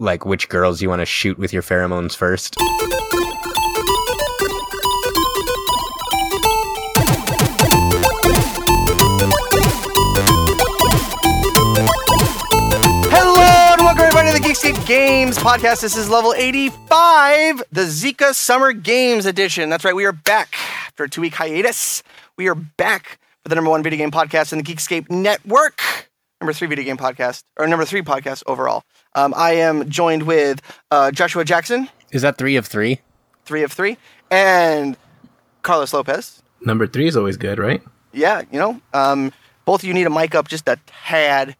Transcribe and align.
like 0.00 0.24
which 0.24 0.48
girls 0.48 0.80
you 0.82 0.88
want 0.88 1.00
to 1.00 1.06
shoot 1.06 1.38
with 1.38 1.52
your 1.52 1.62
pheromones 1.62 2.16
first. 2.16 2.56
Hello 13.12 13.72
and 13.72 13.80
welcome 13.82 14.04
everybody 14.04 14.32
to 14.32 14.42
the 14.42 14.48
Geekscape 14.48 14.86
Games 14.86 15.38
podcast. 15.38 15.82
This 15.82 15.96
is 15.96 16.08
level 16.08 16.32
85, 16.34 17.62
the 17.70 17.82
Zika 17.82 18.34
Summer 18.34 18.72
Games 18.72 19.26
edition. 19.26 19.68
That's 19.68 19.84
right, 19.84 19.94
we 19.94 20.06
are 20.06 20.12
back 20.12 20.54
after 20.86 21.04
a 21.04 21.08
two 21.08 21.20
week 21.20 21.34
hiatus. 21.34 22.02
We 22.36 22.48
are 22.48 22.54
back 22.54 23.18
for 23.42 23.50
the 23.50 23.54
number 23.54 23.70
one 23.70 23.82
video 23.82 23.98
game 23.98 24.10
podcast 24.10 24.52
in 24.52 24.58
the 24.58 24.64
Geekscape 24.64 25.10
network, 25.10 26.09
number 26.40 26.52
three 26.54 26.68
video 26.68 26.84
game 26.84 26.96
podcast, 26.96 27.44
or 27.58 27.66
number 27.66 27.84
three 27.84 28.02
podcast 28.02 28.42
overall. 28.46 28.82
Um, 29.14 29.34
I 29.36 29.52
am 29.52 29.88
joined 29.90 30.22
with 30.22 30.60
uh, 30.90 31.10
Joshua 31.10 31.44
Jackson, 31.44 31.88
Is 32.12 32.22
that 32.22 32.38
three 32.38 32.56
of 32.56 32.66
three? 32.66 33.00
three 33.44 33.62
of 33.62 33.72
three, 33.72 33.98
and 34.30 34.96
Carlos 35.62 35.92
Lopez. 35.92 36.42
Number 36.64 36.86
three 36.86 37.08
is 37.08 37.16
always 37.16 37.36
good, 37.36 37.58
right? 37.58 37.82
Yeah, 38.12 38.42
you 38.50 38.58
know, 38.58 38.80
um, 38.94 39.32
both 39.64 39.82
of 39.82 39.84
you 39.88 39.94
need 39.94 40.06
a 40.06 40.10
mic 40.10 40.34
up 40.34 40.48
just 40.48 40.68
a 40.68 40.78
tad, 40.86 41.56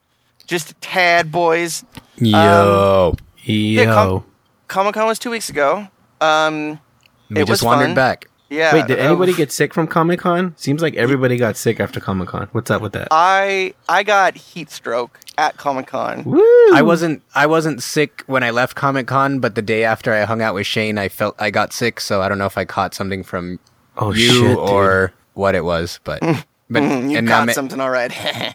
just 0.46 0.70
a 0.70 0.74
tad, 0.74 1.30
boys. 1.32 1.84
Yo, 2.16 3.14
Yo. 3.44 3.84
com- 3.86 4.24
Comic 4.68 4.94
Con 4.94 5.06
was 5.06 5.18
two 5.18 5.30
weeks 5.30 5.50
ago. 5.50 5.88
Um, 6.20 6.80
we 7.28 7.36
it 7.36 7.46
just 7.46 7.50
was 7.50 7.62
wandered 7.64 7.86
fun. 7.88 7.94
back. 7.94 8.28
Yeah. 8.50 8.74
Wait, 8.74 8.86
did 8.86 8.98
uh, 8.98 9.02
anybody 9.02 9.32
get 9.32 9.52
sick 9.52 9.72
from 9.72 9.86
Comic 9.86 10.20
Con? 10.20 10.54
Seems 10.56 10.82
like 10.82 10.94
everybody 10.96 11.36
got 11.36 11.56
sick 11.56 11.80
after 11.80 12.00
Comic 12.00 12.28
Con. 12.28 12.48
What's 12.52 12.70
up 12.70 12.82
with 12.82 12.92
that? 12.92 13.08
I 13.10 13.74
I 13.88 14.02
got 14.02 14.36
heat 14.36 14.70
stroke 14.70 15.20
at 15.38 15.56
Comic 15.56 15.86
Con. 15.86 16.24
I 16.74 16.82
wasn't 16.82 17.22
I 17.34 17.46
wasn't 17.46 17.82
sick 17.82 18.22
when 18.26 18.42
I 18.42 18.50
left 18.50 18.76
Comic 18.76 19.06
Con, 19.06 19.40
but 19.40 19.54
the 19.54 19.62
day 19.62 19.84
after 19.84 20.12
I 20.12 20.24
hung 20.24 20.42
out 20.42 20.54
with 20.54 20.66
Shane, 20.66 20.98
I 20.98 21.08
felt 21.08 21.34
I 21.38 21.50
got 21.50 21.72
sick. 21.72 22.00
So 22.00 22.22
I 22.22 22.28
don't 22.28 22.38
know 22.38 22.46
if 22.46 22.58
I 22.58 22.64
caught 22.64 22.94
something 22.94 23.22
from 23.22 23.58
Oh 23.96 24.12
you 24.12 24.18
shit, 24.18 24.50
dude. 24.50 24.58
or 24.58 25.12
what 25.34 25.54
it 25.54 25.64
was, 25.64 26.00
but 26.04 26.20
but 26.70 26.82
Mm, 26.82 27.10
you 27.10 27.18
and 27.18 27.26
got 27.26 27.46
now 27.46 27.52
something, 27.52 27.80
all 27.80 27.90
right. 27.90 28.10
I 28.20 28.54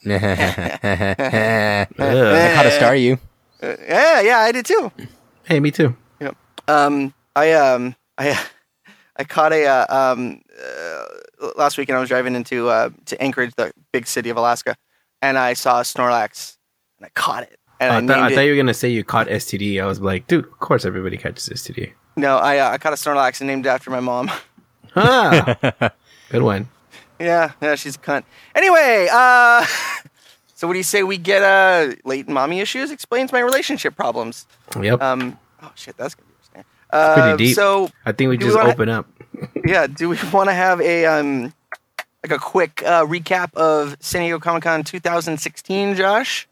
caught 2.55 2.65
a 2.65 2.71
star. 2.71 2.95
You 2.95 3.19
yeah, 3.61 4.21
yeah, 4.21 4.37
I 4.39 4.51
did 4.51 4.65
too. 4.65 4.91
Hey, 5.45 5.59
me 5.59 5.71
too. 5.71 5.95
Um, 6.67 7.13
I 7.35 7.51
um, 7.53 7.95
I 8.17 8.39
I 9.17 9.23
caught 9.23 9.53
a 9.53 9.65
uh, 9.65 9.85
um 9.89 10.41
uh, 10.61 11.49
last 11.57 11.77
weekend. 11.77 11.97
I 11.97 11.99
was 11.99 12.09
driving 12.09 12.35
into 12.35 12.69
uh 12.69 12.89
to 13.05 13.21
Anchorage, 13.21 13.53
the 13.55 13.71
big 13.91 14.07
city 14.07 14.29
of 14.29 14.37
Alaska, 14.37 14.75
and 15.21 15.37
I 15.37 15.53
saw 15.53 15.79
a 15.79 15.83
Snorlax, 15.83 16.57
and 16.97 17.05
I 17.05 17.09
caught 17.09 17.43
it. 17.43 17.59
And 17.79 17.91
I, 17.91 17.97
I, 17.97 17.99
thought, 18.17 18.23
I 18.23 18.29
thought 18.35 18.43
it. 18.43 18.45
you 18.45 18.51
were 18.51 18.57
gonna 18.57 18.73
say 18.73 18.89
you 18.89 19.03
caught 19.03 19.27
STD. 19.27 19.81
I 19.81 19.85
was 19.85 19.99
like, 19.99 20.27
dude, 20.27 20.45
of 20.45 20.59
course 20.59 20.85
everybody 20.85 21.17
catches 21.17 21.49
STD. 21.49 21.91
No, 22.15 22.37
I 22.37 22.59
uh, 22.59 22.71
I 22.71 22.77
caught 22.77 22.93
a 22.93 22.97
Snorlax 22.97 23.41
and 23.41 23.47
named 23.47 23.65
it 23.65 23.69
after 23.69 23.89
my 23.89 23.99
mom. 23.99 24.31
Ah, 24.95 25.57
good 26.29 26.41
one. 26.41 26.69
Yeah, 27.19 27.51
yeah, 27.61 27.75
she's 27.75 27.95
a 27.95 27.99
cunt. 27.99 28.23
Anyway, 28.55 29.07
uh, 29.11 29.65
so 30.55 30.67
what 30.67 30.73
do 30.73 30.79
you 30.79 30.83
say 30.83 31.03
we 31.03 31.17
get 31.17 31.43
uh, 31.43 31.95
latent 32.05 32.33
mommy 32.33 32.59
issues? 32.61 32.91
Explains 32.91 33.31
my 33.31 33.39
relationship 33.39 33.95
problems. 33.95 34.45
Yep, 34.81 35.01
Um, 35.01 35.37
oh 35.61 35.71
shit, 35.75 35.97
that's 35.97 36.15
gonna 36.15 36.27
be 36.27 36.34
interesting. 36.93 37.21
Uh, 37.23 37.27
pretty 37.35 37.45
deep. 37.47 37.55
So 37.55 37.89
I 38.05 38.11
think 38.11 38.29
we 38.29 38.37
do 38.37 38.45
we 38.45 38.51
just 38.51 38.57
wanna- 38.57 38.73
open 38.73 38.89
up. 38.89 39.07
yeah, 39.65 39.85
do 39.87 40.07
we 40.09 40.17
want 40.31 40.49
to 40.49 40.53
have 40.53 40.79
a 40.79 41.05
um, 41.05 41.53
like 42.23 42.31
a 42.31 42.39
quick 42.39 42.81
uh, 42.85 43.05
recap 43.05 43.53
of 43.55 43.97
San 43.99 44.21
Diego 44.21 44.39
Comic 44.39 44.63
Con 44.63 44.83
2016, 44.83 45.95
Josh? 45.95 46.47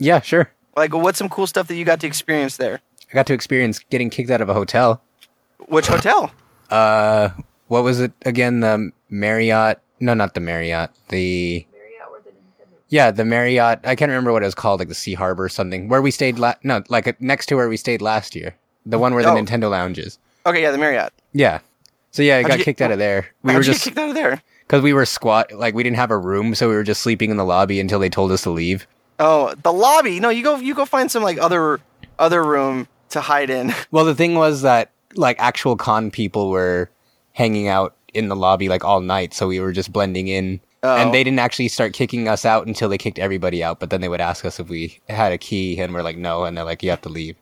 yeah, 0.00 0.20
sure. 0.20 0.50
Like, 0.76 0.92
what's 0.94 1.18
some 1.18 1.28
cool 1.28 1.46
stuff 1.46 1.68
that 1.68 1.76
you 1.76 1.84
got 1.84 2.00
to 2.00 2.06
experience 2.06 2.56
there? 2.56 2.80
I 3.10 3.14
got 3.14 3.26
to 3.28 3.34
experience 3.34 3.78
getting 3.90 4.10
kicked 4.10 4.30
out 4.30 4.40
of 4.40 4.48
a 4.48 4.54
hotel. 4.54 5.00
Which 5.68 5.86
hotel? 5.86 6.32
Uh, 6.70 7.28
what 7.68 7.84
was 7.84 8.00
it 8.00 8.12
again? 8.24 8.60
The 8.60 8.90
Marriott? 9.10 9.78
No, 10.00 10.14
not 10.14 10.34
the 10.34 10.40
Marriott. 10.40 10.90
The 11.10 11.64
Marriott 11.72 12.08
or 12.10 12.20
the 12.24 12.32
yeah, 12.88 13.10
the 13.12 13.24
Marriott. 13.24 13.80
I 13.84 13.94
can't 13.94 14.08
remember 14.08 14.32
what 14.32 14.42
it 14.42 14.46
was 14.46 14.54
called, 14.54 14.80
like 14.80 14.88
the 14.88 14.94
Sea 14.94 15.14
Harbor 15.14 15.44
or 15.44 15.48
something. 15.48 15.88
Where 15.88 16.02
we 16.02 16.10
stayed 16.10 16.38
la- 16.38 16.54
No, 16.64 16.82
like 16.88 17.20
next 17.20 17.46
to 17.46 17.54
where 17.54 17.68
we 17.68 17.76
stayed 17.76 18.00
last 18.02 18.34
year. 18.34 18.56
The 18.86 18.98
one 18.98 19.14
where 19.14 19.22
the 19.22 19.30
Oh. 19.30 19.34
Nintendo 19.36 19.70
Lounge 19.70 19.98
is. 19.98 20.18
Okay, 20.46 20.62
yeah, 20.62 20.70
the 20.70 20.78
Marriott. 20.78 21.12
Yeah. 21.32 21.60
So 22.10 22.22
yeah, 22.22 22.36
I 22.36 22.42
How'd 22.42 22.50
got 22.50 22.56
get- 22.58 22.64
kicked 22.64 22.80
out 22.82 22.92
of 22.92 22.98
there. 22.98 23.26
We 23.42 23.54
were 23.54 23.62
just 23.62 23.82
kicked 23.84 23.98
out 23.98 24.10
of 24.10 24.14
there? 24.14 24.42
because 24.66 24.82
we 24.82 24.92
were 24.92 25.04
squat. 25.06 25.52
Like 25.52 25.74
we 25.74 25.82
didn't 25.82 25.96
have 25.96 26.10
a 26.10 26.18
room, 26.18 26.54
so 26.54 26.68
we 26.68 26.74
were 26.74 26.82
just 26.84 27.02
sleeping 27.02 27.30
in 27.30 27.36
the 27.36 27.44
lobby 27.44 27.80
until 27.80 27.98
they 27.98 28.08
told 28.08 28.30
us 28.32 28.42
to 28.42 28.50
leave. 28.50 28.86
Oh, 29.18 29.54
the 29.62 29.72
lobby. 29.72 30.20
No, 30.20 30.28
you 30.30 30.42
go. 30.42 30.56
You 30.56 30.74
go 30.74 30.84
find 30.84 31.10
some 31.10 31.22
like 31.22 31.38
other 31.38 31.80
other 32.18 32.42
room 32.44 32.88
to 33.10 33.20
hide 33.20 33.50
in. 33.50 33.72
Well, 33.90 34.04
the 34.04 34.14
thing 34.14 34.34
was 34.34 34.62
that 34.62 34.90
like 35.14 35.36
actual 35.38 35.76
con 35.76 36.10
people 36.10 36.50
were 36.50 36.90
hanging 37.32 37.68
out 37.68 37.94
in 38.12 38.28
the 38.28 38.36
lobby 38.36 38.68
like 38.68 38.84
all 38.84 39.00
night, 39.00 39.34
so 39.34 39.48
we 39.48 39.60
were 39.60 39.72
just 39.72 39.92
blending 39.92 40.28
in. 40.28 40.60
Oh. 40.82 40.96
And 40.96 41.14
they 41.14 41.24
didn't 41.24 41.38
actually 41.38 41.68
start 41.68 41.94
kicking 41.94 42.28
us 42.28 42.44
out 42.44 42.66
until 42.66 42.88
they 42.90 42.98
kicked 42.98 43.18
everybody 43.18 43.62
out. 43.64 43.80
But 43.80 43.88
then 43.90 44.00
they 44.02 44.08
would 44.08 44.20
ask 44.20 44.44
us 44.44 44.60
if 44.60 44.68
we 44.68 45.00
had 45.08 45.32
a 45.32 45.38
key, 45.38 45.78
and 45.80 45.94
we're 45.94 46.02
like, 46.02 46.18
no. 46.18 46.44
And 46.44 46.56
they're 46.56 46.64
like, 46.64 46.82
you 46.82 46.90
have 46.90 47.00
to 47.02 47.08
leave. 47.08 47.36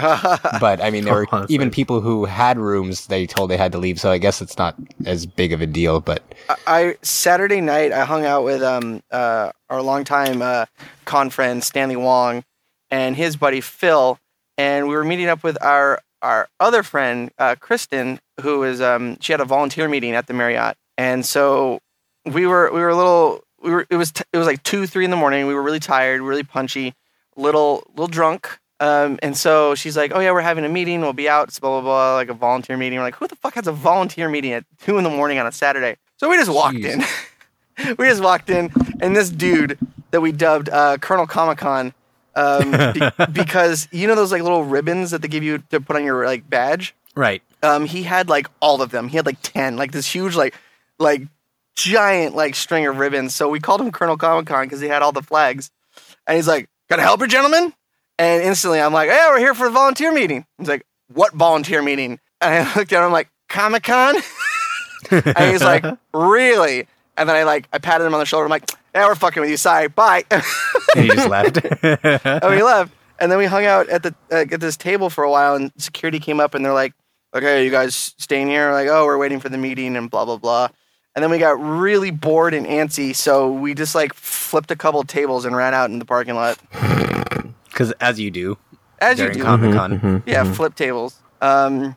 but 0.60 0.80
I 0.82 0.90
mean, 0.90 1.04
there 1.04 1.14
were 1.14 1.46
even 1.48 1.70
people 1.70 2.00
who 2.00 2.24
had 2.24 2.58
rooms. 2.58 3.06
They 3.06 3.26
told 3.26 3.50
they 3.50 3.56
had 3.56 3.72
to 3.72 3.78
leave, 3.78 4.00
so 4.00 4.10
I 4.10 4.18
guess 4.18 4.42
it's 4.42 4.58
not 4.58 4.76
as 5.04 5.24
big 5.26 5.52
of 5.52 5.60
a 5.60 5.66
deal. 5.66 6.00
But 6.00 6.22
I 6.66 6.96
Saturday 7.02 7.60
night 7.60 7.92
I 7.92 8.04
hung 8.04 8.24
out 8.24 8.44
with 8.44 8.62
um 8.62 9.02
uh 9.10 9.52
our 9.70 9.82
longtime 9.82 10.42
uh 10.42 10.66
con 11.04 11.30
friend 11.30 11.64
Stanley 11.64 11.96
Wong 11.96 12.44
and 12.90 13.16
his 13.16 13.36
buddy 13.36 13.60
Phil, 13.60 14.18
and 14.58 14.88
we 14.88 14.94
were 14.94 15.04
meeting 15.04 15.28
up 15.28 15.42
with 15.42 15.60
our 15.62 16.00
our 16.22 16.48
other 16.60 16.82
friend 16.82 17.30
uh, 17.38 17.54
Kristen, 17.58 18.20
who 18.40 18.64
is 18.64 18.80
um 18.80 19.16
she 19.20 19.32
had 19.32 19.40
a 19.40 19.44
volunteer 19.44 19.88
meeting 19.88 20.14
at 20.14 20.26
the 20.26 20.34
Marriott, 20.34 20.76
and 20.98 21.24
so 21.24 21.80
we 22.24 22.46
were 22.46 22.70
we 22.72 22.80
were 22.80 22.88
a 22.88 22.96
little 22.96 23.44
we 23.62 23.70
were 23.70 23.86
it 23.90 23.96
was 23.96 24.12
t- 24.12 24.24
it 24.32 24.36
was 24.36 24.46
like 24.46 24.62
two 24.62 24.86
three 24.86 25.04
in 25.04 25.10
the 25.10 25.16
morning. 25.16 25.46
We 25.46 25.54
were 25.54 25.62
really 25.62 25.80
tired, 25.80 26.20
really 26.20 26.42
punchy, 26.42 26.94
little 27.36 27.84
little 27.90 28.08
drunk. 28.08 28.58
Um, 28.78 29.18
and 29.22 29.36
so 29.36 29.74
she's 29.74 29.96
like, 29.96 30.12
"Oh 30.14 30.20
yeah, 30.20 30.32
we're 30.32 30.42
having 30.42 30.64
a 30.64 30.68
meeting. 30.68 31.00
We'll 31.00 31.12
be 31.14 31.28
out. 31.28 31.48
Blah 31.60 31.70
blah 31.70 31.80
blah, 31.80 32.14
like 32.16 32.28
a 32.28 32.34
volunteer 32.34 32.76
meeting." 32.76 32.98
We're 32.98 33.04
like, 33.04 33.16
"Who 33.16 33.26
the 33.26 33.36
fuck 33.36 33.54
has 33.54 33.66
a 33.66 33.72
volunteer 33.72 34.28
meeting 34.28 34.52
at 34.52 34.64
two 34.82 34.98
in 34.98 35.04
the 35.04 35.10
morning 35.10 35.38
on 35.38 35.46
a 35.46 35.52
Saturday?" 35.52 35.96
So 36.18 36.28
we 36.28 36.36
just 36.36 36.50
walked 36.50 36.76
in. 36.76 37.02
we 37.98 38.06
just 38.06 38.22
walked 38.22 38.50
in, 38.50 38.70
and 39.00 39.16
this 39.16 39.30
dude 39.30 39.78
that 40.10 40.20
we 40.20 40.30
dubbed 40.32 40.68
uh, 40.68 40.98
Colonel 40.98 41.26
Comic 41.26 41.58
Con, 41.58 41.94
um, 42.34 42.70
be- 42.92 43.10
because 43.32 43.88
you 43.92 44.06
know 44.06 44.14
those 44.14 44.30
like 44.32 44.42
little 44.42 44.64
ribbons 44.64 45.10
that 45.12 45.22
they 45.22 45.28
give 45.28 45.42
you 45.42 45.58
to 45.70 45.80
put 45.80 45.96
on 45.96 46.04
your 46.04 46.26
like 46.26 46.48
badge. 46.48 46.94
right, 47.14 47.42
Um, 47.62 47.86
he 47.86 48.02
had 48.02 48.28
like 48.28 48.46
all 48.60 48.82
of 48.82 48.90
them. 48.90 49.08
He 49.08 49.16
had 49.16 49.24
like 49.24 49.38
ten, 49.42 49.76
like 49.76 49.92
this 49.92 50.06
huge 50.06 50.36
like 50.36 50.54
like 50.98 51.22
giant 51.76 52.34
like 52.34 52.54
string 52.54 52.86
of 52.86 52.98
ribbons. 52.98 53.34
So 53.34 53.48
we 53.48 53.58
called 53.60 53.80
him 53.80 53.90
Colonel 53.90 54.16
Comic 54.18 54.46
Con 54.46 54.64
because 54.64 54.80
he 54.80 54.88
had 54.88 55.00
all 55.02 55.12
the 55.12 55.22
flags. 55.22 55.70
And 56.26 56.36
he's 56.36 56.48
like, 56.48 56.68
"Got 56.90 56.98
a 56.98 57.02
helper, 57.02 57.26
gentlemen?" 57.26 57.72
And 58.18 58.42
instantly, 58.42 58.80
I'm 58.80 58.92
like, 58.92 59.10
"Hey, 59.10 59.26
we're 59.28 59.38
here 59.38 59.54
for 59.54 59.66
a 59.66 59.70
volunteer 59.70 60.12
meeting." 60.12 60.46
He's 60.58 60.68
like, 60.68 60.86
"What 61.12 61.34
volunteer 61.34 61.82
meeting?" 61.82 62.18
And 62.40 62.66
I 62.66 62.74
looked 62.76 62.92
at 62.92 62.98
him 62.98 63.04
I'm 63.04 63.12
like, 63.12 63.28
"Comic 63.48 63.82
Con." 63.82 64.16
and 65.10 65.50
he's 65.50 65.62
like, 65.62 65.84
"Really?" 66.14 66.86
And 67.16 67.28
then 67.28 67.36
I 67.36 67.44
like 67.44 67.68
I 67.72 67.78
patted 67.78 68.04
him 68.04 68.14
on 68.14 68.20
the 68.20 68.26
shoulder. 68.26 68.44
I'm 68.44 68.50
like, 68.50 68.70
"Yeah, 68.94 69.06
we're 69.06 69.14
fucking 69.14 69.40
with 69.40 69.50
you. 69.50 69.56
Sorry, 69.56 69.88
bye." 69.88 70.24
and 70.30 70.42
he 70.94 71.08
just 71.08 71.28
left. 71.28 71.58
and 71.62 72.54
we 72.54 72.62
left. 72.62 72.92
And 73.18 73.32
then 73.32 73.38
we 73.38 73.46
hung 73.46 73.64
out 73.64 73.88
at 73.88 74.02
the 74.02 74.14
uh, 74.30 74.44
at 74.50 74.60
this 74.60 74.76
table 74.76 75.10
for 75.10 75.24
a 75.24 75.30
while, 75.30 75.54
and 75.54 75.72
security 75.76 76.18
came 76.18 76.40
up 76.40 76.54
and 76.54 76.64
they're 76.64 76.74
like, 76.74 76.94
"Okay, 77.34 77.64
you 77.64 77.70
guys 77.70 78.14
staying 78.18 78.48
here?" 78.48 78.72
Like, 78.72 78.88
"Oh, 78.88 79.04
we're 79.04 79.18
waiting 79.18 79.40
for 79.40 79.48
the 79.48 79.58
meeting," 79.58 79.96
and 79.96 80.10
blah 80.10 80.24
blah 80.24 80.38
blah. 80.38 80.68
And 81.14 81.22
then 81.22 81.30
we 81.30 81.38
got 81.38 81.58
really 81.58 82.10
bored 82.10 82.52
and 82.52 82.66
antsy, 82.66 83.14
so 83.14 83.50
we 83.50 83.72
just 83.72 83.94
like 83.94 84.12
flipped 84.12 84.70
a 84.70 84.76
couple 84.76 85.02
tables 85.02 85.46
and 85.46 85.56
ran 85.56 85.72
out 85.72 85.88
in 85.88 85.98
the 85.98 86.04
parking 86.04 86.34
lot. 86.34 86.58
Because 87.76 87.92
as 88.00 88.18
you 88.18 88.30
do 88.30 88.56
As 89.00 89.18
you 89.20 89.30
do, 89.30 89.42
Comic 89.42 89.74
Con. 89.74 90.00
Mhm. 90.00 90.22
yeah, 90.24 90.44
flip 90.50 90.74
tables. 90.74 91.20
Um, 91.42 91.94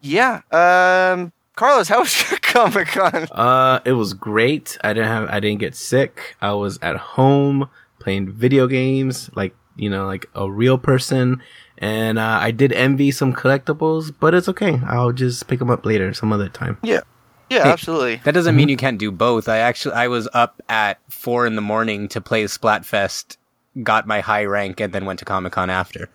yeah. 0.00 0.40
Um, 0.50 1.32
Carlos, 1.54 1.86
how 1.92 2.00
was 2.00 2.28
your 2.28 2.40
Comic 2.40 2.88
Con? 2.88 3.28
Uh, 3.30 3.78
it 3.84 3.92
was 3.92 4.14
great. 4.14 4.76
I 4.82 4.92
didn't 4.92 5.08
have, 5.08 5.28
I 5.30 5.38
didn't 5.38 5.60
get 5.60 5.76
sick. 5.76 6.34
I 6.42 6.52
was 6.54 6.80
at 6.82 6.96
home 6.96 7.68
playing 8.00 8.32
video 8.32 8.66
games, 8.66 9.30
like 9.36 9.54
you 9.76 9.88
know, 9.88 10.06
like 10.06 10.26
a 10.34 10.50
real 10.50 10.76
person. 10.76 11.40
And 11.78 12.18
uh, 12.18 12.38
I 12.40 12.50
did 12.50 12.72
envy 12.72 13.12
some 13.12 13.32
collectibles, 13.32 14.12
but 14.18 14.34
it's 14.34 14.48
okay. 14.48 14.80
I'll 14.86 15.12
just 15.12 15.46
pick 15.46 15.60
them 15.60 15.70
up 15.70 15.84
later, 15.86 16.12
some 16.14 16.32
other 16.32 16.48
time. 16.48 16.78
Yeah, 16.82 17.02
yeah, 17.50 17.62
Hey. 17.64 17.70
absolutely. 17.70 18.16
That 18.24 18.32
doesn't 18.34 18.56
mean 18.56 18.68
you 18.70 18.76
can't 18.78 18.98
do 18.98 19.12
both. 19.12 19.48
I 19.48 19.58
actually 19.58 19.94
I 19.94 20.08
was 20.08 20.26
up 20.34 20.60
at 20.68 20.98
four 21.10 21.46
in 21.46 21.54
the 21.54 21.62
morning 21.62 22.08
to 22.08 22.20
play 22.20 22.44
Splatfest, 22.44 23.36
got 23.82 24.06
my 24.06 24.20
high 24.20 24.44
rank, 24.44 24.80
and 24.80 24.92
then 24.92 25.04
went 25.04 25.18
to 25.20 25.24
Comic 25.24 25.52
Con 25.52 25.70
after. 25.70 26.08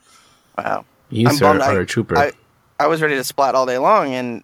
Wow. 0.58 0.86
You 1.10 1.28
I'm 1.28 1.36
sir 1.36 1.46
bummed 1.46 1.62
are 1.62 1.80
I- 1.80 1.82
a 1.82 1.86
trooper. 1.86 2.18
I, 2.18 2.32
I 2.80 2.88
was 2.88 3.02
ready 3.02 3.16
to 3.16 3.24
splat 3.24 3.54
all 3.56 3.66
day 3.66 3.78
long, 3.78 4.14
and 4.14 4.44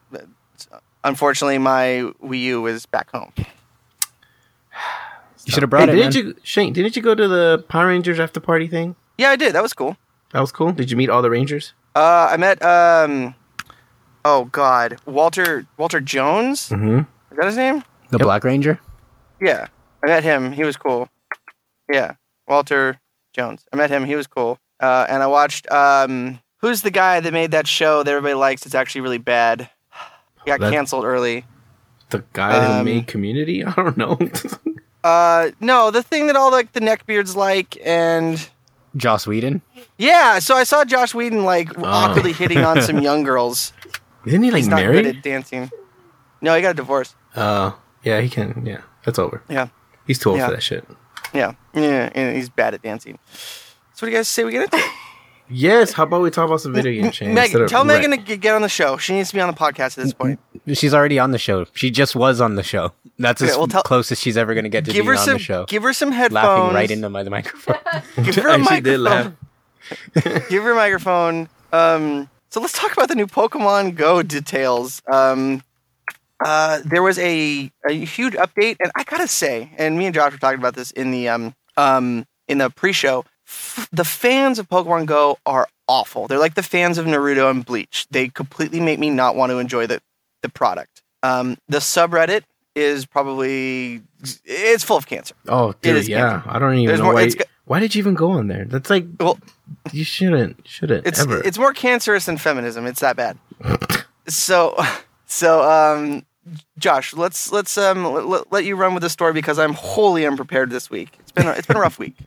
unfortunately, 1.04 1.58
my 1.58 2.12
Wii 2.24 2.42
U 2.42 2.62
was 2.62 2.86
back 2.86 3.10
home. 3.12 3.32
You 5.46 5.54
should 5.54 5.64
have 5.64 5.70
brought 5.70 5.88
hey, 5.88 5.94
it. 5.94 6.12
didn't 6.12 6.16
man. 6.16 6.26
you, 6.26 6.36
Shane? 6.44 6.74
Didn't 6.74 6.98
you 6.98 7.02
go 7.02 7.16
to 7.16 7.26
the 7.26 7.64
Power 7.70 7.88
Rangers 7.88 8.20
after 8.20 8.42
party 8.42 8.68
thing? 8.68 8.98
Yeah, 9.18 9.30
I 9.30 9.38
did. 9.38 9.54
That 9.56 9.64
was 9.64 9.72
cool. 9.74 9.96
That 10.34 10.42
was 10.42 10.52
cool. 10.52 10.74
Did 10.74 10.92
you 10.92 10.98
meet 10.98 11.10
all 11.10 11.22
the 11.22 11.30
Rangers? 11.30 11.72
Uh, 11.96 12.28
I 12.30 12.36
met 12.36 12.62
um, 12.62 13.34
oh 14.26 14.46
god, 14.52 14.98
Walter 15.06 15.66
Walter 15.78 16.02
Jones. 16.02 16.68
Mm-hmm. 16.68 16.98
Is 17.32 17.38
that 17.38 17.46
his 17.46 17.56
name? 17.56 17.82
The 18.10 18.18
Yep. 18.18 18.22
Black 18.26 18.44
Ranger. 18.44 18.78
Yeah, 19.40 19.68
I 20.04 20.08
met 20.08 20.24
him. 20.26 20.52
He 20.52 20.66
was 20.66 20.76
cool. 20.76 21.08
Yeah, 21.90 22.16
Walter 22.46 23.00
Jones. 23.38 23.66
I 23.72 23.76
met 23.78 23.90
him. 23.92 24.04
He 24.06 24.16
was 24.16 24.26
cool. 24.28 24.58
Uh, 24.80 25.06
and 25.08 25.22
I 25.22 25.28
watched. 25.28 25.70
Um, 25.72 26.40
who's 26.62 26.82
the 26.82 26.92
guy 26.92 27.20
that 27.20 27.32
made 27.32 27.52
that 27.52 27.68
show 27.68 28.02
that 28.04 28.10
everybody 28.12 28.34
likes? 28.34 28.66
It's 28.66 28.76
actually 28.76 29.02
really 29.02 29.20
bad. 29.20 29.70
He 30.44 30.52
got 30.52 30.60
That- 30.60 30.72
canceled 30.74 31.06
early. 31.06 31.46
The 32.10 32.24
guy 32.34 32.66
who 32.66 32.74
Um, 32.80 32.86
made 32.86 33.08
Community. 33.08 33.64
I 33.66 33.72
don't 33.74 33.98
know. 33.98 34.18
Uh, 35.04 35.52
no, 35.62 35.90
the 35.90 36.04
thing 36.04 36.28
that 36.28 36.36
all 36.36 36.52
like 36.52 36.74
the 36.74 36.82
neckbeards 36.82 37.34
like, 37.34 37.78
and 37.86 38.50
Joss 38.98 39.26
Whedon. 39.26 39.62
yeah. 39.98 40.40
So 40.40 40.54
I 40.56 40.64
saw 40.66 40.84
Josh 40.84 41.14
Whedon 41.14 41.46
like 41.46 41.70
Oh. 41.78 41.84
awkwardly 41.86 42.34
hitting 42.34 42.58
on 42.66 42.82
some 42.82 43.00
young 43.00 43.24
girls. 43.24 43.72
Isn't 44.26 44.44
he 44.44 44.52
like 44.52 44.58
He's 44.58 44.68
not 44.68 44.78
married? 44.82 45.04
good 45.06 45.16
at 45.18 45.24
dancing. 45.24 45.72
No, 46.42 46.54
he 46.56 46.62
got 46.62 46.72
a 46.72 46.74
divorce. 46.74 47.16
Oh, 47.38 47.78
yeah, 48.04 48.20
he 48.20 48.28
can. 48.28 48.66
Yeah, 48.66 48.82
that's 49.06 49.18
over. 49.18 49.42
Yeah. 49.48 49.68
He's 50.08 50.20
too 50.20 50.32
old 50.32 50.40
Yeah. 50.40 50.48
for 50.48 50.52
that 50.56 50.64
shit. 50.64 50.86
Yeah, 51.34 51.54
yeah, 51.74 52.10
and 52.14 52.36
he's 52.36 52.50
bad 52.50 52.74
at 52.74 52.82
dancing. 52.82 53.18
So 53.94 54.06
what 54.06 54.08
do 54.08 54.12
you 54.12 54.18
guys 54.18 54.28
say 54.28 54.44
we 54.44 54.52
get 54.52 54.64
into? 54.74 54.84
Yes. 55.50 55.94
How 55.94 56.04
about 56.04 56.22
we 56.22 56.30
talk 56.30 56.46
about 56.48 56.60
some 56.60 56.74
video 56.74 57.02
game 57.02 57.12
change? 57.12 57.34
Megan, 57.34 57.68
tell 57.68 57.86
Megan 57.86 58.12
to 58.12 58.18
get 58.18 58.54
on 58.54 58.62
the 58.62 58.68
show. 58.70 58.98
She 58.98 59.14
needs 59.14 59.30
to 59.30 59.36
be 59.36 59.40
on 59.42 59.48
the 59.48 59.56
podcast 59.58 59.98
at 59.98 60.04
this 60.04 60.14
point. 60.14 60.40
She's 60.74 60.94
already 60.94 61.20
on 61.20 61.32
the 61.32 61.38
show. 61.38 61.66
She 61.74 61.90
just 61.90 62.16
was 62.18 62.42
on 62.42 62.56
the 62.56 62.64
show. 62.64 62.92
That's 63.18 63.42
Okay, 63.42 63.52
as 63.52 63.58
well, 63.58 63.68
tell- 63.68 63.84
close 63.84 64.12
as 64.12 64.20
she's 64.20 64.36
ever 64.36 64.54
going 64.54 64.66
to 64.66 64.70
get 64.70 64.84
to 64.86 64.92
Give 64.92 65.04
being 65.06 65.14
her 65.16 65.20
on 65.20 65.26
some. 65.26 65.34
the 65.36 65.40
show. 65.40 65.66
Give 65.66 65.84
her 65.84 65.94
some 65.94 66.12
headphones. 66.12 66.44
Laughing 66.44 66.76
right 66.76 66.92
into 66.92 67.10
my 67.10 67.24
microphone. 67.24 67.76
Give 68.26 68.36
her 68.36 68.50
a 68.50 68.52
I 68.52 68.56
actually 68.58 68.82
did 68.82 69.00
laugh. 69.00 69.32
microphone. 70.14 70.44
Give 70.50 70.64
her 70.64 70.72
a 70.72 70.76
microphone. 70.76 71.50
Um, 71.72 72.30
so 72.50 72.60
let's 72.60 72.74
talk 72.78 72.92
about 72.92 73.08
the 73.08 73.16
new 73.16 73.28
Pokemon 73.28 73.96
Go 73.96 74.22
details. 74.24 75.02
Um, 75.08 75.64
uh, 76.44 76.80
there 76.86 77.02
was 77.04 77.18
a, 77.20 77.72
a 77.88 77.94
huge 77.94 78.34
update, 78.34 78.78
and 78.80 78.92
I 78.96 79.04
gotta 79.04 79.28
say, 79.28 79.72
and 79.78 79.98
me 79.98 80.06
and 80.06 80.16
Josh 80.16 80.32
were 80.32 80.38
talking 80.38 80.60
about 80.60 80.76
this 80.76 80.92
in 80.92 81.12
the 81.12 81.30
um, 81.30 81.56
um, 81.78 82.26
in 82.48 82.58
the 82.60 82.70
pre-show. 82.70 83.26
F- 83.48 83.88
the 83.92 84.04
fans 84.04 84.60
of 84.60 84.68
Pokemon 84.70 85.06
Go 85.06 85.38
are 85.46 85.68
awful. 85.88 86.28
They're 86.28 86.38
like 86.40 86.56
the 86.56 86.64
fans 86.64 86.98
of 86.98 87.06
Naruto 87.06 87.50
and 87.50 87.64
Bleach. 87.66 88.06
They 88.12 88.28
completely 88.28 88.80
make 88.82 89.00
me 89.00 89.10
not 89.10 89.36
want 89.36 89.52
to 89.52 89.58
enjoy 89.60 89.88
the 89.88 90.02
the 90.42 90.50
product. 90.50 91.02
Um, 91.24 91.58
the 91.68 91.80
subreddit 91.80 92.44
is 92.76 93.06
probably 93.06 94.02
it's 94.46 94.84
full 94.84 94.98
of 94.98 95.08
cancer. 95.08 95.34
Oh, 95.48 95.74
dude, 95.82 96.08
yeah. 96.08 96.44
I 96.46 96.60
don't 96.60 96.76
even 96.76 96.88
There's 96.88 97.00
know 97.00 97.06
more- 97.06 97.14
why. 97.16 97.30
why 97.66 97.80
did 97.80 97.96
you 97.96 98.00
even 98.00 98.14
go 98.14 98.32
on 98.32 98.48
there? 98.48 98.66
That's 98.66 98.90
like, 98.92 99.06
Well, 99.20 99.40
you 99.92 100.04
shouldn't, 100.04 100.68
shouldn't 100.68 101.08
it's 101.08 101.20
ever. 101.20 101.42
it's 101.44 101.58
more 101.58 101.74
cancerous 101.74 102.26
than 102.26 102.38
feminism. 102.38 102.86
It's 102.86 103.00
that 103.00 103.16
bad. 103.16 103.38
so 104.28 104.76
so 105.28 105.62
um 105.70 106.26
Josh, 106.80 107.14
let's 107.14 107.52
let's 107.52 107.78
um 107.78 108.04
let, 108.04 108.52
let 108.52 108.66
you 108.66 108.76
run 108.76 108.94
with 108.94 109.04
the 109.04 109.10
story 109.10 109.34
because 109.34 109.60
I'm 109.60 109.74
wholly 109.74 110.26
unprepared 110.26 110.70
this 110.70 110.90
week. 110.90 111.10
It's 111.20 111.32
been 111.32 111.48
a, 111.48 111.52
it's 111.52 111.68
been 111.68 111.78
a 111.78 111.82
rough 111.82 112.00
week. 112.00 112.16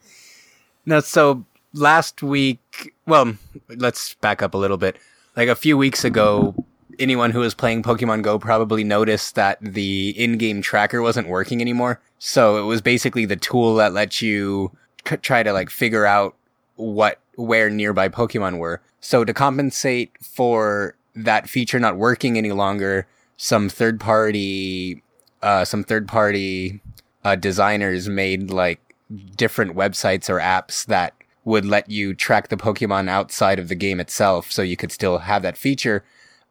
No, 0.86 1.00
so 1.00 1.44
last 1.74 2.22
week, 2.22 2.94
well, 3.06 3.36
let's 3.68 4.14
back 4.14 4.42
up 4.42 4.54
a 4.54 4.58
little 4.58 4.78
bit. 4.78 4.96
Like 5.36 5.48
a 5.48 5.54
few 5.54 5.76
weeks 5.76 6.04
ago, 6.04 6.54
anyone 6.98 7.30
who 7.30 7.40
was 7.40 7.54
playing 7.54 7.82
Pokemon 7.82 8.22
Go 8.22 8.38
probably 8.38 8.82
noticed 8.82 9.34
that 9.34 9.58
the 9.60 10.10
in-game 10.16 10.62
tracker 10.62 11.02
wasn't 11.02 11.28
working 11.28 11.60
anymore. 11.60 12.00
So 12.18 12.56
it 12.56 12.64
was 12.64 12.80
basically 12.80 13.26
the 13.26 13.36
tool 13.36 13.74
that 13.76 13.92
lets 13.92 14.22
you 14.22 14.72
c- 15.06 15.18
try 15.18 15.42
to 15.42 15.52
like 15.52 15.68
figure 15.68 16.06
out 16.06 16.34
what 16.76 17.18
where 17.36 17.68
nearby 17.68 18.08
Pokemon 18.08 18.58
were. 18.58 18.80
So 19.00 19.24
to 19.24 19.34
compensate 19.34 20.12
for 20.22 20.94
that 21.14 21.48
feature 21.48 21.78
not 21.78 21.96
working 21.96 22.38
any 22.38 22.52
longer, 22.52 23.06
some 23.36 23.68
third 23.68 24.00
party 24.00 25.02
uh, 25.42 25.64
some 25.64 25.82
third 25.82 26.06
party 26.06 26.80
uh, 27.24 27.34
designers 27.36 28.08
made 28.08 28.50
like 28.50 28.94
different 29.36 29.74
websites 29.74 30.28
or 30.28 30.38
apps 30.38 30.86
that 30.86 31.14
would 31.44 31.64
let 31.64 31.90
you 31.90 32.14
track 32.14 32.48
the 32.48 32.56
Pokemon 32.56 33.08
outside 33.08 33.58
of 33.58 33.68
the 33.68 33.74
game 33.74 34.00
itself, 34.00 34.52
so 34.52 34.62
you 34.62 34.76
could 34.76 34.92
still 34.92 35.18
have 35.18 35.42
that 35.42 35.56
feature. 35.56 36.04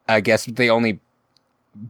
I 0.08 0.20
guess 0.20 0.44
the 0.46 0.68
only 0.70 1.00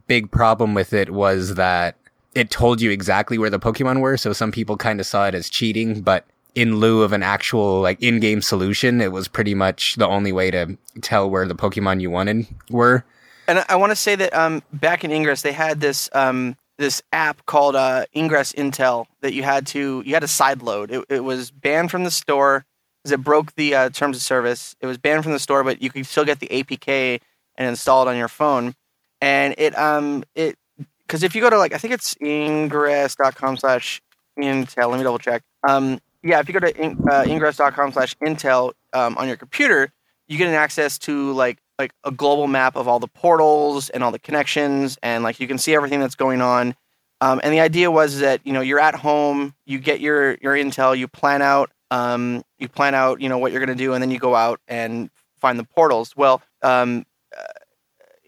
big 0.07 0.29
problem 0.31 0.73
with 0.75 0.93
it 0.93 1.09
was 1.09 1.55
that 1.55 1.95
it 2.35 2.51
told 2.51 2.79
you 2.79 2.91
exactly 2.91 3.37
where 3.37 3.49
the 3.49 3.59
Pokemon 3.59 3.99
were, 3.99 4.17
so 4.17 4.33
some 4.33 4.51
people 4.51 4.77
kind 4.77 4.99
of 4.99 5.07
saw 5.07 5.27
it 5.27 5.35
as 5.35 5.49
cheating, 5.49 6.01
but 6.01 6.25
in 6.55 6.77
lieu 6.77 7.01
of 7.01 7.13
an 7.13 7.23
actual 7.23 7.81
like 7.81 8.01
in-game 8.01 8.41
solution, 8.41 9.01
it 9.01 9.11
was 9.11 9.27
pretty 9.27 9.55
much 9.55 9.95
the 9.95 10.07
only 10.07 10.31
way 10.31 10.51
to 10.51 10.77
tell 11.01 11.29
where 11.29 11.47
the 11.47 11.55
Pokemon 11.55 12.01
you 12.01 12.09
wanted 12.11 12.47
were. 12.69 13.03
And 13.47 13.65
I, 13.67 13.75
want 13.75 13.91
to 13.91 13.95
say 13.95 14.15
that 14.15 14.33
um 14.33 14.61
back 14.71 15.03
in 15.03 15.11
Ingress 15.11 15.41
they 15.41 15.51
had 15.51 15.81
this 15.81 16.09
um 16.13 16.55
this 16.77 17.01
app 17.11 17.45
called 17.45 17.75
uh 17.75 18.05
Ingress 18.15 18.53
Intel 18.53 19.05
that 19.21 19.33
you 19.33 19.43
had 19.43 19.67
to 19.67 20.03
you 20.05 20.13
had 20.13 20.21
to 20.21 20.27
sideload. 20.27 20.91
It 20.91 21.05
it 21.09 21.23
was 21.23 21.51
banned 21.51 21.91
from 21.91 22.03
the 22.03 22.11
store 22.11 22.65
because 23.01 23.11
it 23.13 23.23
broke 23.23 23.55
the 23.55 23.73
uh, 23.75 23.89
terms 23.89 24.15
of 24.15 24.21
service. 24.21 24.75
It 24.79 24.85
was 24.85 24.97
banned 24.97 25.23
from 25.23 25.33
the 25.33 25.39
store, 25.39 25.63
but 25.63 25.81
you 25.81 25.89
could 25.89 26.05
still 26.05 26.25
get 26.25 26.39
the 26.39 26.47
APK 26.47 27.19
and 27.55 27.67
install 27.67 28.07
it 28.07 28.09
on 28.09 28.17
your 28.17 28.27
phone. 28.27 28.75
And 29.21 29.55
it 29.57 29.77
um 29.77 30.23
it 30.35 30.57
because 31.05 31.23
if 31.23 31.35
you 31.35 31.41
go 31.41 31.49
to 31.49 31.57
like 31.57 31.73
I 31.73 31.77
think 31.77 31.93
it's 31.93 32.15
ingress.com 32.21 33.57
slash 33.57 34.01
intel. 34.39 34.89
Let 34.89 34.97
me 34.97 35.03
double 35.03 35.19
check. 35.19 35.43
Um 35.67 35.99
yeah, 36.23 36.39
if 36.39 36.47
you 36.47 36.53
go 36.53 36.59
to 36.59 36.81
in, 36.81 36.97
uh, 37.09 37.23
ingress.com 37.25 37.91
slash 37.93 38.15
intel 38.17 38.73
um, 38.93 39.17
on 39.17 39.27
your 39.27 39.37
computer, 39.37 39.91
you 40.27 40.37
get 40.37 40.47
an 40.47 40.53
access 40.53 40.97
to 40.99 41.31
like 41.33 41.59
like 41.79 41.93
a 42.03 42.11
global 42.11 42.47
map 42.47 42.75
of 42.75 42.87
all 42.87 42.99
the 42.99 43.07
portals 43.07 43.89
and 43.89 44.03
all 44.03 44.11
the 44.11 44.19
connections, 44.19 44.97
and 45.01 45.23
like 45.23 45.39
you 45.39 45.47
can 45.47 45.57
see 45.57 45.73
everything 45.73 45.99
that's 45.99 46.15
going 46.15 46.41
on. 46.41 46.75
Um, 47.21 47.39
and 47.43 47.53
the 47.53 47.59
idea 47.59 47.91
was 47.91 48.19
that 48.19 48.41
you 48.45 48.53
know 48.53 48.61
you're 48.61 48.79
at 48.79 48.95
home, 48.95 49.55
you 49.65 49.79
get 49.79 49.99
your 49.99 50.35
your 50.41 50.53
intel, 50.53 50.97
you 50.97 51.07
plan 51.07 51.41
out 51.41 51.71
um, 51.91 52.43
you 52.57 52.67
plan 52.67 52.95
out 52.95 53.21
you 53.21 53.29
know 53.29 53.37
what 53.37 53.51
you're 53.51 53.63
going 53.63 53.77
to 53.77 53.83
do, 53.83 53.93
and 53.93 54.01
then 54.01 54.09
you 54.09 54.17
go 54.17 54.35
out 54.35 54.59
and 54.67 55.09
find 55.39 55.59
the 55.59 55.63
portals. 55.63 56.15
Well, 56.15 56.41
um, 56.61 57.05
uh, 57.37 57.43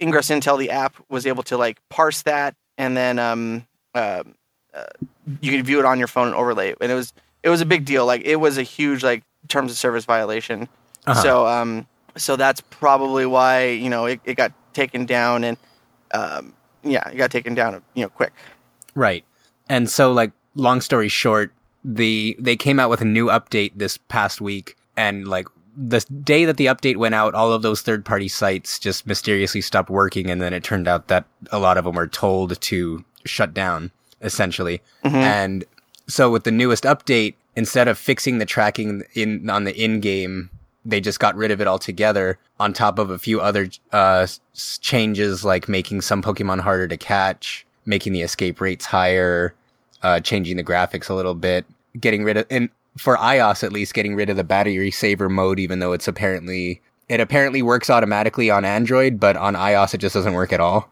Ingress 0.01 0.29
Intel, 0.29 0.59
the 0.59 0.69
app, 0.69 0.95
was 1.09 1.25
able 1.25 1.43
to 1.43 1.57
like 1.57 1.79
parse 1.89 2.23
that, 2.23 2.55
and 2.77 2.95
then 2.95 3.17
um, 3.17 3.65
uh, 3.95 4.23
uh, 4.73 4.83
you 5.41 5.51
could 5.51 5.65
view 5.65 5.79
it 5.79 5.85
on 5.85 5.97
your 5.97 6.07
phone 6.07 6.27
and 6.27 6.35
overlay 6.35 6.69
it. 6.69 6.77
And 6.81 6.91
it 6.91 6.95
was 6.95 7.13
it 7.43 7.49
was 7.49 7.61
a 7.61 7.65
big 7.65 7.85
deal. 7.85 8.05
Like 8.05 8.21
it 8.25 8.37
was 8.37 8.57
a 8.57 8.63
huge 8.63 9.03
like 9.03 9.23
terms 9.49 9.71
of 9.71 9.77
service 9.77 10.05
violation. 10.05 10.67
Uh-huh. 11.05 11.21
So 11.21 11.47
um 11.47 11.85
so 12.15 12.35
that's 12.35 12.61
probably 12.61 13.25
why 13.25 13.67
you 13.67 13.89
know 13.89 14.05
it, 14.05 14.21
it 14.23 14.35
got 14.35 14.51
taken 14.73 15.05
down 15.05 15.43
and 15.43 15.57
um 16.13 16.53
yeah 16.83 17.07
it 17.09 17.17
got 17.17 17.31
taken 17.31 17.53
down 17.53 17.81
you 17.93 18.03
know 18.03 18.09
quick. 18.09 18.33
Right. 18.95 19.25
And 19.69 19.89
so 19.89 20.11
like 20.11 20.31
long 20.55 20.81
story 20.81 21.09
short, 21.09 21.51
the 21.83 22.35
they 22.39 22.55
came 22.55 22.79
out 22.79 22.89
with 22.89 23.01
a 23.01 23.05
new 23.05 23.27
update 23.27 23.73
this 23.75 23.97
past 23.97 24.41
week 24.41 24.77
and 24.95 25.27
like 25.27 25.47
the 25.75 25.99
day 26.23 26.45
that 26.45 26.57
the 26.57 26.67
update 26.67 26.97
went 26.97 27.15
out, 27.15 27.33
all 27.33 27.51
of 27.51 27.63
those 27.63 27.81
third 27.81 28.05
party 28.05 28.27
sites 28.27 28.77
just 28.77 29.07
mysteriously 29.07 29.59
stopped 29.59 29.89
working 29.89 30.29
and 30.29 30.39
then 30.39 30.53
it 30.53 30.63
turned 30.63 30.87
out 30.87 31.07
that 31.07 31.25
a 31.51 31.57
lot 31.57 31.77
of 31.77 31.85
them 31.85 31.95
were 31.95 32.07
told 32.07 32.61
to 32.61 33.03
shut 33.25 33.53
down 33.53 33.91
essentially. 34.21 34.81
Mhm. 35.03 35.13
And 35.13 35.65
so 36.07 36.29
with 36.29 36.43
the 36.43 36.51
newest 36.51 36.83
update, 36.83 37.35
instead 37.55 37.87
of 37.87 37.97
fixing 37.97 38.37
the 38.37 38.45
tracking 38.45 39.03
in 39.13 39.49
on 39.49 39.63
the 39.63 39.75
in 39.75 39.99
game, 39.99 40.49
they 40.85 40.99
just 40.99 41.19
got 41.19 41.35
rid 41.35 41.51
of 41.51 41.61
it 41.61 41.67
altogether. 41.67 42.37
On 42.59 42.73
top 42.73 42.99
of 42.99 43.09
a 43.09 43.19
few 43.19 43.41
other 43.41 43.69
uh, 43.91 44.27
changes, 44.81 45.43
like 45.43 45.67
making 45.67 46.01
some 46.01 46.21
Pokemon 46.21 46.61
harder 46.61 46.87
to 46.87 46.97
catch, 46.97 47.65
making 47.85 48.13
the 48.13 48.21
escape 48.21 48.61
rates 48.61 48.85
higher, 48.85 49.53
uh, 50.01 50.19
changing 50.19 50.57
the 50.57 50.63
graphics 50.63 51.09
a 51.09 51.13
little 51.13 51.35
bit, 51.35 51.65
getting 51.99 52.23
rid 52.23 52.37
of 52.37 52.45
and 52.49 52.69
for 52.97 53.17
iOS 53.17 53.63
at 53.63 53.73
least 53.73 53.93
getting 53.93 54.15
rid 54.15 54.29
of 54.29 54.37
the 54.37 54.43
battery 54.43 54.91
saver 54.91 55.29
mode, 55.29 55.59
even 55.59 55.79
though 55.79 55.93
it's 55.93 56.07
apparently 56.07 56.81
it 57.09 57.19
apparently 57.19 57.61
works 57.61 57.89
automatically 57.89 58.49
on 58.49 58.65
Android, 58.65 59.19
but 59.19 59.35
on 59.35 59.55
iOS 59.55 59.93
it 59.93 59.97
just 59.97 60.13
doesn't 60.13 60.33
work 60.33 60.53
at 60.53 60.59
all. 60.59 60.89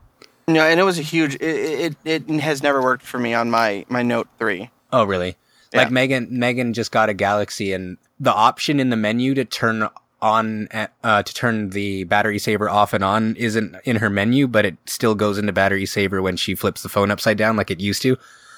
No, 0.47 0.65
and 0.65 0.79
it 0.79 0.83
was 0.83 0.99
a 0.99 1.03
huge. 1.03 1.35
It, 1.35 1.95
it 2.03 2.27
it 2.27 2.39
has 2.41 2.63
never 2.63 2.81
worked 2.81 3.03
for 3.03 3.19
me 3.19 3.33
on 3.33 3.51
my 3.51 3.85
my 3.87 4.01
Note 4.01 4.27
three. 4.39 4.69
Oh, 4.91 5.05
really? 5.05 5.37
Yeah. 5.73 5.83
Like 5.83 5.91
Megan, 5.91 6.27
Megan 6.29 6.73
just 6.73 6.91
got 6.91 7.09
a 7.09 7.13
Galaxy, 7.13 7.73
and 7.73 7.97
the 8.19 8.33
option 8.33 8.79
in 8.79 8.89
the 8.89 8.97
menu 8.97 9.33
to 9.35 9.45
turn 9.45 9.87
on, 10.21 10.67
uh, 11.03 11.23
to 11.23 11.33
turn 11.33 11.69
the 11.69 12.03
battery 12.03 12.39
saver 12.39 12.69
off 12.69 12.93
and 12.93 13.03
on 13.03 13.35
isn't 13.37 13.75
in 13.85 13.95
her 13.97 14.09
menu, 14.09 14.47
but 14.47 14.65
it 14.65 14.77
still 14.85 15.15
goes 15.15 15.37
into 15.37 15.53
battery 15.53 15.85
saver 15.85 16.21
when 16.21 16.35
she 16.35 16.55
flips 16.55 16.83
the 16.83 16.89
phone 16.89 17.09
upside 17.09 17.37
down, 17.37 17.55
like 17.55 17.71
it 17.71 17.79
used 17.79 18.01
to. 18.01 18.17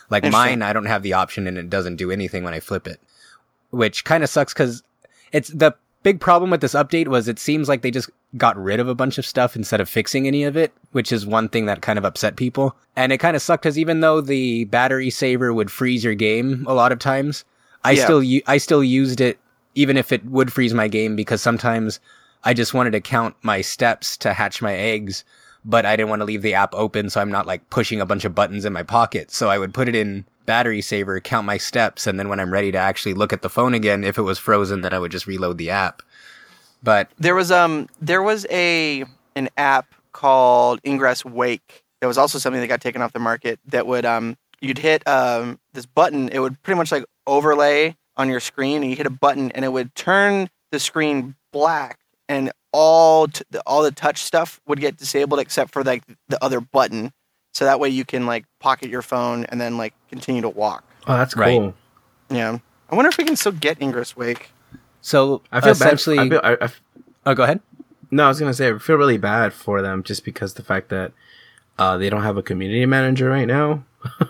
Like 0.10 0.29
mine, 0.29 0.62
I 0.62 0.74
don't 0.74 0.86
have 0.86 1.03
the 1.03 1.13
option, 1.13 1.48
and 1.48 1.58
it 1.58 1.70
doesn't 1.70 1.96
do 1.96 2.12
anything 2.12 2.43
when 2.43 2.53
I 2.53 2.60
flip 2.60 2.88
it, 2.88 3.00
which 3.70 4.03
kind 4.03 4.24
of 4.24 4.29
sucks 4.29 4.53
because 4.53 4.84
it's 5.32 5.50
the 5.50 5.75
big 6.03 6.19
problem 6.19 6.51
with 6.51 6.62
this 6.62 6.74
update 6.74 7.07
was 7.07 7.27
it 7.27 7.39
seems 7.39 7.67
like 7.69 7.81
they 7.81 7.91
just 7.91 8.10
got 8.38 8.62
rid 8.62 8.79
of 8.79 8.88
a 8.88 8.95
bunch 8.95 9.17
of 9.17 9.25
stuff 9.25 9.55
instead 9.55 9.79
of 9.81 9.89
fixing 9.89 10.27
any 10.27 10.43
of 10.43 10.55
it, 10.57 10.72
which 10.91 11.12
is 11.12 11.25
one 11.25 11.50
thing 11.50 11.65
that 11.65 11.81
kind 11.81 11.98
of 11.98 12.05
upset 12.05 12.36
people. 12.36 12.75
And 12.95 13.12
it 13.12 13.17
kind 13.19 13.36
of 13.36 13.41
sucked 13.41 13.63
because 13.63 13.79
even 13.79 14.01
though 14.01 14.22
the 14.22 14.65
battery 14.65 15.10
saver 15.10 15.53
would 15.53 15.72
freeze 15.72 16.03
your 16.03 16.15
game 16.15 16.65
a 16.67 16.74
lot 16.74 16.91
of 16.91 17.00
times, 17.00 17.45
I 17.83 17.91
Yeah. 17.91 18.03
still 18.03 18.24
u- 18.24 18.41
I 18.48 18.57
still 18.57 18.83
used 18.83 19.22
it 19.22 19.39
even 19.75 19.98
if 19.98 20.12
it 20.12 20.24
would 20.25 20.53
freeze 20.53 20.74
my 20.74 20.88
game 20.88 21.15
because 21.15 21.41
sometimes 21.41 22.00
I 22.43 22.53
just 22.53 22.74
wanted 22.74 22.91
to 22.91 23.01
count 23.01 23.36
my 23.41 23.62
steps 23.62 24.17
to 24.17 24.33
hatch 24.33 24.62
my 24.62 24.74
eggs, 24.75 25.24
but 25.65 25.86
I 25.86 25.95
didn't 25.95 26.10
want 26.10 26.19
to 26.19 26.25
leave 26.25 26.41
the 26.41 26.53
app 26.53 26.75
open 26.75 27.10
so 27.10 27.22
I'm 27.22 27.31
not 27.31 27.48
like 27.48 27.69
pushing 27.69 28.01
a 28.01 28.05
bunch 28.05 28.25
of 28.25 28.36
buttons 28.36 28.65
in 28.65 28.74
my 28.74 28.83
pocket. 28.83 29.31
So 29.31 29.50
I 29.50 29.57
would 29.57 29.74
put 29.74 29.88
it 29.88 29.95
in 29.95 30.25
battery 30.45 30.81
saver, 30.81 31.19
count 31.19 31.45
my 31.45 31.57
steps, 31.57 32.07
and 32.07 32.19
then 32.19 32.29
when 32.29 32.39
I'm 32.39 32.51
ready 32.51 32.71
to 32.71 32.77
actually 32.77 33.13
look 33.13 33.33
at 33.33 33.41
the 33.41 33.50
phone 33.50 33.73
again, 33.73 34.03
if 34.03 34.17
it 34.17 34.23
was 34.23 34.39
frozen, 34.39 34.81
then 34.81 34.93
I 34.93 35.00
would 35.00 35.12
just 35.12 35.27
reload 35.27 35.57
the 35.57 35.69
app. 35.69 36.01
But 36.81 37.09
There 37.17 37.35
was 37.35 37.51
um 37.51 37.88
there 38.01 38.21
was 38.21 38.45
a 38.50 39.05
an 39.35 39.50
app 39.57 39.95
called 40.12 40.79
Ingress 40.85 41.25
Wake 41.25 41.83
that 42.01 42.07
was 42.07 42.17
also 42.17 42.38
something 42.38 42.62
that 42.62 42.67
got 42.67 42.81
taken 42.81 43.01
off 43.01 43.13
the 43.13 43.19
market 43.19 43.59
that 43.67 43.88
would 43.88 44.05
um 44.05 44.38
you'd 44.62 44.77
hit 44.77 45.07
um 45.07 45.59
this 45.73 45.85
button 45.85 46.29
it 46.29 46.39
would 46.39 46.62
pretty 46.62 46.77
much 46.77 46.91
like 46.91 47.05
overlay 47.25 47.95
on 48.17 48.29
your 48.29 48.39
screen 48.39 48.81
and 48.81 48.91
you 48.91 48.95
hit 48.97 49.05
a 49.05 49.09
button 49.09 49.51
and 49.51 49.65
it 49.65 49.69
would 49.69 49.95
turn 49.95 50.50
the 50.71 50.79
screen 50.79 51.35
black 51.51 52.00
and 52.27 52.51
all 52.73 53.27
t- 53.27 53.43
all 53.65 53.81
the 53.81 53.91
touch 53.91 54.21
stuff 54.21 54.59
would 54.67 54.79
get 54.79 54.97
disabled 54.97 55.39
except 55.39 55.71
for 55.71 55.83
like 55.83 56.03
the 56.27 56.43
other 56.43 56.59
button 56.59 57.12
so 57.53 57.65
that 57.65 57.79
way 57.79 57.89
you 57.89 58.03
can 58.05 58.25
like 58.25 58.45
pocket 58.60 58.89
your 58.89 59.01
phone 59.01 59.45
and 59.45 59.60
then 59.62 59.77
like 59.77 59.93
continue 60.10 60.41
to 60.41 60.50
walk 60.50 60.83
Oh, 61.07 61.15
that's 61.17 61.36
Right. 61.36 61.57
cool. 61.60 61.74
yeah 62.29 62.57
i 62.89 62.95
wonder 62.95 63.10
if 63.10 63.17
we 63.17 63.24
can 63.24 63.36
still 63.36 63.51
get 63.53 63.81
ingress 63.81 64.15
wake 64.17 64.51
so 65.01 65.41
I 65.51 65.60
feel 65.60 65.72
essentially, 65.72 66.29
bad. 66.29 66.45
I 66.45 66.55
feel, 66.55 66.57
I, 66.62 66.65
I, 66.65 66.69
oh, 67.31 67.36
go 67.36 67.43
ahead. 67.43 67.60
no, 68.10 68.24
I 68.24 68.27
was 68.29 68.39
gonna 68.39 68.53
say 68.53 68.69
I 68.69 68.77
feel 68.77 68.95
really 68.95 69.17
bad 69.17 69.51
for 69.51 69.81
them 69.81 70.01
just 70.01 70.24
because 70.24 70.53
the 70.53 70.63
fact 70.63 70.88
that 70.89 71.12
uh, 71.77 71.98
they 71.98 72.10
don't 72.10 72.24
have 72.24 72.38
a 72.38 72.41
community 72.43 72.86
manager 72.86 73.27
right 73.29 73.48
now. 73.48 73.83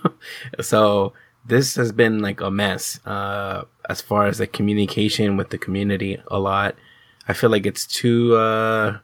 so 0.61 1.13
this 1.45 1.75
has 1.75 1.91
been 1.91 2.23
like 2.23 2.41
a 2.41 2.49
mess 2.49 2.99
uh, 3.05 3.65
as 3.87 4.01
far 4.01 4.25
as 4.25 4.39
the 4.39 4.47
communication 4.47 5.37
with 5.37 5.49
the 5.51 5.59
community. 5.59 6.19
A 6.31 6.39
lot. 6.39 6.75
I 7.27 7.33
feel 7.33 7.51
like 7.51 7.67
it's 7.67 7.85
too. 7.85 8.35
Uh, 8.35 8.97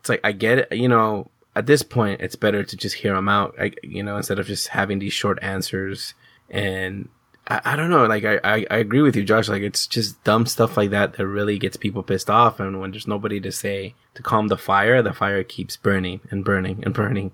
it's 0.00 0.08
like 0.08 0.20
I 0.24 0.32
get 0.32 0.58
it. 0.60 0.72
You 0.72 0.88
know, 0.88 1.28
at 1.54 1.66
this 1.66 1.82
point, 1.82 2.20
it's 2.20 2.36
better 2.36 2.62
to 2.64 2.76
just 2.76 2.96
hear 2.96 3.14
them 3.14 3.28
out. 3.28 3.54
I, 3.60 3.72
you 3.82 4.02
know, 4.02 4.16
instead 4.16 4.38
of 4.38 4.46
just 4.46 4.68
having 4.68 4.98
these 4.98 5.12
short 5.12 5.38
answers. 5.42 6.14
And 6.50 7.08
I, 7.48 7.60
I 7.64 7.76
don't 7.76 7.90
know. 7.90 8.06
Like 8.06 8.24
I, 8.24 8.38
I, 8.44 8.66
I 8.70 8.76
agree 8.78 9.02
with 9.02 9.16
you, 9.16 9.24
Josh. 9.24 9.48
Like 9.48 9.62
it's 9.62 9.86
just 9.86 10.22
dumb 10.24 10.46
stuff 10.46 10.76
like 10.76 10.90
that 10.90 11.14
that 11.14 11.26
really 11.26 11.58
gets 11.58 11.76
people 11.76 12.02
pissed 12.02 12.30
off. 12.30 12.58
And 12.60 12.80
when 12.80 12.90
there's 12.92 13.06
nobody 13.06 13.40
to 13.40 13.52
say 13.52 13.94
to 14.14 14.22
calm 14.22 14.48
the 14.48 14.56
fire, 14.58 15.02
the 15.02 15.12
fire 15.12 15.42
keeps 15.44 15.76
burning 15.76 16.20
and 16.30 16.44
burning 16.44 16.82
and 16.84 16.94
burning. 16.94 17.32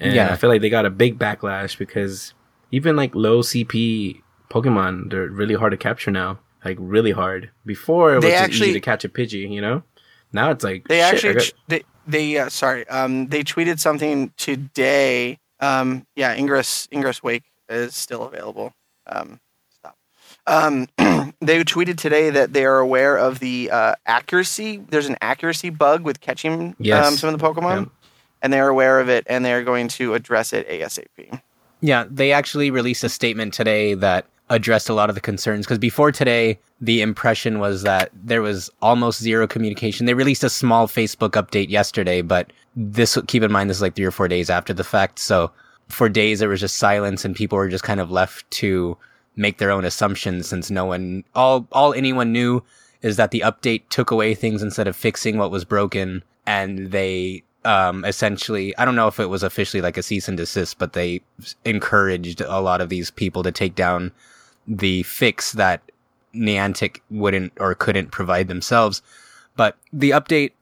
And 0.00 0.14
Yeah. 0.14 0.32
I 0.32 0.36
feel 0.36 0.50
like 0.50 0.60
they 0.60 0.68
got 0.70 0.84
a 0.86 0.90
big 0.90 1.18
backlash 1.18 1.78
because 1.78 2.34
even 2.72 2.96
like 2.96 3.14
low 3.14 3.40
CP 3.40 4.20
Pokemon, 4.50 5.10
they're 5.10 5.28
really 5.28 5.54
hard 5.54 5.70
to 5.72 5.76
capture 5.76 6.10
now. 6.10 6.38
Like 6.64 6.76
really 6.80 7.12
hard. 7.12 7.50
Before 7.64 8.12
it 8.12 8.16
was 8.16 8.24
They 8.24 8.34
actually- 8.34 8.68
easy 8.70 8.74
to 8.74 8.84
catch 8.84 9.04
a 9.04 9.08
Pidgey, 9.08 9.50
you 9.50 9.60
know. 9.60 9.82
Now 10.32 10.50
it's 10.50 10.64
like 10.64 10.88
They 10.88 10.96
shit, 11.00 11.14
actually 11.14 11.34
got- 11.34 11.52
they 11.68 11.82
they 12.06 12.38
uh, 12.38 12.48
sorry 12.48 12.86
um 12.88 13.28
they 13.28 13.42
tweeted 13.42 13.78
something 13.80 14.32
today. 14.36 15.38
Um 15.60 16.06
yeah, 16.16 16.34
Ingress 16.34 16.88
Ingress 16.92 17.22
Wake 17.22 17.44
is 17.68 17.94
still 17.94 18.24
available. 18.24 18.72
Um 19.06 19.40
stop. 19.70 19.96
Um 20.46 20.86
they 21.40 21.62
tweeted 21.64 21.96
today 21.98 22.30
that 22.30 22.52
they 22.52 22.64
are 22.64 22.78
aware 22.78 23.16
of 23.16 23.38
the 23.40 23.70
uh, 23.70 23.94
accuracy. 24.06 24.78
There's 24.88 25.06
an 25.06 25.16
accuracy 25.20 25.70
bug 25.70 26.02
with 26.02 26.20
catching 26.20 26.74
Yes. 26.78 27.06
um, 27.06 27.16
some 27.16 27.32
of 27.32 27.38
the 27.38 27.44
Pokemon, 27.46 27.84
Yeah. 27.84 27.90
and 28.42 28.52
they're 28.52 28.68
aware 28.68 29.00
of 29.00 29.08
it, 29.08 29.24
and 29.28 29.44
they're 29.44 29.62
going 29.64 29.88
to 29.88 30.14
address 30.14 30.52
it 30.52 30.68
ASAP. 30.68 31.40
Yeah, 31.80 32.04
they 32.10 32.32
actually 32.32 32.70
released 32.70 33.04
a 33.04 33.08
statement 33.08 33.52
today 33.54 33.94
that 33.94 34.26
addressed 34.48 34.88
a 34.88 34.94
lot 34.94 35.08
of 35.08 35.14
the 35.14 35.20
concerns 35.20 35.66
because 35.66 35.78
before 35.78 36.12
today, 36.12 36.58
the 36.80 37.02
impression 37.02 37.58
was 37.58 37.82
that 37.82 38.10
there 38.14 38.42
was 38.42 38.70
almost 38.80 39.22
zero 39.22 39.46
communication. 39.46 40.06
They 40.06 40.14
released 40.14 40.44
a 40.44 40.50
small 40.50 40.86
Facebook 40.86 41.30
update 41.30 41.68
yesterday, 41.68 42.22
but 42.22 42.52
this 42.76 43.18
keep 43.26 43.42
in 43.42 43.50
mind 43.50 43.70
this 43.70 43.78
is 43.78 43.82
like 43.82 43.96
three 43.96 44.04
or 44.04 44.10
four 44.10 44.28
days 44.28 44.50
after 44.50 44.72
the 44.72 44.84
fact. 44.84 45.18
So 45.18 45.50
for 45.88 46.08
days 46.08 46.40
there 46.40 46.48
was 46.48 46.60
just 46.60 46.76
silence 46.76 47.24
and 47.24 47.34
people 47.34 47.58
were 47.58 47.68
just 47.68 47.84
kind 47.84 48.00
of 48.00 48.10
left 48.10 48.48
to 48.50 48.96
make 49.36 49.58
their 49.58 49.70
own 49.70 49.84
assumptions 49.84 50.48
since 50.48 50.70
no 50.70 50.84
one 50.84 51.22
all 51.34 51.66
all 51.72 51.92
anyone 51.92 52.32
knew 52.32 52.62
is 53.02 53.16
that 53.16 53.30
the 53.30 53.40
update 53.40 53.82
took 53.90 54.10
away 54.10 54.34
things 54.34 54.62
instead 54.62 54.88
of 54.88 54.96
fixing 54.96 55.36
what 55.38 55.50
was 55.50 55.64
broken 55.64 56.24
and 56.46 56.90
they 56.90 57.42
um 57.64 58.04
essentially 58.04 58.76
I 58.78 58.84
don't 58.84 58.96
know 58.96 59.08
if 59.08 59.20
it 59.20 59.26
was 59.26 59.42
officially 59.42 59.80
like 59.80 59.96
a 59.96 60.02
cease 60.02 60.28
and 60.28 60.38
desist 60.38 60.78
but 60.78 60.94
they 60.94 61.20
encouraged 61.64 62.40
a 62.40 62.60
lot 62.60 62.80
of 62.80 62.88
these 62.88 63.10
people 63.10 63.42
to 63.42 63.52
take 63.52 63.74
down 63.74 64.10
the 64.66 65.02
fix 65.04 65.52
that 65.52 65.82
Niantic 66.34 67.00
wouldn't 67.10 67.52
or 67.58 67.74
couldn't 67.74 68.10
provide 68.10 68.48
themselves 68.48 69.02
but 69.56 69.76
the 69.92 70.10
update 70.10 70.52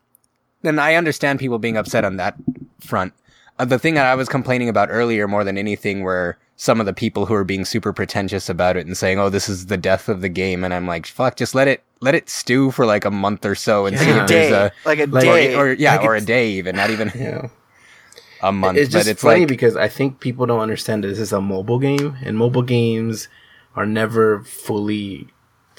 and 0.62 0.80
I 0.80 0.94
understand 0.94 1.38
people 1.38 1.58
being 1.58 1.76
upset 1.76 2.04
on 2.04 2.16
that 2.16 2.37
front 2.80 3.12
uh, 3.58 3.64
the 3.64 3.78
thing 3.78 3.94
that 3.94 4.06
I 4.06 4.14
was 4.14 4.28
complaining 4.28 4.68
about 4.68 4.88
earlier 4.90 5.28
more 5.28 5.44
than 5.44 5.56
anything 5.56 6.00
were 6.00 6.37
some 6.56 6.80
of 6.80 6.87
the 6.87 6.92
people 6.92 7.26
who 7.26 7.34
are 7.34 7.44
being 7.44 7.64
super 7.64 7.92
pretentious 7.92 8.49
about 8.49 8.76
it 8.76 8.87
and 8.87 8.96
saying, 8.96 9.18
"Oh, 9.18 9.28
this 9.28 9.49
is 9.49 9.66
the 9.66 9.76
death 9.76 10.08
of 10.08 10.20
the 10.20 10.28
game," 10.28 10.64
and 10.64 10.75
I'm 10.75 10.87
like, 10.87 11.06
"Fuck, 11.06 11.37
just 11.37 11.54
let 11.54 11.68
it 11.68 11.82
let 12.00 12.14
it 12.14 12.28
stew 12.28 12.70
for 12.70 12.87
like 12.87 13.04
a 13.04 13.11
month 13.11 13.44
or 13.44 13.54
so 13.54 13.87
and 13.87 13.99
see 13.99 14.11
if 14.11 14.26
there's 14.26 14.52
a 14.52 14.73
like 14.84 14.99
a 14.99 15.06
like- 15.06 15.25
day. 15.25 15.54
or, 15.54 15.68
or 15.68 15.73
yeah, 15.73 15.96
like 15.96 16.04
or 16.04 16.16
a 16.16 16.20
day 16.20 16.50
even, 16.50 16.76
not 16.76 16.90
even 16.90 17.12
yeah. 17.14 17.49
a 18.42 18.52
month." 18.52 18.78
It's 18.78 18.90
just 18.92 19.06
but 19.06 19.11
it's 19.11 19.23
funny 19.23 19.40
like, 19.40 19.49
because 19.49 19.76
I 19.76 19.88
think 19.88 20.20
people 20.20 20.46
don't 20.46 20.61
understand 20.61 21.04
that 21.04 21.08
this 21.08 21.18
is 21.18 21.32
a 21.32 21.40
mobile 21.40 21.78
game, 21.78 22.16
and 22.25 22.37
mobile 22.37 22.62
games 22.62 23.28
are 23.76 23.87
never 23.87 24.43
fully 24.45 25.28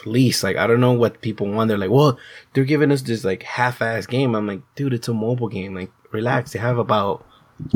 released. 0.05 0.43
Like 0.43 0.57
I 0.57 0.67
don't 0.67 0.81
know 0.81 0.93
what 0.93 1.21
people 1.21 1.47
want. 1.47 1.67
They're 1.69 1.77
like, 1.77 1.89
well, 1.91 2.17
they're 2.53 2.63
giving 2.63 2.91
us 2.91 3.01
this 3.01 3.23
like 3.23 3.43
half-ass 3.43 4.05
game. 4.07 4.35
I'm 4.35 4.47
like, 4.47 4.61
dude, 4.75 4.93
it's 4.93 5.07
a 5.07 5.13
mobile 5.13 5.47
game. 5.49 5.73
Like, 5.75 5.91
relax. 6.11 6.51
They 6.53 6.59
have 6.59 6.77
about 6.77 7.25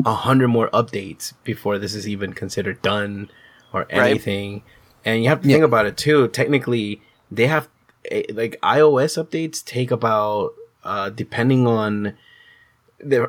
a 0.04 0.12
hundred 0.14 0.48
more 0.48 0.68
updates 0.70 1.32
before 1.44 1.78
this 1.78 1.94
is 1.94 2.06
even 2.06 2.32
considered 2.34 2.82
done 2.82 3.30
or 3.72 3.80
Right. 3.92 4.10
anything. 4.10 4.62
And 5.04 5.22
you 5.22 5.30
have 5.30 5.40
to 5.42 5.48
think 5.48 5.64
about 5.64 5.86
it 5.86 5.96
too. 5.96 6.28
Technically, 6.28 7.00
they 7.30 7.46
have 7.46 7.68
eh, 8.10 8.24
like 8.34 8.58
iOS 8.62 9.22
updates 9.22 9.64
take 9.64 9.90
about 9.90 10.52
uh 10.84 11.08
depending 11.10 11.66
on 11.66 12.14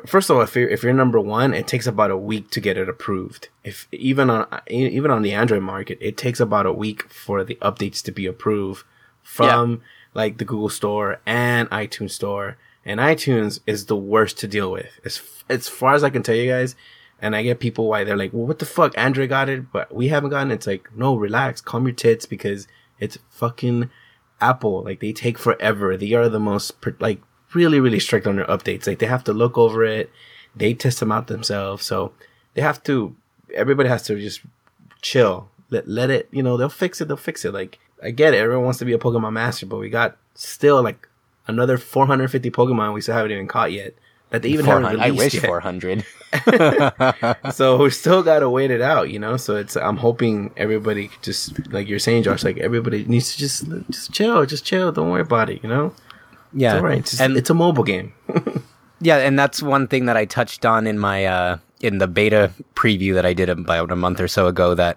first 0.06 0.30
of 0.30 0.36
all, 0.36 0.42
if 0.42 0.54
you're 0.54 0.68
if 0.68 0.82
you're 0.82 0.92
number 0.92 1.20
one, 1.20 1.54
it 1.54 1.66
takes 1.66 1.86
about 1.86 2.10
a 2.10 2.16
week 2.16 2.50
to 2.50 2.60
get 2.60 2.76
it 2.76 2.88
approved. 2.88 3.48
If 3.64 3.88
even 3.92 4.30
on 4.30 4.46
even 4.66 5.10
on 5.10 5.22
the 5.22 5.32
Android 5.32 5.62
market, 5.62 5.98
it 6.00 6.16
takes 6.16 6.40
about 6.40 6.66
a 6.66 6.72
week 6.72 7.08
for 7.08 7.44
the 7.44 7.56
updates 7.56 8.02
to 8.04 8.12
be 8.12 8.26
approved 8.26 8.84
from 9.22 9.80
like 10.14 10.38
the 10.38 10.44
Google 10.44 10.68
Store 10.68 11.20
and 11.26 11.70
iTunes 11.70 12.10
Store. 12.10 12.56
And 12.84 12.98
iTunes 12.98 13.60
is 13.64 13.86
the 13.86 13.96
worst 13.96 14.38
to 14.38 14.48
deal 14.48 14.70
with, 14.72 14.98
as 15.04 15.22
as 15.48 15.68
far 15.68 15.94
as 15.94 16.02
I 16.02 16.10
can 16.10 16.22
tell 16.22 16.34
you 16.34 16.50
guys. 16.50 16.74
And 17.20 17.36
I 17.36 17.44
get 17.44 17.60
people 17.60 17.86
why 17.86 18.02
they're 18.02 18.16
like, 18.16 18.32
well, 18.32 18.46
what 18.46 18.58
the 18.58 18.66
fuck? 18.66 18.98
Android 18.98 19.28
got 19.28 19.48
it, 19.48 19.70
but 19.70 19.94
we 19.94 20.08
haven't 20.08 20.30
gotten 20.30 20.50
it. 20.50 20.54
It's 20.54 20.66
like, 20.66 20.88
no, 20.96 21.14
relax, 21.14 21.60
calm 21.60 21.86
your 21.86 21.94
tits 21.94 22.26
because 22.26 22.66
it's 22.98 23.18
fucking 23.30 23.90
Apple. 24.40 24.82
Like 24.82 24.98
they 24.98 25.12
take 25.12 25.38
forever. 25.38 25.96
They 25.96 26.12
are 26.14 26.28
the 26.28 26.40
most 26.40 26.74
like 26.98 27.20
really 27.54 27.80
really 27.80 28.00
strict 28.00 28.26
on 28.26 28.36
their 28.36 28.46
updates. 28.46 28.86
Like 28.86 28.98
they 28.98 29.06
have 29.06 29.24
to 29.24 29.32
look 29.32 29.58
over 29.58 29.84
it. 29.84 30.10
They 30.54 30.74
test 30.74 31.00
them 31.00 31.12
out 31.12 31.28
themselves. 31.28 31.84
So 31.84 32.12
they 32.54 32.62
have 32.62 32.82
to. 32.84 33.16
Everybody 33.54 33.88
has 33.88 34.02
to 34.04 34.18
just 34.18 34.40
chill. 35.00 35.48
Let 35.70 35.88
let 35.88 36.10
it. 36.10 36.28
You 36.30 36.42
know 36.42 36.56
they'll 36.56 36.68
fix 36.68 37.00
it. 37.00 37.08
They'll 37.08 37.16
fix 37.16 37.44
it. 37.44 37.52
Like 37.52 37.78
I 38.02 38.10
get 38.10 38.34
it. 38.34 38.38
Everyone 38.38 38.64
wants 38.64 38.78
to 38.80 38.84
be 38.84 38.92
a 38.92 38.98
Pokemon 38.98 39.32
master, 39.32 39.66
but 39.66 39.78
we 39.78 39.88
got 39.88 40.16
still 40.34 40.82
like 40.82 41.08
another 41.46 41.78
450 41.78 42.50
Pokemon 42.50 42.94
we 42.94 43.00
still 43.00 43.14
haven't 43.14 43.32
even 43.32 43.48
caught 43.48 43.72
yet. 43.72 43.94
That 44.30 44.42
they 44.42 44.48
even 44.48 44.64
haven't 44.64 44.84
400. 44.84 45.04
I 45.04 45.10
wish 45.10 45.34
yet. 45.34 45.44
400. 45.44 46.06
so 47.52 47.76
we 47.76 47.90
still 47.90 48.22
gotta 48.22 48.48
wait 48.48 48.70
it 48.70 48.80
out, 48.80 49.10
you 49.10 49.18
know. 49.18 49.36
So 49.36 49.56
it's 49.56 49.76
I'm 49.76 49.98
hoping 49.98 50.52
everybody 50.56 51.10
just 51.20 51.70
like 51.70 51.86
you're 51.86 51.98
saying, 51.98 52.22
Josh, 52.22 52.42
like 52.42 52.56
everybody 52.58 53.04
needs 53.04 53.32
to 53.32 53.38
just 53.38 53.66
just 53.90 54.12
chill, 54.12 54.44
just 54.46 54.64
chill. 54.64 54.90
Don't 54.90 55.10
worry 55.10 55.20
about 55.20 55.50
it, 55.50 55.62
you 55.62 55.68
know. 55.68 55.94
Yeah, 56.54 56.74
It's 56.74 56.82
all 56.82 56.88
right. 56.88 56.98
It's, 56.98 57.20
and 57.20 57.36
it's 57.36 57.50
a 57.50 57.54
mobile 57.54 57.84
game. 57.84 58.12
Yeah, 59.02 59.18
and 59.18 59.36
that's 59.36 59.62
one 59.62 59.88
thing 59.88 60.06
that 60.06 60.16
I 60.16 60.24
touched 60.24 60.64
on 60.64 60.86
in 60.86 60.98
my 60.98 61.26
uh 61.26 61.58
in 61.80 61.98
the 61.98 62.06
beta 62.06 62.52
preview 62.74 63.14
that 63.14 63.26
I 63.26 63.34
did 63.34 63.48
about 63.48 63.90
a 63.90 63.96
month 63.96 64.20
or 64.20 64.28
so 64.28 64.46
ago 64.46 64.74
that 64.76 64.96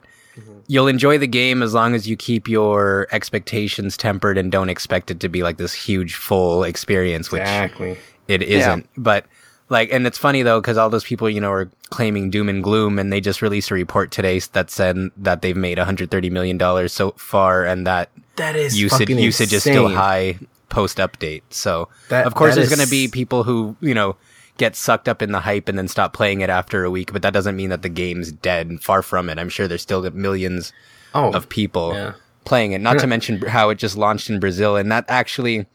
you'll 0.67 0.87
enjoy 0.87 1.17
the 1.17 1.27
game 1.27 1.63
as 1.63 1.73
long 1.73 1.95
as 1.95 2.07
you 2.07 2.15
keep 2.15 2.47
your 2.47 3.07
expectations 3.11 3.97
tempered 3.97 4.37
and 4.37 4.51
don't 4.51 4.69
expect 4.69 5.09
it 5.09 5.19
to 5.21 5.29
be 5.29 5.41
like 5.41 5.57
this 5.57 5.73
huge 5.73 6.15
full 6.15 6.63
experience 6.63 7.31
which 7.31 7.41
exactly. 7.41 7.97
it 8.27 8.43
isn't. 8.43 8.87
But 8.95 9.25
like 9.69 9.91
and 9.91 10.05
it's 10.05 10.19
funny 10.19 10.43
though 10.43 10.61
cuz 10.61 10.77
all 10.77 10.91
those 10.91 11.03
people, 11.03 11.27
you 11.27 11.41
know, 11.41 11.51
are 11.51 11.67
claiming 11.89 12.29
doom 12.29 12.47
and 12.47 12.63
gloom 12.63 12.99
and 12.99 13.11
they 13.11 13.19
just 13.19 13.41
released 13.41 13.71
a 13.71 13.73
report 13.73 14.11
today 14.11 14.39
that 14.53 14.69
said 14.69 15.09
that 15.17 15.41
they've 15.41 15.57
made 15.57 15.79
130 15.79 16.29
million 16.29 16.59
dollars 16.59 16.93
so 16.93 17.11
far 17.17 17.65
and 17.65 17.87
that 17.87 18.11
That 18.35 18.55
is 18.55 18.79
usage 18.79 19.09
usage 19.09 19.51
is 19.51 19.63
still 19.63 19.89
high 19.89 20.37
post 20.75 20.97
update. 20.99 21.43
So 21.49 21.87
That- 22.09 22.25
of 22.27 22.35
course 22.35 22.55
there's 22.55 22.69
going 22.75 22.85
to 22.85 22.91
be 22.99 23.07
people 23.07 23.43
who 23.43 23.75
you 23.81 23.93
know 23.99 24.17
get 24.57 24.75
sucked 24.75 25.07
up 25.09 25.21
in 25.21 25.31
the 25.31 25.41
hype 25.41 25.67
and 25.69 25.77
then 25.77 25.87
stop 25.87 26.13
playing 26.13 26.39
it 26.41 26.49
after 26.49 26.83
a 26.85 26.91
week, 26.97 27.11
but 27.13 27.21
that 27.21 27.33
doesn't 27.33 27.55
mean 27.61 27.69
that 27.69 27.81
the 27.81 27.89
game's 28.03 28.31
dead. 28.31 28.63
Far 28.81 29.01
from 29.01 29.29
it. 29.29 29.37
I'm 29.37 29.49
sure 29.49 29.67
there's 29.67 29.81
still 29.81 30.01
millions 30.11 30.71
Oh, 31.13 31.31
of 31.33 31.47
people. 31.49 31.93
yeah. 31.93 32.13
playing 32.45 32.73
it. 32.73 32.81
Not 32.81 32.99
to 32.99 33.07
mention 33.07 33.41
how 33.57 33.71
it 33.71 33.77
just 33.85 33.97
launched 33.97 34.29
in 34.29 34.39
Brazil, 34.39 34.75
and 34.77 34.91
that 34.91 35.03
actually, 35.09 35.65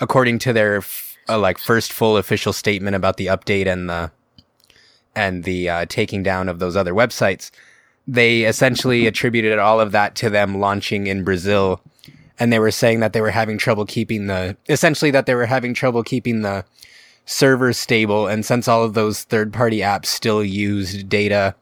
according 0.00 0.40
to 0.40 0.52
their 0.52 0.78
f- 0.78 1.16
uh, 1.28 1.38
like 1.38 1.58
first 1.58 1.92
full 1.92 2.16
official 2.16 2.52
statement 2.52 2.96
about 2.96 3.16
the 3.18 3.26
update 3.26 3.66
and 3.74 3.88
the 3.88 4.10
and 5.14 5.44
the 5.44 5.68
uh, 5.68 5.86
taking 5.88 6.22
down 6.24 6.48
of 6.48 6.58
those 6.58 6.74
other 6.76 6.92
websites, 6.92 7.50
they 8.06 8.42
essentially 8.44 9.06
attributed 9.06 9.58
all 9.58 9.80
of 9.80 9.92
that 9.92 10.14
to 10.16 10.28
them 10.30 10.58
launching 10.58 11.06
in 11.06 11.22
Brazil, 11.24 11.80
and 12.38 12.52
they 12.52 12.58
were 12.58 12.70
saying 12.70 13.00
that 13.00 13.12
they 13.12 13.20
were 13.20 13.30
having 13.30 13.58
trouble 13.58 13.84
keeping 13.84 14.26
the 14.26 14.56
essentially 14.68 15.10
that 15.10 15.26
they 15.26 15.34
were 15.34 15.46
having 15.46 15.74
trouble 15.74 16.02
keeping 16.02 16.42
the 16.42 16.64
servers 17.24 17.76
stable, 17.76 18.26
and 18.26 18.44
since 18.44 18.68
all 18.68 18.84
of 18.84 18.94
those 18.94 19.24
third 19.24 19.52
party 19.52 19.78
apps 19.80 20.06
still 20.06 20.42
used 20.42 21.08
data 21.08 21.54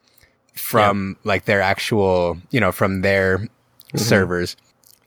from 0.55 1.17
like 1.25 1.45
their 1.45 1.61
actual, 1.61 2.39
you 2.51 2.61
know, 2.61 2.73
from 2.73 3.03
their 3.03 3.47
servers, 3.95 4.57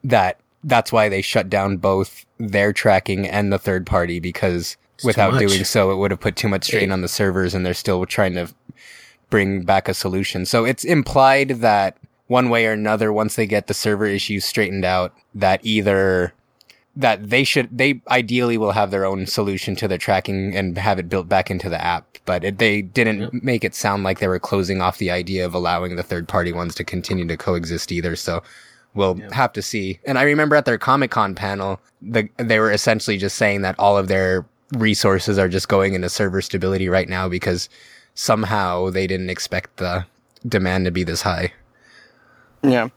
that 0.03 0.39
that's 0.63 0.91
why 0.91 1.07
they 1.09 1.21
shut 1.21 1.49
down 1.49 1.77
both 1.77 2.25
their 2.38 2.73
tracking 2.73 3.27
and 3.27 3.51
the 3.51 3.59
third 3.59 3.85
party 3.85 4.19
because 4.19 4.77
without 5.03 5.39
doing 5.39 5.63
so, 5.63 5.91
it 5.91 5.95
would 5.95 6.11
have 6.11 6.19
put 6.19 6.35
too 6.35 6.49
much 6.49 6.65
strain 6.65 6.91
on 6.91 7.01
the 7.01 7.07
servers, 7.07 7.53
and 7.53 7.65
they're 7.65 7.73
still 7.73 8.05
trying 8.05 8.33
to 8.33 8.47
bring 9.29 9.63
back 9.63 9.88
a 9.88 9.93
solution. 9.93 10.45
So 10.45 10.65
it's 10.65 10.83
implied 10.83 11.49
that 11.49 11.97
one 12.29 12.50
way 12.50 12.67
or 12.67 12.71
another, 12.71 13.12
once 13.12 13.36
they 13.36 13.48
get 13.48 13.67
the 13.67 13.74
server 13.74 14.05
issues 14.05 14.45
straightened 14.45 14.86
out, 14.86 15.13
that 15.33 15.59
either 15.63 16.33
that 16.95 17.29
they 17.29 17.43
should 17.43 17.69
they 17.75 18.01
ideally 18.09 18.57
will 18.57 18.71
have 18.71 18.91
their 18.91 19.05
own 19.05 19.25
solution 19.25 19.75
to 19.75 19.88
their 19.88 19.98
tracking 19.98 20.55
and 20.55 20.77
have 20.77 21.00
it 21.00 21.09
built 21.09 21.29
back 21.29 21.51
into 21.51 21.69
the 21.69 21.81
app 21.83 22.17
but 22.25 22.43
it, 22.43 22.57
they 22.57 22.81
didn't 22.81 23.43
make 23.43 23.63
it 23.63 23.74
sound 23.74 24.03
like 24.03 24.19
they 24.19 24.27
were 24.27 24.39
closing 24.39 24.81
off 24.81 24.98
the 24.98 25.12
idea 25.12 25.45
of 25.45 25.53
allowing 25.53 25.95
the 25.95 26.03
third 26.03 26.27
party 26.27 26.51
ones 26.51 26.75
to 26.75 26.83
continue 26.83 27.27
to 27.27 27.38
coexist 27.38 27.91
either 27.91 28.15
so 28.15 28.41
we'll 28.95 29.15
have 29.31 29.53
to 29.53 29.62
see. 29.62 30.00
And 30.05 30.17
i 30.17 30.24
remember 30.24 30.55
at 30.55 30.65
their 30.65 30.79
comic-con 30.79 31.36
panel 31.36 31.79
the, 32.01 32.27
they 32.38 32.59
were 32.59 32.71
essentially 32.71 33.17
just 33.17 33.38
saying 33.38 33.62
that 33.62 33.75
all 33.77 33.98
of 33.98 34.07
their 34.07 34.45
resources 34.74 35.38
are 35.38 35.48
just 35.48 35.69
going 35.69 35.93
into 35.93 36.09
server 36.09 36.41
stability 36.41 36.89
right 36.89 37.07
now 37.07 37.29
because 37.29 37.69
somehow 38.15 38.89
they 38.89 39.07
didn't 39.07 39.29
expect 39.29 39.77
the 39.77 40.05
demand 40.48 40.86
to 40.86 40.91
be 40.91 41.03
this 41.03 41.21
high 41.21 41.53
Yeah. 42.62 42.89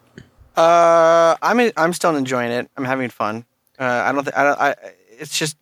Uh, 0.57 1.37
I'm 1.41 1.71
I'm 1.77 1.93
still 1.93 2.15
enjoying 2.17 2.51
it. 2.51 2.71
I'm 2.77 2.85
having 2.85 3.09
fun. 3.09 3.45
Uh, 3.79 3.85
I 3.85 4.13
don't 4.13 4.25
think 4.25 4.37
I 4.37 4.45
don't. 4.45 4.61
I. 4.61 4.75
It's 5.19 5.39
just 5.39 5.57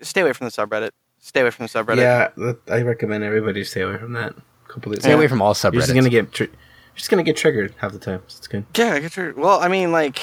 stay 0.00 0.20
away 0.20 0.32
from 0.32 0.46
the 0.46 0.50
subreddit. 0.50 0.90
Stay 1.20 1.40
away 1.40 1.50
from 1.50 1.66
the 1.66 1.70
subreddit. 1.70 1.96
Yeah, 1.98 2.28
that, 2.36 2.58
I 2.68 2.82
recommend 2.82 3.24
everybody 3.24 3.64
stay 3.64 3.80
away 3.80 3.96
from 3.96 4.12
that 4.12 4.34
completely. 4.68 5.00
stay 5.02 5.12
away 5.12 5.28
from 5.28 5.40
all 5.40 5.54
subreddits. 5.54 5.72
You're 5.72 5.80
just 5.82 5.90
subreddits 5.92 5.94
gonna 5.94 6.10
get 6.10 6.32
tri- 6.32 6.46
you're 6.48 6.96
just 6.96 7.10
gonna 7.10 7.22
get 7.22 7.36
triggered 7.36 7.74
half 7.78 7.92
the 7.92 7.98
time. 7.98 8.22
So 8.26 8.38
it's 8.38 8.46
good. 8.46 8.66
Yeah, 8.76 8.92
I 8.94 9.00
get 9.00 9.12
triggered. 9.12 9.38
Well, 9.38 9.60
I 9.60 9.68
mean, 9.68 9.92
like, 9.92 10.20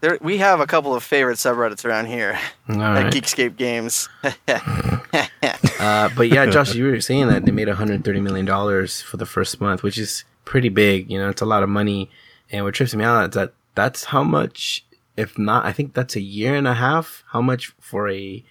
there 0.00 0.18
we 0.20 0.38
have 0.38 0.60
a 0.60 0.66
couple 0.66 0.94
of 0.94 1.02
favorite 1.02 1.38
subreddits 1.38 1.84
around 1.84 2.06
here 2.06 2.38
All 2.68 2.80
at 2.80 3.04
right. 3.04 3.12
Geekscape 3.12 3.56
Games. 3.56 4.08
Uh, 5.78 6.08
but 6.16 6.28
yeah, 6.28 6.46
Josh, 6.46 6.74
you 6.74 6.86
were 6.86 7.00
saying 7.00 7.28
that 7.28 7.44
they 7.44 7.52
made 7.52 7.68
130 7.68 8.20
million 8.20 8.44
dollars 8.46 9.02
for 9.02 9.18
the 9.18 9.26
first 9.26 9.60
month, 9.60 9.82
which 9.82 9.98
is 9.98 10.24
pretty 10.44 10.68
big. 10.68 11.10
You 11.10 11.18
know, 11.18 11.28
it's 11.28 11.42
a 11.42 11.46
lot 11.46 11.62
of 11.62 11.68
money. 11.68 12.10
And 12.56 12.64
what 12.64 12.74
trips 12.74 12.94
me 12.94 13.04
out 13.04 13.28
is 13.30 13.34
that 13.34 13.52
that's 13.74 14.04
how 14.04 14.22
much, 14.24 14.84
if 15.16 15.38
not, 15.38 15.64
I 15.66 15.72
think 15.72 15.92
that's 15.94 16.16
a 16.16 16.20
year 16.20 16.54
and 16.54 16.66
a 16.66 16.74
half. 16.74 17.22
How 17.28 17.42
much 17.42 17.74
for 17.80 18.08
a 18.08 18.42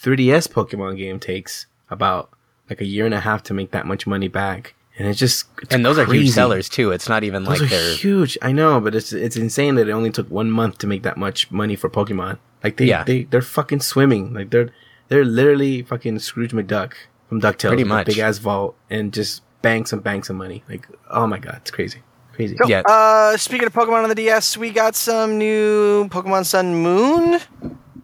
3DS 0.00 0.48
Pokemon 0.48 0.98
game 0.98 1.18
takes 1.18 1.66
about 1.88 2.30
like 2.68 2.80
a 2.80 2.84
year 2.84 3.04
and 3.06 3.14
a 3.14 3.20
half 3.20 3.42
to 3.44 3.54
make 3.54 3.70
that 3.70 3.86
much 3.86 4.06
money 4.06 4.28
back. 4.28 4.74
And 4.98 5.08
it's 5.08 5.18
just 5.18 5.46
it's 5.62 5.74
and 5.74 5.84
those 5.84 5.98
are 5.98 6.04
huge 6.04 6.30
sellers 6.30 6.68
too 6.68 6.92
it's 6.92 7.08
not 7.08 7.24
even 7.24 7.42
Those 7.44 7.60
like 7.62 7.70
they're 7.70 7.94
huge. 7.96 8.38
I 8.42 8.52
know, 8.52 8.80
but 8.80 8.94
it's 8.94 9.12
it's 9.12 9.36
insane 9.36 9.74
that 9.74 9.88
it 9.88 9.92
only 9.92 10.10
took 10.10 10.30
one 10.30 10.50
month 10.50 10.78
to 10.78 10.86
make 10.86 11.02
that 11.02 11.16
much 11.16 11.50
money 11.50 11.74
for 11.74 11.90
Pokemon. 11.90 12.38
Like 12.62 12.76
they 12.76 12.84
Yeah. 12.86 13.02
they 13.02 13.24
they're 13.24 13.42
fucking 13.42 13.80
swimming. 13.80 14.32
Like 14.34 14.50
they're 14.50 14.70
they're 15.08 15.24
literally 15.24 15.82
fucking 15.82 16.18
Scrooge 16.20 16.52
McDuck 16.52 16.92
from 17.28 17.40
Ducktales. 17.40 17.68
Pretty 17.68 17.84
much. 17.84 18.06
big 18.06 18.18
ass 18.18 18.38
vault 18.38 18.76
and 18.88 19.12
just 19.12 19.42
banks 19.62 19.92
and 19.92 20.02
banks 20.02 20.30
of 20.30 20.36
money. 20.36 20.62
Like 20.68 20.86
oh 21.10 21.26
my 21.26 21.38
god, 21.38 21.56
it's 21.62 21.70
crazy, 21.72 22.02
crazy. 22.34 22.56
Yeah. 22.66 22.80
Uh, 22.84 23.36
speaking 23.36 23.66
of 23.66 23.72
Pokemon 23.72 24.02
on 24.02 24.08
the 24.08 24.14
DS, 24.14 24.56
we 24.56 24.70
got 24.70 24.94
some 24.94 25.38
new 25.38 26.08
Pokemon 26.08 26.44
Sun 26.46 26.74
Moon. 26.76 27.40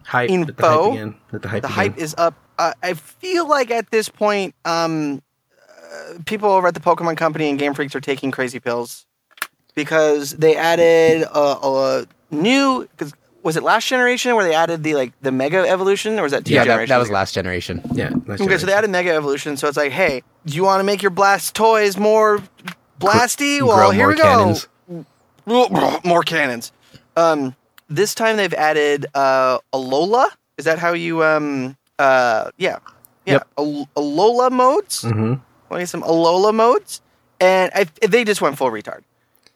Hype. 0.05 0.29
Let 0.29 0.37
the 0.47 0.53
Info. 0.53 0.91
hype 0.93 1.41
the 1.41 1.47
hype. 1.47 1.61
The 1.61 1.67
hype 1.67 1.97
is 1.97 2.15
up. 2.17 2.33
Uh, 2.57 2.73
I 2.83 2.93
feel 2.93 3.47
like 3.47 3.71
at 3.71 3.91
this 3.91 4.09
point, 4.09 4.55
um, 4.65 5.21
uh, 5.93 6.13
people 6.25 6.49
over 6.49 6.67
at 6.67 6.73
the 6.73 6.79
Pokemon 6.79 7.17
Company 7.17 7.49
and 7.49 7.57
Game 7.59 7.73
Freaks 7.73 7.95
are 7.95 8.01
taking 8.01 8.31
crazy 8.31 8.59
pills 8.59 9.05
because 9.75 10.31
they 10.31 10.55
added 10.55 11.23
a, 11.23 11.39
a 11.65 12.05
new. 12.29 12.87
Cause 12.97 13.13
was 13.43 13.57
it 13.57 13.63
last 13.63 13.87
generation 13.87 14.35
where 14.35 14.45
they 14.45 14.53
added 14.53 14.83
the 14.83 14.93
like 14.93 15.13
the 15.21 15.31
Mega 15.31 15.67
Evolution, 15.67 16.19
or 16.19 16.23
was 16.23 16.31
that 16.31 16.45
two 16.45 16.53
yeah 16.53 16.59
that, 16.59 16.65
generations 16.65 16.89
that 16.89 16.97
was 16.97 17.09
last 17.09 17.33
generation 17.33 17.81
Yeah. 17.93 18.09
last 18.09 18.19
Okay, 18.19 18.37
so 18.37 18.37
they 18.37 18.45
generation. 18.47 18.69
added 18.69 18.89
Mega 18.91 19.11
Evolution, 19.15 19.57
so 19.57 19.67
it's 19.67 19.77
like, 19.77 19.91
hey, 19.91 20.21
do 20.45 20.55
you 20.55 20.63
want 20.63 20.79
to 20.79 20.83
make 20.83 21.01
your 21.01 21.09
Blastoise 21.11 21.97
more 21.97 22.39
blasty? 23.01 23.59
Grow 23.59 23.67
Well, 23.67 23.91
here 23.91 24.07
more 24.07 24.09
we 24.09 24.15
go. 25.47 26.01
More 26.05 26.23
cannons. 26.23 26.71
Um, 27.17 27.55
this 27.89 28.13
time 28.15 28.37
they've 28.37 28.53
added 28.53 29.07
uh, 29.15 29.57
Alola. 29.73 30.29
Is 30.57 30.65
that 30.65 30.77
how 30.79 30.93
you 30.93 31.23
um 31.23 31.75
uh 31.97 32.51
yeah 32.57 32.77
yeah 33.25 33.33
Yep. 33.33 33.47
Al- 33.57 33.89
Alola 33.95 34.51
modes? 34.51 35.01
Mhm. 35.01 35.29
Want 35.29 35.41
to 35.71 35.79
get 35.79 35.89
some 35.89 36.03
Alola 36.03 36.53
modes? 36.53 37.01
And 37.39 37.71
I, 37.73 37.85
they 38.07 38.23
just 38.23 38.41
went 38.41 38.57
full 38.57 38.69
retard. 38.69 39.01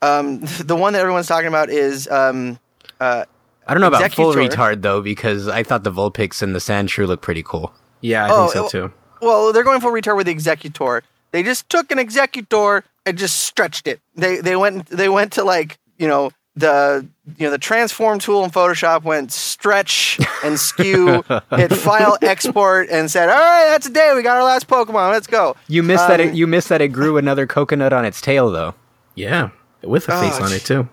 Um, 0.02 0.40
the 0.60 0.76
one 0.76 0.94
that 0.94 1.00
everyone's 1.00 1.28
talking 1.28 1.48
about 1.48 1.70
is 1.70 2.08
um 2.08 2.58
uh 3.00 3.26
I 3.68 3.74
don't 3.74 3.82
know 3.82 3.88
about 3.88 4.12
full 4.14 4.34
retard 4.34 4.82
though, 4.82 5.02
because 5.02 5.48
I 5.48 5.62
thought 5.64 5.84
the 5.84 5.92
Vulpix 5.92 6.42
and 6.42 6.54
the 6.56 6.60
Sandshrew 6.60 7.08
look 7.08 7.22
pretty 7.22 7.44
cool. 7.44 7.74
Yeah, 8.02 8.26
I 8.26 8.30
Oh, 8.32 8.48
think 8.48 8.54
so 8.54 8.66
oh, 8.66 8.70
too. 8.88 8.94
Well, 9.22 9.54
they're 9.54 9.64
going 9.64 9.82
full 9.82 9.92
retard 9.92 10.18
with 10.18 10.26
the 10.28 10.36
Exeggutor. 10.36 11.02
They 11.32 11.42
just 11.44 11.70
took 11.70 11.92
an 11.92 11.98
Exeggutor 11.98 12.84
and 13.06 13.18
just 13.18 13.42
stretched 13.42 13.88
it. 13.88 14.00
They 14.16 14.38
they 14.38 14.56
went 14.56 14.88
they 14.88 15.10
went 15.10 15.34
to 15.34 15.44
like 15.44 15.78
you 15.98 16.08
know 16.08 16.32
the 16.56 17.06
you 17.38 17.46
know 17.46 17.52
the 17.52 17.58
transform 17.58 18.18
tool 18.20 18.44
in 18.46 18.50
Photoshop 18.52 19.04
went 19.04 19.32
stretch 19.32 20.20
and 20.44 20.58
skew, 20.60 21.24
hit 21.52 21.74
file 21.74 22.18
export 22.22 22.88
and 22.90 23.12
said, 23.12 23.28
all 23.30 23.36
right, 23.36 23.66
that's 23.68 23.88
a 23.88 23.92
day. 23.92 24.14
We 24.16 24.24
got 24.24 24.38
our 24.38 24.44
last 24.44 24.68
Pokemon. 24.68 25.12
Let's 25.12 25.28
go. 25.28 25.56
You 25.68 25.84
missed 25.84 26.08
that. 26.08 26.22
Um, 26.22 26.30
It, 26.30 26.36
you 26.36 26.48
missed 26.48 26.70
that 26.70 26.82
it 26.82 26.90
grew 26.90 27.18
another 27.18 27.46
coconut 27.46 27.92
on 27.94 28.06
its 28.06 28.22
tail 28.22 28.52
though. 28.52 28.74
Yeah, 29.16 29.50
with 29.82 30.08
a 30.10 30.16
Oh, 30.16 30.22
face 30.22 30.40
on 30.40 30.52
it 30.54 30.62
too. 30.64 30.88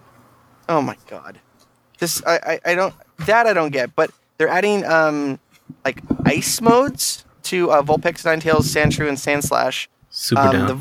Oh 0.68 0.80
my 0.82 0.96
god, 1.08 1.38
this 1.98 2.22
I, 2.26 2.60
I 2.64 2.72
I 2.72 2.74
don't 2.74 2.94
that 3.26 3.46
I 3.46 3.52
don't 3.52 3.70
get. 3.72 3.94
But 3.94 4.10
they're 4.38 4.48
adding 4.48 4.84
um 4.84 5.38
like 5.84 6.00
ice 6.24 6.60
modes 6.60 7.24
to 7.44 7.70
uh, 7.70 7.82
Vulpix, 7.82 8.22
Ninetales, 8.24 8.66
Sandshrew, 8.72 9.08
and 9.08 9.16
Sandslash. 9.18 9.86
Super 10.10 10.40
Um, 10.42 10.52
down. 10.52 10.66
the 10.66 10.78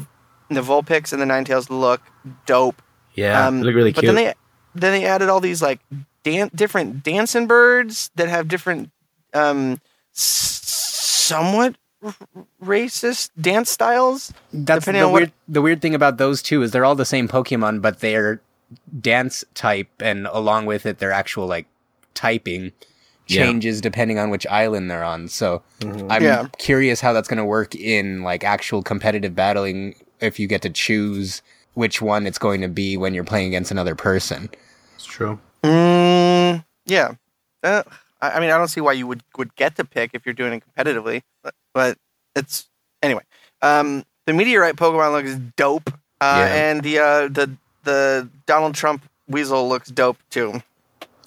the 0.55 0.61
Vulpix 0.61 1.13
and 1.13 1.21
the 1.21 1.25
Ninetales 1.25 1.69
look 1.69 2.01
dope. 2.45 2.81
yeah, 3.15 3.47
Um, 3.47 3.59
they 3.59 3.65
look 3.67 3.75
really 3.75 3.93
cute. 3.93 4.05
but 4.05 4.13
then 4.13 4.15
they 4.25 4.33
then 4.75 4.91
they 4.93 5.05
added 5.05 5.29
all 5.29 5.39
these 5.41 5.61
like 5.61 5.79
dan- 6.23 6.51
different 6.55 7.03
dancing 7.03 7.45
birds 7.47 8.09
that 8.15 8.29
have 8.29 8.47
different 8.47 8.89
um 9.33 9.79
s- 10.13 10.61
somewhat 10.65 11.75
r- 12.03 12.13
racist 12.63 13.29
dance 13.39 13.69
styles. 13.69 14.33
That's 14.53 14.85
the 14.85 14.99
on 15.01 15.11
what- 15.11 15.19
weird. 15.21 15.31
The 15.47 15.61
weird 15.61 15.81
thing 15.81 15.95
about 15.95 16.17
those 16.17 16.41
two 16.41 16.61
is 16.63 16.71
they're 16.71 16.85
all 16.85 16.95
the 16.95 17.05
same 17.05 17.27
Pokemon, 17.27 17.81
but 17.81 17.99
their 17.99 18.41
dance 19.01 19.43
type 19.53 19.89
and 19.99 20.27
along 20.27 20.65
with 20.65 20.85
it, 20.85 20.99
their 20.99 21.11
actual 21.11 21.45
like 21.47 21.67
typing 22.13 22.71
Yeah. 23.27 23.45
changes 23.45 23.81
depending 23.81 24.17
on 24.19 24.29
which 24.29 24.47
island 24.47 24.89
they're 24.89 25.03
on. 25.03 25.27
So 25.27 25.61
I'm 26.09 26.23
Yeah. 26.23 26.47
curious 26.57 26.99
how 27.01 27.13
that's 27.13 27.27
going 27.27 27.37
to 27.37 27.45
work 27.45 27.75
in 27.75 28.23
like 28.23 28.43
actual 28.43 28.81
competitive 28.83 29.35
battling 29.35 29.95
if 30.21 30.39
you 30.39 30.47
get 30.47 30.61
to 30.63 30.69
choose 30.69 31.41
which 31.73 32.01
one 32.01 32.27
it's 32.27 32.37
going 32.37 32.61
to 32.61 32.67
be 32.67 32.97
when 32.97 33.13
you're 33.13 33.23
playing 33.23 33.47
against 33.47 33.71
another 33.71 33.95
person. 33.95 34.49
it's 34.95 35.05
true. 35.05 35.39
Mm, 35.63 36.63
yeah. 36.85 37.13
Uh, 37.63 37.83
I, 38.21 38.31
I 38.31 38.39
mean, 38.39 38.49
I 38.49 38.57
don't 38.57 38.67
see 38.67 38.81
why 38.81 38.93
you 38.93 39.07
would 39.07 39.23
would 39.37 39.55
get 39.55 39.75
to 39.77 39.85
pick 39.85 40.11
if 40.13 40.25
you're 40.25 40.33
doing 40.33 40.53
it 40.53 40.63
competitively, 40.75 41.21
but, 41.43 41.53
but 41.73 41.97
it's 42.35 42.67
anyway. 43.01 43.23
Um, 43.61 44.03
the 44.25 44.33
meteorite 44.33 44.75
Pokemon 44.75 45.11
looks 45.13 45.35
dope, 45.55 45.89
uh, 46.21 46.45
Yeah. 46.47 46.53
and 46.71 46.83
the 46.83 46.99
uh, 46.99 47.27
the 47.27 47.51
the 47.83 48.29
Donald 48.45 48.75
Trump 48.75 49.03
Weasel 49.27 49.67
looks 49.69 49.89
dope 49.89 50.17
too. 50.29 50.61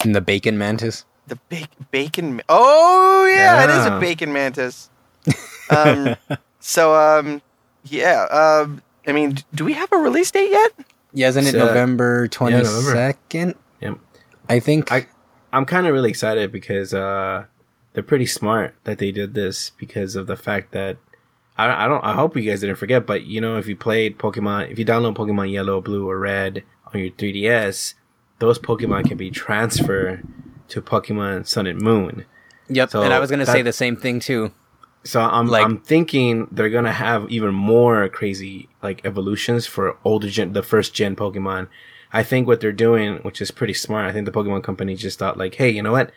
And 0.03 0.13
the 0.15 0.21
Bacon 0.21 0.57
Mantis. 0.57 1.05
The 1.27 1.39
ba- 1.49 1.67
bacon. 1.91 2.35
ma- 2.35 2.41
Oh 2.49 3.25
yeah, 3.33 3.63
it 3.63 3.69
is 3.71 3.85
a 3.87 3.99
bacon 3.99 4.31
mantis. 4.31 4.89
Um, 5.71 6.15
so 6.59 6.93
um, 6.93 7.41
yeah. 7.85 8.25
Um, 8.25 8.81
I 9.07 9.11
mean, 9.11 9.37
do 9.53 9.65
we 9.65 9.73
have 9.73 9.91
a 9.91 9.97
release 9.97 10.31
date 10.31 10.51
yet? 10.51 10.71
Yeah, 11.13 11.29
isn't 11.29 11.45
it 11.47 11.51
So- 11.51 11.59
November 11.65 12.27
twenty 12.27 12.57
November. 12.57 12.91
second? 12.91 13.55
Yep. 13.81 13.97
I 14.49 14.59
think. 14.59 14.91
I 14.91 15.07
I'm 15.53 15.65
kind 15.65 15.87
of 15.87 15.93
really 15.93 16.09
excited 16.09 16.51
because 16.51 16.93
uh, 16.93 17.45
they're 17.93 18.03
pretty 18.03 18.25
smart 18.25 18.75
that 18.83 18.97
they 18.97 19.11
did 19.11 19.33
this 19.33 19.71
because 19.77 20.15
of 20.17 20.27
the 20.27 20.35
fact 20.35 20.71
that 20.73 20.97
I, 21.57 21.85
I 21.85 21.87
don't 21.87 22.03
I 22.03 22.13
hope 22.13 22.35
you 22.35 22.43
guys 22.43 22.59
didn't 22.61 22.75
forget, 22.75 23.05
but 23.05 23.23
you 23.25 23.39
know 23.39 23.57
if 23.57 23.67
you 23.67 23.75
played 23.77 24.17
Pokemon, 24.19 24.71
if 24.71 24.77
you 24.79 24.85
download 24.85 25.15
Pokemon 25.15 25.51
Yellow, 25.51 25.79
Blue, 25.81 26.09
or 26.09 26.19
Red 26.19 26.63
on 26.93 26.99
your 26.99 27.11
3DS, 27.11 27.93
those 28.39 28.59
Pokemon 28.59 29.07
can 29.07 29.15
be 29.17 29.31
transferred 29.31 30.27
to 30.67 30.81
Pokemon 30.81 31.47
Sun 31.47 31.67
and 31.67 31.81
Moon. 31.81 32.25
Yep. 32.67 32.89
So 32.89 33.01
and 33.03 33.13
I 33.13 33.19
was 33.19 33.29
gonna 33.29 33.45
that- 33.45 33.51
say 33.53 33.61
the 33.61 33.71
same 33.73 33.95
thing 33.95 34.19
too. 34.19 34.51
So 35.05 35.21
I'm 35.21 35.47
Like- 35.47 35.63
I'm 35.63 35.77
thinking 35.77 36.47
they're 36.51 36.69
gonna 36.69 36.91
have 36.91 37.29
even 37.29 37.53
more 37.53 38.09
crazy 38.09 38.67
like 38.81 39.01
evolutions 39.05 39.65
for 39.67 39.95
older 40.03 40.27
gen, 40.29 40.53
the 40.53 40.63
first 40.63 40.93
gen 40.93 41.15
Pokemon. 41.15 41.67
I 42.11 42.23
think 42.23 42.47
what 42.47 42.59
they're 42.59 42.71
doing, 42.71 43.17
which 43.17 43.39
is 43.41 43.51
pretty 43.51 43.73
smart. 43.73 44.05
I 44.07 44.11
think 44.11 44.25
the 44.25 44.31
Pokemon 44.31 44.63
company 44.63 44.95
just 44.95 45.19
thought 45.19 45.37
like, 45.37 45.55
hey, 45.55 45.69
you 45.69 45.83
know 45.83 45.91
what? 45.91 46.11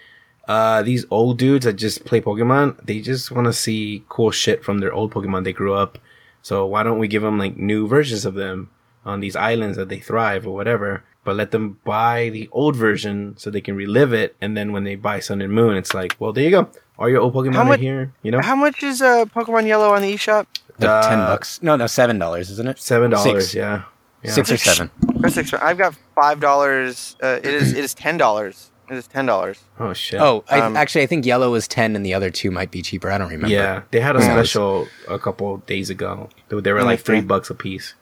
Uh, 0.46 0.80
these 0.82 1.04
old 1.10 1.36
dudes 1.38 1.66
that 1.66 1.74
just 1.74 2.06
play 2.06 2.20
Pokemon, 2.22 2.76
they 2.84 3.00
just 3.00 3.30
want 3.30 3.46
to 3.46 3.52
see 3.52 4.02
cool 4.08 4.30
shit 4.30 4.64
from 4.64 4.78
their 4.78 4.92
old 4.92 5.12
Pokemon 5.12 5.44
they 5.44 5.52
grew 5.52 5.74
up. 5.74 5.98
So 6.40 6.64
why 6.64 6.82
don't 6.82 6.98
we 6.98 7.08
give 7.08 7.20
them 7.22 7.38
like 7.38 7.56
new 7.58 7.86
versions 7.86 8.24
of 8.24 8.34
them 8.34 8.70
on 9.04 9.20
these 9.20 9.36
islands 9.36 9.76
that 9.76 9.90
they 9.90 9.98
thrive 9.98 10.46
or 10.46 10.54
whatever? 10.54 11.04
But 11.24 11.36
let 11.36 11.50
them 11.50 11.78
buy 11.84 12.30
the 12.30 12.48
old 12.52 12.74
version 12.76 13.34
so 13.36 13.50
they 13.50 13.60
can 13.60 13.76
relive 13.76 14.14
it. 14.14 14.34
And 14.40 14.56
then 14.56 14.72
when 14.72 14.84
they 14.84 14.94
buy 14.94 15.20
Sun 15.20 15.42
and 15.42 15.52
Moon, 15.52 15.76
it's 15.76 15.92
like, 15.92 16.16
well, 16.18 16.32
there 16.32 16.44
you 16.44 16.50
go. 16.50 16.70
All 16.98 17.08
your 17.08 17.20
old 17.20 17.34
Pokemon 17.34 17.54
How 17.54 17.62
are 17.62 17.64
much- 17.66 17.80
here. 17.80 18.12
You 18.22 18.30
know, 18.32 18.40
How 18.40 18.56
much 18.56 18.82
is 18.82 19.00
uh, 19.02 19.24
Pokemon 19.26 19.66
Yellow 19.66 19.94
on 19.94 20.02
the 20.02 20.12
eShop? 20.14 20.46
The 20.78 20.90
Uh, 20.90 21.08
ten 21.08 21.18
bucks. 21.18 21.60
No, 21.62 21.76
no, 21.76 21.86
seven 21.86 22.18
dollars, 22.18 22.50
isn't 22.50 22.68
it? 22.68 22.78
seven 22.78 23.10
dollars. 23.10 23.54
Yeah. 23.54 23.82
yeah. 24.22 24.30
Six 24.32 24.50
or 24.52 24.56
seven. 24.56 24.90
Or 25.22 25.28
six? 25.30 25.52
I've 25.54 25.78
got 25.78 25.96
five 26.14 26.40
dollars. 26.40 27.16
Uh, 27.22 27.38
it 27.42 27.46
is 27.46 27.72
it 27.72 27.84
is 27.84 27.94
ten 27.94 28.16
dollars. 28.16 28.70
It 28.90 28.96
is 28.96 29.06
ten 29.06 29.26
dollars. 29.26 29.58
Oh 29.78 29.92
shit. 29.92 30.20
Oh, 30.20 30.44
I, 30.48 30.60
Um, 30.60 30.76
actually, 30.76 31.02
I 31.02 31.06
think 31.06 31.26
yellow 31.26 31.54
is 31.54 31.68
ten, 31.68 31.94
and 31.96 32.06
the 32.06 32.14
other 32.14 32.30
two 32.30 32.50
might 32.50 32.70
be 32.70 32.80
cheaper. 32.82 33.10
I 33.10 33.18
don't 33.18 33.28
remember. 33.30 33.48
yeah. 33.54 33.82
They 33.90 34.00
had 34.00 34.16
a 34.16 34.20
Yeah. 34.20 34.32
special 34.32 34.88
a 35.08 35.18
couple 35.18 35.58
days 35.66 35.90
ago. 35.90 36.28
They, 36.48 36.60
they 36.60 36.72
were 36.72 36.78
Let 36.80 36.86
like 36.86 37.00
three 37.00 37.16
think. 37.18 37.28
bucks 37.28 37.50
a 37.50 37.54
piece. 37.54 37.94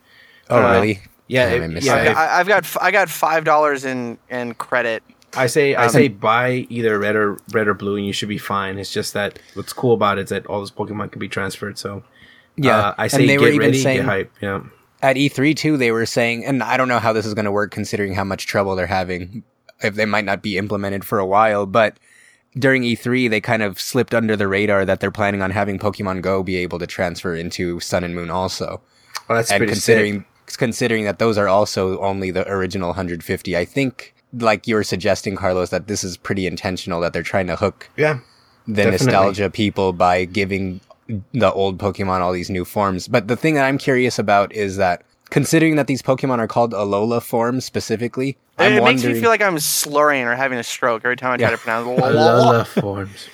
Oh, 0.49 0.63
Uh, 0.63 0.73
really? 0.73 1.01
Yeah. 1.29 1.51
Damn, 1.51 1.63
I 1.63 1.65
it- 1.65 1.69
missed 1.69 1.87
yeah. 1.87 1.95
that. 2.05 2.11
if- 2.13 2.17
I, 2.17 2.39
I've 2.41 2.47
got 2.49 2.63
f- 2.65 2.77
I 2.81 2.91
got 2.93 3.09
five 3.11 3.45
dollars 3.45 3.85
in 3.85 4.19
in 4.31 4.55
credit. 4.55 5.03
I 5.37 5.47
say 5.47 5.75
I 5.75 5.85
Um, 5.85 5.91
say 5.91 6.09
buy 6.09 6.67
either 6.71 6.99
red 6.99 7.17
or 7.17 7.39
red 7.53 7.69
or 7.69 7.75
blue, 7.75 7.97
and 7.97 8.07
you 8.07 8.13
should 8.13 8.29
be 8.29 8.39
fine. 8.39 8.79
It's 8.79 8.93
just 8.93 9.13
that 9.15 9.39
what's 9.55 9.73
cool 9.73 9.95
about 9.95 10.19
it 10.19 10.23
is 10.25 10.29
that 10.31 10.47
all 10.47 10.61
those 10.61 10.71
Pokemon 10.71 11.13
can 11.13 11.19
be 11.21 11.29
transferred. 11.29 11.79
So 11.79 12.03
Yeah. 12.57 12.79
uh, 12.79 12.95
I 12.99 13.03
And 13.05 13.11
say 13.13 13.19
they 13.27 13.27
get 13.35 13.41
were 13.41 13.49
even 13.49 13.61
ready, 13.61 13.83
saying- 13.83 13.97
get 13.99 14.07
hype. 14.07 14.33
Yeah. 14.41 14.61
At 15.03 15.17
E3 15.17 15.55
too, 15.55 15.77
they 15.77 15.93
were 15.93 16.07
saying, 16.07 16.45
and 16.45 16.63
I 16.63 16.77
don't 16.77 16.89
know 16.89 16.99
how 16.99 17.13
this 17.13 17.27
is 17.27 17.35
going 17.35 17.45
to 17.45 17.53
work 17.53 17.71
considering 17.71 18.15
how 18.15 18.25
much 18.25 18.47
trouble 18.47 18.75
they're 18.77 18.87
having. 18.87 19.43
If 19.83 19.95
they 19.95 20.07
might 20.07 20.25
not 20.25 20.43
be 20.43 20.57
implemented 20.57 21.05
for 21.05 21.19
a 21.19 21.27
while, 21.27 21.67
but 21.67 21.99
during 22.59 22.83
E3, 22.83 23.29
they 23.29 23.43
kind 23.43 23.63
of 23.63 23.79
slipped 23.79 24.15
under 24.15 24.35
the 24.37 24.49
radar 24.49 24.87
that 24.87 25.01
they're 25.01 25.11
planning 25.11 25.43
on 25.43 25.51
having 25.51 25.79
Pokemon 25.79 26.23
Go 26.23 26.43
be 26.43 26.57
able 26.57 26.79
to 26.79 26.87
transfer 26.87 27.35
into 27.37 27.79
Sun 27.81 28.05
and 28.05 28.15
Moon 28.15 28.31
also. 28.31 28.81
Well, 29.29 29.37
that's 29.37 29.51
and 29.51 29.59
pretty 29.59 29.73
considering 29.75 30.25
sick. 30.49 30.59
considering 30.59 31.05
that 31.05 31.19
those 31.19 31.37
are 31.37 31.47
also 31.49 31.99
only 32.01 32.31
the 32.31 32.51
original 32.51 32.89
150, 32.89 33.55
I 33.55 33.67
think, 33.67 34.15
like 34.39 34.67
you 34.67 34.75
were 34.75 34.85
suggesting, 34.85 35.37
Carlos, 35.37 35.71
that 35.71 35.87
this 35.89 36.03
is 36.05 36.17
pretty 36.17 36.47
intentional 36.47 37.01
that 37.01 37.13
they're 37.13 37.23
trying 37.23 37.47
to 37.49 37.57
hook 37.57 37.89
Yeah. 37.97 38.19
the 38.67 38.75
Definitely. 38.85 39.07
nostalgia 39.07 39.51
people 39.51 39.93
by 39.93 40.25
giving 40.25 40.81
the 41.33 41.53
old 41.53 41.79
Pokemon 41.79 42.21
all 42.21 42.33
these 42.33 42.51
new 42.51 42.65
forms. 42.65 43.07
But 43.09 43.29
the 43.29 43.37
thing 43.37 43.55
that 43.55 43.65
I'm 43.65 43.79
curious 43.79 44.19
about 44.19 44.53
is 44.53 44.77
that 44.77 45.03
considering 45.31 45.77
that 45.77 45.87
these 45.87 46.03
Pokemon 46.03 46.39
are 46.39 46.49
called 46.49 46.73
Alola 46.73 47.23
forms 47.23 47.65
specifically, 47.65 48.37
I'm 48.59 48.73
it 48.73 48.75
makes 48.77 48.83
wondering, 49.03 49.15
me 49.15 49.21
feel 49.21 49.31
like 49.31 49.43
I'm 49.43 49.59
slurring 49.59 50.25
or 50.25 50.35
having 50.35 50.59
a 50.59 50.65
stroke 50.65 51.03
every 51.05 51.17
time 51.17 51.33
I 51.33 51.37
try 51.37 51.47
Yeah. 51.51 51.57
to 51.57 51.59
pronounce. 51.59 52.01
Alola 52.01 52.67
forms. 52.67 53.29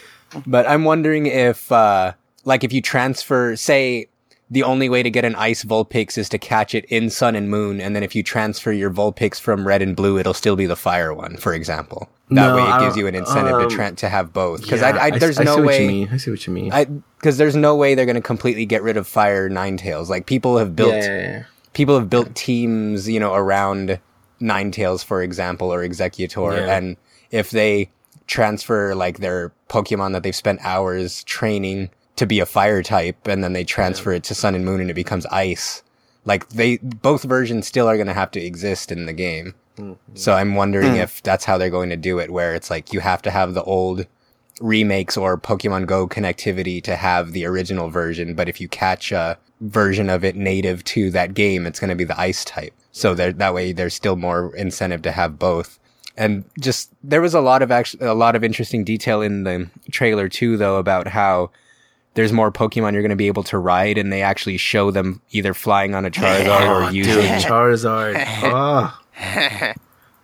but 0.46 0.68
I'm 0.68 0.84
wondering 0.84 1.26
if, 1.26 1.70
uh, 1.72 2.12
like, 2.44 2.62
if 2.64 2.72
you 2.72 2.82
transfer, 2.82 3.56
say, 3.56 4.08
the 4.52 4.62
only 4.62 4.90
way 4.90 5.02
to 5.02 5.10
get 5.10 5.24
an 5.24 5.34
Ice 5.36 5.64
Vulpix 5.64 6.18
is 6.18 6.28
to 6.28 6.36
catch 6.38 6.74
it 6.74 6.84
in 6.86 7.08
Sun 7.08 7.36
and 7.36 7.48
Moon, 7.48 7.80
and 7.80 7.96
then 7.96 8.02
if 8.02 8.14
you 8.14 8.22
transfer 8.22 8.70
your 8.70 8.90
Vulpix 8.90 9.40
from 9.40 9.66
Red 9.66 9.80
and 9.80 9.96
Blue, 9.96 10.18
it'll 10.18 10.34
still 10.34 10.56
be 10.56 10.66
the 10.66 10.76
Fire 10.76 11.14
one, 11.14 11.38
for 11.38 11.54
example. 11.54 12.10
That 12.28 12.48
No, 12.48 12.56
way, 12.56 12.62
it 12.70 12.80
gives 12.80 12.94
you 12.94 13.06
an 13.06 13.14
incentive 13.14 13.54
um, 13.54 13.68
to 13.70 13.74
tra- 13.74 13.92
to 13.92 14.08
have 14.10 14.34
both. 14.34 14.60
Because 14.60 14.82
Yeah, 14.82 14.88
I, 14.88 15.04
I, 15.06 15.18
there's 15.18 15.38
I 15.40 15.44
no 15.44 15.56
see 15.56 15.60
what 15.62 15.66
way. 15.68 15.82
you 15.82 15.88
mean. 15.88 16.08
I 16.12 16.18
see 16.18 16.30
what 16.30 16.46
you 16.46 16.52
mean. 16.52 16.70
I 16.70 16.84
because 16.84 17.38
there's 17.38 17.56
no 17.56 17.74
way 17.74 17.94
they're 17.94 18.04
going 18.04 18.16
to 18.16 18.20
completely 18.20 18.66
get 18.66 18.82
rid 18.82 18.98
of 18.98 19.08
Fire 19.08 19.48
Ninetales. 19.48 20.08
Like 20.10 20.26
people 20.26 20.58
have 20.58 20.76
built 20.76 20.92
yeah, 20.94 21.18
yeah, 21.20 21.42
people 21.72 21.98
have 21.98 22.10
built 22.10 22.34
teams, 22.34 23.08
you 23.08 23.20
know, 23.20 23.32
around 23.32 23.98
Ninetales, 24.38 25.02
for 25.02 25.22
example, 25.22 25.72
or 25.72 25.80
Exeggutor, 25.80 26.68
and 26.68 26.98
if 27.30 27.50
they 27.50 27.90
transfer 28.26 28.94
like 28.94 29.18
their 29.18 29.50
Pokemon 29.70 30.12
that 30.12 30.22
they've 30.22 30.36
spent 30.36 30.60
hours 30.62 31.24
training 31.24 31.88
to 32.22 32.26
be 32.26 32.40
a 32.40 32.46
Fire 32.46 32.82
type, 32.82 33.26
and 33.26 33.42
then 33.42 33.52
they 33.52 33.64
transfer 33.64 34.12
it 34.12 34.22
to 34.24 34.34
Sun 34.34 34.54
and 34.54 34.64
Moon, 34.64 34.80
and 34.80 34.90
it 34.90 34.94
becomes 34.94 35.26
Ice. 35.26 35.82
Like 36.24 36.48
they 36.50 36.76
both 36.78 37.24
versions 37.24 37.66
still 37.66 37.88
are 37.88 37.96
going 37.96 38.06
to 38.06 38.14
have 38.14 38.30
to 38.32 38.40
exist 38.40 38.92
in 38.92 39.06
the 39.06 39.12
game. 39.12 39.54
Mm-hmm. 39.76 40.14
So 40.14 40.34
I'm 40.34 40.54
wondering 40.54 40.92
hmm. 40.92 41.00
if 41.00 41.22
that's 41.22 41.44
how 41.44 41.58
they're 41.58 41.70
going 41.70 41.90
to 41.90 41.96
do 41.96 42.20
it, 42.20 42.30
where 42.30 42.54
it's 42.54 42.70
like 42.70 42.92
you 42.92 43.00
have 43.00 43.22
to 43.22 43.30
have 43.30 43.54
the 43.54 43.64
old 43.64 44.06
remakes 44.60 45.16
or 45.16 45.36
Pokemon 45.36 45.86
Go 45.86 46.06
connectivity 46.06 46.80
to 46.84 46.94
have 46.94 47.32
the 47.32 47.44
original 47.44 47.90
version, 47.90 48.34
but 48.34 48.48
if 48.48 48.60
you 48.60 48.68
catch 48.68 49.10
a 49.10 49.36
version 49.60 50.08
of 50.08 50.22
it 50.24 50.36
native 50.36 50.84
to 50.84 51.10
that 51.10 51.34
game, 51.34 51.66
it's 51.66 51.80
going 51.80 51.90
to 51.90 51.96
be 51.96 52.04
the 52.04 52.20
ice 52.20 52.44
type. 52.44 52.74
So 52.92 53.14
there, 53.14 53.32
that 53.32 53.54
way 53.54 53.72
there's 53.72 53.94
still 53.94 54.16
more 54.16 54.54
incentive 54.54 55.02
to 55.02 55.12
have 55.12 55.38
both. 55.38 55.80
And 56.16 56.44
just, 56.60 56.92
there 57.02 57.22
was 57.22 57.34
a 57.34 57.40
lot 57.40 57.62
of 57.62 57.72
actually, 57.72 58.06
a 58.06 58.14
lot 58.14 58.36
of 58.36 58.44
interesting 58.44 58.84
detail 58.84 59.22
in 59.22 59.44
the 59.44 59.70
trailer 59.90 60.28
too, 60.28 60.56
though, 60.56 60.76
about 60.76 61.08
how 61.08 61.50
there's 62.14 62.32
more 62.32 62.52
Pokemon 62.52 62.92
you're 62.92 63.02
going 63.02 63.10
to 63.10 63.16
be 63.16 63.26
able 63.26 63.42
to 63.44 63.58
ride 63.58 63.96
and 63.98 64.12
they 64.12 64.22
actually 64.22 64.56
show 64.58 64.90
them 64.90 65.20
either 65.30 65.54
flying 65.54 65.94
on 65.94 66.04
a 66.04 66.10
Charizard 66.10 66.46
Oh, 66.68 66.74
or 66.86 66.90
dude, 66.90 67.06
using, 67.06 67.22
Charizard. 67.40 68.24
Oh, 68.42 68.98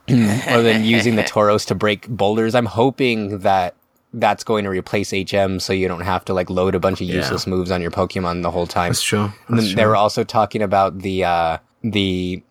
or 0.09 0.63
then 0.63 0.85
using 0.85 1.17
the 1.17 1.23
Tauros 1.23 1.67
to 1.67 1.75
break 1.75 2.09
boulders. 2.09 2.55
I'm 2.55 2.67
hoping 2.67 3.39
that 3.41 3.75
that's 4.15 4.43
going 4.43 4.65
to 4.65 4.71
replace 4.71 5.13
HM 5.13 5.61
so 5.61 5.73
you 5.75 5.87
don't 5.87 6.01
have 6.01 6.25
to 6.27 6.33
like 6.35 6.49
load 6.49 6.75
a 6.75 6.81
bunch 6.81 7.01
of 7.01 7.07
Yeah. 7.09 7.17
useless 7.17 7.47
moves 7.47 7.71
on 7.71 7.83
your 7.83 7.91
Pokemon 7.91 8.43
the 8.43 8.51
whole 8.51 8.67
time. 8.67 8.89
that's 8.91 9.03
true. 9.03 9.31
And 9.49 9.59
That's 9.59 9.69
true. 9.69 9.77
they 9.77 9.87
were 9.87 9.97
also 9.97 10.25
talking 10.25 10.63
about 10.63 11.01
the 11.01 11.25
uh 11.25 11.59
the 11.85 12.43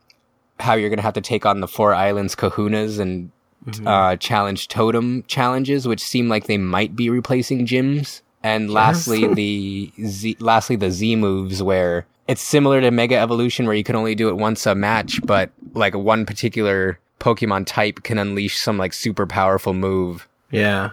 how 0.59 0.73
you're 0.75 0.89
gonna 0.89 1.01
have 1.01 1.13
to 1.15 1.21
take 1.21 1.45
on 1.45 1.59
the 1.61 1.67
four 1.67 1.93
islands 1.93 2.35
kahunas 2.35 2.99
and 2.99 3.31
Mm-hmm. 3.65 3.85
uh 3.85 4.15
challenge 4.15 4.69
totem 4.69 5.23
challenges, 5.27 5.85
which 5.85 5.99
seem 5.99 6.29
like 6.29 6.45
they 6.47 6.57
might 6.57 6.95
be 6.95 7.09
replacing 7.09 7.65
gyms. 7.67 8.21
And 8.47 8.71
lastly 8.71 9.27
the 9.33 9.91
Z 10.05 10.37
lastly 10.39 10.77
the 10.77 10.89
Z 10.89 11.17
moves 11.17 11.61
where 11.61 12.05
it's 12.29 12.41
similar 12.41 12.79
to 12.79 12.91
Mega 12.91 13.17
Evolution 13.17 13.65
where 13.65 13.75
you 13.75 13.83
can 13.83 13.95
only 13.95 14.15
do 14.15 14.29
it 14.29 14.37
once 14.37 14.65
a 14.65 14.73
match, 14.73 15.19
but 15.25 15.51
like 15.73 15.93
one 15.93 16.25
particular 16.25 16.97
Pokemon 17.19 17.65
type 17.65 18.03
can 18.03 18.17
unleash 18.17 18.57
some 18.57 18.77
like 18.77 18.93
super 18.93 19.27
powerful 19.27 19.73
move 19.73 20.29
yeah. 20.49 20.91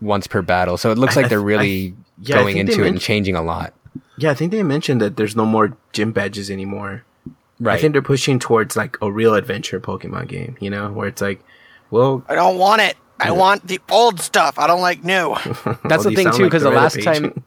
once 0.00 0.26
per 0.26 0.40
battle. 0.40 0.78
So 0.78 0.90
it 0.90 0.96
looks 0.96 1.14
like 1.14 1.28
they're 1.28 1.40
I- 1.40 1.42
really 1.42 1.94
yeah, 2.22 2.36
going 2.36 2.56
into 2.56 2.82
it 2.82 2.88
and 2.88 3.00
changing 3.00 3.34
a 3.34 3.42
lot. 3.42 3.74
Yeah, 4.16 4.30
I 4.30 4.34
think 4.34 4.50
they 4.50 4.62
mentioned 4.62 5.00
that 5.00 5.16
there's 5.16 5.36
no 5.36 5.44
more 5.44 5.76
gym 5.92 6.12
badges 6.12 6.50
anymore. 6.50 7.04
Right. 7.60 7.74
I 7.74 7.80
think 7.80 7.92
they're 7.92 8.02
pushing 8.02 8.38
towards 8.38 8.76
like 8.76 8.96
a 9.02 9.12
real 9.12 9.34
adventure 9.34 9.78
Pokemon 9.80 10.28
game, 10.28 10.56
you 10.60 10.70
know, 10.70 10.90
where 10.90 11.08
it's 11.08 11.20
like, 11.20 11.44
well, 11.90 12.24
I 12.28 12.34
don't 12.34 12.58
want 12.58 12.80
it. 12.82 12.96
I 13.20 13.30
want 13.32 13.66
the 13.66 13.80
old 13.90 14.20
stuff. 14.20 14.58
I 14.58 14.66
don't 14.66 14.80
like 14.80 15.04
new. 15.04 15.34
That's 15.64 15.64
well, 15.64 16.02
the 16.04 16.14
thing 16.14 16.24
sound 16.26 16.36
too, 16.36 16.42
like 16.44 16.50
because 16.52 16.62
the 16.62 16.70
last 16.70 16.96
page. 16.96 17.04
time, 17.04 17.44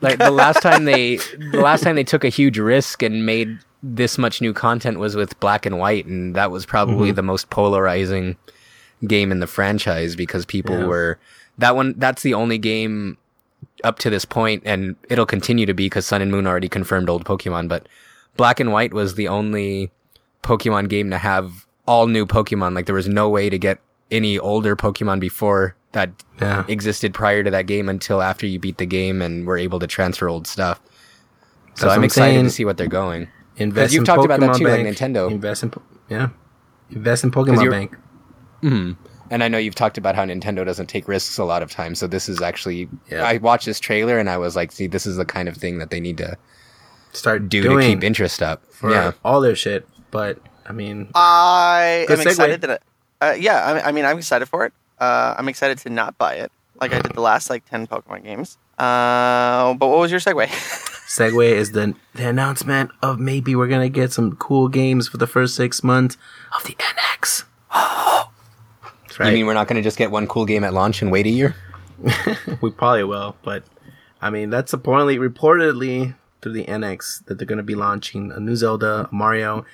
like 0.00 0.18
the 0.18 0.30
last 0.30 0.60
time 0.62 0.84
they, 0.86 1.16
the 1.16 1.60
last 1.62 1.82
time 1.84 1.94
they 1.96 2.04
took 2.04 2.24
a 2.24 2.28
huge 2.28 2.58
risk 2.58 3.02
and 3.02 3.24
made 3.24 3.58
this 3.82 4.18
much 4.18 4.40
new 4.40 4.52
content 4.52 4.98
was 4.98 5.14
with 5.14 5.38
Black 5.40 5.66
and 5.66 5.78
White, 5.78 6.06
and 6.06 6.34
that 6.34 6.50
was 6.50 6.66
probably 6.66 7.08
Mm-hmm. 7.08 7.16
the 7.16 7.22
most 7.22 7.50
polarizing 7.50 8.36
game 9.06 9.30
in 9.30 9.40
the 9.40 9.46
franchise 9.46 10.16
because 10.16 10.44
people 10.46 10.78
Yeah. 10.78 10.86
were 10.86 11.18
that 11.58 11.76
one. 11.76 11.94
That's 11.98 12.22
the 12.22 12.34
only 12.34 12.58
game 12.58 13.18
up 13.84 13.98
to 14.00 14.10
this 14.10 14.24
point, 14.24 14.62
and 14.64 14.96
it'll 15.10 15.26
continue 15.26 15.66
to 15.66 15.74
be 15.74 15.86
because 15.86 16.06
Sun 16.06 16.22
and 16.22 16.30
Moon 16.30 16.46
already 16.46 16.68
confirmed 16.68 17.08
old 17.10 17.24
Pokemon, 17.24 17.68
but 17.68 17.86
Black 18.36 18.58
and 18.58 18.72
White 18.72 18.92
was 18.94 19.14
the 19.14 19.28
only 19.28 19.90
Pokemon 20.42 20.88
game 20.88 21.10
to 21.10 21.18
have 21.18 21.66
all 21.86 22.06
new 22.06 22.26
Pokemon. 22.26 22.74
Like 22.74 22.86
there 22.86 22.94
was 22.94 23.08
no 23.08 23.28
way 23.28 23.48
to 23.50 23.58
get 23.58 23.78
any 24.14 24.38
older 24.38 24.76
Pokemon 24.76 25.20
before 25.20 25.74
that 25.92 26.10
Yeah. 26.40 26.64
existed 26.68 27.14
prior 27.14 27.42
to 27.44 27.50
that 27.50 27.66
game 27.66 27.88
until 27.88 28.20
after 28.22 28.46
you 28.46 28.58
beat 28.58 28.78
the 28.78 28.86
game 28.86 29.22
and 29.22 29.46
were 29.46 29.58
able 29.58 29.78
to 29.78 29.86
transfer 29.86 30.28
old 30.28 30.46
stuff. 30.46 30.80
So 31.76 31.86
That's 31.86 31.92
I'm 31.94 31.98
I'm 32.00 32.04
excited 32.04 32.34
saying. 32.34 32.44
to 32.44 32.50
see 32.50 32.64
what 32.64 32.76
they're 32.76 32.86
going. 32.86 33.28
invest 33.56 33.92
you've 33.92 34.00
in 34.02 34.04
talked 34.06 34.24
about 34.24 34.40
that 34.40 34.50
Pokemon 34.50 34.58
too, 34.58 34.64
like 34.68 34.80
Nintendo. 34.80 35.30
Invest 35.30 35.62
in, 35.62 35.70
po- 35.70 35.82
yeah, 36.08 36.28
invest 36.90 37.22
in 37.24 37.30
Pokemon 37.30 37.56
you're- 37.62 37.70
Bank. 37.70 37.96
Mm-hmm. 38.62 38.92
And 39.30 39.42
I 39.42 39.48
know 39.48 39.58
you've 39.58 39.74
talked 39.74 39.96
about 39.98 40.14
how 40.14 40.24
Nintendo 40.24 40.64
doesn't 40.64 40.86
take 40.86 41.08
risks 41.08 41.38
a 41.38 41.44
lot 41.44 41.62
of 41.62 41.70
times. 41.70 41.98
So 41.98 42.06
this 42.06 42.28
is 42.28 42.40
actually, 42.42 42.88
Yeah. 43.10 43.24
I 43.24 43.38
watched 43.38 43.66
this 43.66 43.80
trailer 43.80 44.18
and 44.18 44.28
I 44.28 44.36
was 44.38 44.54
like, 44.54 44.70
see, 44.70 44.86
this 44.86 45.06
is 45.06 45.16
the 45.16 45.24
kind 45.24 45.48
of 45.48 45.56
thing 45.56 45.78
that 45.78 45.90
they 45.90 45.98
need 46.00 46.18
to 46.18 46.36
Start 47.12 47.48
do 47.48 47.62
doing 47.62 47.78
to 47.78 47.94
keep 47.94 48.04
interest 48.04 48.42
up. 48.42 48.62
for 48.72 48.90
yeah. 48.90 49.12
all 49.24 49.40
their 49.40 49.54
shit. 49.56 49.88
But 50.10 50.38
I 50.66 50.72
mean, 50.72 51.08
I 51.14 52.06
am 52.08 52.16
segue. 52.18 52.26
excited 52.26 52.60
that. 52.62 52.70
I, 52.70 52.78
uh, 53.20 53.34
yeah, 53.38 53.64
I, 53.64 53.88
I 53.88 53.92
mean, 53.92 54.04
I'm 54.04 54.18
excited 54.18 54.46
for 54.46 54.64
it. 54.66 54.72
Uh, 54.98 55.34
I'm 55.36 55.48
excited 55.48 55.78
to 55.78 55.90
not 55.90 56.16
buy 56.18 56.34
it, 56.34 56.52
like 56.80 56.92
I 56.92 57.00
did 57.00 57.12
the 57.14 57.20
last 57.20 57.50
like 57.50 57.68
ten 57.68 57.86
Pokemon 57.86 58.24
games. 58.24 58.58
Uh, 58.78 59.74
but 59.74 59.88
what 59.88 59.98
was 59.98 60.10
your 60.10 60.20
segue? 60.20 60.46
segue 61.06 61.46
is 61.46 61.72
the 61.72 61.94
the 62.14 62.28
announcement 62.28 62.90
of 63.02 63.18
maybe 63.18 63.54
we're 63.54 63.68
gonna 63.68 63.88
get 63.88 64.12
some 64.12 64.36
cool 64.36 64.68
games 64.68 65.08
for 65.08 65.16
the 65.16 65.26
first 65.26 65.54
six 65.54 65.82
months 65.82 66.16
of 66.56 66.64
the 66.64 66.74
NX. 66.74 67.44
That's 67.72 69.18
You 69.18 69.32
mean 69.32 69.46
we're 69.46 69.54
not 69.54 69.68
going 69.68 69.76
to 69.76 69.82
just 69.82 69.96
get 69.96 70.10
one 70.10 70.26
cool 70.26 70.44
game 70.44 70.64
at 70.64 70.74
launch 70.74 71.02
and 71.02 71.12
wait 71.12 71.26
a 71.26 71.30
year? 71.30 71.54
we 72.60 72.70
probably 72.70 73.04
will, 73.04 73.36
but 73.42 73.64
I 74.20 74.30
mean 74.30 74.50
that's 74.50 74.72
apparently 74.72 75.18
reportedly 75.18 76.14
through 76.42 76.52
the 76.52 76.64
NX 76.64 77.24
that 77.26 77.38
they're 77.38 77.46
going 77.46 77.58
to 77.58 77.62
be 77.62 77.74
launching 77.74 78.32
a 78.32 78.40
new 78.40 78.56
Zelda, 78.56 79.08
a 79.10 79.14
Mario, 79.14 79.64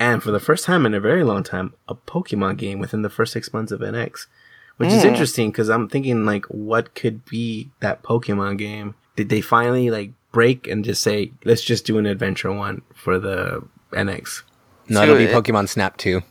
and 0.00 0.22
for 0.22 0.30
the 0.30 0.40
first 0.40 0.64
time 0.64 0.86
in 0.86 0.94
a 0.94 1.00
very 1.00 1.24
long 1.24 1.42
time, 1.42 1.74
a 1.88 1.94
Pokemon 1.94 2.56
game 2.56 2.78
within 2.78 3.02
the 3.02 3.10
first 3.10 3.32
six 3.32 3.52
months 3.52 3.72
of 3.72 3.80
NX, 3.80 4.26
which 4.76 4.92
is 4.92 5.02
Mm. 5.04 5.08
interesting 5.08 5.50
because 5.50 5.68
I'm 5.68 5.88
thinking 5.88 6.24
like, 6.24 6.44
what 6.46 6.94
could 6.94 7.24
be 7.24 7.70
that 7.80 8.02
Pokemon 8.02 8.58
game? 8.58 8.94
Did 9.16 9.28
they 9.28 9.40
finally 9.40 9.90
like 9.90 10.10
break 10.32 10.66
and 10.66 10.84
just 10.84 11.02
say, 11.02 11.32
let's 11.44 11.62
just 11.62 11.86
do 11.86 11.98
an 11.98 12.06
adventure 12.06 12.52
one 12.52 12.82
for 12.94 13.18
the 13.18 13.62
NX? 13.92 14.42
No, 14.88 15.02
it'll 15.02 15.16
be 15.16 15.26
Pokemon 15.26 15.68
Snap 15.68 15.96
2. 15.96 16.22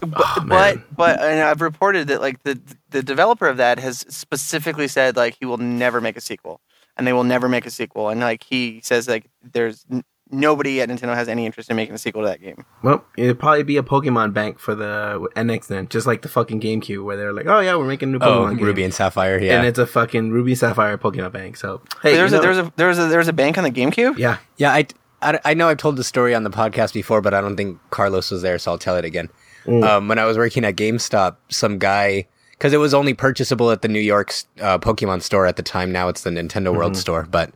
But, 0.00 0.10
Oh, 0.26 0.44
but 0.46 0.96
but 0.96 1.20
and 1.22 1.40
I've 1.42 1.60
reported 1.60 2.08
that 2.08 2.20
like 2.20 2.42
the 2.42 2.60
the 2.90 3.02
developer 3.02 3.46
of 3.46 3.56
that 3.58 3.78
has 3.78 4.00
specifically 4.08 4.88
said 4.88 5.16
like 5.16 5.36
he 5.38 5.46
will 5.46 5.56
never 5.56 6.00
make 6.00 6.16
a 6.16 6.20
sequel, 6.20 6.60
and 6.96 7.06
they 7.06 7.12
will 7.12 7.24
never 7.24 7.48
make 7.48 7.64
a 7.64 7.70
sequel, 7.70 8.08
and 8.10 8.20
like 8.20 8.42
he 8.42 8.80
says 8.82 9.06
like 9.08 9.26
there's 9.42 9.86
n- 9.90 10.04
nobody 10.30 10.80
at 10.80 10.88
Nintendo 10.88 11.14
has 11.14 11.28
any 11.28 11.46
interest 11.46 11.70
in 11.70 11.76
making 11.76 11.94
a 11.94 11.98
sequel 11.98 12.22
to 12.22 12.28
that 12.28 12.40
game. 12.40 12.64
Well, 12.82 13.04
it'd 13.16 13.38
probably 13.38 13.62
be 13.62 13.76
a 13.76 13.82
Pokemon 13.82 14.32
bank 14.34 14.58
for 14.58 14.74
the 14.74 15.28
NX 15.36 15.66
then, 15.68 15.88
just 15.88 16.06
like 16.06 16.22
the 16.22 16.28
fucking 16.28 16.60
GameCube, 16.60 17.04
where 17.04 17.16
they're 17.16 17.32
like, 17.32 17.46
"Oh 17.46 17.60
yeah, 17.60 17.76
we're 17.76 17.86
making 17.86 18.08
a 18.08 18.12
new 18.12 18.18
Oh, 18.20 18.44
Pokemon 18.46 18.56
game." 18.58 18.66
Ruby 18.66 18.84
and 18.84 18.94
Sapphire, 18.94 19.38
yeah. 19.38 19.58
and 19.58 19.66
it's 19.66 19.78
a 19.78 19.86
fucking 19.86 20.30
Ruby 20.30 20.54
Sapphire 20.54 20.96
Pokemon 20.98 21.32
Bank. 21.32 21.56
So 21.56 21.82
hey, 22.02 22.14
there's 22.14 22.32
you 22.32 22.38
a 22.38 22.40
know- 22.40 22.46
there's 22.46 22.58
a 22.58 22.72
there's 22.76 22.98
a 22.98 23.06
there's 23.06 23.28
a 23.28 23.32
bank 23.32 23.58
on 23.58 23.64
the 23.64 23.70
GameCube. 23.70 24.18
yeah, 24.18 24.38
yeah, 24.56 24.72
I, 24.72 24.86
I, 25.22 25.38
I 25.44 25.54
know 25.54 25.68
I've 25.68 25.78
told 25.78 25.96
the 25.96 26.04
story 26.04 26.34
on 26.34 26.42
the 26.44 26.50
podcast 26.50 26.92
before, 26.94 27.20
but 27.20 27.34
I 27.34 27.40
don't 27.40 27.56
think 27.56 27.78
Carlos 27.90 28.30
was 28.30 28.42
there, 28.42 28.58
so 28.58 28.70
I'll 28.72 28.78
tell 28.78 28.96
it 28.96 29.04
again. 29.04 29.28
Mm. 29.66 29.82
Um, 29.82 30.08
when 30.08 30.18
I 30.18 30.24
was 30.26 30.36
working 30.36 30.64
at 30.64 30.76
GameStop, 30.76 31.36
some 31.48 31.78
guy, 31.78 32.26
because 32.50 32.72
it 32.74 32.76
was 32.78 32.92
only 32.92 33.14
purchasable 33.14 33.70
at 33.70 33.80
the 33.80 33.88
New 33.88 34.00
York 34.00 34.32
uh, 34.60 34.78
Pokemon 34.78 35.22
store 35.22 35.46
at 35.46 35.56
the 35.56 35.62
time. 35.62 35.90
Now 35.90 36.08
it's 36.08 36.22
the 36.22 36.30
Nintendo 36.30 36.70
World 36.76 36.92
Mm-hmm. 36.92 37.00
store, 37.00 37.22
but 37.30 37.50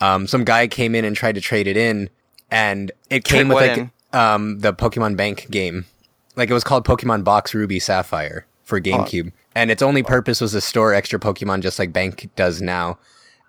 um, 0.00 0.26
some 0.26 0.44
guy 0.44 0.66
came 0.66 0.94
in 0.94 1.04
and 1.04 1.16
tried 1.16 1.34
to 1.34 1.40
trade 1.40 1.66
it 1.66 1.76
in, 1.76 2.10
and 2.50 2.92
it 3.10 3.24
came 3.24 3.48
with 3.48 3.56
like 3.56 3.90
um, 4.12 4.60
the 4.60 4.72
Pokemon 4.72 5.16
Bank 5.16 5.48
game. 5.50 5.86
Like 6.36 6.50
it 6.50 6.54
was 6.54 6.64
called 6.64 6.84
Pokemon 6.86 7.24
Box 7.24 7.54
Ruby 7.54 7.78
Sapphire 7.78 8.46
for 8.64 8.80
GameCube, 8.80 9.32
and 9.54 9.70
its 9.70 9.82
only 9.82 10.02
purpose 10.02 10.40
was 10.40 10.52
to 10.52 10.60
store 10.60 10.92
extra 10.94 11.18
Pokemon, 11.18 11.62
just 11.62 11.78
like 11.78 11.92
Bank 11.92 12.28
does 12.36 12.60
now. 12.60 12.98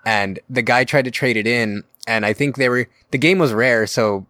And 0.06 0.40
the 0.50 0.62
guy 0.62 0.84
tried 0.84 1.06
to 1.06 1.12
trade 1.12 1.36
it 1.36 1.48
in, 1.48 1.84
and 2.08 2.26
I 2.26 2.34
think 2.34 2.58
they 2.58 2.70
were 2.70 2.88
the 3.12 3.18
game 3.18 3.40
was 3.40 3.54
rare, 3.54 3.88
so 3.88 4.28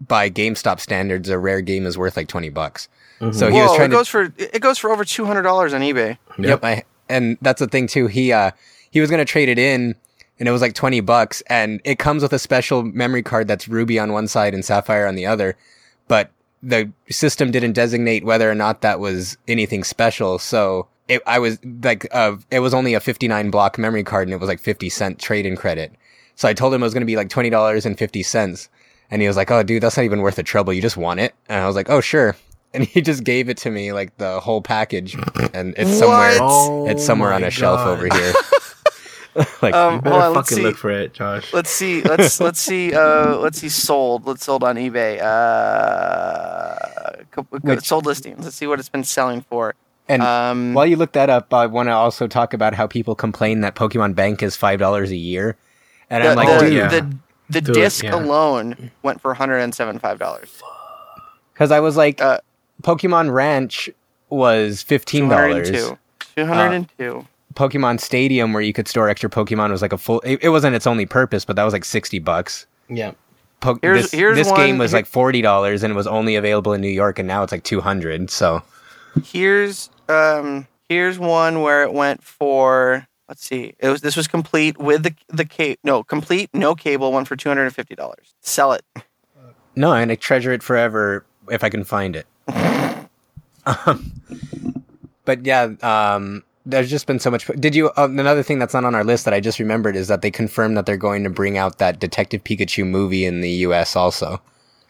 by 0.00 0.30
GameStop 0.30 0.80
standards, 0.80 1.28
a 1.28 1.38
rare 1.38 1.60
game 1.60 1.86
is 1.86 1.96
worth 1.96 2.16
like 2.16 2.28
twenty 2.28 2.48
bucks. 2.50 2.88
So 3.30 3.48
he 3.48 3.60
was 3.60 3.76
trying 3.76 3.86
it 3.86 3.88
to 3.90 3.96
goes 3.96 4.08
for 4.08 4.32
it 4.36 4.60
goes 4.60 4.78
for 4.78 4.90
over 4.90 5.04
two 5.04 5.26
hundred 5.26 5.42
dollars 5.42 5.72
on 5.72 5.80
eBay. 5.80 6.18
Yep. 6.38 6.64
I, 6.64 6.82
and 7.08 7.38
that's 7.40 7.60
the 7.60 7.68
thing 7.68 7.86
too. 7.86 8.08
He 8.08 8.32
uh 8.32 8.50
he 8.90 9.00
was 9.00 9.10
gonna 9.10 9.24
trade 9.24 9.48
it 9.48 9.60
in, 9.60 9.94
and 10.42 10.48
it 10.48 10.50
was 10.50 10.60
like 10.60 10.74
twenty 10.74 10.98
bucks, 10.98 11.40
and 11.46 11.80
it 11.84 12.00
comes 12.00 12.20
with 12.20 12.32
a 12.32 12.38
special 12.38 12.82
memory 12.82 13.22
card 13.22 13.46
that's 13.46 13.68
Ruby 13.68 13.96
on 14.00 14.12
one 14.12 14.26
side 14.26 14.54
and 14.54 14.64
Sapphire 14.64 15.06
on 15.06 15.14
the 15.14 15.24
other, 15.24 15.56
but 16.08 16.32
the 16.64 16.90
system 17.08 17.52
didn't 17.52 17.74
designate 17.74 18.24
whether 18.24 18.50
or 18.50 18.54
not 18.56 18.80
that 18.80 18.98
was 18.98 19.38
anything 19.46 19.84
special. 19.84 20.40
So 20.40 20.88
it 21.06 21.22
I 21.28 21.38
was 21.38 21.60
like 21.84 22.08
uh 22.10 22.38
it 22.50 22.58
was 22.58 22.74
only 22.74 22.94
a 22.94 22.98
fifty 22.98 23.28
nine 23.28 23.52
block 23.52 23.78
memory 23.78 24.02
card, 24.02 24.26
and 24.26 24.34
it 24.34 24.40
was 24.40 24.48
like 24.48 24.58
fifty 24.58 24.88
cent 24.88 25.20
trade 25.20 25.46
in 25.46 25.54
credit. 25.54 25.92
So 26.34 26.48
I 26.48 26.54
told 26.54 26.74
him 26.74 26.82
it 26.82 26.86
was 26.86 26.94
gonna 26.94 27.06
be 27.06 27.14
like 27.14 27.28
twenty 27.28 27.48
dollars 27.48 27.86
and 27.86 27.96
fifty 27.96 28.24
cents. 28.24 28.68
And 29.12 29.22
he 29.22 29.28
was 29.28 29.36
like, 29.36 29.52
"Oh, 29.52 29.62
dude, 29.62 29.80
that's 29.84 29.96
not 29.96 30.02
even 30.02 30.22
worth 30.22 30.34
the 30.34 30.42
trouble. 30.42 30.72
You 30.72 30.82
just 30.82 30.96
want 30.96 31.20
it." 31.20 31.36
And 31.48 31.62
I 31.62 31.68
was 31.68 31.76
like, 31.76 31.88
"Oh, 31.88 32.00
sure." 32.00 32.34
And 32.74 32.82
he 32.84 33.00
just 33.00 33.22
gave 33.22 33.48
it 33.48 33.58
to 33.58 33.70
me, 33.70 33.92
like 33.92 34.16
the 34.16 34.40
whole 34.40 34.62
package, 34.62 35.14
and 35.54 35.74
it's 35.76 35.96
somewhere. 35.98 36.32
Oh 36.40 36.88
It's 36.88 37.04
somewhere 37.04 37.32
on 37.32 37.42
my 37.42 37.48
a 37.48 37.50
shelf 37.50 37.80
over 37.86 38.08
here. 38.12 38.32
like, 39.62 39.74
Um, 39.74 39.96
You 39.96 40.00
better 40.02 40.16
on, 40.16 40.34
fucking 40.34 40.56
see. 40.58 40.62
look 40.62 40.76
for 40.76 40.90
it, 40.90 41.14
Josh. 41.14 41.52
Let's 41.52 41.70
see. 41.70 42.02
Let's 42.02 42.40
let's 42.40 42.60
see. 42.60 42.94
Uh, 42.94 43.36
let's 43.36 43.58
see. 43.58 43.68
Sold. 43.68 44.26
Let's 44.26 44.44
sold 44.44 44.62
on 44.64 44.76
eBay. 44.76 45.20
Uh, 45.22 47.22
co- 47.30 47.44
co- 47.44 47.58
Which- 47.60 47.86
sold 47.86 48.06
listings. 48.06 48.44
Let's 48.44 48.56
see 48.56 48.66
what 48.66 48.78
it's 48.78 48.88
been 48.88 49.04
selling 49.04 49.42
for. 49.42 49.74
and 50.08 50.22
Um, 50.22 50.74
while 50.74 50.86
you 50.86 50.96
look 50.96 51.12
that 51.12 51.30
up, 51.30 51.52
I 51.54 51.66
want 51.66 51.88
to 51.88 51.92
also 51.92 52.26
talk 52.26 52.54
about 52.54 52.74
how 52.74 52.86
people 52.86 53.14
complain 53.14 53.60
that 53.62 53.74
Pokemon 53.74 54.14
Bank 54.14 54.42
is 54.42 54.56
five 54.56 54.78
dollars 54.78 55.10
a 55.10 55.16
year, 55.16 55.56
and 56.10 56.24
the, 56.24 56.30
I'm 56.30 56.36
like, 56.36 56.48
the, 56.60 56.66
dude, 56.66 56.72
yeah. 56.74 56.88
the, 56.88 57.16
the 57.50 57.60
Do 57.60 57.72
it, 57.72 57.74
disc 57.74 58.04
yeah. 58.04 58.14
alone 58.14 58.90
went 59.02 59.20
for 59.20 59.28
one 59.30 59.36
hundred 59.36 59.58
and 59.58 59.74
seventy 59.74 59.98
five 59.98 60.18
dollars. 60.18 60.50
because 61.54 61.70
I 61.70 61.80
was 61.80 61.96
like, 61.96 62.20
Uh, 62.20 62.38
Pokemon 62.82 63.32
Ranch 63.32 63.88
was 64.28 64.82
fifteen 64.82 65.28
Two 65.28 65.34
hundred 65.34 65.64
dollars. 65.64 65.70
two. 65.70 65.98
Two 66.36 66.46
hundred 66.46 66.72
and 66.74 66.88
two. 66.98 67.26
Pokemon 67.54 68.00
Stadium, 68.00 68.52
where 68.52 68.62
you 68.62 68.72
could 68.72 68.88
store 68.88 69.08
extra 69.08 69.28
Pokemon, 69.30 69.70
was 69.70 69.82
like 69.82 69.92
a 69.92 69.98
full. 69.98 70.20
It, 70.20 70.38
it 70.42 70.48
wasn't 70.50 70.74
its 70.76 70.86
only 70.86 71.06
purpose, 71.06 71.44
but 71.44 71.56
that 71.56 71.64
was 71.64 71.72
like 71.72 71.84
sixty 71.84 72.18
bucks. 72.18 72.66
Yeah. 72.88 73.12
Po- 73.60 73.78
Here's- 73.80 74.02
this 74.02 74.10
here's 74.12 74.36
this 74.36 74.48
one- 74.50 74.56
game 74.56 74.78
was 74.78 74.90
here- 74.90 74.98
like 74.98 75.06
forty 75.06 75.40
dollars, 75.42 75.82
and 75.82 75.92
it 75.92 75.96
was 75.96 76.06
only 76.06 76.36
available 76.36 76.72
in 76.72 76.80
New 76.80 76.88
York, 76.88 77.18
and 77.18 77.28
now 77.28 77.42
it's 77.42 77.52
like 77.52 77.62
two 77.64 77.80
hundred. 77.80 78.30
So 78.30 78.62
Here's 79.24 79.90
um 80.08 80.66
here's 80.88 81.18
one 81.18 81.60
where 81.60 81.82
it 81.82 81.92
went 81.92 82.22
for 82.22 83.06
let's 83.28 83.44
see. 83.46 83.74
It 83.78 83.88
was 83.88 84.00
this 84.00 84.16
was 84.16 84.26
complete 84.26 84.78
with 84.78 85.02
the 85.04 85.14
the 85.28 85.44
ca- 85.44 85.76
no 85.84 86.02
complete 86.02 86.50
no 86.52 86.74
cable 86.74 87.12
one 87.12 87.24
for 87.24 87.36
two 87.36 87.48
hundred 87.50 87.64
and 87.66 87.74
fifty 87.74 87.94
dollars. 87.94 88.34
Sell 88.40 88.72
it. 88.72 88.82
no, 89.76 89.92
and 89.92 90.10
I 90.10 90.14
treasure 90.16 90.52
it 90.52 90.62
forever 90.62 91.24
if 91.50 91.62
I 91.62 91.68
can 91.68 91.84
find 91.84 92.16
it. 92.16 92.26
um, 93.66 94.12
but 95.24 95.44
yeah, 95.46 95.70
um, 95.82 96.42
there's 96.64 96.90
just 96.90 97.06
been 97.06 97.18
so 97.18 97.30
much. 97.30 97.46
Did 97.58 97.74
you? 97.74 97.88
Uh, 97.90 98.08
another 98.10 98.42
thing 98.42 98.58
that's 98.58 98.74
not 98.74 98.84
on 98.84 98.94
our 98.94 99.04
list 99.04 99.24
that 99.24 99.34
I 99.34 99.40
just 99.40 99.58
remembered 99.58 99.96
is 99.96 100.08
that 100.08 100.22
they 100.22 100.30
confirmed 100.30 100.76
that 100.76 100.86
they're 100.86 100.96
going 100.96 101.24
to 101.24 101.30
bring 101.30 101.58
out 101.58 101.78
that 101.78 101.98
Detective 101.98 102.44
Pikachu 102.44 102.86
movie 102.86 103.24
in 103.24 103.40
the 103.40 103.50
U.S. 103.66 103.96
also. 103.96 104.40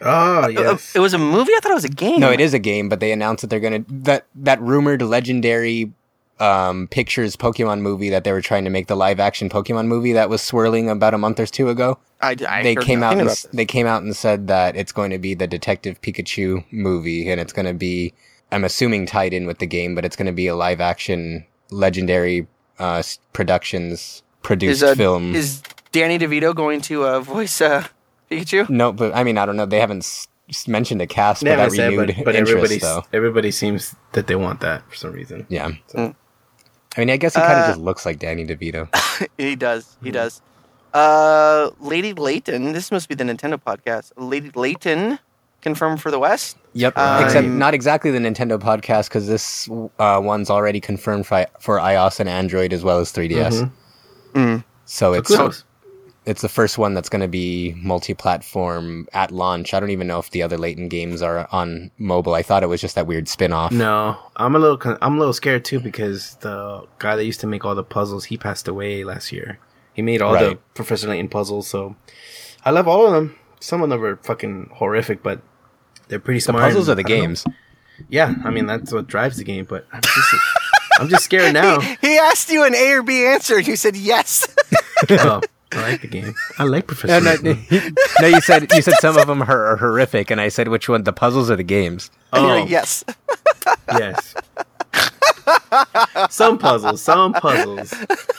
Oh 0.00 0.42
Uh, 0.44 0.48
yes. 0.48 0.94
It 0.96 0.98
was 0.98 1.14
a 1.14 1.18
movie. 1.18 1.52
I 1.56 1.61
thought 1.61 1.70
it 1.70 1.74
was 1.76 1.85
a 1.85 1.88
game. 1.88 2.20
No, 2.20 2.30
it 2.32 2.40
is 2.40 2.54
a 2.54 2.58
game, 2.58 2.88
but 2.88 3.00
they 3.00 3.12
announced 3.12 3.42
that 3.42 3.48
they're 3.50 3.61
gonna 3.61 3.85
that 3.88 4.26
that 4.35 4.61
rumored 4.61 5.00
legendary 5.02 5.92
um, 6.40 6.88
pictures 6.88 7.37
Pokemon 7.37 7.82
movie 7.82 8.11
that 8.11 8.24
they 8.24 8.32
were 8.32 8.40
trying 8.42 8.64
to 8.64 8.70
make 8.70 8.88
the 8.88 8.96
live 8.96 9.20
action 9.20 9.48
Pokemon 9.48 9.87
movie 9.87 10.12
that 10.12 10.28
was 10.28 10.42
swirling 10.42 10.90
about 10.90 11.14
a 11.14 11.18
month 11.18 11.38
or 11.38 11.46
two 11.46 11.68
ago. 11.68 11.98
I, 12.20 12.35
I 12.48 12.62
they 12.64 12.74
heard 12.74 12.85
came 12.85 13.02
out 13.04 13.12
and, 13.12 13.20
about 13.22 13.30
s- 13.32 13.42
this. 13.42 13.52
they 13.52 13.64
came 13.64 13.87
out 13.87 14.02
and 14.02 14.14
said 14.16 14.48
that 14.48 14.74
it's 14.76 14.90
going 14.92 15.11
to 15.11 15.18
be 15.18 15.35
the 15.35 15.46
Detective 15.46 16.00
Pikachu 16.02 16.64
movie, 16.72 17.30
and 17.30 17.40
it's 17.40 17.52
going 17.52 17.66
to 17.66 17.74
be 17.74 18.12
I'm 18.50 18.64
assuming 18.64 19.06
tied 19.06 19.32
in 19.32 19.46
with 19.46 19.58
the 19.61 19.66
game, 19.66 19.94
but 19.94 20.04
it's 20.04 20.16
going 20.16 20.26
to 20.26 20.32
be 20.32 20.48
a 20.48 20.56
live 20.56 20.80
action 20.80 21.46
legendary 21.72 22.46
uh, 22.78 23.02
productions 23.32 24.22
produced 24.42 24.82
Is, 24.82 24.90
uh, 24.90 24.94
film. 24.94 25.35
Is 25.35 25.62
Danny 25.92 26.18
DeVito 26.18 26.54
going 26.54 26.80
to 26.82 27.04
uh, 27.04 27.20
voice 27.20 27.61
uh, 27.61 27.87
Pikachu? 28.30 28.68
no, 28.68 28.92
but 28.92 29.14
I 29.14 29.24
mean 29.24 29.38
I 29.38 29.46
don't 29.46 29.56
know. 29.56 29.66
They 29.66 29.80
haven't 29.80 30.04
s- 30.04 30.28
s- 30.48 30.68
mentioned 30.68 31.00
a 31.02 31.06
cast, 31.06 31.42
They 31.42 31.50
but 31.50 31.56
that 31.56 31.62
haven't 31.62 31.76
said, 31.76 31.88
renewed 31.92 32.14
but, 32.16 32.24
but 32.24 32.35
interest 32.37 32.52
everybody 32.56 32.78
though. 32.78 33.02
everybody 33.12 33.50
seems 33.50 33.94
that 34.12 34.26
they 34.26 34.37
want 34.37 34.61
that 34.61 34.88
for 34.88 34.96
some 34.96 35.12
reason. 35.12 35.46
Yeah. 35.48 35.70
Mm. 35.94 36.14
I 36.96 37.00
mean, 37.00 37.11
I 37.11 37.16
guess 37.16 37.35
he 37.35 37.40
kind 37.40 37.58
of 37.58 37.64
Uh, 37.64 37.68
just 37.68 37.80
looks 37.80 38.04
like 38.04 38.18
Danny 38.18 38.44
DeVito. 38.46 38.88
he 39.38 39.56
does. 39.56 39.96
He 40.02 40.11
Hmm. 40.11 40.14
does. 40.14 40.42
Uh, 40.92 41.70
Lady 41.80 42.12
Layton. 42.12 42.72
This 42.72 42.92
must 42.92 43.08
be 43.08 43.14
the 43.14 43.24
Nintendo 43.24 43.56
podcast. 43.56 44.12
Lady 44.16 44.50
Layton 44.54 45.18
confirmed 45.62 46.03
for 46.03 46.11
the 46.11 46.18
West. 46.18 46.59
Yep. 46.75 46.96
Um, 46.98 47.25
Except 47.25 47.46
not 47.46 47.72
exactly 47.75 48.11
the 48.11 48.18
Nintendo 48.18 48.59
podcast 48.59 49.09
because 49.09 49.27
this 49.27 49.68
uh, 49.98 50.20
one's 50.22 50.51
already 50.51 50.81
confirmed 50.81 51.27
for, 51.27 51.46
for 51.61 51.79
iOS 51.79 52.20
and 52.20 52.29
Android 52.29 52.72
as 52.72 52.83
well 52.85 52.98
as 52.98 53.12
3DS. 53.12 53.62
Mhm. 53.62 53.70
Mm. 54.35 54.64
So 54.85 55.12
it's 55.12 55.29
Kudos. 55.29 55.64
it's 56.27 56.42
the 56.42 56.48
first 56.48 56.79
one 56.79 56.94
that's 56.94 57.09
going 57.09 57.20
to 57.22 57.29
be 57.29 57.75
multi-platform 57.83 59.09
at 59.12 59.31
launch. 59.31 59.75
I 59.75 59.81
don't 59.81 59.90
even 59.90 60.07
know 60.07 60.18
if 60.18 60.31
the 60.31 60.42
other 60.42 60.57
Layton 60.59 60.88
games 60.88 61.20
are 61.22 61.46
on 61.53 61.90
mobile. 61.98 62.35
I 62.35 62.42
thought 62.42 62.62
it 62.62 62.66
was 62.68 62.81
just 62.81 62.94
that 62.94 63.07
weird 63.07 63.29
spin-off. 63.29 63.72
No, 63.72 64.16
I'm 64.37 64.55
a 64.55 64.59
little 64.59 64.77
con- 64.79 64.98
I'm 65.03 65.16
a 65.16 65.18
little 65.18 65.33
scared 65.35 65.64
too 65.64 65.81
because 65.81 66.37
the 66.37 66.87
guy 66.98 67.16
that 67.16 67.25
used 67.25 67.40
to 67.40 67.46
make 67.46 67.64
all 67.64 67.75
the 67.75 67.85
puzzles 67.85 68.25
he 68.25 68.37
passed 68.37 68.68
away 68.68 69.05
last 69.05 69.33
year. 69.33 69.59
He 69.94 70.01
made 70.03 70.22
all 70.22 70.33
the 70.33 70.46
Right. 70.48 70.75
Professor 70.75 71.09
Layton 71.09 71.29
puzzles, 71.29 71.68
so 71.68 71.96
I 72.64 72.70
love 72.70 72.88
all 72.88 73.07
of 73.07 73.12
them. 73.12 73.37
Some 73.61 73.83
of 73.83 73.90
them 73.90 74.03
are 74.03 74.16
fucking 74.16 74.70
horrific, 74.75 75.22
but 75.22 75.40
they're 76.08 76.18
pretty 76.20 76.38
The 76.38 76.44
smart. 76.52 76.62
puzzles 76.64 76.88
are 76.88 76.94
the 76.94 77.00
I 77.00 77.02
know. 77.02 77.08
games. 77.08 77.44
Yeah, 78.08 78.34
I 78.44 78.50
mean 78.50 78.66
that's 78.66 78.92
what 78.92 79.06
drives 79.06 79.36
the 79.36 79.44
game, 79.44 79.64
but 79.64 79.86
I'm 79.92 80.00
just 80.02 80.34
I'm 80.98 81.08
just 81.08 81.24
scared 81.24 81.52
now. 81.54 81.80
He 81.80 82.18
asked 82.18 82.50
you 82.50 82.64
an 82.64 82.74
A 82.74 82.92
or 82.92 83.02
B 83.02 83.24
answer, 83.26 83.56
and 83.58 83.66
you 83.66 83.76
said 83.76 83.96
yes. 83.96 84.46
oh, 85.10 85.40
I 85.72 85.80
like 85.82 86.00
the 86.02 86.08
game. 86.08 86.34
I 86.58 86.64
like 86.64 86.86
Professor. 86.86 87.20
No, 87.20 87.34
no, 87.34 87.50
Layton. 87.70 87.94
no, 88.20 88.26
you 88.26 88.40
said 88.40 88.70
you 88.72 88.82
said 88.82 88.94
some 89.00 89.16
of 89.16 89.26
them 89.26 89.42
are, 89.42 89.66
are 89.66 89.76
horrific, 89.76 90.30
and 90.30 90.40
I 90.40 90.48
said 90.48 90.68
which 90.68 90.88
one? 90.88 91.04
The 91.04 91.12
puzzles 91.12 91.50
or 91.50 91.56
the 91.56 91.62
games? 91.62 92.10
Oh, 92.32 92.42
like, 92.46 92.68
yes. 92.68 93.04
yes. 93.88 94.34
some 96.30 96.58
puzzles, 96.58 97.00
some 97.02 97.32
puzzles. 97.34 97.92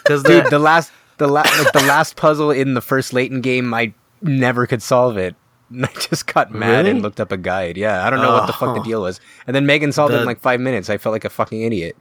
Because 0.04 0.24
Dude, 0.24 0.48
the 0.50 0.60
last 0.60 0.92
the 1.18 1.28
la- 1.28 1.42
like 1.42 1.72
the 1.74 1.84
last 1.88 2.16
puzzle 2.16 2.52
in 2.52 2.74
the 2.74 2.82
first 2.82 3.14
Layton 3.14 3.42
game, 3.42 3.74
I 3.74 3.94
never 4.22 4.68
could 4.68 4.82
solve 4.82 5.18
it. 5.18 5.36
And 5.72 5.86
I 5.88 5.90
just 5.94 6.28
got 6.28 6.52
mad 6.52 6.80
Really? 6.86 6.92
and 6.92 7.02
looked 7.02 7.20
up 7.20 7.32
a 7.32 7.38
guide. 7.38 7.78
Yeah, 7.78 8.06
I 8.06 8.10
don't 8.10 8.22
know 8.22 8.32
what 8.34 8.48
the 8.48 8.54
fuck 8.54 8.76
the 8.76 8.82
Oh. 8.82 8.84
deal 8.84 9.02
was. 9.02 9.20
And 9.48 9.56
then 9.56 9.66
Megan 9.66 9.92
solved 9.92 10.14
it 10.14 10.20
in 10.20 10.26
like 10.26 10.40
five 10.40 10.60
minutes. 10.60 10.90
I 10.90 10.98
felt 10.98 11.14
like 11.14 11.26
a 11.26 11.30
fucking 11.30 11.62
idiot. 11.62 11.96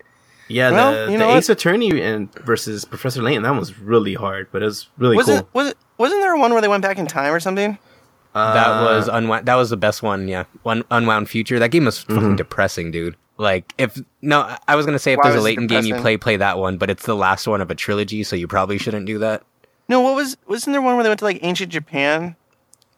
Yeah, 0.49 0.71
Well, 0.73 0.93
the, 1.07 1.13
you 1.13 1.19
the 1.19 1.25
know 1.25 1.37
Ace 1.37 1.49
Attorney 1.49 2.03
and 2.03 2.33
versus 2.45 2.85
Professor 2.85 3.23
Layton, 3.23 3.43
that 3.45 3.55
was 3.55 3.79
really 3.79 4.15
hard, 4.15 4.49
but 4.53 4.61
it 4.63 4.67
was 4.67 4.89
really 4.99 5.17
wasn't 5.17 5.47
cool. 5.53 5.63
was 5.63 5.71
it 5.71 5.79
wasn't 5.99 6.21
there 6.21 6.37
one 6.37 6.53
where 6.53 6.61
they 6.61 6.69
went 6.69 6.83
back 6.83 6.99
in 6.99 7.07
time 7.07 7.33
or 7.33 7.41
something? 7.41 7.79
that 8.35 8.67
Uh, 8.67 8.83
was 8.85 9.09
unwound. 9.09 9.47
That 9.47 9.55
was 9.55 9.71
the 9.71 9.77
best 9.77 10.03
one. 10.03 10.27
Yeah, 10.29 10.45
one 10.63 10.85
unwound 10.91 11.29
future. 11.31 11.59
That 11.59 11.69
game 11.71 11.85
was 11.87 11.99
fucking 12.01 12.17
Mm-hmm. 12.17 12.37
depressing, 12.37 12.91
dude. 12.91 13.17
Like 13.39 13.73
if 13.79 13.99
no, 14.21 14.55
I 14.69 14.75
was 14.77 14.85
gonna 14.85 14.99
say 14.99 15.13
if 15.13 15.19
Why 15.19 15.25
there's 15.31 15.35
a 15.37 15.39
was 15.39 15.45
it 15.45 15.49
Layton 15.49 15.67
game 15.69 15.85
you 15.85 15.95
play, 15.97 16.17
play 16.19 16.37
that 16.37 16.59
one. 16.59 16.77
But 16.77 16.91
it's 16.91 17.07
the 17.07 17.17
last 17.17 17.47
one 17.47 17.61
of 17.61 17.71
a 17.71 17.75
trilogy, 17.75 18.23
so 18.25 18.37
you 18.37 18.47
probably 18.49 18.79
shouldn't 18.79 19.07
do 19.07 19.19
that. 19.21 19.43
No, 19.89 20.01
what 20.01 20.15
was 20.17 20.37
wasn't 20.47 20.75
there 20.75 20.83
one 20.83 20.95
where 20.97 21.03
they 21.03 21.09
went 21.11 21.21
to 21.21 21.25
like 21.25 21.39
ancient 21.43 21.73
Japan? 21.73 22.37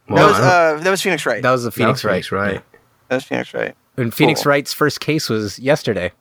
Well, 0.09 0.27
that 0.27 0.31
was 0.33 0.40
uh 0.40 0.81
that 0.85 0.90
was 0.90 1.03
Phoenix 1.03 1.25
Wright. 1.27 1.43
That 1.43 1.51
was 1.53 1.62
the 1.64 1.71
that 1.71 1.75
Phoenix 1.77 2.03
was 2.05 2.33
Wright. 2.33 2.53
right? 2.55 2.62
That 3.09 3.14
was 3.17 3.25
Phoenix 3.25 3.55
Wright. 3.55 3.75
And 3.97 4.12
Phoenix 4.12 4.43
Cool. 4.43 4.51
Wright's 4.51 4.73
first 4.73 5.01
case 5.01 5.29
was 5.29 5.59
yesterday. 5.59 6.12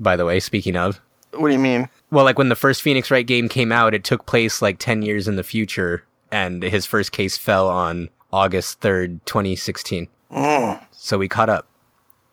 By 0.00 0.16
the 0.16 0.24
way, 0.24 0.40
speaking 0.40 0.76
of. 0.76 1.00
What 1.32 1.48
do 1.48 1.52
you 1.54 1.58
mean? 1.60 1.88
Well, 2.10 2.24
like 2.24 2.38
when 2.38 2.48
the 2.48 2.56
first 2.56 2.80
Phoenix 2.82 3.10
Wright 3.10 3.26
game 3.26 3.48
came 3.48 3.72
out, 3.72 3.92
it 3.94 4.04
took 4.04 4.24
place 4.26 4.62
like 4.62 4.78
10 4.78 5.02
years 5.02 5.28
in 5.28 5.36
the 5.36 5.42
future, 5.42 6.04
and 6.32 6.62
his 6.62 6.86
first 6.86 7.12
case 7.12 7.36
fell 7.36 7.68
on 7.68 8.08
August 8.32 8.80
3rd, 8.80 9.20
2016. 9.26 10.08
Mm, 10.32 10.82
So 10.92 11.18
we 11.18 11.28
caught 11.28 11.50
up. 11.50 11.66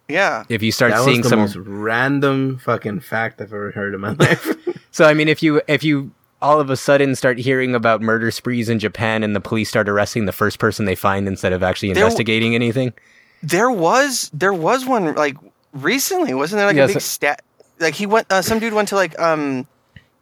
yeah. 0.07 0.43
If 0.47 0.63
you 0.63 0.71
start 0.71 0.91
That 0.93 0.99
was 0.99 1.05
seeing 1.07 1.21
the 1.23 1.29
some. 1.29 1.39
most 1.39 1.55
random 1.57 2.57
fucking 2.59 3.01
fact 3.01 3.41
I've 3.41 3.47
ever 3.51 3.71
heard 3.71 3.93
in 3.93 3.99
my 4.01 4.11
life. 4.19 4.55
So, 4.91 5.05
I 5.05 5.13
mean, 5.13 5.27
if 5.27 5.43
you, 5.43 5.61
if 5.67 5.83
you 5.83 6.11
all 6.41 6.59
of 6.59 6.69
a 6.69 6.75
sudden 6.77 7.15
start 7.15 7.37
hearing 7.39 7.73
about 7.75 8.01
murder 8.01 8.29
sprees 8.31 8.69
in 8.69 8.77
Japan 8.79 9.23
and 9.23 9.35
the 9.35 9.39
police 9.39 9.69
start 9.69 9.87
arresting 9.89 10.25
the 10.25 10.31
first 10.31 10.59
person 10.59 10.85
they 10.85 10.95
find 10.95 11.27
instead 11.27 11.53
of 11.53 11.63
actually 11.63 11.93
There 11.93 12.03
investigating 12.03 12.55
anything, 12.55 12.93
There 13.41 13.71
was 13.71 14.29
there 14.33 14.53
was 14.53 14.85
one 14.85 15.15
like 15.15 15.37
recently, 15.73 16.33
wasn't 16.33 16.59
there 16.59 16.67
like 16.67 16.75
Yeah, 16.75 16.83
a 16.83 16.87
big 16.87 16.93
so- 16.95 16.99
stat 16.99 17.41
like 17.79 17.93
he 17.95 18.05
went 18.05 18.31
uh, 18.31 18.41
some 18.41 18.59
dude 18.59 18.73
went 18.73 18.87
to 18.89 18.95
like 18.95 19.17
um 19.19 19.67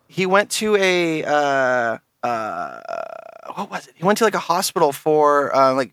he 0.08 0.26
went 0.26 0.49
to 0.52 0.76
a 0.76 1.23
uh 1.23 1.97
uh 2.23 2.80
what 3.56 3.69
was 3.69 3.88
it? 3.88 3.93
He 3.97 4.04
went 4.06 4.17
to 4.19 4.23
like 4.23 4.36
a 4.36 4.39
hospital 4.39 4.91
for 4.91 5.56
uh 5.56 5.73
like 5.73 5.91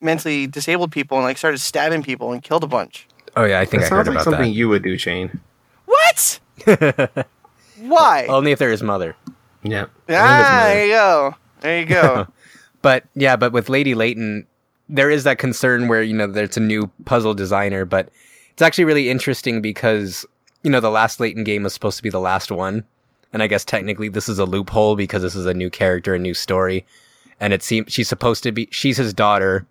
mentally 0.00 0.46
disabled 0.46 0.92
people 0.92 1.16
and 1.18 1.24
like 1.24 1.38
started 1.38 1.58
stabbing 1.58 2.02
people 2.02 2.32
and 2.32 2.42
killed 2.42 2.64
a 2.64 2.66
bunch. 2.66 3.06
oh 3.36 3.44
yeah, 3.44 3.60
I 3.60 3.64
think 3.64 3.82
that 3.82 3.92
I 3.92 3.96
heard 3.96 4.06
sounds 4.06 4.08
like 4.08 4.14
about 4.16 4.24
something 4.24 4.42
that. 4.52 4.56
you 4.58 4.68
would 4.68 4.82
do, 4.82 4.96
Shane. 4.98 5.40
What? 5.86 6.40
Why? 7.78 8.26
Only 8.28 8.52
if 8.52 8.58
they're 8.58 8.70
his 8.70 8.82
mother. 8.82 9.14
Yeah. 9.70 9.86
ah, 10.08 10.62
there 10.66 10.86
you 10.86 10.92
go. 10.92 11.34
There 11.60 11.80
you 11.80 11.86
go. 11.86 12.26
But 12.82 13.04
yeah, 13.16 13.34
but 13.34 13.52
with 13.52 13.68
Lady 13.68 13.96
Layton, 13.96 14.46
there 14.88 15.10
is 15.10 15.24
that 15.24 15.38
concern 15.38 15.88
where, 15.88 16.02
you 16.02 16.14
know, 16.14 16.28
there's 16.28 16.56
a 16.56 16.60
new 16.60 16.88
puzzle 17.04 17.34
designer, 17.34 17.84
but 17.84 18.10
it's 18.52 18.62
actually 18.62 18.84
really 18.84 19.10
interesting 19.10 19.60
because, 19.60 20.24
you 20.62 20.70
know, 20.70 20.78
the 20.78 20.90
last 20.90 21.18
Layton 21.18 21.42
game 21.42 21.64
was 21.64 21.74
supposed 21.74 21.96
to 21.96 22.02
be 22.04 22.10
the 22.10 22.20
last 22.20 22.52
one. 22.52 22.84
And 23.32 23.42
I 23.42 23.48
guess 23.48 23.64
technically 23.64 24.08
this 24.08 24.28
is 24.28 24.38
a 24.38 24.44
loophole 24.44 24.94
because 24.94 25.22
this 25.22 25.34
is 25.34 25.46
a 25.46 25.54
new 25.54 25.68
character, 25.68 26.14
a 26.14 26.18
new 26.18 26.34
story. 26.34 26.86
And 27.40 27.52
it 27.52 27.64
seems 27.64 27.92
she's 27.92 28.08
supposed 28.08 28.44
to 28.44 28.52
be, 28.52 28.68
she's 28.70 28.98
his 28.98 29.12
daughter 29.12 29.66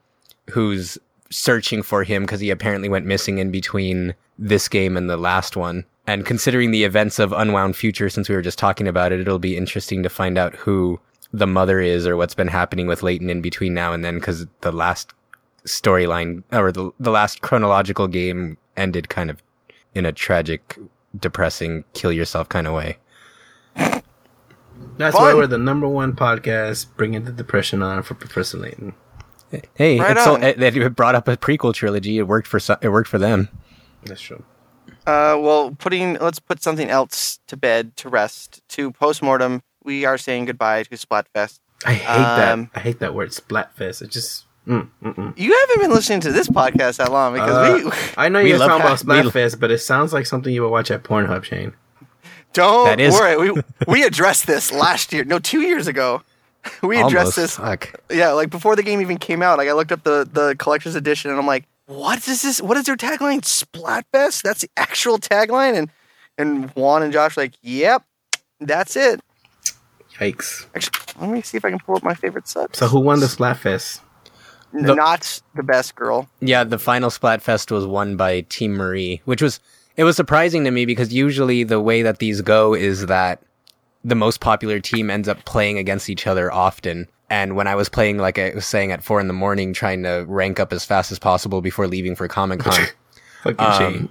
who's 0.50 0.98
searching 1.30 1.84
for 1.84 2.04
him 2.04 2.24
because 2.24 2.42
he 2.42 2.50
apparently 2.50 2.90
went 2.90 3.06
missing 3.06 3.38
in 3.38 3.50
between 3.50 4.14
this 4.38 4.68
game 4.68 4.98
and 4.98 5.10
the 5.10 5.16
last 5.18 5.56
one. 5.56 5.86
And 6.08 6.26
considering 6.26 6.72
the 6.72 6.84
events 6.84 7.18
of 7.20 7.34
Unwound 7.34 7.76
Future, 7.76 8.10
since 8.10 8.30
we 8.30 8.36
were 8.36 8.42
just 8.42 8.60
talking 8.60 8.88
about 8.88 9.12
it, 9.12 9.20
it'll 9.20 9.40
be 9.40 9.58
interesting 9.58 10.04
to 10.04 10.10
find 10.10 10.38
out 10.38 10.56
who 10.56 11.00
the 11.34 11.48
mother 11.48 11.80
is 11.80 12.06
or 12.08 12.16
what's 12.16 12.36
been 12.36 12.48
happening 12.48 12.88
with 12.88 13.04
Layton 13.04 13.30
in 13.30 13.42
between 13.42 13.74
now 13.74 13.92
and 13.92 14.06
then 14.06 14.16
because 14.16 14.46
the 14.62 14.72
last 14.72 15.14
storyline 15.66 16.44
or 16.52 16.72
the, 16.72 16.92
the 17.00 17.12
last 17.12 17.42
chronological 17.42 18.08
game 18.08 18.58
ended 18.78 19.10
kind 19.10 19.30
of 19.30 19.42
in 19.96 20.06
a 20.06 20.12
tragic, 20.12 20.78
depressing, 21.20 21.84
kill 21.94 22.12
yourself 22.12 22.48
kind 22.50 22.68
of 22.68 22.74
way. 22.74 22.98
That's 24.98 25.16
Fun. 25.16 25.24
why 25.24 25.34
we're 25.34 25.48
the 25.48 25.58
number 25.58 25.88
one 25.88 26.14
podcast 26.14 26.88
bringing 26.96 27.26
the 27.26 27.32
depression 27.32 27.82
on 27.82 28.04
for 28.04 28.14
Professor 28.14 28.58
Layton. 28.58 28.94
Hey, 29.74 30.00
Right 30.00 30.12
it's 30.12 30.24
so, 30.24 30.36
on. 30.36 30.44
it, 30.44 30.62
it 30.62 30.96
brought 30.96 31.16
up 31.16 31.28
a 31.28 31.38
prequel 31.38 31.74
trilogy. 31.74 32.18
It 32.18 32.28
worked 32.28 32.48
for 32.48 32.60
some, 32.60 32.78
it 32.82 32.90
worked 32.90 33.10
for 33.10 33.18
them. 33.18 33.50
That's 34.06 34.22
true. 34.22 34.44
Uh, 35.06 35.38
well, 35.40 35.76
putting 35.78 36.14
let's 36.20 36.40
put 36.40 36.62
something 36.64 36.90
else 36.90 37.40
to 37.48 37.58
bed 37.58 37.96
to 37.98 38.10
rest. 38.10 38.62
To 38.70 38.92
postmortem, 38.92 39.62
we 39.84 40.06
are 40.06 40.18
saying 40.18 40.46
goodbye 40.46 40.84
to 40.84 40.90
Splatfest. 40.98 41.60
I 41.86 41.94
hate 41.94 42.08
Um, 42.52 42.70
that. 42.74 42.80
I 42.80 42.84
hate 42.84 43.00
that 43.00 43.14
word 43.14 43.30
splatfest. 43.30 44.02
It 44.02 44.10
just. 44.12 44.46
Mm, 44.68 44.90
mm, 45.04 45.16
mm. 45.16 45.34
You 45.38 45.56
haven't 45.60 45.82
been 45.84 45.92
listening 45.92 46.22
to 46.22 46.32
this 46.32 46.48
podcast 46.48 46.98
that 46.98 47.12
long 47.12 47.34
because 47.34 47.52
Uh, 47.52 47.82
we 47.86 47.92
I 48.18 48.30
know 48.30 48.40
you're 48.40 48.58
love 48.58 48.70
talking 48.70 48.82
about 48.86 49.02
ha- 49.02 49.22
we- 49.24 49.30
Splatfest, 49.30 49.60
but 49.60 49.70
it 49.70 49.78
sounds 49.78 50.12
like 50.12 50.26
something 50.26 50.52
you 50.52 50.64
would 50.64 50.72
watch 50.72 50.90
at 50.90 51.04
Pornhub, 51.04 51.44
Shane. 51.44 51.74
don't 52.54 52.88
That 52.88 53.00
is- 53.00 53.14
worry. 53.14 53.52
We 53.52 53.62
we 53.88 54.04
addressed 54.04 54.48
this 54.48 54.72
last 54.72 55.14
year, 55.14 55.24
no, 55.24 55.38
two 55.40 55.62
years 55.62 55.88
ago. 55.88 56.24
We 56.82 56.98
addressed 56.98 57.14
Almost. 57.14 57.36
this, 57.36 57.58
Fuck. 57.58 57.94
yeah, 58.10 58.32
like 58.32 58.50
before 58.50 58.76
the 58.76 58.82
game 58.82 59.00
even 59.00 59.18
came 59.18 59.44
out. 59.44 59.60
Like 59.60 59.70
I 59.70 59.74
looked 59.74 59.92
up 59.92 60.04
the 60.04 60.28
the 60.32 60.56
collector's 60.58 60.96
edition, 60.96 61.30
and 61.30 61.40
I'm 61.40 61.46
like, 61.46 61.66
what 61.88 62.28
is 62.28 62.42
this? 62.42 62.62
What 62.62 62.78
is 62.78 62.86
their 62.86 62.96
tagline? 62.98 63.42
Splatfest? 63.42 64.42
That's 64.42 64.62
the 64.62 64.70
actual 64.78 65.18
tagline. 65.18 65.76
And 65.76 65.90
and 66.38 66.70
Juan 66.72 67.04
and 67.04 67.14
Josh 67.14 67.36
were 67.38 67.44
like, 67.44 67.54
yep, 67.62 68.04
that's 68.60 68.96
it. 68.96 69.22
Yikes. 70.20 70.66
Actually, 70.76 71.22
let 71.28 71.30
me 71.34 71.42
see 71.42 71.58
if 71.58 71.66
I 71.66 71.70
can 71.70 71.80
pull 71.80 71.96
up 71.98 72.04
my 72.04 72.14
favorite 72.14 72.48
subs. 72.48 72.78
So 72.80 72.88
who 72.88 73.00
won 73.00 73.20
the 73.20 73.26
Splatfest? 73.28 74.00
N- 74.74 74.84
The- 74.84 74.96
not 74.96 75.42
the 75.56 75.64
best 75.64 75.96
girl. 75.96 76.28
Yeah, 76.40 76.64
the 76.64 76.80
final 76.80 77.10
Splatfest 77.10 77.72
was 77.72 77.86
won 77.86 78.16
by 78.18 78.42
Team 78.42 78.74
Marie, 78.74 79.22
which 79.26 79.42
was 79.42 79.60
it 79.98 80.04
was 80.04 80.16
surprising 80.16 80.64
to 80.66 80.72
me 80.72 80.86
because 80.86 81.14
usually 81.14 81.64
the 81.64 81.80
way 81.82 82.02
that 82.02 82.20
these 82.20 82.42
go 82.42 82.74
is 82.74 83.06
that 83.08 83.42
the 84.04 84.16
most 84.16 84.40
popular 84.40 84.80
team 84.80 85.10
ends 85.10 85.28
up 85.28 85.44
playing 85.46 85.78
against 85.78 86.10
each 86.10 86.28
other 86.28 86.52
often. 86.52 87.08
And 87.30 87.56
when 87.56 87.68
I 87.68 87.76
was 87.76 87.90
playing, 87.90 88.18
like 88.20 88.38
I 88.38 88.52
was 88.54 88.66
saying, 88.66 88.92
at 88.92 89.04
four 89.04 89.20
in 89.20 89.28
the 89.28 89.34
morning, 89.34 89.74
trying 89.74 90.04
to 90.04 90.26
rank 90.28 90.60
up 90.60 90.72
as 90.72 90.86
fast 90.86 91.12
as 91.12 91.18
possible 91.20 91.62
before 91.62 91.88
leaving 91.88 92.16
for 92.16 92.28
Comic 92.28 92.60
Con, 92.60 92.86
Um, 93.60 94.10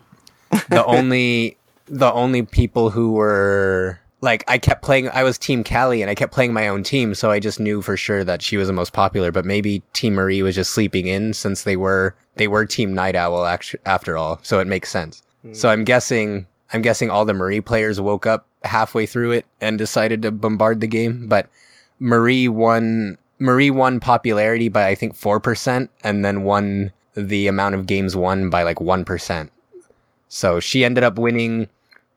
the 0.68 0.84
only 0.84 1.56
the 1.86 2.12
only 2.12 2.42
people 2.42 2.90
who 2.90 3.12
were 3.12 3.98
like 4.20 4.44
I 4.48 4.58
kept 4.58 4.82
playing 4.82 5.08
I 5.10 5.22
was 5.22 5.36
team 5.38 5.64
Callie 5.64 6.02
and 6.02 6.10
I 6.10 6.14
kept 6.14 6.32
playing 6.32 6.52
my 6.52 6.68
own 6.68 6.82
team 6.82 7.14
so 7.14 7.30
I 7.30 7.40
just 7.40 7.60
knew 7.60 7.82
for 7.82 7.96
sure 7.96 8.24
that 8.24 8.40
she 8.42 8.56
was 8.56 8.68
the 8.68 8.72
most 8.72 8.92
popular 8.92 9.30
but 9.32 9.44
maybe 9.44 9.82
team 9.92 10.14
Marie 10.14 10.42
was 10.42 10.54
just 10.54 10.70
sleeping 10.72 11.06
in 11.08 11.34
since 11.34 11.64
they 11.64 11.76
were 11.76 12.14
they 12.36 12.48
were 12.48 12.64
team 12.64 12.94
Night 12.94 13.16
Owl 13.16 13.44
actu- 13.44 13.78
after 13.84 14.16
all 14.16 14.38
so 14.42 14.60
it 14.60 14.66
makes 14.66 14.90
sense. 14.90 15.22
So 15.52 15.68
I'm 15.68 15.84
guessing 15.84 16.46
I'm 16.72 16.80
guessing 16.80 17.10
all 17.10 17.24
the 17.24 17.34
Marie 17.34 17.60
players 17.60 18.00
woke 18.00 18.24
up 18.26 18.46
halfway 18.62 19.04
through 19.04 19.32
it 19.32 19.46
and 19.60 19.76
decided 19.76 20.22
to 20.22 20.30
bombard 20.30 20.80
the 20.80 20.86
game 20.86 21.26
but 21.28 21.48
Marie 21.98 22.48
won 22.48 23.18
Marie 23.38 23.70
won 23.70 24.00
popularity 24.00 24.68
by 24.68 24.88
I 24.88 24.94
think 24.94 25.18
4% 25.18 25.88
and 26.02 26.24
then 26.24 26.44
won 26.44 26.92
the 27.14 27.46
amount 27.46 27.74
of 27.74 27.86
games 27.86 28.16
won 28.16 28.50
by 28.50 28.62
like 28.62 28.78
1%. 28.78 29.50
So 30.28 30.60
she 30.60 30.84
ended 30.84 31.04
up 31.04 31.18
winning 31.18 31.68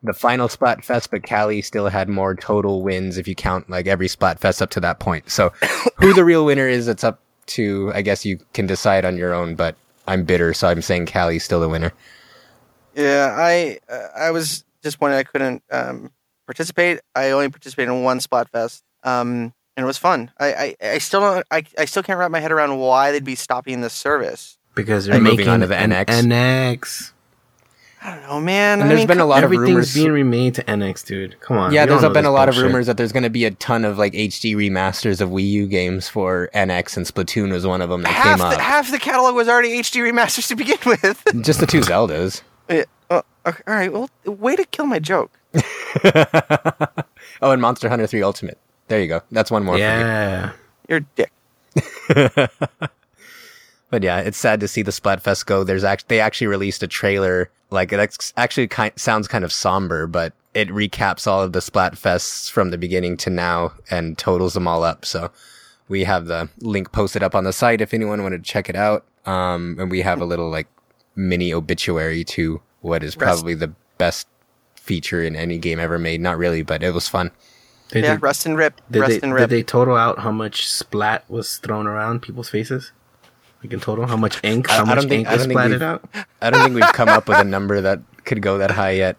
the 0.04 0.14
final 0.14 0.48
Splatfest, 0.48 1.10
but 1.12 1.28
Callie 1.28 1.62
still 1.62 1.90
had 1.90 2.08
more 2.10 2.36
total 2.36 2.82
wins 2.82 3.18
if 3.18 3.28
you 3.28 3.36
count 3.36 3.70
like 3.70 3.88
every 3.88 4.08
Splatfest 4.08 4.62
up 4.62 4.70
to 4.72 4.80
that 4.80 5.00
point. 5.00 5.30
So 5.30 5.52
who 5.98 6.14
the 6.14 6.26
real 6.26 6.46
winner 6.46 6.68
is, 6.68 6.88
it's 6.88 7.04
up 7.04 7.20
to, 7.48 7.92
I 7.94 8.02
guess 8.02 8.26
you 8.26 8.40
can 8.54 8.68
decide 8.68 9.06
on 9.06 9.18
your 9.18 9.34
own, 9.34 9.56
but 9.56 9.76
I'm 10.08 10.24
bitter, 10.24 10.54
so 10.54 10.68
I'm 10.68 10.82
saying 10.82 11.08
Callie's 11.08 11.44
still 11.44 11.60
the 11.60 11.70
winner. 11.70 11.92
Yeah, 12.96 13.36
I 13.38 13.80
uh, 13.90 14.08
I 14.16 14.32
was 14.32 14.64
disappointed 14.82 15.18
I 15.18 15.24
couldn't 15.24 15.64
um, 15.70 16.12
participate. 16.48 17.00
I 17.14 17.32
only 17.32 17.50
participated 17.50 17.94
in 17.94 18.04
one 18.04 18.20
Splatfest, 18.20 18.82
um, 19.04 19.54
and 19.78 19.84
it 19.84 19.88
was 19.88 19.98
fun. 19.98 20.30
I, 20.40 20.54
I, 20.54 20.76
I 20.96 20.98
still 20.98 21.22
don't 21.22 21.46
I, 21.52 21.64
I 21.78 21.86
still 21.86 22.04
can't 22.04 22.20
wrap 22.20 22.32
my 22.32 22.42
head 22.42 22.52
around 22.52 22.78
why 22.80 23.12
they'd 23.14 23.24
be 23.24 23.36
stopping 23.36 23.80
this 23.80 23.94
service. 23.94 24.58
Because 24.76 25.06
they're 25.06 25.16
And 25.16 25.24
moving 25.24 25.38
making 25.38 25.54
on 25.54 25.60
to 25.62 25.68
the 25.68 25.76
an 25.78 25.92
NX. 25.92 26.06
NX. 26.26 27.12
I 28.04 28.14
don't 28.14 28.28
know, 28.28 28.40
man. 28.40 28.74
And 28.80 28.84
I 28.84 28.88
there's 28.90 29.00
mean, 29.00 29.08
been 29.08 29.20
a 29.20 29.26
lot 29.26 29.44
of 29.44 29.50
rumors. 29.50 29.94
being 29.94 30.12
remade 30.12 30.54
to 30.56 30.64
NX, 30.66 31.04
dude. 31.06 31.40
Come 31.42 31.58
on. 31.58 31.74
yeah, 31.74 31.82
you 31.84 31.90
there's 31.90 32.02
been 32.02 32.12
a 32.12 32.22
this 32.22 32.28
lot 32.28 32.48
of 32.48 32.54
bullshit. 32.54 32.68
rumors 32.68 32.86
that 32.86 32.96
there's 32.98 33.12
going 33.12 33.24
to 33.24 33.30
be 33.30 33.46
a 33.46 33.52
ton 33.52 33.84
of 33.86 33.98
like 33.98 34.14
HD 34.14 34.56
remasters 34.56 35.20
of 35.20 35.30
Wii 35.30 35.50
U 35.50 35.68
games 35.68 36.08
for 36.08 36.50
NX, 36.54 36.96
and 36.98 37.06
Splatoon 37.08 37.52
was 37.52 37.66
one 37.66 37.82
of 37.82 37.90
them 37.90 38.04
that 38.04 38.10
half 38.14 38.40
came 38.40 38.50
the, 38.50 38.56
up. 38.56 38.62
half 38.62 38.92
the 38.92 39.00
catalog 39.00 39.34
was 39.36 39.50
already 39.50 39.80
HD 39.80 40.02
remasters 40.10 40.48
to 40.50 40.56
begin 40.56 40.78
with. 40.86 41.24
Just 41.42 41.60
the 41.60 41.66
two 41.68 41.80
Zeldas. 41.82 42.42
Yeah, 42.70 42.84
oh, 43.10 43.24
okay, 43.46 43.64
all 43.66 43.74
right, 43.74 43.92
well, 43.94 44.10
way 44.26 44.58
to 44.58 44.66
kill 44.66 44.86
my 44.88 45.00
joke. 45.00 45.32
oh, 47.42 47.52
and 47.52 47.62
Monster 47.62 47.88
Hunter 47.90 48.06
3 48.06 48.22
Ultimate. 48.22 48.60
There 48.88 49.02
you 49.02 49.08
go. 49.08 49.22
That's 49.32 49.52
one 49.52 49.64
more 49.64 49.76
for 49.76 49.80
you. 49.80 49.86
Yeah. 49.86 50.52
You're 50.88 51.00
a 51.00 51.06
dick. 51.16 51.32
But 53.90 54.04
yeah, 54.04 54.20
it's 54.20 54.38
sad 54.38 54.60
to 54.60 54.68
see 54.68 54.82
the 54.82 54.92
Splatfest 54.92 55.46
go. 55.46 55.64
There's 55.64 55.84
act- 55.84 56.10
they 56.10 56.20
actually 56.20 56.48
released 56.48 56.84
a 56.84 56.88
trailer. 56.88 57.50
Like 57.70 57.94
it 57.94 58.00
ex- 58.00 58.34
actually 58.36 58.68
kind 58.68 58.92
sounds 58.98 59.28
kind 59.28 59.46
of 59.46 59.52
somber, 59.54 60.08
but 60.08 60.34
it 60.54 60.68
recaps 60.70 61.28
all 61.28 61.42
of 61.42 61.54
the 61.54 61.60
Splatfests 61.60 62.50
from 62.50 62.72
the 62.72 62.78
beginning 62.78 63.18
to 63.18 63.30
now 63.30 63.74
and 63.90 64.18
totals 64.18 64.54
them 64.54 64.68
all 64.68 64.84
up. 64.84 65.06
So 65.06 65.32
we 65.88 66.04
have 66.04 66.26
the 66.26 66.50
link 66.60 66.92
posted 66.92 67.24
up 67.24 67.34
on 67.36 67.46
the 67.46 67.54
site 67.54 67.80
if 67.82 67.94
anyone 67.94 68.24
wanted 68.24 68.44
to 68.44 68.52
check 68.52 68.70
it 68.70 68.76
out. 68.76 69.06
Um, 69.26 69.78
and 69.80 69.90
we 69.90 70.02
have 70.02 70.22
a 70.22 70.26
little 70.26 70.50
like 70.50 70.68
mini 71.16 71.54
obituary 71.54 72.24
to 72.26 72.62
what 72.82 73.04
is 73.04 73.16
probably 73.16 73.54
the 73.54 73.74
best 73.98 74.28
feature 74.76 75.22
in 75.24 75.36
any 75.36 75.58
game 75.58 75.80
ever 75.80 75.98
made. 75.98 76.20
Not 76.20 76.38
really, 76.38 76.62
but 76.62 76.84
it 76.84 76.94
was 76.94 77.08
fun. 77.08 77.32
Did 77.90 78.04
yeah, 78.04 78.12
they- 78.16 78.18
rest 78.20 78.46
and 78.46 78.58
rip. 78.58 78.82
Did 78.92 79.00
rest 79.00 79.22
they, 79.22 79.28
and 79.28 79.38
did 79.38 79.50
they 79.50 79.64
total 79.64 79.96
out 79.96 80.20
how 80.20 80.32
much 80.32 80.68
splat 80.70 81.24
was 81.30 81.58
thrown 81.58 81.88
around 81.88 82.22
people's 82.22 82.50
faces? 82.50 82.92
Like 83.64 83.74
in 83.74 83.80
total, 83.80 84.06
how 84.08 84.18
much 84.18 84.40
ink? 84.44 84.70
How 84.70 84.82
I 84.82 84.86
much 84.86 84.96
don't 85.00 85.10
think- 85.10 85.20
ink 85.22 85.28
I 85.30 85.36
was 85.36 85.48
splatted 85.48 85.82
out? 85.82 86.04
I 86.42 86.50
don't 86.50 86.64
think 86.64 86.76
we've 86.76 86.94
come 86.94 87.10
up 87.10 87.28
with 87.28 87.38
a 87.40 87.44
number 87.44 87.82
that 87.82 88.00
could 88.26 88.42
go 88.42 88.58
that 88.60 88.72
high 88.72 88.92
yet. 88.92 89.16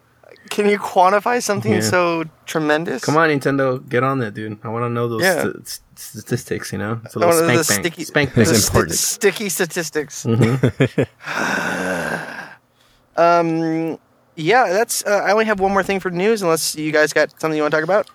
Can 0.50 0.66
you 0.68 0.78
quantify 0.78 1.42
something 1.42 1.72
Yeah. 1.74 1.80
so 1.80 2.24
tremendous? 2.46 3.04
Come 3.04 3.16
on, 3.18 3.28
Nintendo, 3.28 3.86
get 3.86 4.02
on 4.02 4.18
that, 4.20 4.32
dude. 4.32 4.58
I 4.62 4.68
want 4.68 4.84
to 4.84 4.88
know 4.88 5.06
those 5.08 5.22
Yeah. 5.22 5.42
st- 5.42 5.68
st- 5.68 5.82
statistics. 5.98 6.72
You 6.72 6.78
know, 6.78 7.00
it's 7.04 7.16
a 7.16 7.18
I 7.20 7.26
little 7.26 7.34
spank 7.44 7.48
the 7.66 7.72
bank. 7.74 7.80
sticky- 7.94 8.04
Spank 8.04 8.34
bank. 8.34 8.48
The 8.48 8.54
sti- 8.54 8.66
important. 8.68 8.94
sticky 8.96 9.48
statistics. 9.50 10.24
Mhm. 10.24 11.06
Um, 13.16 13.98
yeah, 14.36 14.68
that's. 14.72 15.04
Uh, 15.04 15.10
I 15.26 15.32
only 15.32 15.44
have 15.46 15.58
one 15.58 15.72
more 15.72 15.82
thing 15.82 15.98
for 16.00 16.08
news, 16.10 16.40
unless 16.42 16.76
you 16.76 16.92
guys 16.92 17.12
got 17.12 17.32
something 17.40 17.56
you 17.56 17.62
want 17.62 17.72
to 17.72 17.76
talk 17.78 17.84
about. 17.84 18.08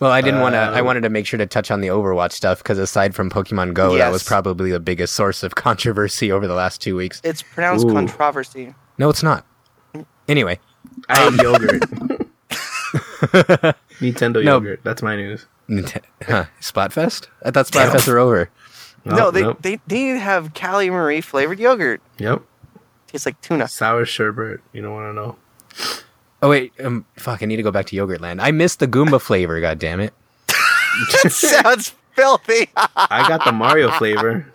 Well, 0.00 0.10
I 0.10 0.20
didn't 0.20 0.40
want 0.40 0.54
to. 0.54 0.58
I 0.58 0.80
Uh, 0.80 0.84
wanted 0.84 1.02
to 1.02 1.10
make 1.10 1.26
sure 1.26 1.38
to 1.38 1.46
touch 1.46 1.70
on 1.70 1.80
the 1.80 1.88
Overwatch 1.88 2.32
stuff 2.32 2.58
because 2.58 2.78
aside 2.78 3.14
from 3.14 3.30
Pokemon 3.30 3.74
Go, 3.74 3.96
that 3.98 4.10
was 4.12 4.22
probably 4.24 4.70
the 4.70 4.80
biggest 4.80 5.14
source 5.20 5.42
of 5.42 5.54
controversy 5.54 6.30
over 6.32 6.46
the 6.46 6.54
last 6.54 6.80
two 6.80 6.96
weeks. 6.96 7.20
It's 7.24 7.42
pronounced 7.42 7.86
Ooh. 7.86 7.92
controversy. 7.92 8.74
No, 8.98 9.08
it's 9.10 9.22
not. 9.22 9.44
Anyway, 10.28 10.58
I 11.08 11.26
ate 11.28 11.34
yogurt. 11.42 11.82
Nintendo 14.00 14.42
No. 14.44 14.54
yogurt. 14.54 14.80
That's 14.82 15.02
my 15.02 15.16
news. 15.16 15.46
Nint- 15.68 16.02
huh, 16.26 16.44
Splatfest. 16.60 17.28
I 17.44 17.50
thought 17.50 17.66
Splatfest 17.66 18.08
are 18.08 18.18
over. 18.18 18.50
no, 19.04 19.16
Nope, 19.16 19.34
they, 19.34 19.42
nope. 19.42 19.58
they 19.62 19.80
they 19.86 20.04
need 20.12 20.18
have 20.20 20.54
Callie 20.54 20.90
Marie 20.90 21.20
flavored 21.20 21.58
yogurt. 21.58 22.00
Yep. 22.18 22.42
Tastes 23.08 23.26
like 23.26 23.40
tuna. 23.40 23.68
Sour 23.68 24.04
sherbet. 24.04 24.60
You 24.72 24.82
don't 24.82 24.92
want 24.92 25.10
to 25.10 25.14
know. 25.14 25.36
Oh 26.42 26.50
wait, 26.50 26.72
um, 26.82 27.04
fuck! 27.16 27.42
I 27.42 27.46
need 27.46 27.56
to 27.56 27.62
go 27.62 27.70
back 27.70 27.86
to 27.86 27.96
Yogurtland. 27.96 28.42
I 28.42 28.50
missed 28.50 28.80
the 28.80 28.88
Goomba 28.88 29.20
flavor. 29.28 29.60
God 29.60 29.78
damn 29.78 30.00
it! 30.00 30.12
that 31.22 31.30
sounds 31.32 31.94
filthy. 32.14 32.68
I 32.76 33.24
got 33.28 33.44
the 33.44 33.52
Mario 33.52 33.90
flavor. 33.98 34.46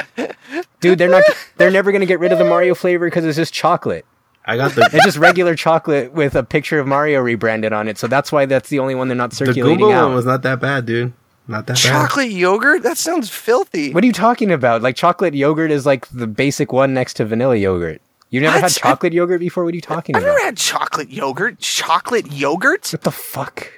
Dude, 0.81 0.97
they're 0.99 1.09
not. 1.09 1.23
They're 1.57 1.71
never 1.71 1.91
gonna 1.91 2.05
get 2.05 2.19
rid 2.19 2.31
of 2.31 2.37
the 2.39 2.45
Mario 2.45 2.75
flavor 2.75 3.07
because 3.07 3.25
it's 3.25 3.37
just 3.37 3.53
chocolate. 3.53 4.05
I 4.45 4.55
got 4.55 4.71
the 4.75 4.89
It's 4.93 5.03
just 5.03 5.17
regular 5.17 5.55
chocolate 5.55 6.13
with 6.13 6.33
a 6.35 6.43
picture 6.43 6.79
of 6.79 6.87
Mario 6.87 7.19
rebranded 7.19 7.73
on 7.73 7.87
it. 7.89 7.97
So 7.97 8.07
that's 8.07 8.31
why 8.31 8.45
that's 8.45 8.69
the 8.69 8.79
only 8.79 8.95
one 8.95 9.09
they're 9.09 9.15
not 9.17 9.33
circulating. 9.33 9.63
the 9.63 9.69
circulating 9.71 9.85
Goomba 9.87 9.93
out. 9.99 10.05
one 10.07 10.15
was 10.15 10.25
not 10.25 10.41
that 10.43 10.61
bad, 10.61 10.85
dude. 10.85 11.11
Not 11.49 11.67
that 11.67 11.73
bad. 11.73 11.79
Chocolate 11.81 12.31
yogurt? 12.31 12.83
That 12.83 12.97
sounds 12.97 13.29
filthy. 13.29 13.91
What 13.93 14.03
are 14.03 14.07
you 14.07 14.13
talking 14.13 14.51
about? 14.51 14.81
Like 14.81 14.95
chocolate 14.95 15.33
yogurt 15.33 15.69
is 15.71 15.85
like 15.85 16.07
the 16.09 16.27
basic 16.27 16.71
one 16.71 16.93
next 16.93 17.15
to 17.15 17.25
vanilla 17.25 17.57
yogurt. 17.57 18.01
You 18.29 18.41
never 18.41 18.59
had 18.59 18.71
chocolate 18.71 19.13
yogurt 19.13 19.39
before? 19.39 19.63
What 19.63 19.73
are 19.73 19.75
you 19.75 19.81
talking 19.81 20.15
about? 20.15 20.27
I've 20.27 20.33
never 20.35 20.45
had 20.45 20.57
chocolate 20.57 21.09
yogurt. 21.09 21.59
Chocolate 21.59 22.31
yogurt? 22.31 22.89
What 22.91 23.01
the 23.03 23.11
fuck? 23.11 23.71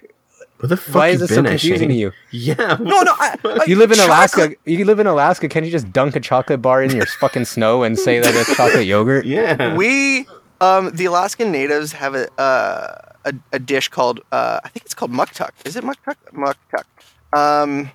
What 0.59 0.69
the 0.69 0.77
fuck 0.77 0.95
Why 0.95 1.07
is 1.09 1.19
this 1.21 1.29
so 1.29 1.35
been 1.37 1.45
at, 1.45 1.49
confusing 1.51 1.89
to 1.89 1.95
you? 1.95 2.11
Yeah. 2.31 2.77
No, 2.81 3.01
no. 3.01 3.13
I, 3.17 3.35
I- 3.45 3.63
You 3.67 3.75
live 3.77 3.91
in 3.91 3.99
Alaska. 3.99 4.41
chocolate- 4.41 4.59
You 4.65 4.83
live 4.85 4.99
in 4.99 5.07
Alaska. 5.07 5.47
Can't 5.47 5.65
you 5.65 5.71
just 5.71 5.91
dunk 5.93 6.15
a 6.15 6.19
chocolate 6.19 6.61
bar 6.61 6.83
in 6.83 6.93
your 6.95 7.05
fucking 7.21 7.45
snow 7.45 7.83
and 7.83 7.97
say 7.97 8.19
that 8.19 8.33
it's 8.35 8.55
chocolate 8.57 8.85
yogurt? 8.85 9.25
Yeah. 9.25 9.75
We, 9.75 10.27
um, 10.61 10.91
the 10.91 11.05
Alaskan 11.05 11.51
natives 11.51 11.93
have 11.93 12.15
a 12.15 12.27
uh, 12.41 12.95
a, 13.25 13.33
a 13.53 13.59
dish 13.59 13.87
called 13.89 14.19
uh, 14.31 14.59
I 14.63 14.69
think 14.69 14.85
it's 14.85 14.93
called 14.95 15.11
muktuk. 15.11 15.51
Is 15.63 15.75
it 15.75 15.83
muktuk? 15.83 16.15
Muktuk. 16.33 16.83
Um, 17.37 17.91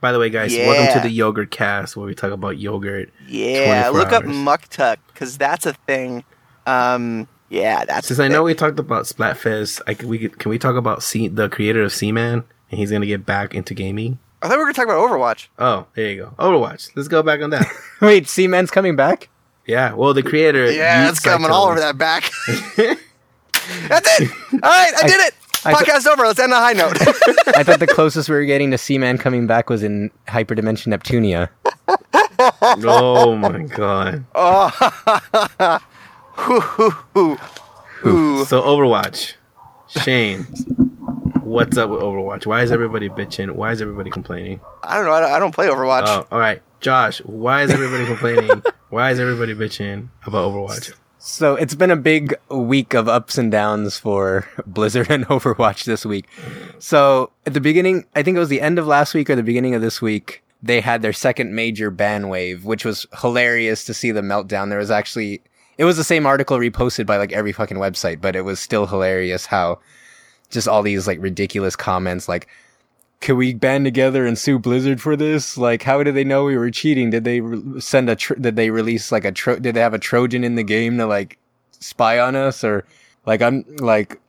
By 0.00 0.12
the 0.12 0.18
way, 0.18 0.28
guys, 0.30 0.52
welcome 0.54 0.92
to 0.94 1.00
the 1.08 1.12
yogurt 1.12 1.50
cast 1.50 1.96
where 1.96 2.06
we 2.06 2.14
talk 2.14 2.30
about 2.32 2.58
yogurt. 2.58 3.10
yeah. 3.26 3.88
24 3.88 3.98
Look 3.98 4.12
up 4.12 4.24
hours. 4.24 4.36
muktuk 4.36 4.96
because 5.08 5.38
that's 5.38 5.66
a 5.66 5.72
thing. 5.72 6.22
Um, 6.66 7.26
yeah, 7.48 7.84
that's. 7.84 8.08
Since 8.08 8.20
I 8.20 8.28
know 8.28 8.42
we 8.42 8.54
talked 8.54 8.78
about 8.78 9.04
Splatfest, 9.04 9.80
I 9.86 9.94
could, 9.94 10.08
we 10.08 10.18
could, 10.18 10.38
can 10.38 10.50
we 10.50 10.58
talk 10.58 10.76
about 10.76 11.02
C, 11.02 11.28
the 11.28 11.48
creator 11.48 11.82
of 11.82 11.92
Seaman 11.92 12.44
and 12.70 12.78
he's 12.80 12.90
gonna 12.90 13.06
get 13.06 13.24
back 13.24 13.54
into 13.54 13.72
gaming? 13.72 14.18
I 14.42 14.48
thought 14.48 14.54
we 14.54 14.64
were 14.64 14.72
gonna 14.72 14.74
talk 14.74 14.84
about 14.84 14.98
Overwatch. 14.98 15.48
Oh, 15.58 15.86
there 15.94 16.10
you 16.10 16.16
go. 16.22 16.34
Overwatch. 16.38 16.90
Let's 16.94 17.08
go 17.08 17.22
back 17.22 17.40
on 17.40 17.50
that. 17.50 17.66
Wait, 18.00 18.28
Seaman's 18.28 18.70
coming 18.70 18.96
back? 18.96 19.28
yeah. 19.66 19.94
Well, 19.94 20.12
the 20.14 20.22
creator. 20.22 20.70
Yeah, 20.70 21.08
it's 21.08 21.20
coming 21.20 21.50
all 21.50 21.66
over 21.68 21.80
that 21.80 21.96
back. 21.96 22.30
that's 22.46 24.20
it. 24.20 24.30
All 24.52 24.58
right, 24.60 24.92
I 24.96 25.02
did 25.06 25.20
it. 25.20 25.34
I 25.66 25.74
th- 25.74 25.88
Podcast 25.88 26.06
over. 26.06 26.24
Let's 26.26 26.38
end 26.38 26.52
on 26.52 26.62
a 26.62 26.64
high 26.64 26.72
note. 26.72 26.96
I 27.56 27.62
thought 27.62 27.80
the 27.80 27.86
closest 27.86 28.28
we 28.28 28.36
were 28.36 28.44
getting 28.44 28.70
to 28.70 28.78
Seaman 28.78 29.18
coming 29.18 29.46
back 29.46 29.68
was 29.70 29.82
in 29.82 30.10
Hyperdimension 30.28 30.94
Neptunia. 30.96 31.48
Oh 32.38 33.34
my 33.34 33.60
god. 33.62 34.24
oh. 34.34 35.80
Hoo, 36.34 36.60
hoo, 36.60 36.90
hoo. 37.14 37.38
Ooh. 38.04 38.44
So 38.44 38.60
Overwatch, 38.60 39.34
Shane, 39.88 40.42
what's 41.42 41.78
up 41.78 41.88
with 41.90 42.00
Overwatch? 42.02 42.44
Why 42.44 42.62
is 42.62 42.70
everybody 42.70 43.08
bitching? 43.08 43.52
Why 43.52 43.72
is 43.72 43.80
everybody 43.80 44.10
complaining? 44.10 44.60
I 44.82 44.96
don't 44.96 45.06
know. 45.06 45.12
I 45.12 45.20
don't, 45.20 45.32
I 45.32 45.38
don't 45.38 45.54
play 45.54 45.68
Overwatch. 45.68 46.04
Oh, 46.06 46.26
all 46.30 46.38
right, 46.38 46.60
Josh. 46.80 47.18
Why 47.20 47.62
is 47.62 47.70
everybody 47.70 48.04
complaining? 48.04 48.62
Why 48.90 49.10
is 49.12 49.18
everybody 49.18 49.54
bitching 49.54 50.08
about 50.26 50.52
Overwatch? 50.52 50.92
So 51.26 51.56
it's 51.56 51.74
been 51.74 51.90
a 51.90 51.96
big 51.96 52.36
week 52.48 52.94
of 52.94 53.08
ups 53.08 53.36
and 53.36 53.50
downs 53.50 53.98
for 53.98 54.48
Blizzard 54.66 55.10
and 55.10 55.26
Overwatch 55.26 55.82
this 55.82 56.06
week. 56.06 56.28
So 56.78 57.32
at 57.44 57.52
the 57.52 57.60
beginning, 57.60 58.04
I 58.14 58.22
think 58.22 58.36
it 58.36 58.40
was 58.40 58.48
the 58.48 58.60
end 58.60 58.78
of 58.78 58.86
last 58.86 59.12
week 59.12 59.28
or 59.28 59.34
the 59.34 59.42
beginning 59.42 59.74
of 59.74 59.82
this 59.82 60.00
week, 60.00 60.44
they 60.62 60.80
had 60.80 61.02
their 61.02 61.12
second 61.12 61.52
major 61.52 61.90
ban 61.90 62.28
wave, 62.28 62.64
which 62.64 62.84
was 62.84 63.06
hilarious 63.20 63.84
to 63.86 63.92
see 63.92 64.12
the 64.12 64.20
meltdown. 64.20 64.68
There 64.68 64.78
was 64.78 64.92
actually, 64.92 65.42
it 65.78 65.84
was 65.84 65.96
the 65.96 66.04
same 66.04 66.26
article 66.26 66.58
reposted 66.58 67.06
by 67.06 67.16
like 67.16 67.32
every 67.32 67.52
fucking 67.52 67.76
website, 67.76 68.20
but 68.20 68.36
it 68.36 68.42
was 68.42 68.60
still 68.60 68.86
hilarious 68.86 69.46
how 69.46 69.80
just 70.50 70.68
all 70.68 70.84
these 70.84 71.08
like 71.08 71.20
ridiculous 71.20 71.74
comments 71.74 72.28
like, 72.28 72.46
can 73.20 73.36
we 73.36 73.54
band 73.54 73.84
together 73.84 74.26
and 74.26 74.38
sue 74.38 74.58
Blizzard 74.58 75.00
for 75.00 75.16
this? 75.16 75.56
Like, 75.56 75.82
how 75.82 76.02
did 76.02 76.14
they 76.14 76.24
know 76.24 76.44
we 76.44 76.56
were 76.56 76.70
cheating? 76.70 77.10
Did 77.10 77.24
they 77.24 77.40
re- 77.40 77.80
send 77.80 78.10
a? 78.10 78.16
Tr- 78.16 78.34
did 78.34 78.56
they 78.56 78.70
release 78.70 79.10
like 79.10 79.24
a? 79.24 79.32
Tro- 79.32 79.58
did 79.58 79.74
they 79.74 79.80
have 79.80 79.94
a 79.94 79.98
Trojan 79.98 80.44
in 80.44 80.54
the 80.54 80.62
game 80.62 80.98
to 80.98 81.06
like 81.06 81.38
spy 81.70 82.18
on 82.18 82.36
us? 82.36 82.62
Or 82.62 82.84
like 83.24 83.42
I'm 83.42 83.64
like, 83.78 84.20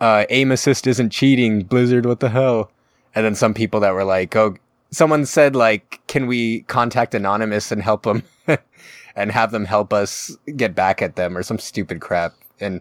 uh, 0.00 0.24
aim 0.30 0.52
assist 0.52 0.86
isn't 0.86 1.10
cheating. 1.10 1.64
Blizzard, 1.64 2.06
what 2.06 2.20
the 2.20 2.28
hell? 2.30 2.70
And 3.14 3.24
then 3.24 3.34
some 3.34 3.54
people 3.54 3.80
that 3.80 3.94
were 3.94 4.04
like, 4.04 4.36
oh, 4.36 4.56
someone 4.90 5.26
said 5.26 5.56
like, 5.56 6.00
can 6.06 6.26
we 6.26 6.62
contact 6.62 7.14
Anonymous 7.14 7.72
and 7.72 7.82
help 7.82 8.02
them 8.04 8.22
and 9.16 9.32
have 9.32 9.50
them 9.50 9.64
help 9.64 9.92
us 9.92 10.36
get 10.56 10.74
back 10.74 11.02
at 11.02 11.16
them 11.16 11.36
or 11.36 11.42
some 11.42 11.58
stupid 11.58 12.00
crap? 12.00 12.34
And 12.60 12.80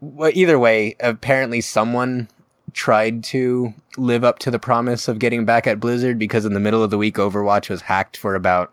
well, 0.00 0.30
either 0.34 0.58
way, 0.58 0.96
apparently 1.00 1.60
someone 1.60 2.28
tried 2.76 3.24
to 3.24 3.72
live 3.96 4.22
up 4.22 4.38
to 4.38 4.50
the 4.50 4.58
promise 4.58 5.08
of 5.08 5.18
getting 5.18 5.46
back 5.46 5.66
at 5.66 5.80
Blizzard 5.80 6.18
because 6.18 6.44
in 6.44 6.52
the 6.52 6.60
middle 6.60 6.84
of 6.84 6.90
the 6.90 6.98
week, 6.98 7.16
Overwatch 7.16 7.70
was 7.70 7.80
hacked 7.80 8.18
for 8.18 8.34
about, 8.34 8.72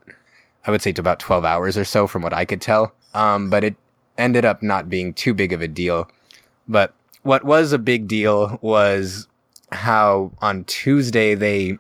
I 0.68 0.72
would 0.72 0.82
say, 0.82 0.92
to 0.92 1.02
about 1.02 1.20
12 1.20 1.46
hours 1.46 1.78
or 1.78 1.86
so, 1.86 2.06
from 2.06 2.22
what 2.22 2.34
I 2.34 2.44
could 2.44 2.62
tell. 2.62 2.94
Um, 3.14 3.50
but 3.50 3.64
it 3.64 3.76
ended 4.18 4.44
up 4.44 4.62
not 4.62 4.90
being 4.90 5.14
too 5.14 5.34
big 5.34 5.54
of 5.54 5.62
a 5.62 5.70
deal. 5.70 6.10
But 6.68 6.94
what 7.24 7.46
was 7.46 7.72
a 7.72 7.80
big 7.80 8.08
deal 8.08 8.60
was 8.62 9.28
how 9.72 10.34
on 10.42 10.66
Tuesday 10.66 11.34
they 11.34 11.80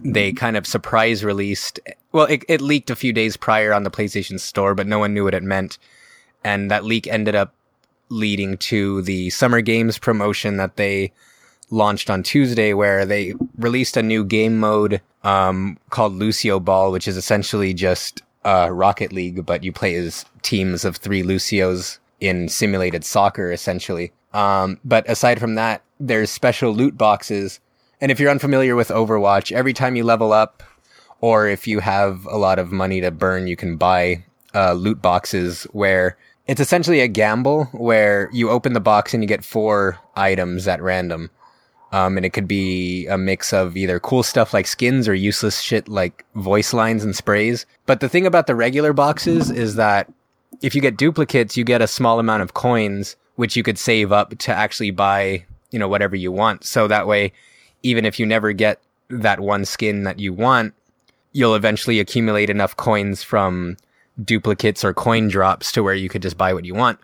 they 0.00 0.32
kind 0.32 0.58
of 0.58 0.66
surprise 0.66 1.24
released. 1.24 1.80
Well, 2.12 2.26
it, 2.26 2.44
it 2.48 2.60
leaked 2.60 2.90
a 2.90 2.96
few 2.96 3.14
days 3.14 3.36
prior 3.36 3.72
on 3.72 3.82
the 3.82 3.90
PlayStation 3.90 4.38
Store, 4.38 4.74
but 4.74 4.86
no 4.86 4.98
one 4.98 5.14
knew 5.14 5.24
what 5.24 5.34
it 5.34 5.42
meant, 5.42 5.78
and 6.44 6.70
that 6.70 6.84
leak 6.84 7.06
ended 7.06 7.34
up 7.34 7.54
leading 8.10 8.58
to 8.58 9.00
the 9.02 9.30
Summer 9.30 9.62
Games 9.62 9.98
promotion 9.98 10.58
that 10.58 10.76
they 10.76 11.12
launched 11.70 12.10
on 12.10 12.22
Tuesday, 12.22 12.72
where 12.72 13.04
they 13.04 13.34
released 13.56 13.96
a 13.96 14.02
new 14.02 14.24
game 14.24 14.58
mode 14.58 15.00
um, 15.24 15.78
called 15.90 16.14
Lucio 16.14 16.60
Ball, 16.60 16.92
which 16.92 17.08
is 17.08 17.16
essentially 17.16 17.74
just 17.74 18.22
uh, 18.44 18.70
Rocket 18.70 19.12
League, 19.12 19.44
but 19.44 19.64
you 19.64 19.72
play 19.72 19.96
as 19.96 20.24
teams 20.42 20.84
of 20.84 20.96
three 20.96 21.22
Lucios 21.22 21.98
in 22.20 22.48
simulated 22.48 23.04
soccer, 23.04 23.50
essentially. 23.50 24.12
Um, 24.32 24.78
but 24.84 25.08
aside 25.08 25.40
from 25.40 25.56
that, 25.56 25.82
there's 25.98 26.30
special 26.30 26.72
loot 26.72 26.96
boxes. 26.96 27.60
And 28.00 28.12
if 28.12 28.20
you're 28.20 28.30
unfamiliar 28.30 28.76
with 28.76 28.88
Overwatch, 28.88 29.50
every 29.52 29.72
time 29.72 29.96
you 29.96 30.04
level 30.04 30.32
up, 30.32 30.62
or 31.20 31.48
if 31.48 31.66
you 31.66 31.80
have 31.80 32.26
a 32.26 32.36
lot 32.36 32.58
of 32.58 32.70
money 32.70 33.00
to 33.00 33.10
burn, 33.10 33.46
you 33.46 33.56
can 33.56 33.76
buy 33.76 34.24
uh, 34.54 34.74
loot 34.74 35.00
boxes 35.00 35.64
where 35.72 36.16
it's 36.46 36.60
essentially 36.60 37.00
a 37.00 37.08
gamble 37.08 37.64
where 37.72 38.30
you 38.32 38.50
open 38.50 38.74
the 38.74 38.80
box 38.80 39.12
and 39.12 39.22
you 39.22 39.26
get 39.26 39.44
four 39.44 39.98
items 40.14 40.68
at 40.68 40.80
random. 40.80 41.30
Um, 41.92 42.16
and 42.16 42.26
it 42.26 42.30
could 42.30 42.48
be 42.48 43.06
a 43.06 43.16
mix 43.16 43.52
of 43.52 43.76
either 43.76 44.00
cool 44.00 44.22
stuff 44.22 44.52
like 44.52 44.66
skins 44.66 45.06
or 45.06 45.14
useless 45.14 45.60
shit 45.60 45.88
like 45.88 46.24
voice 46.34 46.72
lines 46.72 47.04
and 47.04 47.14
sprays. 47.14 47.64
But 47.86 48.00
the 48.00 48.08
thing 48.08 48.26
about 48.26 48.48
the 48.48 48.56
regular 48.56 48.92
boxes 48.92 49.50
is 49.50 49.76
that 49.76 50.12
if 50.62 50.74
you 50.74 50.80
get 50.80 50.96
duplicates, 50.96 51.56
you 51.56 51.64
get 51.64 51.82
a 51.82 51.86
small 51.86 52.18
amount 52.18 52.42
of 52.42 52.54
coins, 52.54 53.16
which 53.36 53.56
you 53.56 53.62
could 53.62 53.78
save 53.78 54.10
up 54.10 54.36
to 54.38 54.52
actually 54.52 54.90
buy, 54.90 55.44
you 55.70 55.78
know, 55.78 55.88
whatever 55.88 56.16
you 56.16 56.32
want. 56.32 56.64
So 56.64 56.88
that 56.88 57.06
way, 57.06 57.32
even 57.82 58.04
if 58.04 58.18
you 58.18 58.26
never 58.26 58.52
get 58.52 58.80
that 59.08 59.40
one 59.40 59.64
skin 59.64 60.02
that 60.04 60.18
you 60.18 60.32
want, 60.32 60.74
you'll 61.32 61.54
eventually 61.54 62.00
accumulate 62.00 62.50
enough 62.50 62.76
coins 62.76 63.22
from 63.22 63.76
duplicates 64.24 64.84
or 64.84 64.94
coin 64.94 65.28
drops 65.28 65.70
to 65.72 65.82
where 65.82 65.94
you 65.94 66.08
could 66.08 66.22
just 66.22 66.38
buy 66.38 66.52
what 66.54 66.64
you 66.64 66.74
want. 66.74 66.98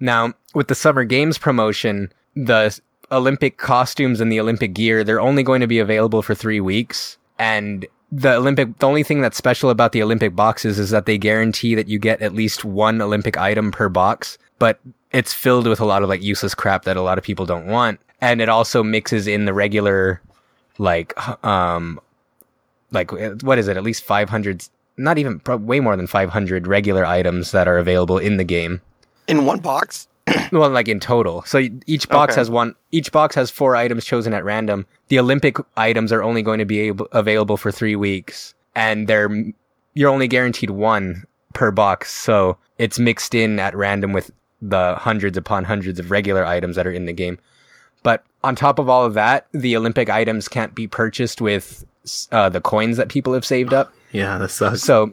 Now, 0.00 0.34
with 0.54 0.68
the 0.68 0.74
Summer 0.74 1.04
Games 1.04 1.38
promotion, 1.38 2.12
the 2.34 2.78
Olympic 3.10 3.56
costumes 3.58 4.20
and 4.20 4.30
the 4.30 4.40
Olympic 4.40 4.74
gear, 4.74 5.04
they're 5.04 5.20
only 5.20 5.42
going 5.42 5.60
to 5.60 5.66
be 5.66 5.78
available 5.78 6.22
for 6.22 6.34
three 6.34 6.60
weeks. 6.60 7.16
And 7.38 7.86
the 8.10 8.34
Olympic, 8.34 8.78
the 8.78 8.86
only 8.86 9.02
thing 9.02 9.20
that's 9.20 9.36
special 9.36 9.70
about 9.70 9.92
the 9.92 10.02
Olympic 10.02 10.34
boxes 10.34 10.78
is 10.78 10.90
that 10.90 11.06
they 11.06 11.18
guarantee 11.18 11.74
that 11.74 11.88
you 11.88 11.98
get 11.98 12.22
at 12.22 12.34
least 12.34 12.64
one 12.64 13.00
Olympic 13.00 13.36
item 13.36 13.70
per 13.70 13.88
box, 13.88 14.38
but 14.58 14.80
it's 15.12 15.32
filled 15.32 15.66
with 15.66 15.80
a 15.80 15.84
lot 15.84 16.02
of 16.02 16.08
like 16.08 16.22
useless 16.22 16.54
crap 16.54 16.84
that 16.84 16.96
a 16.96 17.02
lot 17.02 17.18
of 17.18 17.24
people 17.24 17.46
don't 17.46 17.66
want. 17.66 18.00
And 18.20 18.40
it 18.40 18.48
also 18.48 18.82
mixes 18.82 19.26
in 19.26 19.44
the 19.44 19.54
regular, 19.54 20.20
like, 20.78 21.14
um, 21.44 22.00
like, 22.90 23.12
what 23.42 23.58
is 23.58 23.68
it? 23.68 23.76
At 23.76 23.84
least 23.84 24.02
500, 24.02 24.66
not 24.96 25.18
even, 25.18 25.40
way 25.46 25.78
more 25.78 25.96
than 25.96 26.06
500 26.06 26.66
regular 26.66 27.04
items 27.04 27.52
that 27.52 27.68
are 27.68 27.78
available 27.78 28.18
in 28.18 28.38
the 28.38 28.44
game. 28.44 28.80
In 29.28 29.44
one 29.44 29.60
box? 29.60 30.07
well, 30.52 30.70
like 30.70 30.88
in 30.88 31.00
total. 31.00 31.42
So 31.42 31.62
each 31.86 32.08
box 32.08 32.32
okay. 32.32 32.40
has 32.40 32.50
one. 32.50 32.74
Each 32.90 33.12
box 33.12 33.34
has 33.34 33.50
four 33.50 33.76
items 33.76 34.04
chosen 34.04 34.34
at 34.34 34.44
random. 34.44 34.86
The 35.08 35.18
Olympic 35.18 35.56
items 35.76 36.12
are 36.12 36.22
only 36.22 36.42
going 36.42 36.58
to 36.58 36.64
be 36.64 36.80
able, 36.80 37.08
available 37.12 37.56
for 37.56 37.70
three 37.70 37.96
weeks, 37.96 38.54
and 38.74 39.08
they're 39.08 39.30
you're 39.94 40.10
only 40.10 40.28
guaranteed 40.28 40.70
one 40.70 41.24
per 41.54 41.70
box. 41.70 42.12
So 42.12 42.56
it's 42.78 42.98
mixed 42.98 43.34
in 43.34 43.58
at 43.58 43.76
random 43.76 44.12
with 44.12 44.30
the 44.60 44.96
hundreds 44.96 45.36
upon 45.36 45.64
hundreds 45.64 45.98
of 45.98 46.10
regular 46.10 46.44
items 46.44 46.76
that 46.76 46.86
are 46.86 46.92
in 46.92 47.06
the 47.06 47.12
game. 47.12 47.38
But 48.02 48.24
on 48.44 48.54
top 48.54 48.78
of 48.78 48.88
all 48.88 49.04
of 49.04 49.14
that, 49.14 49.46
the 49.52 49.76
Olympic 49.76 50.08
items 50.08 50.48
can't 50.48 50.74
be 50.74 50.86
purchased 50.86 51.40
with 51.40 51.84
uh, 52.30 52.48
the 52.48 52.60
coins 52.60 52.96
that 52.96 53.08
people 53.08 53.34
have 53.34 53.44
saved 53.44 53.74
up. 53.74 53.92
Yeah, 54.12 54.38
that 54.38 54.50
sucks. 54.50 54.82
So 54.82 55.12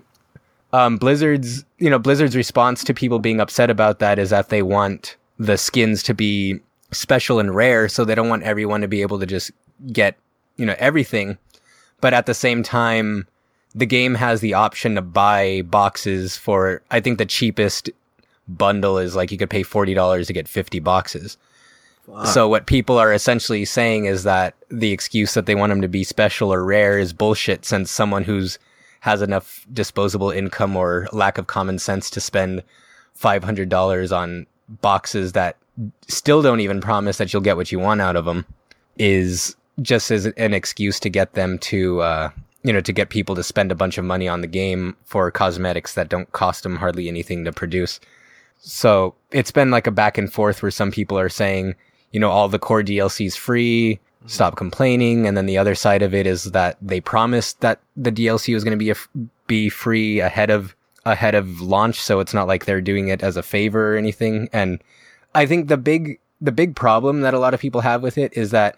um, 0.74 0.97
Blizzard's, 0.97 1.66
you 1.80 1.89
know, 1.89 1.99
Blizzard's 1.99 2.36
response 2.36 2.84
to 2.84 2.93
people 2.93 3.20
being 3.20 3.39
upset 3.39 3.70
about 3.70 3.99
that 3.99 4.20
is 4.20 4.30
that 4.30 4.49
they 4.49 4.61
want 4.61 5.16
the 5.38 5.57
skins 5.57 6.03
to 6.03 6.13
be 6.13 6.59
special 6.91 7.39
and 7.39 7.55
rare, 7.55 7.88
so 7.88 8.05
they 8.05 8.16
don't 8.16 8.30
want 8.30 8.43
everyone 8.43 8.82
to 8.82 8.88
be 8.88 9.01
able 9.01 9.20
to 9.20 9.26
just 9.26 9.51
get, 9.91 10.18
you 10.57 10.66
know, 10.66 10.76
everything. 10.80 11.38
But 12.01 12.13
at 12.13 12.26
the 12.26 12.34
same 12.34 12.63
time, 12.63 13.28
the 13.74 13.86
game 13.86 14.16
has 14.16 14.41
the 14.41 14.53
option 14.53 14.95
to 14.95 15.01
buy 15.01 15.63
boxes 15.63 16.38
for, 16.38 16.82
I 16.91 16.99
think 16.99 17.18
the 17.18 17.26
cheapest 17.26 17.89
bundle 18.47 18.97
is 18.97 19.16
like 19.16 19.32
you 19.32 19.38
could 19.38 19.49
pay 19.49 19.63
$40 19.63 20.28
to 20.28 20.34
get 20.34 20.47
50 20.47 20.80
boxes. 20.80 21.38
So 22.26 22.47
what 22.47 22.68
people 22.68 22.99
are 22.99 23.11
essentially 23.11 23.66
saying 23.66 24.05
is 24.05 24.24
that 24.24 24.53
the 24.70 24.91
excuse 24.91 25.34
that 25.34 25.47
they 25.47 25.55
want 25.55 25.72
them 25.72 25.82
to 25.82 25.88
be 25.88 26.03
special 26.03 26.53
or 26.53 26.63
rare 26.63 26.99
is 26.99 27.13
bullshit 27.13 27.66
since 27.66 27.89
someone 27.89 28.24
who's 28.24 28.59
has 29.05 29.21
enough 29.21 29.67
disposable 29.71 30.31
income 30.31 30.75
or 30.75 31.07
lack 31.13 31.37
of 31.37 31.45
common 31.45 31.77
sense 31.77 32.09
to 32.09 32.19
spend 32.19 32.63
$500 33.15 34.17
on 34.17 34.47
boxes 34.81 35.33
that 35.33 35.57
still 36.07 36.41
don't 36.41 36.59
even 36.59 36.81
promise 36.81 37.19
that 37.19 37.31
you'll 37.31 37.43
get 37.43 37.55
what 37.55 37.71
you 37.71 37.77
want 37.77 38.01
out 38.01 38.15
of 38.15 38.25
them 38.25 38.47
is 38.97 39.55
just 39.83 40.09
as 40.09 40.25
an 40.25 40.55
excuse 40.55 40.99
to 40.99 41.07
get 41.07 41.33
them 41.33 41.59
to, 41.59 42.01
uh, 42.01 42.31
you 42.63 42.73
know, 42.73 42.81
to 42.81 42.91
get 42.91 43.09
people 43.09 43.35
to 43.35 43.43
spend 43.43 43.71
a 43.71 43.75
bunch 43.75 43.99
of 43.99 44.05
money 44.05 44.27
on 44.27 44.41
the 44.41 44.47
game 44.47 44.97
for 45.03 45.29
cosmetics 45.29 45.93
that 45.93 46.09
don't 46.09 46.31
cost 46.31 46.63
them 46.63 46.75
hardly 46.75 47.07
anything 47.07 47.45
to 47.45 47.51
produce. 47.51 47.99
So 48.57 49.13
it's 49.29 49.51
been 49.51 49.69
like 49.69 49.85
a 49.85 49.91
back 49.91 50.17
and 50.17 50.33
forth 50.33 50.63
where 50.63 50.71
some 50.71 50.89
people 50.89 51.19
are 51.19 51.29
saying, 51.29 51.75
you 52.11 52.19
know, 52.19 52.31
all 52.31 52.49
the 52.49 52.57
core 52.57 52.81
DLC's 52.81 53.35
free 53.35 53.99
stop 54.28 54.55
complaining. 54.55 55.28
And 55.28 55.38
then 55.38 55.45
the 55.45 55.57
other 55.57 55.76
side 55.76 56.01
of 56.01 56.13
it 56.13 56.28
is 56.28 56.45
that 56.45 56.78
they 56.82 56.99
promised 56.99 57.61
that 57.61 57.80
the 57.95 58.11
DLC 58.11 58.53
was 58.53 58.63
going 58.63 58.78
to 58.78 58.84
be 58.84 58.93
be 59.47 59.69
free 59.69 60.19
ahead 60.19 60.49
of 60.49 60.76
ahead 61.05 61.36
of 61.36 61.61
launch, 61.61 62.01
so 62.01 62.19
it's 62.19 62.34
not 62.34 62.47
like 62.47 62.65
they're 62.65 62.82
doing 62.82 63.09
it 63.09 63.21
as 63.21 63.38
a 63.38 63.43
favor 63.43 63.93
or 63.93 63.97
anything. 63.97 64.49
And 64.51 64.82
I 65.36 65.45
think 65.45 65.67
the 65.67 65.78
big 65.78 66.19
the 66.41 66.51
big 66.51 66.76
problem 66.76 67.21
that 67.21 67.34
a 67.34 67.39
lot 67.39 67.53
of 67.53 67.59
people 67.59 67.82
have 67.82 68.01
with 68.01 68.17
it 68.17 68.36
is 68.36 68.51
that 68.51 68.78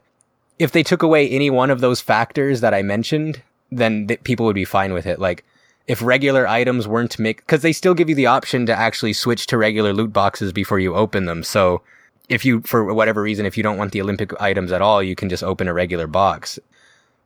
if 0.60 0.72
they 0.72 0.84
took 0.84 1.04
away 1.04 1.30
any 1.30 1.50
one 1.50 1.70
of 1.70 1.82
those 1.82 2.02
factors 2.02 2.62
that 2.62 2.74
I 2.74 2.82
mentioned, 2.82 3.42
then 3.72 4.08
th- 4.08 4.24
people 4.24 4.46
would 4.46 4.56
be 4.56 4.66
fine 4.66 4.94
with 4.94 5.06
it. 5.06 5.20
Like 5.20 5.44
if 5.88 6.02
regular 6.02 6.48
items 6.48 6.88
weren't 6.88 7.18
make 7.18 7.38
because 7.38 7.62
they 7.62 7.74
still 7.74 7.94
give 7.94 8.10
you 8.10 8.16
the 8.16 8.26
option 8.26 8.66
to 8.66 8.76
actually 8.76 9.14
switch 9.14 9.48
to 9.48 9.58
regular 9.58 9.94
loot 9.94 10.12
boxes 10.12 10.52
before 10.52 10.80
you 10.80 10.96
open 10.96 11.26
them. 11.26 11.44
So 11.44 11.82
if 12.30 12.44
you, 12.44 12.62
for 12.62 12.94
whatever 12.94 13.22
reason, 13.22 13.46
if 13.46 13.58
you 13.58 13.64
don't 13.64 13.78
want 13.78 13.92
the 13.92 14.02
Olympic 14.02 14.40
items 14.42 14.72
at 14.72 14.82
all, 14.82 15.02
you 15.02 15.16
can 15.16 15.30
just 15.30 15.44
open 15.44 15.68
a 15.68 15.74
regular 15.74 16.08
box. 16.08 16.60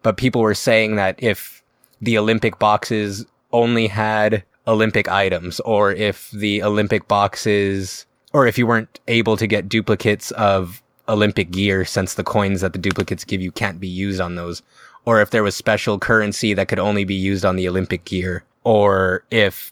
But 0.03 0.17
people 0.17 0.41
were 0.41 0.55
saying 0.55 0.95
that 0.95 1.15
if 1.21 1.61
the 2.01 2.17
Olympic 2.17 2.59
boxes 2.59 3.25
only 3.51 3.87
had 3.87 4.43
Olympic 4.67 5.07
items, 5.07 5.59
or 5.61 5.91
if 5.91 6.29
the 6.31 6.63
Olympic 6.63 7.07
boxes, 7.07 8.05
or 8.33 8.47
if 8.47 8.57
you 8.57 8.67
weren't 8.67 8.99
able 9.07 9.37
to 9.37 9.47
get 9.47 9.69
duplicates 9.69 10.31
of 10.31 10.81
Olympic 11.09 11.51
gear, 11.51 11.83
since 11.83 12.13
the 12.13 12.23
coins 12.23 12.61
that 12.61 12.73
the 12.73 12.79
duplicates 12.79 13.23
give 13.23 13.41
you 13.41 13.51
can't 13.51 13.79
be 13.79 13.87
used 13.87 14.21
on 14.21 14.35
those, 14.35 14.61
or 15.05 15.19
if 15.19 15.31
there 15.31 15.43
was 15.43 15.55
special 15.55 15.97
currency 15.97 16.53
that 16.53 16.67
could 16.67 16.79
only 16.79 17.03
be 17.03 17.15
used 17.15 17.43
on 17.43 17.55
the 17.55 17.67
Olympic 17.67 18.05
gear, 18.05 18.43
or 18.63 19.23
if 19.31 19.71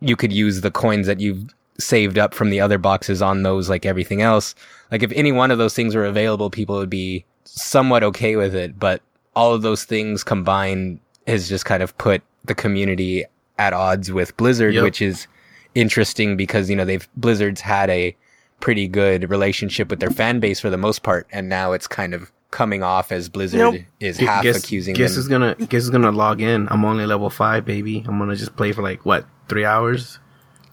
you 0.00 0.16
could 0.16 0.32
use 0.32 0.60
the 0.60 0.70
coins 0.70 1.06
that 1.06 1.20
you've 1.20 1.54
saved 1.78 2.18
up 2.18 2.34
from 2.34 2.50
the 2.50 2.60
other 2.60 2.78
boxes 2.78 3.22
on 3.22 3.42
those 3.42 3.68
like 3.68 3.86
everything 3.86 4.22
else. 4.22 4.54
Like 4.90 5.02
if 5.02 5.12
any 5.12 5.32
one 5.32 5.50
of 5.50 5.58
those 5.58 5.74
things 5.74 5.94
were 5.94 6.04
available, 6.04 6.50
people 6.50 6.76
would 6.76 6.90
be 6.90 7.24
somewhat 7.44 8.02
okay 8.02 8.36
with 8.36 8.54
it. 8.54 8.78
But 8.78 9.00
all 9.36 9.54
of 9.54 9.62
those 9.62 9.84
things 9.84 10.24
combined 10.24 11.00
has 11.26 11.48
just 11.48 11.64
kind 11.64 11.82
of 11.82 11.96
put 11.98 12.22
the 12.44 12.54
community 12.54 13.24
at 13.58 13.72
odds 13.72 14.10
with 14.10 14.36
Blizzard, 14.36 14.74
yep. 14.74 14.82
which 14.82 15.00
is 15.02 15.26
interesting 15.74 16.36
because, 16.36 16.68
you 16.68 16.76
know, 16.76 16.84
they've 16.84 17.08
Blizzard's 17.16 17.60
had 17.60 17.90
a 17.90 18.16
pretty 18.60 18.88
good 18.88 19.30
relationship 19.30 19.88
with 19.88 20.00
their 20.00 20.10
fan 20.10 20.40
base 20.40 20.58
for 20.58 20.70
the 20.70 20.76
most 20.76 21.02
part. 21.02 21.26
And 21.30 21.48
now 21.48 21.72
it's 21.72 21.86
kind 21.86 22.14
of 22.14 22.32
coming 22.50 22.82
off 22.82 23.12
as 23.12 23.28
Blizzard 23.28 23.60
nope. 23.60 23.76
is 24.00 24.18
half 24.18 24.42
guess, 24.42 24.64
accusing 24.64 24.94
guess 24.94 25.12
them. 25.12 25.20
is 25.20 25.28
gonna 25.28 25.54
guess 25.54 25.82
is 25.82 25.90
gonna 25.90 26.10
log 26.10 26.40
in. 26.40 26.66
I'm 26.70 26.84
only 26.84 27.06
level 27.06 27.30
five, 27.30 27.64
baby. 27.64 28.04
I'm 28.08 28.18
gonna 28.18 28.36
just 28.36 28.56
play 28.56 28.72
for 28.72 28.82
like 28.82 29.04
what 29.04 29.26
three 29.48 29.64
hours 29.64 30.18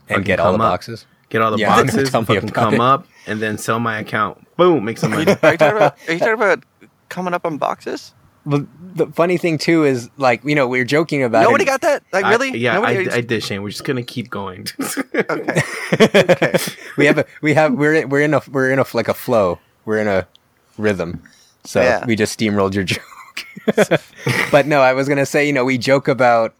and 0.09 0.25
get 0.25 0.39
all 0.39 0.51
the 0.51 0.63
up, 0.63 0.71
boxes. 0.71 1.05
Get 1.29 1.41
all 1.41 1.51
the 1.51 1.57
yeah, 1.57 1.83
boxes. 1.83 2.09
fucking 2.11 2.49
come 2.49 2.75
it. 2.75 2.79
up 2.79 3.07
and 3.27 3.41
then 3.41 3.57
sell 3.57 3.79
my 3.79 3.99
account. 3.99 4.45
Boom, 4.57 4.85
make 4.85 4.97
some 4.97 5.11
money. 5.11 5.25
are, 5.43 5.51
you 5.51 5.57
talking 5.57 5.77
about, 5.77 5.97
are 6.07 6.13
you 6.13 6.19
talking 6.19 6.33
about 6.33 6.63
coming 7.09 7.33
up 7.33 7.45
on 7.45 7.57
boxes? 7.57 8.13
Well, 8.45 8.67
the 8.93 9.07
funny 9.07 9.37
thing 9.37 9.57
too 9.57 9.85
is 9.85 10.09
like 10.17 10.43
you 10.43 10.53
know 10.53 10.67
we 10.67 10.79
are 10.79 10.85
joking 10.85 11.23
about. 11.23 11.43
Nobody 11.43 11.63
it. 11.63 11.67
got 11.67 11.81
that. 11.81 12.03
Like 12.13 12.25
really? 12.25 12.51
I, 12.51 12.53
yeah, 12.53 12.79
I, 12.79 13.15
I, 13.15 13.21
did, 13.21 13.43
Shane. 13.43 13.63
We're 13.63 13.71
just 13.71 13.83
gonna 13.83 14.03
keep 14.03 14.29
going. 14.29 14.67
okay. 15.15 15.61
okay. 16.13 16.57
we 16.95 17.07
have 17.07 17.17
a 17.17 17.25
we 17.41 17.55
have 17.55 17.73
we're 17.73 18.05
we're 18.05 18.21
in 18.21 18.35
a 18.35 18.41
we're 18.51 18.71
in 18.71 18.77
a 18.77 18.85
like 18.93 19.07
a 19.07 19.15
flow. 19.15 19.59
We're 19.85 19.97
in 19.97 20.07
a 20.07 20.27
rhythm. 20.77 21.23
So 21.63 21.81
yeah. 21.81 22.05
we 22.05 22.15
just 22.15 22.37
steamrolled 22.39 22.75
your 22.75 22.83
joke. 22.83 23.01
but 24.51 24.67
no, 24.67 24.81
I 24.81 24.93
was 24.93 25.09
gonna 25.09 25.25
say 25.25 25.47
you 25.47 25.53
know 25.53 25.65
we 25.65 25.79
joke 25.79 26.07
about 26.07 26.53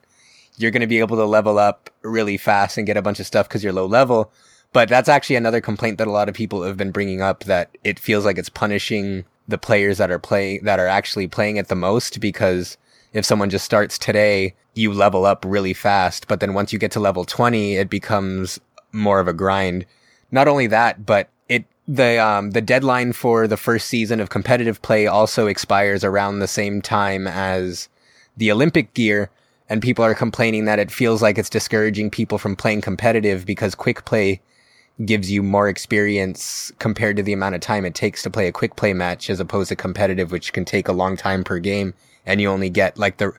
you're 0.58 0.72
going 0.72 0.82
to 0.82 0.88
be 0.88 1.00
able 1.00 1.18
to 1.18 1.26
level 1.26 1.60
up 1.60 1.90
really 2.02 2.38
fast 2.38 2.78
and 2.78 2.88
get 2.88 2.98
a 2.98 3.02
bunch 3.02 3.20
of 3.20 3.26
stuff 3.26 3.48
because 3.48 3.64
you're 3.64 3.74
low 3.74 3.86
level. 3.86 4.32
But 4.74 4.90
that's 4.90 5.10
actually 5.10 5.38
another 5.38 5.62
complaint 5.62 5.98
that 6.00 6.08
a 6.08 6.12
lot 6.12 6.28
of 6.28 6.36
people 6.36 6.64
have 6.64 6.78
been 6.78 6.92
bringing 6.92 7.22
up 7.22 7.46
that 7.46 7.78
it 7.84 8.00
feels 8.00 8.26
like 8.26 8.38
it's 8.38 8.50
punishing 8.50 9.26
the 9.48 9.58
players 9.58 9.98
that 10.00 10.12
are 10.12 10.20
playing, 10.20 10.64
that 10.64 10.80
are 10.80 10.88
actually 10.88 11.28
playing 11.28 11.58
it 11.58 11.68
the 11.68 11.76
most 11.76 12.20
because 12.20 12.78
if 13.14 13.26
someone 13.26 13.50
just 13.50 13.64
starts 13.64 13.98
today, 13.98 14.54
you 14.74 14.92
level 14.92 15.26
up 15.26 15.46
really 15.48 15.74
fast. 15.74 16.28
But 16.28 16.42
then 16.42 16.54
once 16.54 16.74
you 16.74 16.80
get 16.80 16.92
to 16.92 17.00
level 17.00 17.24
20, 17.24 17.76
it 17.76 17.90
becomes 17.90 18.60
more 18.92 19.20
of 19.20 19.28
a 19.28 19.34
grind. 19.34 19.86
Not 20.32 20.48
only 20.48 20.68
that, 20.68 21.06
but 21.06 21.30
it, 21.48 21.66
the, 21.88 22.18
um, 22.18 22.52
the 22.52 22.62
deadline 22.62 23.14
for 23.14 23.48
the 23.48 23.56
first 23.58 23.88
season 23.88 24.20
of 24.20 24.30
competitive 24.30 24.82
play 24.82 25.08
also 25.08 25.48
expires 25.48 26.04
around 26.04 26.40
the 26.40 26.48
same 26.48 26.82
time 26.82 27.28
as 27.28 27.88
the 28.36 28.52
Olympic 28.52 28.94
gear 28.94 29.30
and 29.70 29.82
people 29.82 30.06
are 30.06 30.16
complaining 30.16 30.66
that 30.66 30.80
it 30.80 30.92
feels 30.92 31.22
like 31.22 31.38
it's 31.38 31.50
discouraging 31.50 32.10
people 32.10 32.38
from 32.38 32.56
playing 32.56 32.82
competitive 32.82 33.46
because 33.46 33.76
quick 33.76 34.06
play 34.06 34.42
gives 35.04 35.30
you 35.30 35.44
more 35.44 35.68
experience 35.68 36.72
compared 36.80 37.18
to 37.18 37.24
the 37.24 37.34
amount 37.34 37.56
of 37.56 37.62
time 37.62 37.84
it 37.86 37.96
takes 37.96 38.24
to 38.24 38.30
play 38.30 38.48
a 38.48 38.52
quick 38.52 38.76
play 38.76 38.94
match 38.94 39.30
as 39.30 39.40
opposed 39.40 39.70
to 39.70 39.76
competitive 39.76 40.32
which 40.32 40.54
can 40.54 40.64
take 40.64 40.88
a 40.88 40.94
long 40.94 41.18
time 41.18 41.44
per 41.44 41.60
game 41.60 41.94
and 42.26 42.40
you 42.40 42.50
only 42.50 42.70
get 42.70 42.98
like 42.98 43.18
the 43.18 43.32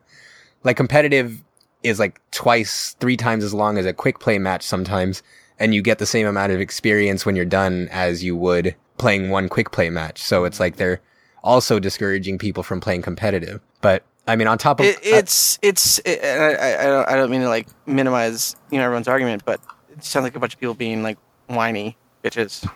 like 0.65 0.77
competitive 0.77 1.43
is 1.83 1.99
like 1.99 2.21
twice 2.31 2.95
three 3.01 3.17
times 3.17 3.43
as 3.43 3.55
long 3.55 3.79
as 3.79 3.87
a 3.87 3.93
quick 3.93 4.19
play 4.19 4.39
match 4.39 4.63
sometimes 4.63 5.23
and 5.59 5.75
you 5.75 5.83
get 5.83 5.99
the 5.99 6.07
same 6.07 6.27
amount 6.27 6.53
of 6.53 6.61
experience 6.61 7.25
when 7.25 7.37
you're 7.37 7.45
done 7.45 7.89
as 7.91 8.23
you 8.23 8.37
would 8.37 8.75
playing 8.99 9.31
one 9.31 9.49
quick 9.49 9.71
play 9.73 9.91
match. 9.91 10.23
So 10.23 10.45
it's 10.45 10.61
like 10.61 10.77
they're 10.77 11.01
also 11.43 11.79
discouraging 11.79 12.39
people 12.39 12.63
from 12.63 12.81
playing 12.81 13.03
competitive. 13.03 13.61
But 13.81 14.05
I 14.27 14.37
mean, 14.37 14.49
on 14.49 14.59
top 14.59 14.81
of 14.81 14.87
it, 14.87 14.99
it's 15.03 15.57
uh, 15.57 15.59
it's. 15.63 15.99
It, 16.01 16.25
I, 16.25 16.83
I 16.83 16.87
don't 16.87 17.09
I 17.09 17.17
don't 17.17 17.31
mean 17.31 17.43
to 17.43 17.49
like 17.49 17.69
minimize 17.87 18.57
you 18.71 18.79
know 18.79 18.85
everyone's 18.85 19.09
argument, 19.09 19.45
but 19.45 19.61
it 19.91 20.05
sounds 20.05 20.25
like 20.25 20.37
a 20.37 20.41
bunch 20.41 20.55
of 20.55 20.61
people 20.61 20.75
being 20.75 21.03
like 21.03 21.19
whiny 21.47 21.97
bitches. 22.25 22.69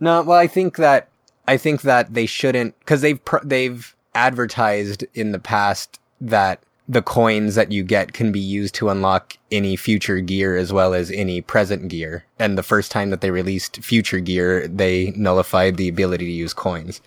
No, 0.00 0.22
well, 0.22 0.38
I 0.38 0.46
think 0.46 0.76
that 0.76 1.08
I 1.46 1.56
think 1.56 1.82
that 1.82 2.14
they 2.14 2.26
shouldn't 2.26 2.78
because 2.80 3.00
they've 3.02 3.24
pr- 3.24 3.44
they've 3.44 3.94
advertised 4.14 5.04
in 5.14 5.32
the 5.32 5.38
past 5.38 6.00
that 6.20 6.62
the 6.88 7.02
coins 7.02 7.54
that 7.54 7.72
you 7.72 7.82
get 7.82 8.12
can 8.12 8.30
be 8.30 8.40
used 8.40 8.74
to 8.74 8.90
unlock 8.90 9.36
any 9.50 9.74
future 9.74 10.20
gear 10.20 10.56
as 10.56 10.72
well 10.72 10.92
as 10.92 11.10
any 11.10 11.40
present 11.40 11.88
gear. 11.88 12.24
And 12.38 12.58
the 12.58 12.62
first 12.62 12.90
time 12.90 13.10
that 13.10 13.20
they 13.22 13.30
released 13.30 13.82
future 13.82 14.20
gear, 14.20 14.68
they 14.68 15.12
nullified 15.16 15.76
the 15.76 15.88
ability 15.88 16.26
to 16.26 16.32
use 16.32 16.52
coins. 16.52 17.00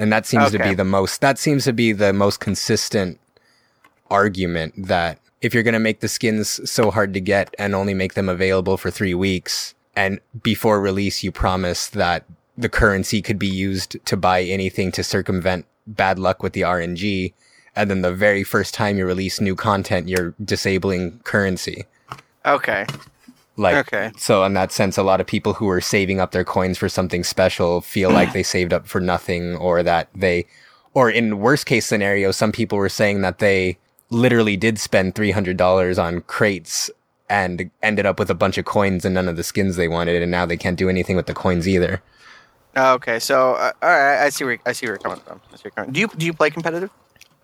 And 0.00 0.10
that 0.10 0.24
seems 0.24 0.50
to 0.52 0.58
be 0.58 0.74
the 0.74 0.84
most, 0.84 1.20
that 1.20 1.38
seems 1.38 1.64
to 1.64 1.74
be 1.74 1.92
the 1.92 2.14
most 2.14 2.40
consistent 2.40 3.20
argument 4.10 4.74
that 4.88 5.18
if 5.42 5.52
you're 5.52 5.62
going 5.62 5.74
to 5.74 5.78
make 5.78 6.00
the 6.00 6.08
skins 6.08 6.58
so 6.68 6.90
hard 6.90 7.12
to 7.12 7.20
get 7.20 7.54
and 7.58 7.74
only 7.74 7.92
make 7.92 8.14
them 8.14 8.28
available 8.28 8.78
for 8.78 8.90
three 8.90 9.12
weeks 9.12 9.74
and 9.94 10.18
before 10.42 10.80
release, 10.80 11.22
you 11.22 11.30
promise 11.30 11.88
that 11.88 12.24
the 12.56 12.70
currency 12.70 13.20
could 13.20 13.38
be 13.38 13.46
used 13.46 13.98
to 14.06 14.16
buy 14.16 14.42
anything 14.42 14.90
to 14.92 15.04
circumvent 15.04 15.66
bad 15.86 16.18
luck 16.18 16.42
with 16.42 16.54
the 16.54 16.62
RNG. 16.62 17.34
And 17.76 17.90
then 17.90 18.00
the 18.00 18.12
very 18.12 18.42
first 18.42 18.72
time 18.72 18.96
you 18.96 19.04
release 19.06 19.38
new 19.38 19.54
content, 19.54 20.08
you're 20.08 20.34
disabling 20.42 21.20
currency. 21.24 21.84
Okay. 22.46 22.86
Like, 23.56 23.76
Okay. 23.92 24.12
so 24.16 24.44
in 24.44 24.54
that 24.54 24.72
sense, 24.72 24.96
a 24.96 25.02
lot 25.02 25.20
of 25.20 25.26
people 25.26 25.52
who 25.54 25.68
are 25.68 25.80
saving 25.80 26.20
up 26.20 26.32
their 26.32 26.44
coins 26.44 26.78
for 26.78 26.88
something 26.88 27.24
special 27.24 27.80
feel 27.80 28.10
like 28.10 28.32
they 28.32 28.42
saved 28.42 28.72
up 28.72 28.86
for 28.86 29.00
nothing 29.00 29.56
or 29.56 29.82
that 29.82 30.08
they, 30.14 30.46
or 30.94 31.10
in 31.10 31.40
worst 31.40 31.66
case 31.66 31.84
scenario, 31.86 32.30
some 32.30 32.52
people 32.52 32.78
were 32.78 32.88
saying 32.88 33.20
that 33.22 33.38
they 33.38 33.76
literally 34.08 34.56
did 34.56 34.78
spend 34.78 35.14
$300 35.14 36.02
on 36.02 36.20
crates 36.22 36.90
and 37.28 37.70
ended 37.82 38.06
up 38.06 38.18
with 38.18 38.30
a 38.30 38.34
bunch 38.34 38.56
of 38.58 38.64
coins 38.64 39.04
and 39.04 39.14
none 39.14 39.28
of 39.28 39.36
the 39.36 39.42
skins 39.44 39.76
they 39.76 39.88
wanted. 39.88 40.22
And 40.22 40.30
now 40.30 40.46
they 40.46 40.56
can't 40.56 40.78
do 40.78 40.88
anything 40.88 41.14
with 41.16 41.26
the 41.26 41.34
coins 41.34 41.68
either. 41.68 42.02
Okay. 42.76 43.18
So, 43.18 43.54
uh, 43.54 43.72
all 43.82 43.88
right. 43.88 44.24
I 44.24 44.28
see 44.30 44.44
where 44.44 44.58
I 44.66 44.72
see 44.72 44.86
where 44.86 44.94
you're 44.94 44.98
coming 44.98 45.20
from. 45.20 45.40
I 45.52 45.56
see 45.56 45.62
where 45.64 45.64
you're 45.64 45.70
coming. 45.72 45.92
Do 45.92 46.00
you 46.00 46.08
do 46.16 46.26
you 46.26 46.32
play 46.32 46.50
competitive? 46.50 46.90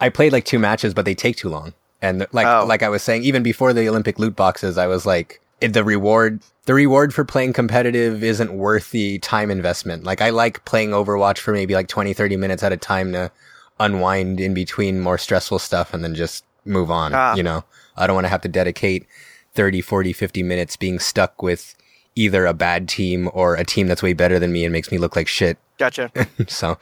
I 0.00 0.08
played 0.08 0.32
like 0.32 0.44
two 0.44 0.58
matches, 0.58 0.94
but 0.94 1.04
they 1.04 1.14
take 1.14 1.36
too 1.36 1.48
long. 1.48 1.72
And 2.02 2.26
like 2.32 2.46
Oh. 2.46 2.64
like 2.66 2.82
I 2.82 2.88
was 2.88 3.02
saying, 3.02 3.24
even 3.24 3.42
before 3.42 3.72
the 3.72 3.88
Olympic 3.88 4.18
loot 4.18 4.34
boxes, 4.36 4.76
I 4.78 4.86
was 4.86 5.04
like, 5.06 5.40
the 5.60 5.84
reward 5.84 6.42
the 6.66 6.74
reward 6.74 7.14
for 7.14 7.24
playing 7.24 7.52
competitive 7.52 8.22
isn't 8.24 8.52
worth 8.52 8.90
the 8.90 9.18
time 9.20 9.50
investment. 9.50 10.04
Like 10.04 10.20
I 10.20 10.30
like 10.30 10.64
playing 10.64 10.90
Overwatch 10.90 11.38
for 11.38 11.52
maybe 11.52 11.74
like 11.74 11.88
20, 11.88 12.12
30 12.12 12.36
minutes 12.36 12.62
at 12.62 12.72
a 12.72 12.76
time 12.76 13.12
to 13.12 13.30
unwind 13.78 14.40
in 14.40 14.52
between 14.52 15.00
more 15.00 15.16
stressful 15.16 15.60
stuff 15.60 15.94
and 15.94 16.02
then 16.02 16.14
just 16.14 16.44
move 16.64 16.90
on. 16.90 17.14
Ah. 17.14 17.36
You 17.36 17.44
know, 17.44 17.64
I 17.96 18.06
don't 18.06 18.14
want 18.14 18.24
to 18.24 18.30
have 18.30 18.40
to 18.42 18.48
dedicate 18.48 19.06
30, 19.54 19.80
40, 19.80 20.12
50 20.12 20.42
minutes 20.42 20.76
being 20.76 20.98
stuck 20.98 21.40
with 21.40 21.76
either 22.16 22.46
a 22.46 22.54
bad 22.54 22.88
team 22.88 23.30
or 23.32 23.54
a 23.54 23.64
team 23.64 23.86
that's 23.86 24.02
way 24.02 24.12
better 24.12 24.38
than 24.38 24.52
me 24.52 24.64
and 24.64 24.72
makes 24.72 24.90
me 24.90 24.98
look 24.98 25.14
like 25.14 25.28
shit. 25.28 25.58
Gotcha. 25.78 26.10
so 26.48 26.78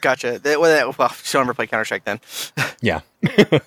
Gotcha. 0.00 0.38
That, 0.38 0.60
well, 0.60 0.70
that, 0.70 0.98
well, 0.98 1.12
never 1.34 1.54
play 1.54 1.66
Counter 1.66 1.84
Strike 1.84 2.04
then. 2.04 2.20
yeah. 2.80 3.00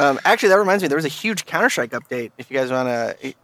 Um, 0.00 0.18
actually, 0.24 0.48
that 0.48 0.58
reminds 0.58 0.82
me. 0.82 0.88
There 0.88 0.96
was 0.96 1.04
a 1.04 1.08
huge 1.08 1.46
Counter 1.46 1.70
Strike 1.70 1.92
update. 1.92 2.32
If 2.36 2.50
you 2.50 2.58
guys 2.58 2.70
want 2.70 2.88
to, 2.88 3.34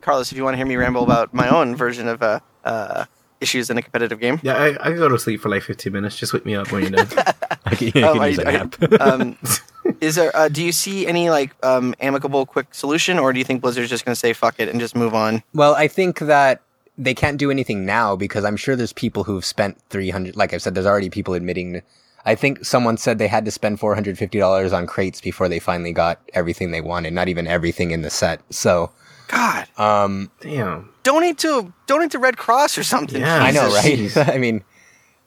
Carlos, 0.00 0.30
if 0.32 0.38
you 0.38 0.44
want 0.44 0.54
to 0.54 0.56
hear 0.56 0.66
me 0.66 0.76
ramble 0.76 1.02
about 1.02 1.32
my 1.34 1.48
own 1.48 1.74
version 1.76 2.08
of 2.08 2.22
uh, 2.22 2.40
uh, 2.64 3.04
issues 3.40 3.70
in 3.70 3.78
a 3.78 3.82
competitive 3.82 4.20
game. 4.20 4.40
Yeah, 4.42 4.54
I, 4.56 4.68
I 4.80 4.90
can 4.90 4.96
go 4.96 5.08
to 5.08 5.18
sleep 5.18 5.40
for 5.40 5.48
like 5.48 5.62
15 5.62 5.92
minutes. 5.92 6.16
Just 6.16 6.32
wake 6.32 6.46
me 6.46 6.54
up 6.54 6.70
when 6.72 6.82
you're 6.82 6.90
done. 6.92 7.08
I 7.66 7.74
can, 7.74 8.04
I 8.04 8.08
Um, 8.08 8.12
can 8.14 8.20
are 8.22 8.28
use 8.28 8.36
you- 8.38 8.42
a 8.44 8.46
are 8.46 8.52
you- 8.88 8.98
um, 9.00 9.38
is 10.00 10.14
there? 10.14 10.34
Uh, 10.36 10.48
do 10.48 10.62
you 10.62 10.72
see 10.72 11.06
any 11.06 11.30
like 11.30 11.52
um, 11.64 11.94
amicable, 12.00 12.46
quick 12.46 12.74
solution, 12.74 13.18
or 13.18 13.32
do 13.32 13.38
you 13.38 13.44
think 13.44 13.60
Blizzard's 13.62 13.90
just 13.90 14.04
going 14.04 14.14
to 14.14 14.18
say 14.18 14.32
fuck 14.32 14.54
it 14.58 14.68
and 14.68 14.80
just 14.80 14.94
move 14.96 15.14
on? 15.14 15.42
Well, 15.52 15.74
I 15.74 15.88
think 15.88 16.20
that 16.20 16.62
they 16.96 17.12
can't 17.14 17.38
do 17.38 17.50
anything 17.50 17.84
now 17.84 18.14
because 18.16 18.44
I'm 18.44 18.56
sure 18.56 18.76
there's 18.76 18.92
people 18.92 19.24
who've 19.24 19.44
spent 19.44 19.80
300 19.90 20.36
like 20.36 20.54
I've 20.54 20.62
said 20.62 20.74
there's 20.76 20.86
already 20.86 21.10
people 21.10 21.34
admitting 21.34 21.82
I 22.24 22.34
think 22.36 22.64
someone 22.64 22.96
said 22.96 23.18
they 23.18 23.26
had 23.28 23.44
to 23.46 23.50
spend 23.50 23.80
$450 23.80 24.72
on 24.72 24.86
crates 24.86 25.20
before 25.20 25.48
they 25.48 25.58
finally 25.58 25.92
got 25.92 26.20
everything 26.32 26.70
they 26.70 26.80
wanted, 26.80 27.12
not 27.12 27.28
even 27.28 27.46
everything 27.46 27.90
in 27.90 28.00
the 28.02 28.08
set. 28.10 28.40
So, 28.48 28.90
God, 29.34 29.68
um 29.78 30.30
Damn. 30.40 30.90
donate 31.02 31.38
to 31.38 31.72
donate 31.86 32.12
to 32.12 32.18
Red 32.18 32.36
Cross 32.36 32.78
or 32.78 32.84
something. 32.84 33.20
Yeah. 33.20 33.42
I 33.42 33.50
know, 33.50 33.68
right? 33.68 34.16
I 34.34 34.38
mean 34.38 34.64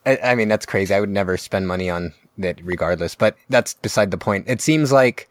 I, 0.06 0.18
I 0.24 0.36
mean 0.36 0.48
that's 0.48 0.66
crazy. 0.66 0.94
I 0.94 1.00
would 1.00 1.10
never 1.10 1.38
spend 1.38 1.68
money 1.68 1.90
on 1.90 2.14
that 2.38 2.60
regardless, 2.64 3.16
but 3.16 3.36
that's 3.50 3.74
beside 3.74 4.12
the 4.12 4.18
point. 4.18 4.46
It 4.48 4.62
seems 4.62 4.92
like 4.92 5.30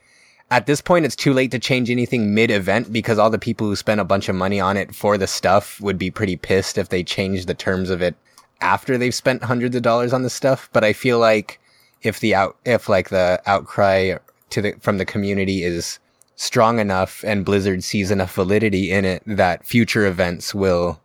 at 0.50 0.66
this 0.66 0.80
point 0.80 1.04
it's 1.04 1.16
too 1.16 1.32
late 1.32 1.50
to 1.52 1.58
change 1.58 1.90
anything 1.90 2.34
mid-event 2.34 2.92
because 2.92 3.18
all 3.18 3.30
the 3.30 3.38
people 3.38 3.66
who 3.66 3.76
spent 3.76 4.00
a 4.00 4.04
bunch 4.04 4.28
of 4.28 4.36
money 4.36 4.60
on 4.60 4.76
it 4.76 4.94
for 4.94 5.18
the 5.18 5.26
stuff 5.26 5.80
would 5.80 5.98
be 5.98 6.10
pretty 6.10 6.36
pissed 6.36 6.78
if 6.78 6.88
they 6.88 7.02
changed 7.02 7.48
the 7.48 7.54
terms 7.54 7.90
of 7.90 8.02
it 8.02 8.14
after 8.60 8.96
they've 8.96 9.14
spent 9.14 9.42
hundreds 9.42 9.74
of 9.76 9.82
dollars 9.82 10.12
on 10.12 10.22
the 10.22 10.30
stuff 10.30 10.70
but 10.72 10.82
i 10.82 10.92
feel 10.92 11.18
like 11.18 11.60
if 12.02 12.20
the 12.20 12.34
out 12.34 12.56
if 12.64 12.88
like 12.88 13.10
the 13.10 13.40
outcry 13.46 14.16
to 14.50 14.62
the 14.62 14.72
from 14.80 14.98
the 14.98 15.04
community 15.04 15.62
is 15.62 15.98
strong 16.36 16.78
enough 16.78 17.24
and 17.26 17.44
blizzard 17.44 17.82
sees 17.82 18.10
enough 18.10 18.34
validity 18.34 18.90
in 18.90 19.04
it 19.04 19.22
that 19.26 19.66
future 19.66 20.06
events 20.06 20.54
will 20.54 21.00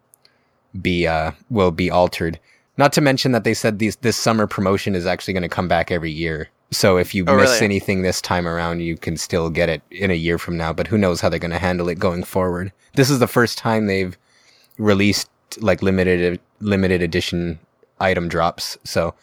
be 0.82 1.08
uh 1.08 1.32
will 1.50 1.72
be 1.72 1.90
altered 1.90 2.40
not 2.78 2.94
to 2.94 3.02
mention 3.02 3.32
that 3.32 3.44
they 3.44 3.54
said 3.54 3.80
these 3.80 3.96
this 3.98 4.18
summer 4.18 4.46
promotion 4.48 4.96
is 4.96 5.06
actually 5.06 5.34
going 5.34 5.42
to 5.44 5.50
come 5.50 5.68
back 5.68 5.90
every 5.92 6.12
year 6.12 6.50
so 6.72 6.98
if 6.98 7.14
you 7.14 7.26
Oh, 7.28 7.36
miss 7.36 7.52
really? 7.52 7.66
anything 7.66 8.02
this 8.02 8.22
time 8.22 8.48
around 8.48 8.80
you 8.82 8.96
can 8.98 9.18
still 9.18 9.50
get 9.50 9.68
it 9.70 9.82
in 9.92 10.12
a 10.12 10.16
year 10.16 10.38
from 10.38 10.58
now 10.58 10.72
but 10.74 10.88
who 10.88 10.98
knows 10.98 11.20
how 11.22 11.30
they're 11.30 11.40
going 11.40 11.52
to 11.52 11.60
handle 11.60 11.90
it 11.90 12.00
going 12.00 12.24
forward 12.24 12.72
this 12.96 13.10
is 13.10 13.20
the 13.20 13.28
first 13.28 13.58
time 13.58 13.88
they've 13.88 14.18
released 14.78 15.30
like 15.60 15.82
limited 15.82 16.40
limited 16.60 17.02
edition 17.02 17.60
item 18.00 18.28
drops 18.30 18.78
so 18.84 19.14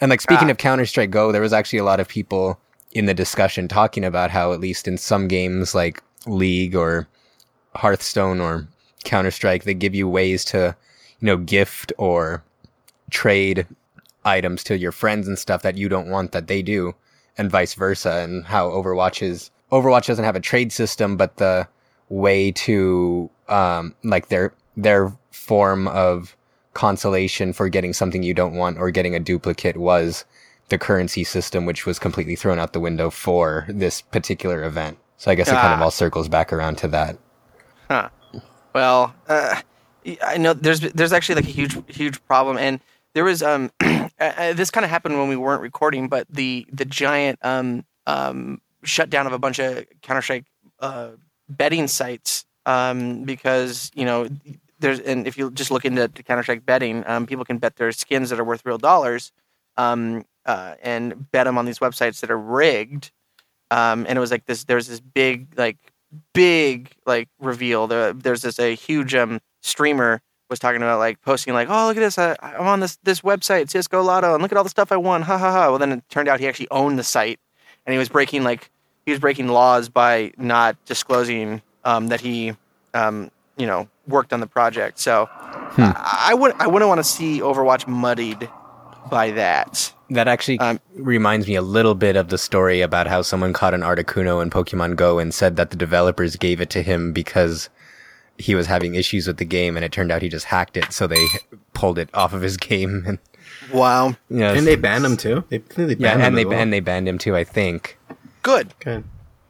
and 0.00 0.10
like 0.10 0.20
speaking 0.20 0.48
Ah. 0.48 0.50
of 0.52 0.58
counter 0.58 0.86
strike 0.86 1.10
go 1.10 1.30
there 1.32 1.40
was 1.42 1.52
actually 1.52 1.78
a 1.78 1.84
lot 1.84 2.00
of 2.00 2.08
people 2.08 2.58
in 2.96 3.04
the 3.04 3.12
discussion 3.12 3.68
talking 3.68 4.04
about 4.04 4.30
how 4.30 4.52
at 4.52 4.60
least 4.60 4.88
in 4.88 4.96
some 4.96 5.28
games 5.28 5.74
like 5.74 6.02
league 6.26 6.74
or 6.74 7.06
hearthstone 7.74 8.40
or 8.40 8.66
counter 9.04 9.30
strike 9.30 9.64
they 9.64 9.74
give 9.74 9.94
you 9.94 10.08
ways 10.08 10.46
to 10.46 10.74
you 11.20 11.26
know 11.26 11.36
gift 11.36 11.92
or 11.98 12.42
trade 13.10 13.66
items 14.24 14.64
to 14.64 14.78
your 14.78 14.92
friends 14.92 15.28
and 15.28 15.38
stuff 15.38 15.60
that 15.60 15.76
you 15.76 15.90
don't 15.90 16.08
want 16.08 16.32
that 16.32 16.46
they 16.46 16.62
do 16.62 16.94
and 17.36 17.50
vice 17.50 17.74
versa 17.74 18.12
and 18.24 18.46
how 18.46 18.70
overwatch 18.70 19.20
is 19.22 19.50
overwatch 19.70 20.06
doesn't 20.06 20.24
have 20.24 20.34
a 20.34 20.40
trade 20.40 20.72
system 20.72 21.18
but 21.18 21.36
the 21.36 21.68
way 22.08 22.50
to 22.50 23.28
um 23.48 23.94
like 24.04 24.28
their 24.28 24.54
their 24.74 25.12
form 25.32 25.86
of 25.88 26.34
consolation 26.72 27.52
for 27.52 27.68
getting 27.68 27.92
something 27.92 28.22
you 28.22 28.34
don't 28.34 28.54
want 28.54 28.78
or 28.78 28.90
getting 28.90 29.14
a 29.14 29.20
duplicate 29.20 29.76
was 29.76 30.24
the 30.68 30.78
currency 30.78 31.24
system 31.24 31.64
which 31.66 31.86
was 31.86 31.98
completely 31.98 32.36
thrown 32.36 32.58
out 32.58 32.72
the 32.72 32.80
window 32.80 33.10
for 33.10 33.66
this 33.68 34.02
particular 34.02 34.64
event 34.64 34.98
so 35.16 35.30
i 35.30 35.34
guess 35.34 35.48
it 35.48 35.52
kind 35.52 35.72
of 35.72 35.80
Ah. 35.80 35.84
all 35.84 35.90
circles 35.90 36.28
back 36.28 36.52
around 36.52 36.76
to 36.78 36.88
that 36.88 37.18
Huh. 37.88 38.08
Well, 38.74 39.14
uh, 39.28 39.60
I 40.22 40.36
know 40.38 40.52
there's 40.54 40.80
there's 40.80 41.12
actually 41.12 41.36
like 41.36 41.44
a 41.46 41.50
huge 41.52 41.76
huge 41.86 42.22
problem, 42.26 42.58
and 42.58 42.80
there 43.14 43.22
was 43.24 43.42
um 43.42 43.70
uh, 43.80 44.08
uh, 44.18 44.52
this 44.54 44.70
kind 44.72 44.84
of 44.84 44.90
happened 44.90 45.16
when 45.18 45.28
we 45.28 45.36
weren't 45.36 45.62
recording, 45.62 46.08
but 46.08 46.26
the 46.28 46.66
the 46.72 46.84
giant 46.84 47.38
um 47.42 47.84
um 48.08 48.60
shutdown 48.82 49.26
of 49.26 49.32
a 49.32 49.38
bunch 49.38 49.58
of 49.60 49.84
Counter 50.02 50.20
Strike 50.20 50.46
uh, 50.80 51.10
betting 51.48 51.86
sites 51.86 52.44
um 52.66 53.22
because 53.22 53.90
you 53.94 54.04
know 54.04 54.28
there's 54.80 54.98
and 55.00 55.26
if 55.28 55.38
you 55.38 55.50
just 55.52 55.70
look 55.70 55.84
into 55.84 56.08
Counter 56.08 56.42
Strike 56.42 56.66
betting, 56.66 57.04
um 57.06 57.24
people 57.24 57.44
can 57.44 57.58
bet 57.58 57.76
their 57.76 57.92
skins 57.92 58.30
that 58.30 58.40
are 58.40 58.44
worth 58.44 58.66
real 58.66 58.78
dollars, 58.78 59.30
um 59.76 60.24
uh 60.46 60.74
and 60.82 61.30
bet 61.32 61.44
them 61.44 61.58
on 61.58 61.66
these 61.66 61.80
websites 61.80 62.20
that 62.20 62.30
are 62.30 62.38
rigged, 62.38 63.10
um 63.70 64.06
and 64.08 64.16
it 64.16 64.20
was 64.20 64.30
like 64.30 64.46
this 64.46 64.64
there's 64.64 64.86
this 64.86 65.00
big 65.00 65.48
like 65.56 65.76
big 66.32 66.90
like 67.04 67.28
reveal. 67.40 67.86
There, 67.86 68.12
there's 68.12 68.42
this 68.42 68.58
a 68.58 68.74
huge 68.74 69.14
um 69.14 69.40
streamer 69.62 70.20
was 70.48 70.58
talking 70.58 70.82
about 70.82 70.98
like 70.98 71.20
posting 71.22 71.54
like, 71.54 71.68
oh 71.68 71.86
look 71.86 71.96
at 71.96 72.00
this, 72.00 72.18
I, 72.18 72.36
I'm 72.40 72.66
on 72.66 72.80
this 72.80 72.98
this 73.02 73.20
website 73.22 73.70
CS:GO 73.70 74.02
Lotto, 74.02 74.34
and 74.34 74.42
look 74.42 74.52
at 74.52 74.58
all 74.58 74.64
the 74.64 74.70
stuff 74.70 74.92
I 74.92 74.96
won, 74.96 75.22
ha 75.22 75.38
ha 75.38 75.50
ha. 75.52 75.68
Well, 75.70 75.78
then 75.78 75.92
it 75.92 76.08
turned 76.08 76.28
out 76.28 76.40
he 76.40 76.46
actually 76.48 76.70
owned 76.70 76.98
the 76.98 77.04
site, 77.04 77.40
and 77.84 77.92
he 77.92 77.98
was 77.98 78.08
breaking 78.08 78.44
like 78.44 78.70
he 79.04 79.12
was 79.12 79.20
breaking 79.20 79.48
laws 79.48 79.88
by 79.88 80.32
not 80.36 80.76
disclosing 80.84 81.62
um, 81.84 82.08
that 82.08 82.20
he 82.20 82.52
um, 82.94 83.30
you 83.56 83.66
know 83.66 83.88
worked 84.06 84.32
on 84.32 84.40
the 84.40 84.46
project. 84.46 84.98
So 85.00 85.28
I, 85.96 86.28
I 86.30 86.34
would 86.34 86.52
I 86.58 86.66
wouldn't 86.68 86.88
want 86.88 86.98
to 86.98 87.04
see 87.04 87.40
Overwatch 87.40 87.86
muddied 87.88 88.48
by 89.10 89.32
that. 89.32 89.92
That 90.10 90.28
actually 90.28 90.58
Um, 90.60 90.78
reminds 90.94 91.48
me 91.48 91.56
a 91.56 91.62
little 91.62 91.94
bit 91.94 92.14
of 92.16 92.28
the 92.28 92.38
story 92.38 92.80
about 92.80 93.06
how 93.08 93.22
someone 93.22 93.52
caught 93.52 93.74
an 93.74 93.80
Articuno 93.82 94.40
in 94.42 94.50
Pokemon 94.50 94.94
Go 94.96 95.18
and 95.18 95.34
said 95.34 95.56
that 95.56 95.70
the 95.70 95.76
developers 95.76 96.36
gave 96.36 96.60
it 96.60 96.70
to 96.70 96.82
him 96.82 97.12
because 97.12 97.68
he 98.38 98.54
was 98.54 98.66
having 98.66 98.94
issues 98.94 99.26
with 99.26 99.38
the 99.38 99.44
game, 99.44 99.76
and 99.76 99.84
it 99.84 99.90
turned 99.92 100.12
out 100.12 100.22
he 100.22 100.28
just 100.28 100.44
hacked 100.46 100.76
it, 100.76 100.92
so 100.92 101.06
they 101.06 101.24
pulled 101.72 101.98
it 101.98 102.08
off 102.14 102.32
of 102.34 102.42
his 102.42 102.56
game. 102.70 103.02
And 103.06 103.18
Wow, 103.72 104.08
you 104.28 104.38
know, 104.38 104.52
And 104.54 104.66
they 104.66 104.76
banned 104.76 105.04
him 105.04 105.16
too. 105.16 105.42
They, 105.48 105.56
I 105.56 105.60
think 105.60 105.88
they 105.88 105.94
yeah, 105.96 106.14
banned 106.16 106.20
him 106.20 106.26
and 106.26 106.36
they 106.36 106.42
as 106.42 106.46
well. 106.46 106.58
and 106.60 106.72
they 106.72 106.80
banned 106.80 107.08
him 107.08 107.18
too. 107.18 107.34
I 107.34 107.42
think. 107.44 107.98
good. 108.42 108.74
Good. 108.80 109.02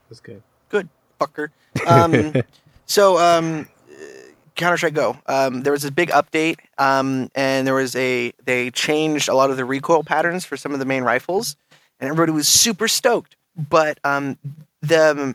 That's 0.08 0.20
good. 0.20 0.42
good 0.70 0.88
fucker. 1.20 1.48
Um, 1.86 2.32
so 2.86 3.18
um, 3.18 3.68
Counter 4.56 4.76
Strike 4.76 4.94
Go. 4.94 5.18
Um, 5.26 5.62
there 5.62 5.72
was 5.72 5.82
this 5.82 5.90
big 5.90 6.10
update, 6.10 6.58
um, 6.78 7.30
and 7.34 7.66
there 7.66 7.74
was 7.74 7.94
a 7.96 8.32
they 8.44 8.70
changed 8.70 9.28
a 9.28 9.34
lot 9.34 9.50
of 9.50 9.56
the 9.56 9.64
recoil 9.64 10.02
patterns 10.02 10.44
for 10.44 10.56
some 10.56 10.72
of 10.72 10.78
the 10.78 10.84
main 10.84 11.04
rifles, 11.04 11.56
and 12.00 12.08
everybody 12.08 12.32
was 12.32 12.48
super 12.48 12.88
stoked. 12.88 13.36
But 13.56 13.98
um, 14.04 14.38
the 14.82 15.34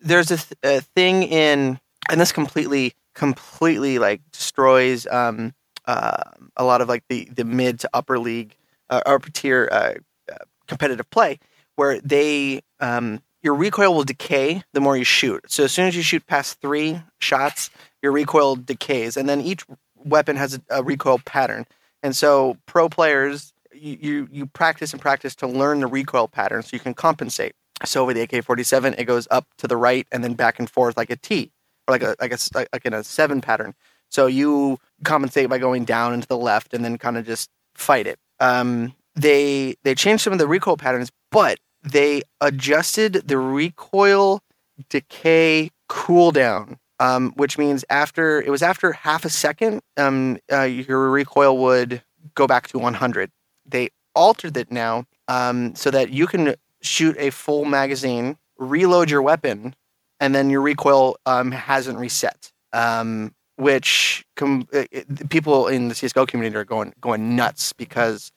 there's 0.00 0.30
a, 0.30 0.36
th- 0.36 0.58
a 0.62 0.80
thing 0.80 1.22
in 1.22 1.78
and 2.10 2.20
this 2.20 2.32
completely 2.32 2.94
completely 3.14 3.98
like 3.98 4.20
destroys 4.30 5.06
um 5.08 5.52
uh, 5.86 6.22
a 6.56 6.64
lot 6.64 6.80
of 6.80 6.88
like 6.88 7.02
the 7.08 7.28
the 7.34 7.44
mid 7.44 7.80
to 7.80 7.90
upper 7.94 8.18
league 8.18 8.54
uh, 8.90 9.00
upper 9.06 9.30
tier 9.30 9.68
uh, 9.72 9.94
uh, 10.30 10.36
competitive 10.66 11.08
play 11.10 11.38
where 11.76 12.00
they 12.00 12.60
um 12.80 13.20
your 13.42 13.54
recoil 13.54 13.94
will 13.94 14.04
decay 14.04 14.62
the 14.72 14.80
more 14.80 14.96
you 14.96 15.04
shoot. 15.04 15.44
So 15.48 15.64
as 15.64 15.72
soon 15.72 15.86
as 15.86 15.96
you 15.96 16.02
shoot 16.02 16.26
past 16.26 16.60
three 16.60 17.00
shots, 17.20 17.70
your 18.02 18.12
recoil 18.12 18.56
decays, 18.56 19.16
and 19.16 19.28
then 19.28 19.40
each 19.40 19.64
weapon 19.96 20.36
has 20.36 20.54
a, 20.54 20.78
a 20.78 20.82
recoil 20.82 21.18
pattern. 21.24 21.66
And 22.02 22.14
so 22.14 22.56
pro 22.66 22.88
players, 22.88 23.52
you, 23.72 23.98
you 24.00 24.28
you 24.30 24.46
practice 24.46 24.92
and 24.92 25.00
practice 25.02 25.34
to 25.36 25.46
learn 25.46 25.80
the 25.80 25.86
recoil 25.86 26.28
pattern 26.28 26.62
so 26.62 26.70
you 26.72 26.80
can 26.80 26.94
compensate. 26.94 27.54
So 27.84 28.04
with 28.04 28.16
the 28.16 28.22
AK-47, 28.22 28.98
it 28.98 29.04
goes 29.04 29.28
up 29.30 29.46
to 29.58 29.68
the 29.68 29.76
right 29.76 30.06
and 30.10 30.24
then 30.24 30.34
back 30.34 30.58
and 30.58 30.68
forth 30.68 30.96
like 30.96 31.10
a 31.10 31.16
T, 31.16 31.52
or 31.86 31.92
like 31.92 32.02
a 32.02 32.16
like 32.20 32.32
a 32.32 32.38
like 32.72 32.84
in 32.84 32.94
a 32.94 33.04
seven 33.04 33.40
pattern. 33.40 33.74
So 34.10 34.26
you 34.26 34.78
compensate 35.04 35.48
by 35.48 35.58
going 35.58 35.84
down 35.84 36.12
and 36.12 36.22
to 36.22 36.28
the 36.28 36.36
left 36.36 36.74
and 36.74 36.84
then 36.84 36.98
kind 36.98 37.18
of 37.18 37.26
just 37.26 37.50
fight 37.74 38.06
it. 38.06 38.18
Um, 38.40 38.94
they 39.14 39.76
they 39.82 39.94
changed 39.94 40.22
some 40.22 40.32
of 40.32 40.38
the 40.38 40.48
recoil 40.48 40.76
patterns, 40.76 41.10
but 41.30 41.58
they 41.82 42.22
adjusted 42.40 43.28
the 43.28 43.38
recoil 43.38 44.42
decay 44.88 45.70
cooldown, 45.88 46.76
um, 47.00 47.32
which 47.36 47.58
means 47.58 47.84
after 47.90 48.40
it 48.40 48.50
was 48.50 48.62
after 48.62 48.92
half 48.92 49.24
a 49.24 49.30
second, 49.30 49.82
um, 49.96 50.38
uh, 50.52 50.62
your 50.62 51.10
recoil 51.10 51.56
would 51.58 52.02
go 52.34 52.46
back 52.46 52.68
to 52.68 52.78
100. 52.78 53.30
They 53.66 53.90
altered 54.14 54.56
it 54.56 54.70
now 54.72 55.04
um, 55.28 55.74
so 55.74 55.90
that 55.90 56.10
you 56.10 56.26
can 56.26 56.54
shoot 56.82 57.16
a 57.18 57.30
full 57.30 57.64
magazine, 57.64 58.36
reload 58.58 59.10
your 59.10 59.22
weapon, 59.22 59.74
and 60.20 60.34
then 60.34 60.50
your 60.50 60.60
recoil 60.60 61.16
um, 61.26 61.52
hasn't 61.52 61.98
reset. 61.98 62.52
Um, 62.72 63.34
which 63.56 64.24
com- 64.36 64.68
it, 64.72 65.28
people 65.30 65.66
in 65.66 65.88
the 65.88 65.94
CS:GO 65.94 66.26
community 66.26 66.56
are 66.56 66.64
going 66.64 66.94
going 67.00 67.34
nuts 67.34 67.72
because 67.72 68.30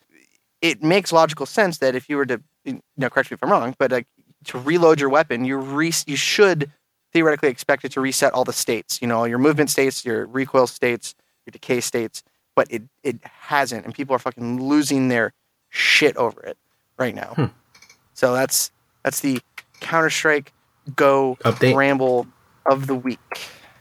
it 0.61 0.81
makes 0.81 1.11
logical 1.11 1.45
sense 1.45 1.77
that 1.77 1.95
if 1.95 2.09
you 2.09 2.17
were 2.17 2.25
to 2.25 2.41
you 2.63 2.81
know, 2.97 3.09
correct 3.09 3.31
me 3.31 3.35
if 3.35 3.43
I'm 3.43 3.51
wrong, 3.51 3.75
but 3.77 3.91
like 3.91 4.07
to 4.45 4.59
reload 4.59 4.99
your 4.99 5.09
weapon, 5.09 5.45
you 5.45 5.57
re- 5.57 5.93
you 6.05 6.15
should 6.15 6.71
theoretically 7.13 7.49
expected 7.49 7.91
to 7.93 8.01
reset 8.01 8.33
all 8.33 8.43
the 8.43 8.53
states. 8.53 9.01
You 9.01 9.07
know, 9.07 9.23
your 9.25 9.37
movement 9.39 9.69
states, 9.69 10.05
your 10.05 10.25
recoil 10.25 10.67
states, 10.67 11.15
your 11.45 11.51
decay 11.51 11.79
states, 11.81 12.23
but 12.55 12.67
it 12.71 12.83
it 13.03 13.17
hasn't, 13.23 13.85
and 13.85 13.93
people 13.93 14.15
are 14.15 14.19
fucking 14.19 14.61
losing 14.61 15.07
their 15.07 15.33
shit 15.69 16.15
over 16.17 16.41
it 16.41 16.57
right 16.97 17.15
now. 17.15 17.33
Hmm. 17.35 17.45
So 18.13 18.33
that's 18.33 18.71
that's 19.03 19.21
the 19.21 19.39
Counter 19.79 20.09
Strike 20.09 20.53
Go 20.95 21.37
Update. 21.43 21.75
ramble 21.75 22.27
of 22.65 22.87
the 22.87 22.95
week. 22.95 23.19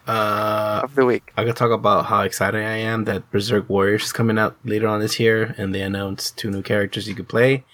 Uh, 0.06 0.80
Of 0.82 0.94
the 0.94 1.04
week. 1.04 1.30
I 1.36 1.44
could 1.44 1.54
talk 1.56 1.70
about 1.70 2.06
how 2.06 2.22
excited 2.22 2.60
I 2.64 2.78
am 2.78 3.04
that 3.04 3.30
Berserk 3.30 3.68
Warriors 3.68 4.04
is 4.04 4.12
coming 4.12 4.38
out 4.38 4.56
later 4.64 4.88
on 4.88 4.98
this 5.00 5.20
year, 5.20 5.54
and 5.56 5.72
they 5.74 5.82
announced 5.82 6.36
two 6.36 6.50
new 6.50 6.62
characters 6.62 7.06
you 7.06 7.14
could 7.14 7.28
play. 7.28 7.64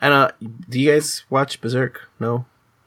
And 0.00 0.12
uh, 0.12 0.30
do 0.68 0.78
you 0.78 0.92
guys 0.92 1.24
watch 1.30 1.60
Berserk? 1.60 2.10
No, 2.20 2.44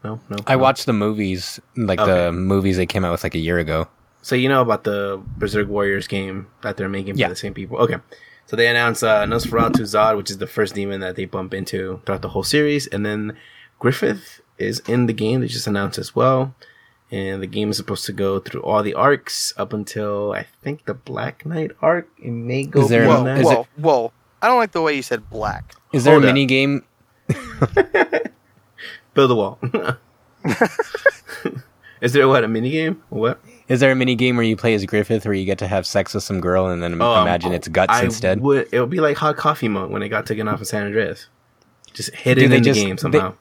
no, 0.08 0.20
no. 0.30 0.38
I 0.47 0.55
no? 0.55 0.60
watched 0.66 0.86
the 0.86 0.93
movies, 0.93 1.60
like 1.76 1.99
Okay. 1.99 2.12
the 2.26 2.32
movies 2.32 2.76
they 2.78 2.86
came 2.93 3.03
out 3.05 3.12
with 3.12 3.24
like 3.24 3.36
a 3.36 3.39
year 3.47 3.58
ago. 3.60 3.88
So 4.22 4.36
you 4.36 4.49
know 4.49 4.62
about 4.62 4.84
the 4.84 5.22
Berserk 5.38 5.68
Warriors 5.70 6.08
game 6.08 6.47
that 6.64 6.76
they're 6.78 6.89
making 6.89 7.14
for 7.16 7.20
Yeah. 7.22 7.30
the 7.30 7.36
same 7.45 7.53
people. 7.53 7.78
Okay. 7.86 7.97
So 8.47 8.55
they 8.55 8.68
announced 8.68 9.03
uh, 9.03 9.24
Nosferatu 9.26 9.82
Zod, 9.93 10.16
which 10.18 10.30
is 10.32 10.38
the 10.38 10.47
first 10.47 10.74
demon 10.76 10.99
that 11.01 11.16
they 11.18 11.26
bump 11.26 11.53
into 11.53 12.01
throughout 12.05 12.22
the 12.22 12.30
whole 12.30 12.43
series, 12.43 12.88
and 12.88 13.05
then 13.05 13.38
Griffith 13.80 14.41
is 14.58 14.80
in 14.88 15.05
the 15.08 15.14
game. 15.14 15.41
They 15.41 15.47
just 15.47 15.68
announced 15.68 15.97
as 15.99 16.16
well, 16.16 16.55
and 17.12 17.41
the 17.43 17.47
game 17.47 17.70
is 17.72 17.78
supposed 17.78 18.05
to 18.05 18.14
go 18.14 18.39
through 18.39 18.62
all 18.64 18.82
the 18.84 18.93
arcs 18.93 19.53
up 19.58 19.72
until 19.74 20.32
I 20.34 20.45
think 20.64 20.86
the 20.86 20.93
Black 20.93 21.45
Knight 21.45 21.72
arc. 21.82 22.08
It 22.24 22.32
may 22.32 22.64
go 22.66 22.82
Is 22.82 22.89
there- 22.89 23.03
beyond 23.03 23.26
Whoa, 23.26 23.36
that. 23.36 23.39
is 23.41 23.45
whoa, 23.47 23.68
whoa! 23.76 24.12
I 24.41 24.47
don't 24.47 24.60
like 24.64 24.72
the 24.72 24.82
way 24.82 24.93
you 24.95 25.03
said 25.03 25.30
black. 25.30 25.76
Is 25.91 26.03
there 26.05 26.14
Hold 26.14 26.26
a 26.26 26.30
up. 26.30 26.34
mini 26.34 26.45
game? 26.45 26.84
Build 29.18 29.32
a 29.32 29.36
wall. 29.36 29.57
is 32.01 32.13
there 32.13 32.28
what 32.28 32.43
a 32.43 32.47
mini 32.47 32.70
game? 32.70 33.01
What? 33.09 33.39
Is 33.68 33.80
there 33.80 33.91
a 33.91 33.95
mini 33.95 34.13
game 34.13 34.36
where 34.36 34.45
you 34.45 34.55
play 34.55 34.76
as 34.76 34.86
Griffith, 34.86 35.26
where 35.26 35.34
you 35.34 35.43
get 35.43 35.57
to 35.57 35.68
have 35.68 35.88
sex 35.88 36.13
with 36.13 36.22
some 36.24 36.39
girl 36.39 36.68
and 36.68 36.84
then 36.84 37.01
Um, 37.01 37.24
imagine 37.24 37.51
it's 37.51 37.68
guts 37.68 37.91
I 37.91 38.03
instead? 38.03 38.41
Would, 38.41 38.70
it 38.72 38.80
would 38.80 38.91
be 38.91 38.99
like 38.99 39.18
hot 39.18 39.36
coffee 39.36 39.70
mode 39.70 39.89
when 39.89 40.03
it 40.03 40.09
got 40.09 40.28
taken 40.28 40.47
off 40.47 40.61
of 40.61 40.68
San 40.68 40.86
Andreas. 40.86 41.30
Just 41.93 42.13
hidden 42.13 42.51
they 42.51 42.57
in 42.57 42.63
just- 42.63 42.80
the 42.80 42.86
game 42.86 42.97
somehow. 42.99 43.34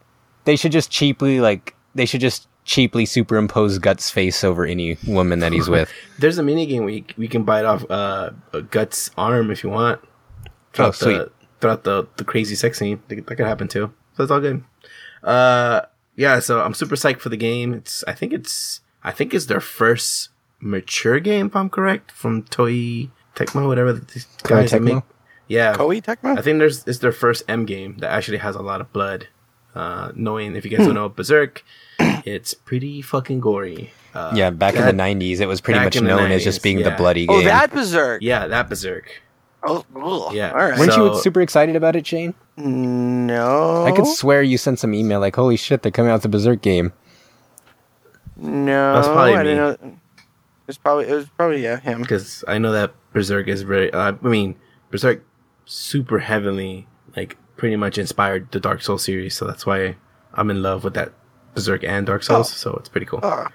They 0.45 0.57
should 0.57 0.73
just 0.73 0.91
cheaply 0.91 1.41
like 1.41 1.75
they 1.95 2.07
should 2.07 2.23
just 2.23 2.49
cheaply 2.65 3.05
superimpose 3.05 3.79
Guts' 3.79 4.11
face 4.11 4.43
over 4.43 4.65
any 4.65 4.97
woman 5.07 5.41
that 5.41 5.53
he's 5.53 5.69
with. 5.69 5.93
There's 6.19 6.39
a 6.39 6.43
mini 6.43 6.65
game 6.65 6.85
where 6.85 6.95
you, 6.95 7.05
we 7.19 7.29
can 7.29 7.43
bite 7.45 7.67
off 7.67 7.85
uh, 7.91 8.31
a 8.55 8.63
Guts' 8.63 9.11
arm 9.19 9.51
if 9.51 9.63
you 9.63 9.69
want. 9.69 10.01
Throughout 10.73 10.89
Oh, 10.89 10.93
sweet. 10.93 11.19
The, 11.19 11.31
throughout 11.61 11.85
the, 11.85 12.09
the 12.17 12.25
crazy 12.25 12.55
sex 12.55 12.79
scene. 12.79 13.03
That, 13.09 13.27
that 13.27 13.37
could 13.37 13.47
happen 13.47 13.69
too. 13.69 13.93
So 14.17 14.23
it's 14.23 14.33
all 14.33 14.41
good. 14.41 14.65
Uh, 15.23 15.83
yeah, 16.17 16.39
so 16.41 16.61
I'm 16.61 16.75
super 16.75 16.95
psyched 16.97 17.21
for 17.21 17.29
the 17.29 17.37
game. 17.37 17.75
It's 17.75 18.03
I 18.07 18.13
think 18.13 18.33
it's 18.33 18.81
I 19.05 19.13
think 19.13 19.35
it's 19.35 19.47
their 19.47 19.61
first 19.61 20.31
mature 20.61 21.21
game, 21.21 21.47
if 21.47 21.57
I'm 21.57 21.69
correct, 21.71 22.11
from 22.13 22.43
Toei 22.45 23.11
Tecmo, 23.35 23.67
whatever 23.67 23.93
these 23.93 24.27
Koei 24.43 24.49
guys 24.49 24.71
that 24.71 24.81
Tecmo? 24.81 24.95
make. 24.97 25.05
Yeah, 25.49 25.75
Koei 25.75 26.03
Tecmo. 26.03 26.39
I 26.39 26.43
think 26.43 26.59
there's 26.59 26.85
it's 26.87 26.99
their 27.01 27.13
first 27.13 27.43
M 27.49 27.65
game 27.67 27.97
that 27.99 28.11
actually 28.11 28.39
has 28.39 28.57
a 28.57 28.63
lot 28.63 28.81
of 28.81 28.93
blood. 28.93 29.29
Uh, 29.75 30.11
knowing 30.15 30.57
if 30.57 30.65
you 30.65 30.71
guys 30.75 30.87
don't 30.87 30.95
know 30.95 31.09
Berserk, 31.11 31.63
it's 31.99 32.55
pretty 32.55 33.03
fucking 33.03 33.41
gory. 33.41 33.93
Uh, 34.15 34.33
yeah, 34.35 34.49
back 34.49 34.73
that- 34.75 34.89
in 34.89 34.97
the 34.97 35.03
'90s, 35.03 35.41
it 35.41 35.47
was 35.47 35.61
pretty 35.61 35.81
much 35.81 35.97
in 35.97 36.05
the 36.05 36.09
known 36.17 36.31
as 36.33 36.43
just 36.43 36.61
90s, 36.61 36.63
being 36.63 36.77
the 36.79 36.85
yeah. 36.85 36.97
bloody 36.97 37.27
Oh, 37.29 37.37
game. 37.37 37.45
that 37.45 37.71
Berserk. 37.71 38.23
yeah, 38.23 38.47
that 38.47 38.71
Berserk. 38.71 39.21
Oh, 39.63 39.85
ugh. 39.95 40.35
Yeah. 40.35 40.53
All 40.53 40.57
right. 40.57 40.79
Weren't 40.79 40.93
So- 40.95 41.15
you 41.17 41.21
super 41.21 41.43
excited 41.43 41.77
about 41.77 41.95
it, 41.95 42.07
Shane? 42.07 42.33
No. 42.57 43.85
I 43.87 43.93
could 43.93 44.07
swear 44.07 44.43
you 44.43 44.59
sent 44.59 44.79
some 44.79 44.95
email 44.95 45.21
like, 45.21 45.37
"Holy 45.37 45.57
shit, 45.57 45.83
they're 45.83 45.93
coming 45.93 46.11
out 46.11 46.15
with 46.17 46.23
the 46.23 46.29
Berserk 46.29 46.63
game." 46.63 46.93
No. 48.37 48.95
That's 48.95 49.09
probably 49.09 49.35
I 49.35 49.43
didn't 49.43 49.83
me. 49.83 49.89
know. 49.89 49.97
It's 50.69 50.79
probably 50.79 51.07
it 51.09 51.15
was 51.15 51.27
probably 51.29 51.63
yeah 51.63 51.79
him. 51.79 52.03
because 52.03 52.45
I 52.49 52.59
know 52.59 52.73
that 52.73 52.93
Berserk 53.13 53.47
is 53.49 53.63
very. 53.63 53.93
Uh, 53.93 54.15
I 54.23 54.27
mean, 54.29 54.57
Berserk 54.91 55.23
super 55.65 56.19
heavily 56.19 56.87
like 57.17 57.37
pretty 57.57 57.77
much 57.77 57.99
inspired 57.99 58.51
the 58.53 58.61
Dark 58.61 58.83
Souls 58.83 59.05
series, 59.05 59.35
so 59.35 59.47
that's 59.47 59.65
why 59.65 59.97
I'm 60.35 60.51
in 60.51 60.63
love 60.63 60.85
with 60.85 60.95
that 60.95 61.13
Berserk 61.55 61.85
and 61.85 62.05
Dark 62.07 62.23
Souls. 62.25 62.53
So 62.53 62.75
it's 62.75 62.89
pretty 62.89 63.07
cool. 63.07 63.21
Oh, 63.23 63.47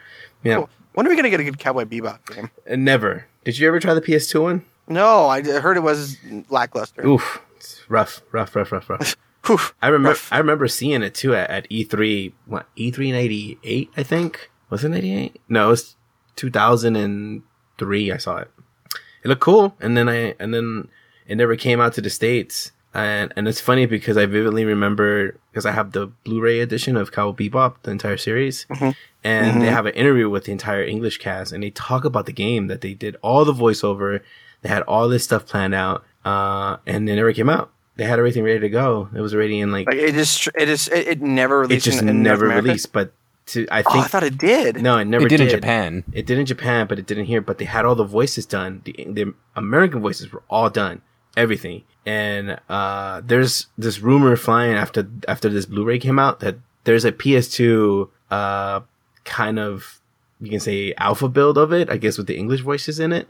yeah, 0.43 0.55
cool. 0.55 0.69
When 0.93 1.05
are 1.05 1.09
we 1.09 1.15
gonna 1.15 1.29
get 1.29 1.39
a 1.39 1.43
good 1.43 1.59
Cowboy 1.59 1.83
Bebop 1.85 2.33
game? 2.33 2.49
and 2.65 2.85
never. 2.85 3.25
Did 3.43 3.57
you 3.59 3.67
ever 3.67 3.79
try 3.79 3.93
the 3.93 4.01
PS2 4.01 4.41
one? 4.41 4.65
No, 4.87 5.27
I 5.27 5.41
heard 5.41 5.77
it 5.77 5.81
was 5.83 6.17
lackluster. 6.49 7.05
Oof, 7.05 7.41
it's 7.61 7.89
rough, 7.89 8.21
rough, 8.31 8.55
rough, 8.55 8.71
rough, 8.71 8.89
rough. 8.89 9.15
Whew. 9.45 9.59
I 9.81 9.87
remember, 9.87 10.09
Rough. 10.09 10.31
I 10.31 10.37
remember 10.37 10.67
seeing 10.67 11.01
it 11.01 11.15
too 11.15 11.35
at, 11.35 11.49
at 11.49 11.69
E3. 11.69 12.33
What 12.45 12.67
E3 12.75 13.11
'98? 13.11 13.89
I 13.97 14.03
think 14.03 14.51
was 14.69 14.83
it 14.83 14.89
'98? 14.89 15.41
No, 15.49 15.67
it 15.67 15.69
was 15.69 15.95
2003. 16.35 18.11
I 18.11 18.17
saw 18.17 18.37
it. 18.37 18.51
It 19.23 19.27
looked 19.27 19.41
cool, 19.41 19.75
and 19.79 19.95
then 19.97 20.09
I 20.09 20.35
and 20.39 20.53
then 20.53 20.89
it 21.27 21.35
never 21.35 21.55
came 21.55 21.79
out 21.79 21.93
to 21.93 22.01
the 22.01 22.09
states. 22.09 22.71
And 22.93 23.33
and 23.35 23.47
it's 23.47 23.61
funny 23.61 23.85
because 23.85 24.17
I 24.17 24.25
vividly 24.25 24.65
remember 24.65 25.39
because 25.51 25.65
I 25.65 25.71
have 25.71 25.93
the 25.93 26.07
Blu-ray 26.23 26.59
edition 26.59 26.97
of 26.97 27.11
Cowboy 27.11 27.49
Bebop, 27.49 27.75
the 27.83 27.91
entire 27.91 28.17
series, 28.17 28.65
mm-hmm. 28.69 28.91
and 29.23 29.47
mm-hmm. 29.47 29.59
they 29.59 29.67
have 29.67 29.85
an 29.85 29.93
interview 29.93 30.29
with 30.29 30.43
the 30.45 30.51
entire 30.51 30.83
English 30.83 31.17
cast, 31.17 31.51
and 31.51 31.63
they 31.63 31.69
talk 31.71 32.05
about 32.05 32.25
the 32.25 32.33
game 32.33 32.67
that 32.67 32.81
they 32.81 32.93
did 32.93 33.15
all 33.21 33.45
the 33.45 33.53
voiceover, 33.53 34.19
they 34.61 34.69
had 34.69 34.83
all 34.83 35.07
this 35.07 35.23
stuff 35.23 35.45
planned 35.45 35.73
out, 35.73 36.03
uh, 36.25 36.77
and 36.85 37.09
it 37.09 37.15
never 37.15 37.33
came 37.33 37.49
out. 37.49 37.71
They 37.97 38.05
had 38.05 38.19
everything 38.19 38.43
ready 38.43 38.59
to 38.59 38.69
go. 38.69 39.09
It 39.15 39.21
was 39.21 39.33
already 39.33 39.59
in 39.59 39.71
like 39.71 39.87
Like 39.87 39.97
it 39.97 40.13
just 40.13 40.47
it 40.55 40.65
just 40.65 40.91
it, 40.91 41.07
it 41.07 41.21
never 41.21 41.57
it 41.63 41.67
released. 41.67 41.85
just 41.85 42.01
in, 42.01 42.09
in 42.09 42.15
North 42.23 42.23
never 42.23 42.45
America? 42.45 42.65
released. 42.67 42.93
But 42.93 43.13
to 43.47 43.67
I 43.69 43.81
Oh, 43.85 43.91
think 43.91 44.05
I 44.05 44.07
thought 44.07 44.23
it 44.23 44.37
did. 44.37 44.81
no, 44.81 44.97
it 44.97 45.05
never 45.05 45.25
it 45.25 45.29
did, 45.29 45.37
did. 45.37 45.49
in 45.49 45.55
Japan. 45.59 46.03
It 46.13 46.25
did 46.25 46.37
in 46.39 46.45
Japan, 46.45 46.87
but 46.87 46.99
it 46.99 47.05
didn't 47.05 47.25
here. 47.25 47.41
But 47.41 47.57
they 47.57 47.65
had 47.65 47.85
all 47.85 47.95
the 47.95 48.03
voices 48.05 48.45
done. 48.45 48.81
The 48.85 48.93
the 49.09 49.33
American 49.55 49.99
voices 50.01 50.31
were 50.31 50.43
all 50.49 50.69
done, 50.69 51.01
everything. 51.35 51.83
And 52.05 52.59
uh, 52.69 53.21
there's 53.23 53.67
this 53.77 53.99
rumor 53.99 54.35
flying 54.35 54.73
after 54.73 55.07
after 55.27 55.49
this 55.49 55.65
Blu-ray 55.65 55.99
came 55.99 56.17
out 56.17 56.39
that 56.39 56.55
there's 56.85 57.05
a 57.05 57.11
PS2 57.11 58.09
uh 58.31 58.79
kind 59.25 59.59
of 59.59 59.99
you 60.39 60.49
can 60.49 60.59
say 60.59 60.93
alpha 60.97 61.27
build 61.27 61.57
of 61.59 61.71
it, 61.73 61.89
I 61.89 61.97
guess 61.97 62.17
with 62.17 62.25
the 62.27 62.37
English 62.37 62.61
voices 62.61 62.99
in 62.99 63.11
it, 63.11 63.27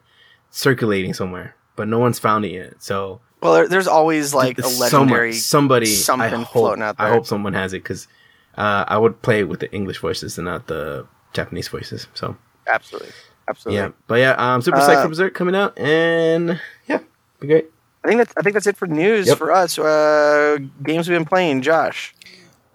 circulating 0.49 1.13
somewhere, 1.13 1.55
but 1.81 1.87
no 1.87 1.97
one's 1.97 2.19
found 2.19 2.45
it 2.45 2.51
yet. 2.51 2.73
So 2.83 3.19
Well, 3.41 3.53
there, 3.55 3.67
there's 3.67 3.87
always 3.87 4.35
like 4.35 4.59
a 4.59 4.63
Someone- 4.63 4.79
legendary. 5.07 5.33
somebody 5.33 5.87
something 5.87 6.31
I 6.31 6.37
hope, 6.37 6.47
floating 6.49 6.83
out 6.83 6.97
there. 6.99 7.07
I 7.07 7.09
hope 7.09 7.25
someone 7.25 7.53
has 7.53 7.73
it 7.73 7.81
because 7.81 8.07
uh, 8.55 8.85
I 8.87 8.97
would 8.99 9.21
play 9.23 9.39
it 9.39 9.49
with 9.49 9.61
the 9.61 9.71
English 9.73 9.97
voices 9.97 10.37
and 10.37 10.45
not 10.45 10.67
the 10.67 11.07
Japanese 11.33 11.67
voices. 11.69 12.05
So 12.13 12.37
Absolutely, 12.67 13.09
absolutely. 13.47 13.81
yeah, 13.81 13.89
but 14.05 14.15
yeah, 14.19 14.35
I'm 14.37 14.61
super 14.61 14.77
psyched 14.77 14.97
Uh, 14.97 15.01
for 15.01 15.07
Berserk 15.09 15.33
coming 15.33 15.55
out, 15.55 15.75
and 15.79 16.59
yeah, 16.87 16.99
be 17.39 17.47
great. 17.47 17.65
I 18.03 18.07
think 18.07 18.19
that's 18.19 18.33
I 18.37 18.41
think 18.43 18.53
that's 18.53 18.67
it 18.67 18.77
for 18.77 18.87
news 18.87 19.25
Yep. 19.27 19.37
for 19.39 19.51
us. 19.51 19.79
Uh, 19.79 20.57
games 20.83 21.09
we've 21.09 21.17
been 21.17 21.25
playing. 21.25 21.61
Josh, 21.63 22.13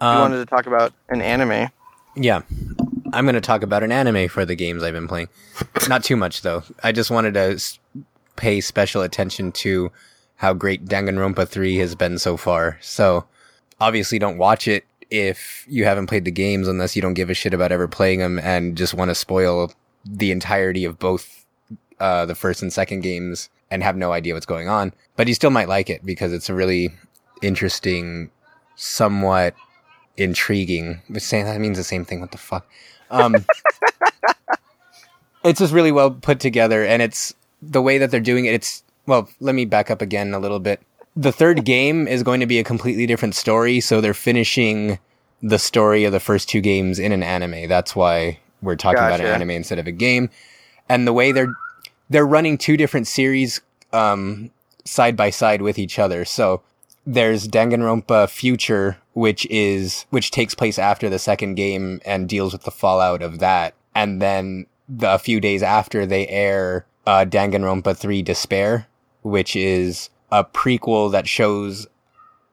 you 0.01 0.07
Um, 0.07 0.21
wanted 0.21 0.39
to 0.39 0.47
talk 0.47 0.67
about 0.67 0.93
an 1.09 1.23
anime. 1.23 1.71
Yeah. 2.17 2.41
I'm 3.13 3.25
going 3.25 3.35
to 3.37 3.41
talk 3.41 3.63
about 3.63 3.83
an 3.85 3.93
anime 3.93 4.29
for 4.29 4.45
the 4.45 4.57
games 4.57 4.83
I've 4.83 4.93
been 4.93 5.07
playing. 5.09 5.29
Not 5.89 6.03
too 6.03 6.17
much 6.17 6.43
though. 6.43 6.65
I 6.83 6.91
just 6.93 7.11
wanted 7.11 7.35
to 7.35 7.41
s- 7.55 7.79
pay 8.37 8.61
special 8.61 9.03
attention 9.03 9.53
to 9.53 9.91
how 10.37 10.53
great 10.53 10.85
Danganronpa 10.85 11.49
3 11.49 11.77
has 11.77 11.95
been 11.95 12.19
so 12.19 12.37
far. 12.37 12.79
So, 12.81 13.25
obviously 13.81 14.19
don't 14.19 14.39
watch 14.39 14.69
it 14.69 14.85
if 15.11 15.65
you 15.69 15.85
haven't 15.85 16.07
played 16.07 16.25
the 16.25 16.31
games 16.31 16.69
unless 16.69 16.97
you 16.97 17.03
don't 17.03 17.15
give 17.15 17.31
a 17.31 17.35
shit 17.35 17.55
about 17.55 17.73
ever 17.73 17.87
playing 17.87 18.19
them 18.19 18.39
and 18.41 18.77
just 18.77 18.95
want 18.95 19.11
to 19.11 19.15
spoil 19.15 19.73
the 20.05 20.31
entirety 20.31 20.85
of 20.85 20.99
both 20.99 21.45
uh, 22.01 22.27
the 22.27 22.35
first 22.35 22.63
and 22.63 22.73
second 22.73 23.01
games 23.01 23.49
and 23.71 23.83
have 23.83 23.97
no 23.97 24.13
idea 24.13 24.35
what's 24.35 24.47
going 24.47 24.69
on. 24.69 24.93
But 25.17 25.29
you 25.29 25.35
still 25.35 25.51
might 25.51 25.69
like 25.69 25.91
it 25.91 26.05
because 26.05 26.33
it's 26.33 26.49
a 26.49 26.55
really 26.55 26.91
interesting, 27.43 28.31
somewhat 28.77 29.55
intriguing. 30.17 31.01
Saying 31.17 31.47
that 31.47 31.61
means 31.61 31.77
the 31.77 31.85
same 31.85 32.05
thing. 32.05 32.21
What 32.21 32.33
the 32.33 32.39
fuck? 32.39 32.67
Um, 33.11 33.35
it's 35.45 35.61
just 35.61 35.73
really 35.73 35.93
well 35.93 36.11
put 36.11 36.41
together, 36.41 36.85
and 36.85 37.03
it's 37.03 37.35
the 37.63 37.83
way 37.83 37.99
that 37.99 38.11
they're 38.11 38.21
doing 38.21 38.45
it. 38.45 38.55
It's 38.55 38.83
well. 39.07 39.29
Let 39.41 39.55
me 39.55 39.65
back 39.65 39.91
up 39.91 40.03
again 40.03 40.35
a 40.35 40.39
little 40.39 40.61
bit. 40.61 40.81
The 41.15 41.33
third 41.33 41.65
game 41.65 42.07
is 42.07 42.23
going 42.23 42.41
to 42.41 42.47
be 42.47 42.59
a 42.59 42.65
completely 42.65 43.07
different 43.07 43.35
story, 43.35 43.81
so 43.81 44.01
they're 44.01 44.15
finishing 44.15 44.99
the 45.43 45.59
story 45.59 46.05
of 46.05 46.13
the 46.13 46.21
first 46.21 46.49
two 46.49 46.61
games 46.61 46.99
in 46.99 47.13
an 47.13 47.23
anime. 47.23 47.69
That's 47.69 47.95
why 47.95 48.39
we're 48.63 48.77
talking 48.77 48.99
about 48.99 49.21
an 49.21 49.27
anime 49.27 49.51
instead 49.51 49.79
of 49.79 49.87
a 49.87 49.93
game. 49.93 50.31
And 50.89 51.07
the 51.07 51.13
way 51.13 51.33
they're 51.33 51.55
they're 52.09 52.27
running 52.27 52.59
two 52.59 52.77
different 52.77 53.07
series 53.07 53.61
um, 53.93 54.51
side 54.85 55.17
by 55.17 55.31
side 55.31 55.63
with 55.63 55.79
each 55.79 55.99
other. 55.99 56.25
So 56.25 56.63
there's 57.07 57.49
Danganronpa 57.49 58.29
Future, 58.29 58.99
which 59.15 59.47
is 59.47 60.07
which 60.11 60.31
takes 60.31 60.55
place 60.55 60.79
after 60.79 61.09
the 61.09 61.19
second 61.19 61.55
game 61.55 62.01
and 62.05 62.29
deals 62.29 62.53
with 62.53 62.63
the 62.63 62.71
fallout 62.71 63.23
of 63.23 63.39
that. 63.39 63.75
And 63.95 64.21
then 64.21 64.67
the, 64.89 65.15
a 65.15 65.19
few 65.19 65.41
days 65.41 65.63
after 65.63 66.07
they 66.07 66.29
air 66.29 66.87
uh, 67.07 67.25
Danganronpa 67.25 67.97
3 67.97 68.23
Despair, 68.23 68.87
which 69.23 69.55
is 69.57 70.11
a 70.33 70.45
prequel 70.45 71.11
that 71.13 71.29
shows 71.29 71.87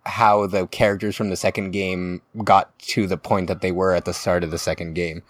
how 0.05 0.45
the 0.47 0.67
characters 0.67 1.15
from 1.15 1.29
the 1.29 1.35
second 1.35 1.71
game 1.71 2.21
got 2.43 2.77
to 2.79 3.07
the 3.07 3.17
point 3.17 3.47
that 3.47 3.61
they 3.61 3.71
were 3.71 3.93
at 3.93 4.05
the 4.05 4.13
start 4.13 4.43
of 4.43 4.51
the 4.51 4.57
second 4.57 4.93
game. 4.93 5.23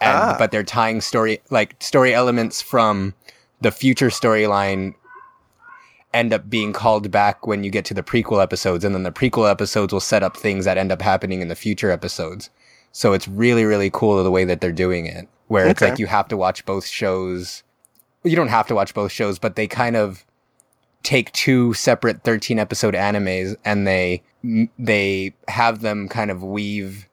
And 0.00 0.16
Ah. 0.16 0.36
but 0.38 0.50
they're 0.50 0.62
tying 0.64 1.00
story 1.00 1.40
like 1.50 1.76
story 1.80 2.12
elements 2.14 2.60
from 2.62 3.14
the 3.60 3.70
future 3.70 4.08
storyline 4.08 4.94
end 6.12 6.32
up 6.32 6.50
being 6.50 6.72
called 6.72 7.10
back 7.10 7.46
when 7.46 7.62
you 7.64 7.70
get 7.70 7.84
to 7.86 7.94
the 7.94 8.02
prequel 8.02 8.42
episodes 8.42 8.84
and 8.84 8.94
then 8.94 9.02
the 9.04 9.12
prequel 9.12 9.50
episodes 9.50 9.92
will 9.92 10.00
set 10.00 10.22
up 10.22 10.36
things 10.36 10.64
that 10.64 10.76
end 10.76 10.90
up 10.92 11.00
happening 11.00 11.40
in 11.40 11.48
the 11.48 11.54
future 11.54 11.90
episodes. 11.90 12.50
So 12.90 13.12
it's 13.12 13.26
really 13.28 13.64
really 13.64 13.90
cool 13.90 14.22
the 14.22 14.30
way 14.30 14.44
that 14.44 14.60
they're 14.60 14.72
doing 14.72 15.06
it 15.06 15.28
where 15.48 15.66
it's 15.68 15.80
like 15.80 15.98
you 15.98 16.06
have 16.06 16.28
to 16.28 16.36
watch 16.36 16.64
both 16.64 16.86
shows. 16.86 17.62
You 18.24 18.36
don't 18.36 18.48
have 18.48 18.66
to 18.68 18.74
watch 18.74 18.94
both 18.94 19.12
shows, 19.12 19.38
but 19.38 19.56
they 19.56 19.66
kind 19.66 19.96
of 19.96 20.24
take 21.02 21.32
two 21.32 21.74
separate 21.74 22.22
13 22.22 22.58
episode 22.58 22.94
animes 22.94 23.56
and 23.64 23.86
they 23.86 24.22
they 24.78 25.34
have 25.48 25.80
them 25.80 26.08
kind 26.08 26.30
of 26.30 26.42
weave 26.44 27.08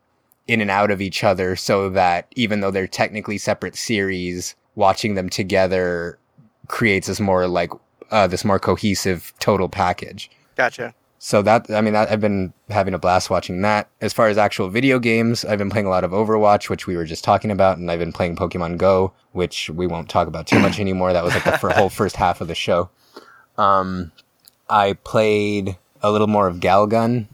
in 0.48 0.62
and 0.62 0.70
out 0.72 0.92
of 0.92 1.02
each 1.02 1.24
other 1.24 1.56
so 1.56 1.90
that 1.90 2.28
even 2.36 2.60
though 2.60 2.72
they're 2.72 2.88
technically 2.88 3.38
separate 3.38 3.76
series 3.76 4.56
watching 4.76 5.16
them 5.16 5.30
together 5.30 6.20
creates 6.68 7.08
this 7.08 7.20
more 7.20 7.48
like 7.48 7.72
uh, 8.12 8.28
this 8.28 8.46
more 8.46 8.60
cohesive 8.60 9.34
total 9.40 9.70
package 9.70 10.30
Gotcha. 10.56 10.94
So 11.22 11.42
that 11.42 11.70
i 11.72 11.82
mean 11.82 11.94
that, 11.94 12.10
i've 12.10 12.22
been 12.22 12.52
having 12.70 12.94
a 12.94 12.98
blast 13.00 13.30
watching 13.30 13.62
that 13.62 13.90
as 14.02 14.14
far 14.14 14.28
as 14.30 14.38
actual 14.38 14.70
video 14.70 14.98
games 15.00 15.44
i've 15.46 15.60
been 15.60 15.70
playing 15.70 15.86
a 15.86 15.90
lot 15.90 16.04
of 16.04 16.12
overwatch 16.12 16.70
which 16.70 16.88
we 16.88 16.96
were 16.96 17.06
just 17.06 17.24
talking 17.24 17.52
about 17.52 17.78
and 17.78 17.92
i've 17.92 18.00
been 18.00 18.14
playing 18.14 18.36
pokemon 18.36 18.78
go 18.78 19.12
which 19.34 19.70
we 19.70 19.86
won't 19.86 20.10
talk 20.10 20.28
about 20.28 20.48
too 20.48 20.60
much 20.60 20.80
anymore 20.80 21.12
that 21.14 21.24
was 21.24 21.34
like 21.34 21.44
the 21.44 21.58
fir- 21.58 21.72
whole 21.72 21.90
first 21.90 22.16
half 22.16 22.40
of 22.42 22.48
the 22.48 22.56
show 22.56 22.90
um 23.58 24.12
i 24.70 24.94
played 25.04 25.78
a 26.02 26.12
little 26.12 26.28
more 26.28 26.48
of 26.48 26.58
galgun 26.58 27.28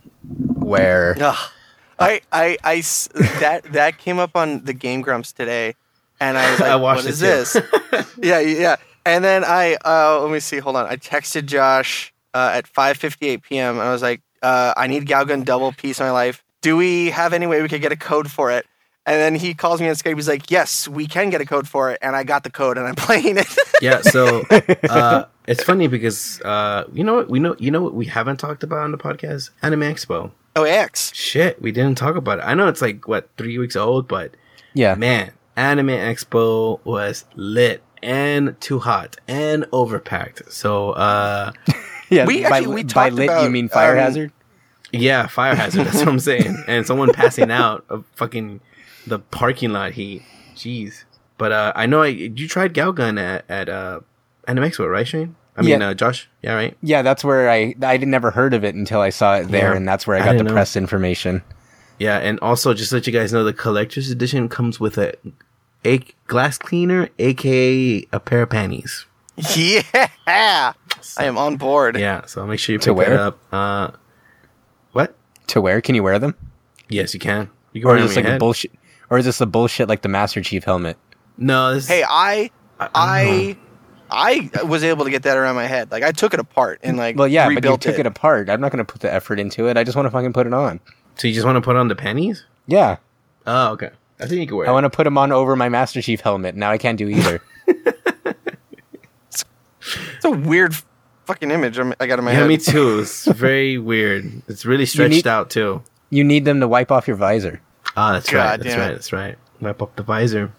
where 0.55 1.15
Ugh. 1.21 1.51
I, 1.99 2.21
I, 2.31 2.57
I 2.63 2.75
s- 2.77 3.07
that 3.39 3.63
that 3.71 3.99
came 3.99 4.19
up 4.19 4.35
on 4.35 4.65
the 4.65 4.73
Game 4.73 5.01
Grumps 5.01 5.31
today, 5.31 5.75
and 6.19 6.37
I 6.37 6.51
was 6.51 6.59
like, 6.61 6.71
I 6.71 6.75
watched 6.75 7.05
"What 7.05 7.05
it 7.05 7.21
is 7.21 7.53
too. 7.53 7.61
this?" 7.61 8.07
yeah, 8.21 8.39
yeah. 8.39 8.75
And 9.05 9.23
then 9.23 9.45
I, 9.45 9.77
uh, 9.85 10.19
let 10.21 10.31
me 10.31 10.39
see. 10.41 10.57
Hold 10.57 10.75
on. 10.75 10.87
I 10.87 10.97
texted 10.97 11.45
Josh 11.45 12.11
uh, 12.35 12.51
at 12.53 12.65
5:58 12.67 13.41
p.m. 13.41 13.79
and 13.79 13.87
I 13.87 13.91
was 13.91 14.01
like, 14.03 14.21
uh, 14.43 14.73
"I 14.77 14.87
need 14.87 15.07
Galgun 15.07 15.43
Double 15.45 15.71
Peace 15.71 15.99
in 15.99 16.05
my 16.05 16.11
life. 16.11 16.43
Do 16.61 16.75
we 16.77 17.09
have 17.09 17.33
any 17.33 17.47
way 17.47 17.61
we 17.61 17.69
could 17.69 17.81
get 17.81 17.91
a 17.91 17.97
code 17.97 18.29
for 18.29 18.51
it?" 18.51 18.65
And 19.07 19.17
then 19.21 19.35
he 19.35 19.53
calls 19.53 19.79
me 19.81 19.87
on 19.87 19.95
Skype. 19.95 20.15
He's 20.15 20.27
like, 20.27 20.51
"Yes, 20.51 20.87
we 20.87 21.07
can 21.07 21.29
get 21.29 21.41
a 21.41 21.45
code 21.45 21.67
for 21.67 21.91
it." 21.91 21.99
And 22.01 22.15
I 22.15 22.23
got 22.23 22.43
the 22.43 22.49
code, 22.51 22.77
and 22.77 22.85
I'm 22.87 22.95
playing 23.07 23.37
it. 23.37 23.47
yeah 23.81 24.01
so 24.01 24.43
uh 24.89 25.25
it's 25.47 25.63
funny 25.63 25.87
because 25.87 26.41
uh 26.41 26.85
you 26.93 27.03
know 27.03 27.15
what 27.15 27.29
we 27.29 27.39
know 27.39 27.55
you 27.59 27.71
know 27.71 27.81
what 27.81 27.93
we 27.93 28.05
haven't 28.05 28.37
talked 28.37 28.63
about 28.63 28.79
on 28.79 28.91
the 28.91 28.97
podcast 28.97 29.49
anime 29.61 29.81
expo 29.81 30.31
oh, 30.55 30.63
X. 30.63 31.13
shit 31.13 31.61
we 31.61 31.71
didn't 31.73 31.97
talk 31.97 32.15
about 32.15 32.39
it 32.39 32.43
i 32.43 32.53
know 32.53 32.67
it's 32.67 32.81
like 32.81 33.07
what 33.07 33.29
three 33.37 33.57
weeks 33.57 33.75
old 33.75 34.07
but 34.07 34.31
yeah 34.73 34.95
man 34.95 35.31
anime 35.57 35.89
expo 35.89 36.79
was 36.85 37.25
lit 37.35 37.83
and 38.01 38.59
too 38.61 38.79
hot 38.79 39.17
and 39.27 39.63
overpacked 39.65 40.49
so 40.49 40.91
uh 40.91 41.51
yeah 42.15 42.25
We 42.25 42.41
by, 42.43 42.57
actually- 42.59 42.75
we 42.75 42.83
by 42.83 43.09
talked 43.09 43.13
lit 43.15 43.43
you 43.43 43.49
mean 43.49 43.67
fire 43.69 43.91
um, 43.91 43.97
hazard 43.97 44.31
yeah 44.91 45.27
fire 45.27 45.55
hazard 45.55 45.85
that's 45.85 45.97
what 45.99 46.07
i'm 46.07 46.19
saying 46.19 46.63
and 46.67 46.85
someone 46.85 47.11
passing 47.13 47.51
out 47.51 47.83
of 47.89 48.05
fucking 48.15 48.61
the 49.07 49.19
parking 49.19 49.71
lot 49.71 49.91
heat 49.93 50.21
jeez 50.55 51.03
but 51.37 51.51
uh 51.51 51.73
i 51.75 51.85
know 51.85 52.01
I, 52.01 52.07
you 52.07 52.47
tried 52.47 52.73
galgun 52.73 53.19
at, 53.19 53.45
at 53.49 53.67
uh 53.69 53.99
anime 54.47 54.63
expo 54.65 54.89
right 54.89 55.07
shane 55.07 55.35
i 55.57 55.61
mean 55.61 55.81
Yeah. 55.81 55.89
uh 55.89 55.93
josh 55.93 56.29
yeah 56.41 56.53
right 56.53 56.77
Yeah, 56.81 57.01
that's 57.01 57.23
where 57.23 57.49
I 57.49 57.75
I 57.81 57.97
had 57.97 58.07
never 58.07 58.29
heard 58.31 58.53
of 58.53 58.63
it 58.63 58.75
until 58.75 59.01
I 59.01 59.09
saw 59.09 59.37
it 59.37 59.45
there, 59.49 59.71
Yeah. 59.71 59.77
and 59.77 59.87
that's 59.87 60.05
where 60.07 60.17
I 60.17 60.21
I 60.21 60.25
got 60.25 60.37
the 60.37 60.43
know. 60.43 60.51
press 60.53 60.75
information. 60.75 61.41
Yeah, 61.97 62.17
and 62.19 62.39
also 62.41 62.73
just 62.73 62.89
to 62.89 62.95
let 62.97 63.07
you 63.07 63.13
guys 63.13 63.31
know, 63.33 63.43
the 63.45 63.53
collector's 63.53 64.09
edition 64.11 64.49
comes 64.49 64.79
with 64.81 64.97
a, 64.97 65.13
a 65.85 65.99
glass 66.27 66.57
cleaner, 66.57 67.07
aka 67.19 68.05
a 68.11 68.19
pair 68.19 68.41
of 68.43 68.49
panties. 68.49 69.05
Yeah, 69.55 70.73
I 71.17 71.25
am 71.25 71.37
on 71.37 71.57
board. 71.57 71.97
Yeah, 71.97 72.25
so 72.25 72.45
make 72.45 72.59
sure 72.59 72.73
you 72.73 72.79
To 72.79 72.93
pick 72.93 73.05
that 73.05 73.09
wear? 73.11 73.19
up. 73.19 73.39
Uh, 73.51 73.91
what? 74.91 75.15
To 75.47 75.61
wear? 75.61 75.81
Can 75.81 75.95
you 75.95 76.03
wear 76.03 76.19
them? 76.19 76.35
Yes, 76.89 77.13
you 77.13 77.19
can. 77.19 77.49
You 77.73 77.81
can 77.81 77.89
Or 77.89 77.93
wear 77.95 78.03
is 78.03 78.09
this 78.11 78.15
like 78.17 78.25
your 78.25 78.35
a 78.35 78.39
bullshit? 78.39 78.71
Or 79.09 79.17
is 79.17 79.25
this 79.25 79.39
a 79.41 79.45
bullshit 79.45 79.87
like 79.89 80.01
the 80.01 80.09
Master 80.09 80.41
Chief 80.41 80.63
helmet? 80.63 80.97
No, 81.37 81.73
this. 81.73 81.87
Hey, 81.87 82.03
I 82.07 82.49
I, 82.79 82.89
I 82.95 83.57
I 84.09 84.49
I 84.59 84.63
was 84.63 84.83
able 84.83 85.05
to 85.05 85.11
get 85.11 85.23
that 85.23 85.37
around 85.37 85.55
my 85.55 85.65
head. 85.67 85.91
Like 85.91 86.03
I 86.03 86.11
took 86.11 86.33
it 86.33 86.39
apart 86.39 86.79
and 86.83 86.97
like 86.97 87.17
Well, 87.17 87.27
yeah, 87.27 87.45
but 87.45 87.49
you 87.51 87.55
rebuilt 87.57 87.81
took 87.81 87.99
it. 87.99 88.05
apart. 88.05 88.49
I'm 88.49 88.61
not 88.61 88.71
going 88.71 88.83
to 88.85 88.91
put 88.91 89.01
the 89.01 89.11
effort 89.13 89.39
into 89.39 89.67
it. 89.67 89.77
I 89.77 89.83
just 89.83 89.95
want 89.95 90.05
to 90.05 90.11
fucking 90.11 90.33
put 90.33 90.47
it 90.47 90.53
on. 90.53 90.79
so 91.15 91.27
you 91.27 91.33
just 91.33 91.45
want 91.45 91.55
to 91.57 91.61
put 91.61 91.75
on 91.75 91.87
the 91.87 91.95
pennies? 91.95 92.45
Yeah, 92.67 92.97
Oh, 93.47 93.71
okay. 93.73 93.89
I 94.19 94.25
think 94.27 94.39
you 94.41 94.47
can 94.47 94.55
wear. 94.57 94.67
I 94.67 94.71
want 94.71 94.85
to 94.85 94.89
put 94.89 95.03
them 95.03 95.17
on 95.17 95.31
over 95.31 95.55
my 95.55 95.69
Master 95.69 96.01
Chief 96.01 96.21
helmet. 96.21 96.55
Now 96.55 96.71
I 96.71 96.77
can't 96.77 96.97
do 96.97 97.09
either. 97.09 97.41
It's 99.27 100.25
a 100.25 100.31
weird 100.31 100.73
fucking 101.25 101.51
image 101.51 101.77
I'm, 101.77 101.93
I 101.99 102.07
got 102.07 102.19
in 102.19 102.25
my 102.25 102.31
yeah, 102.31 102.39
head. 102.39 102.47
me 102.47 102.57
too. 102.57 102.99
It's 102.99 103.25
very 103.25 103.77
weird. 103.77 104.41
It's 104.47 104.65
really 104.65 104.85
stretched 104.85 105.11
need- 105.13 105.27
out 105.27 105.49
too. 105.49 105.81
you 106.09 106.23
need 106.23 106.45
them 106.45 106.59
to 106.59 106.67
wipe 106.67 106.91
off 106.91 107.07
your 107.07 107.17
visor. 107.17 107.61
Ah, 107.97 108.13
that's 108.13 108.29
God 108.29 108.37
right. 108.37 108.59
That's 108.61 108.75
it. 108.75 108.77
right. 108.79 108.91
That's 108.91 109.13
right. 109.13 109.35
Wipe 109.61 109.81
off 109.81 109.95
the 109.95 110.03
visor. 110.03 110.51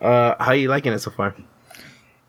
Uh, 0.00 0.34
how 0.38 0.52
are 0.52 0.54
you 0.54 0.68
liking 0.68 0.92
it 0.92 1.00
so 1.00 1.10
far? 1.10 1.34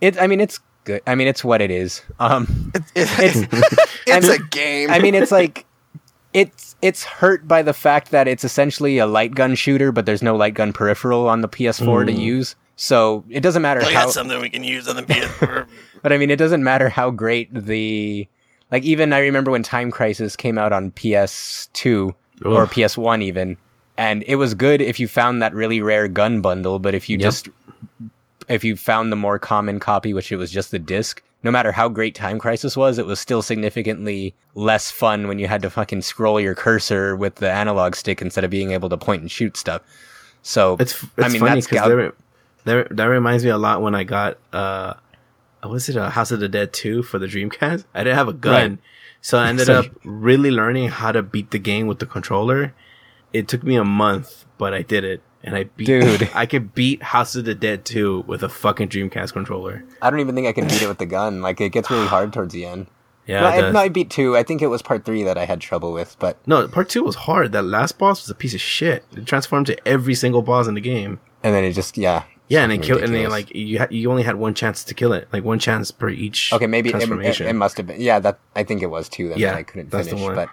It. 0.02 0.20
I 0.22 0.28
mean, 0.28 0.42
it's 0.42 0.60
good. 0.84 1.02
I 1.08 1.16
mean, 1.16 1.28
it's 1.28 1.44
what 1.44 1.62
it 1.62 1.72
is. 1.72 2.02
Um, 2.20 2.72
It- 2.74 2.84
it's. 2.96 3.88
it's 4.08 4.30
I 4.30 4.36
a 4.36 4.40
game. 4.50 4.90
I 4.90 5.00
mean, 5.00 5.16
it's 5.16 5.32
like 5.32 5.66
it's 6.34 6.76
it's 6.82 7.04
hurt 7.04 7.48
by 7.48 7.62
the 7.62 7.74
fact 7.74 8.12
that 8.12 8.28
it's 8.28 8.44
essentially 8.44 8.98
a 8.98 9.06
light 9.06 9.36
gun 9.36 9.54
shooter, 9.56 9.92
but 9.92 10.06
there's 10.06 10.24
no 10.24 10.36
light 10.36 10.54
gun 10.56 10.74
peripheral 10.74 11.28
on 11.30 11.42
the 11.42 11.48
PS4 11.50 12.06
to 12.08 12.12
use. 12.14 12.56
So 12.84 13.24
it 13.30 13.42
doesn't 13.42 13.62
matter 13.62 13.80
I 13.84 13.94
how. 13.94 14.06
got 14.06 14.12
something 14.12 14.42
we 14.42 14.50
can 14.50 14.64
use 14.64 14.88
on 14.88 14.96
the 14.96 15.04
PS4. 15.04 15.68
But 16.02 16.12
I 16.12 16.18
mean, 16.18 16.32
it 16.32 16.38
doesn't 16.38 16.64
matter 16.64 16.90
how 16.90 17.12
great 17.12 17.54
the 17.54 18.28
like. 18.72 18.84
Even 18.84 19.14
I 19.14 19.20
remember 19.20 19.52
when 19.52 19.62
Time 19.62 19.92
Crisis 19.92 20.36
came 20.36 20.58
out 20.58 20.74
on 20.74 20.90
PS2 20.94 22.16
or 22.44 22.66
PS1 22.66 23.22
even, 23.22 23.56
and 23.98 24.24
it 24.26 24.38
was 24.38 24.56
good 24.56 24.82
if 24.82 25.00
you 25.00 25.08
found 25.08 25.44
that 25.44 25.54
really 25.54 25.80
rare 25.80 26.08
gun 26.08 26.42
bundle. 26.42 26.80
But 26.80 26.96
if 26.96 27.08
you 27.08 27.18
Yep. 27.18 27.22
just 27.22 27.50
if 28.50 28.64
you 28.64 28.76
found 28.76 29.12
the 29.12 29.16
more 29.16 29.38
common 29.38 29.80
copy, 29.80 30.12
which 30.12 30.32
it 30.32 30.38
was 30.38 30.50
just 30.50 30.72
the 30.72 30.80
disc, 30.80 31.22
no 31.44 31.52
matter 31.52 31.72
how 31.72 31.88
great 31.88 32.16
Time 32.16 32.40
Crisis 32.40 32.76
was, 32.76 32.98
it 32.98 33.06
was 33.06 33.20
still 33.20 33.44
significantly 33.44 34.34
less 34.56 34.90
fun 34.90 35.28
when 35.28 35.38
you 35.38 35.48
had 35.48 35.62
to 35.62 35.70
fucking 35.70 36.02
scroll 36.02 36.40
your 36.42 36.56
cursor 36.56 37.16
with 37.16 37.36
the 37.36 37.52
analog 37.52 37.94
stick 37.96 38.24
instead 38.24 38.44
of 38.44 38.50
being 38.50 38.72
able 38.72 38.90
to 38.90 38.98
point 38.98 39.22
and 39.22 39.30
shoot 39.30 39.56
stuff. 39.56 39.84
So 40.42 40.78
It's, 40.80 41.04
it's 41.04 41.12
I 41.20 41.28
mean, 41.28 41.42
funny 41.42 41.56
that's 41.62 41.68
because 41.68 41.88
gal- 41.88 42.12
that, 42.66 42.90
that, 42.90 42.96
that 42.98 43.06
reminds 43.06 43.44
me 43.44 43.50
a 43.50 43.58
lot 43.58 43.82
when 43.82 43.96
I 43.96 44.04
got 44.04 44.38
uh, 44.54 44.94
was 45.64 45.90
it 45.90 45.96
a 45.96 46.10
House 46.10 46.32
of 46.32 46.40
the 46.40 46.50
Dead 46.50 46.74
two 46.74 47.04
for 47.04 47.20
the 47.20 47.28
Dreamcast? 47.28 47.86
I 47.94 48.04
didn't 48.04 48.18
have 48.18 48.28
a 48.28 48.34
gun, 48.34 48.70
Right. 48.72 48.78
so 49.22 49.38
I 49.38 49.50
ended 49.50 49.68
So- 49.68 49.80
up 49.80 49.86
really 50.04 50.52
learning 50.52 50.90
how 50.90 51.12
to 51.12 51.22
beat 51.22 51.52
the 51.52 51.60
game 51.60 51.88
with 51.88 52.00
the 52.00 52.06
controller. 52.06 52.74
It 53.34 53.48
took 53.48 53.64
me 53.64 53.76
a 53.76 53.84
month, 53.86 54.46
but 54.58 54.74
I 54.74 54.82
did 54.82 55.04
it, 55.06 55.22
and 55.44 55.56
I 55.56 55.64
beat 55.66 55.86
Dude. 55.86 56.30
I 56.36 56.46
could 56.46 56.74
beat 56.76 57.02
House 57.02 57.36
of 57.36 57.46
the 57.46 57.56
Dead 57.56 57.86
2 57.86 58.26
with 58.28 58.44
a 58.44 58.50
fucking 58.50 58.90
Dreamcast 58.90 59.32
controller. 59.34 59.84
I 60.02 60.10
don't 60.10 60.20
even 60.20 60.36
think 60.36 60.48
I 60.48 60.52
can 60.52 60.68
beat 60.68 60.82
it 60.82 60.88
with 60.88 60.98
the 60.98 61.06
gun. 61.06 61.42
Like 61.42 61.62
it 61.62 61.70
gets 61.70 61.90
really 61.90 62.08
hard 62.08 62.34
towards 62.34 62.54
the 62.54 62.66
end. 62.66 62.88
Yeah, 63.28 63.42
no, 63.42 63.48
it 63.50 63.64
I, 63.66 63.72
no, 63.72 63.80
I 63.80 63.88
beat 63.88 64.10
two. 64.10 64.36
I 64.36 64.42
think 64.42 64.64
it 64.64 64.68
was 64.68 64.82
part 64.82 65.06
three 65.06 65.22
that 65.24 65.38
I 65.38 65.46
had 65.46 65.62
trouble 65.62 65.94
with, 65.94 66.18
but 66.18 66.38
No, 66.48 66.68
part 66.68 66.90
two 66.90 67.04
was 67.04 67.16
hard. 67.16 67.52
That 67.52 67.62
last 67.64 68.00
boss 68.00 68.24
was 68.24 68.30
a 68.32 68.36
piece 68.36 68.56
of 68.56 68.60
shit. 68.60 69.06
It 69.16 69.28
transformed 69.28 69.68
to 69.68 69.88
every 69.88 70.16
single 70.16 70.42
boss 70.42 70.68
in 70.68 70.74
the 70.74 70.82
game. 70.82 71.20
and 71.44 71.54
then 71.54 71.64
it 71.64 71.74
just 71.74 72.00
yeah. 72.00 72.24
Yeah, 72.52 72.64
and 72.64 72.72
then 72.72 72.80
fucking 72.80 72.88
kill, 72.88 72.98
and 72.98 73.14
then 73.16 73.24
ridiculous. 73.32 73.48
like 73.50 73.56
you 73.56 73.80
ha- 73.80 73.88
you 73.90 74.12
only 74.12 74.24
had 74.24 74.36
one 74.36 74.54
chance 74.54 74.84
to 74.84 74.94
kill 74.94 75.14
it, 75.14 75.28
like 75.32 75.44
one 75.44 75.58
chance 75.60 75.90
per 75.92 76.10
each. 76.10 76.52
Okay, 76.54 76.68
maybe 76.68 76.90
it, 76.90 76.96
it, 77.02 77.42
it 77.42 77.54
must 77.54 77.78
have 77.78 77.88
been. 77.88 78.02
Yeah, 78.02 78.20
that 78.20 78.40
I 78.56 78.64
think 78.64 78.82
it 78.82 78.88
was 78.88 79.08
too. 79.10 79.30
Then 79.30 79.38
Yeah, 79.40 79.52
that 79.52 79.58
I 79.60 79.64
couldn't 79.64 79.90
that's 79.90 80.08
the 80.08 80.12
finish. 80.18 80.26
one. 80.26 80.36
But 80.36 80.50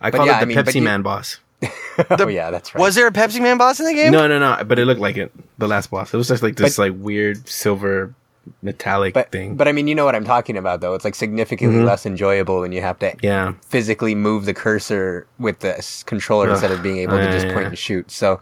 I 0.00 0.10
but 0.10 0.18
call 0.18 0.26
yeah, 0.26 0.34
it 0.34 0.36
I 0.36 0.40
the 0.40 0.46
mean, 0.46 0.56
Pepsi 0.58 0.74
you- 0.76 0.82
Man 0.82 1.02
boss. 1.02 1.38
oh 2.20 2.28
yeah, 2.28 2.50
that's 2.50 2.74
right. 2.74 2.80
Was 2.80 2.94
there 2.94 3.06
a 3.06 3.12
Pepsi 3.12 3.40
Man 3.42 3.58
boss 3.58 3.80
in 3.80 3.86
the 3.86 3.94
game? 3.94 4.12
No, 4.12 4.26
no, 4.28 4.38
no. 4.38 4.62
But 4.64 4.78
it 4.78 4.86
looked 4.86 5.00
like 5.00 5.16
it. 5.18 5.32
The 5.58 5.66
last 5.68 5.90
boss. 5.90 6.14
It 6.14 6.16
was 6.16 6.28
just 6.28 6.42
like 6.42 6.56
this 6.56 6.78
like 6.78 6.92
weird 6.96 7.46
silver 7.48 8.14
metallic 8.62 9.12
but 9.12 9.30
thing. 9.30 9.56
but 9.56 9.68
I 9.68 9.72
mean, 9.72 9.86
you 9.86 9.94
know 9.94 10.04
what 10.06 10.14
I'm 10.14 10.24
talking 10.24 10.56
about, 10.56 10.80
though. 10.80 10.94
It's 10.94 11.04
like 11.04 11.14
significantly 11.14 11.80
Mhm. 11.80 11.84
less 11.84 12.06
enjoyable 12.06 12.60
when 12.60 12.72
you 12.72 12.80
have 12.80 12.98
to 13.00 13.14
yeah, 13.22 13.52
physically 13.68 14.14
move 14.14 14.46
the 14.46 14.54
cursor 14.54 15.26
with 15.38 15.58
the 15.60 15.74
controller 16.06 16.46
Ugh. 16.46 16.52
instead 16.52 16.70
of 16.70 16.82
being 16.82 16.98
able 16.98 17.18
to 17.18 17.30
just 17.30 17.46
yeah, 17.48 17.52
point 17.52 17.64
yeah. 17.64 17.68
and 17.70 17.78
shoot. 17.78 18.10
So, 18.10 18.40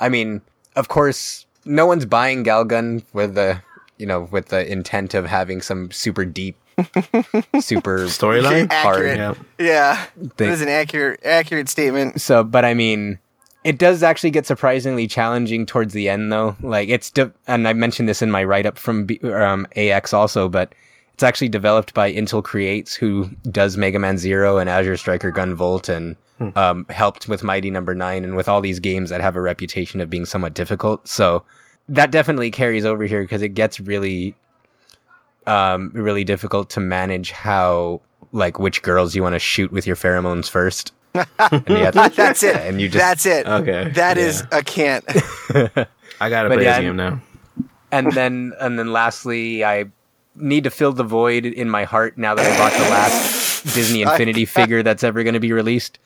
I 0.00 0.08
mean, 0.08 0.40
of 0.74 0.88
course, 0.88 1.46
no 1.64 1.86
one's 1.86 2.06
buying 2.06 2.44
Galgun 2.44 3.02
with 3.12 3.34
the 3.34 3.62
you 3.98 4.06
know 4.06 4.28
with 4.30 4.48
the 4.48 4.70
intent 4.70 5.14
of 5.14 5.26
having 5.26 5.60
some 5.60 5.90
super 5.90 6.24
deep, 6.24 6.56
super 7.60 7.98
storyline. 8.06 8.68
Accurate. 8.70 9.18
Yeah, 9.18 9.34
Yeah, 9.58 10.04
thing. 10.04 10.30
that 10.36 10.48
is 10.48 10.60
an 10.60 10.68
accurate 10.68 11.20
accurate 11.24 11.68
statement. 11.68 12.20
So, 12.20 12.44
but 12.44 12.64
I 12.64 12.74
mean, 12.74 13.18
it 13.64 13.78
does 13.78 14.02
actually 14.02 14.30
get 14.30 14.46
surprisingly 14.46 15.06
challenging 15.06 15.66
towards 15.66 15.92
the 15.94 16.08
end, 16.08 16.30
though. 16.32 16.56
Like 16.60 16.88
it's, 16.88 17.10
de- 17.10 17.32
and 17.46 17.66
I 17.66 17.72
mentioned 17.72 18.08
this 18.08 18.22
in 18.22 18.30
my 18.30 18.44
write 18.44 18.66
up 18.66 18.78
from 18.78 19.04
B- 19.04 19.20
um, 19.24 19.66
AX 19.76 20.12
also, 20.12 20.48
but 20.48 20.72
it's 21.18 21.24
actually 21.24 21.48
developed 21.48 21.94
by 21.94 22.12
Inti 22.12 22.44
Creates, 22.44 22.94
who 22.94 23.28
does 23.50 23.76
Mega 23.76 23.98
Man 23.98 24.18
Zero 24.18 24.58
and 24.58 24.70
Azure 24.70 24.96
Striker 24.96 25.32
Gunvolt, 25.32 25.88
and 25.88 26.14
um, 26.56 26.86
helped 26.90 27.26
with 27.26 27.42
Mighty 27.42 27.72
Number 27.72 27.92
Nine, 27.92 28.22
and 28.22 28.36
with 28.36 28.48
all 28.48 28.60
these 28.60 28.78
games 28.78 29.10
that 29.10 29.20
have 29.20 29.34
a 29.34 29.40
reputation 29.40 30.00
of 30.00 30.08
being 30.08 30.24
somewhat 30.24 30.54
difficult. 30.54 31.08
So 31.08 31.42
that 31.88 32.12
definitely 32.12 32.52
carries 32.52 32.84
over 32.84 33.02
here 33.02 33.22
because 33.22 33.42
it 33.42 33.48
gets 33.48 33.80
really, 33.80 34.36
um, 35.48 35.90
really 35.92 36.22
difficult 36.22 36.70
to 36.70 36.78
manage 36.80 37.32
how 37.32 38.00
like 38.30 38.60
which 38.60 38.82
girls 38.82 39.16
you 39.16 39.22
want 39.24 39.32
to 39.32 39.40
shoot 39.40 39.72
with 39.72 39.88
your 39.88 39.96
pheromones 39.96 40.48
first. 40.48 40.92
And 41.14 41.68
you 41.68 41.76
have 41.78 41.94
to- 41.94 42.12
That's 42.16 42.44
it. 42.44 42.54
And 42.54 42.80
you 42.80 42.88
just 42.88 43.02
That's 43.04 43.26
it. 43.26 43.44
Okay, 43.48 43.90
That 43.90 44.18
yeah. 44.18 44.22
is 44.22 44.44
a 44.52 44.62
can't. 44.62 45.04
I 46.20 46.28
gotta 46.30 46.48
But 46.48 46.56
play 46.58 46.64
yeah, 46.64 46.80
game 46.80 46.94
now. 46.94 47.20
and 47.90 48.12
then 48.12 48.52
and 48.60 48.78
then 48.78 48.92
lastly, 48.92 49.64
I 49.64 49.86
need 50.40 50.64
to 50.64 50.70
fill 50.70 50.92
the 50.92 51.04
void 51.04 51.44
in 51.44 51.68
my 51.68 51.84
heart 51.84 52.16
now 52.18 52.34
that 52.34 52.44
I 52.46 52.56
bought 52.58 52.72
the 52.72 52.90
last 52.90 53.74
Disney 53.74 54.02
Infinity 54.08 54.44
figure 54.46 54.82
that's 54.82 55.04
ever 55.04 55.22
going 55.22 55.34
to 55.34 55.40
be 55.40 55.52
released. 55.52 55.98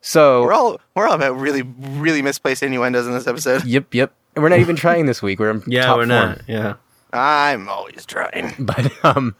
So 0.00 0.42
we're 0.42 0.52
all 0.52 0.80
we're 0.94 1.08
all 1.08 1.14
about 1.14 1.38
really 1.38 1.62
really 1.62 2.22
misplaced 2.22 2.62
innuendos 2.62 3.06
in 3.06 3.12
this 3.12 3.26
episode. 3.26 3.64
yep, 3.64 3.92
yep. 3.94 4.12
And 4.36 4.42
we're 4.42 4.48
not 4.50 4.60
even 4.60 4.76
trying 4.76 5.06
this 5.06 5.20
week. 5.22 5.40
We're 5.40 5.50
in 5.50 5.62
Yeah, 5.66 5.86
top 5.86 5.96
we're 5.96 6.02
form. 6.02 6.08
not. 6.08 6.42
Yeah, 6.46 6.74
I'm 7.12 7.68
always 7.68 8.06
trying. 8.06 8.54
But 8.60 8.92
um, 9.04 9.34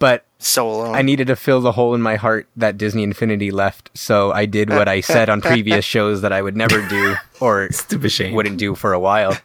but 0.00 0.24
So 0.38 0.68
alone. 0.68 0.94
I 0.96 1.02
needed 1.02 1.28
to 1.28 1.36
fill 1.36 1.60
the 1.60 1.72
hole 1.72 1.94
in 1.94 2.02
my 2.02 2.16
heart 2.16 2.48
that 2.56 2.76
Disney 2.76 3.02
Infinity 3.04 3.50
left. 3.52 3.90
So 3.94 4.32
I 4.32 4.44
did 4.46 4.70
what 4.70 4.88
I 4.88 5.00
said 5.00 5.28
on 5.30 5.40
previous 5.40 5.84
shows 5.84 6.20
that 6.22 6.32
I 6.32 6.42
would 6.42 6.56
never 6.56 6.86
do 6.88 7.14
or 7.40 7.70
stupid 7.70 8.10
shame. 8.10 8.34
wouldn't 8.34 8.58
do 8.58 8.74
for 8.74 8.92
a 8.92 8.98
while. 9.00 9.36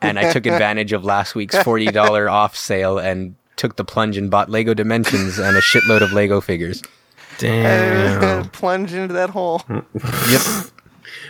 And 0.00 0.18
I 0.18 0.32
took 0.32 0.46
advantage 0.46 0.92
of 0.92 1.04
last 1.04 1.34
week's 1.34 1.56
forty 1.62 1.86
dollar 1.92 2.30
off 2.30 2.56
sale 2.56 2.98
and 2.98 3.34
took 3.56 3.76
the 3.76 3.84
plunge 3.84 4.16
and 4.16 4.30
bought 4.30 4.48
Lego 4.50 4.74
Dimensions 4.74 5.38
and 5.38 5.56
a 5.56 5.60
shitload 5.60 6.02
of 6.02 6.12
Lego 6.12 6.40
figures. 6.40 6.82
Damn. 7.38 8.48
plunge 8.50 8.92
into 8.92 9.14
that 9.14 9.30
hole. 9.30 9.62
Yep. 10.30 10.40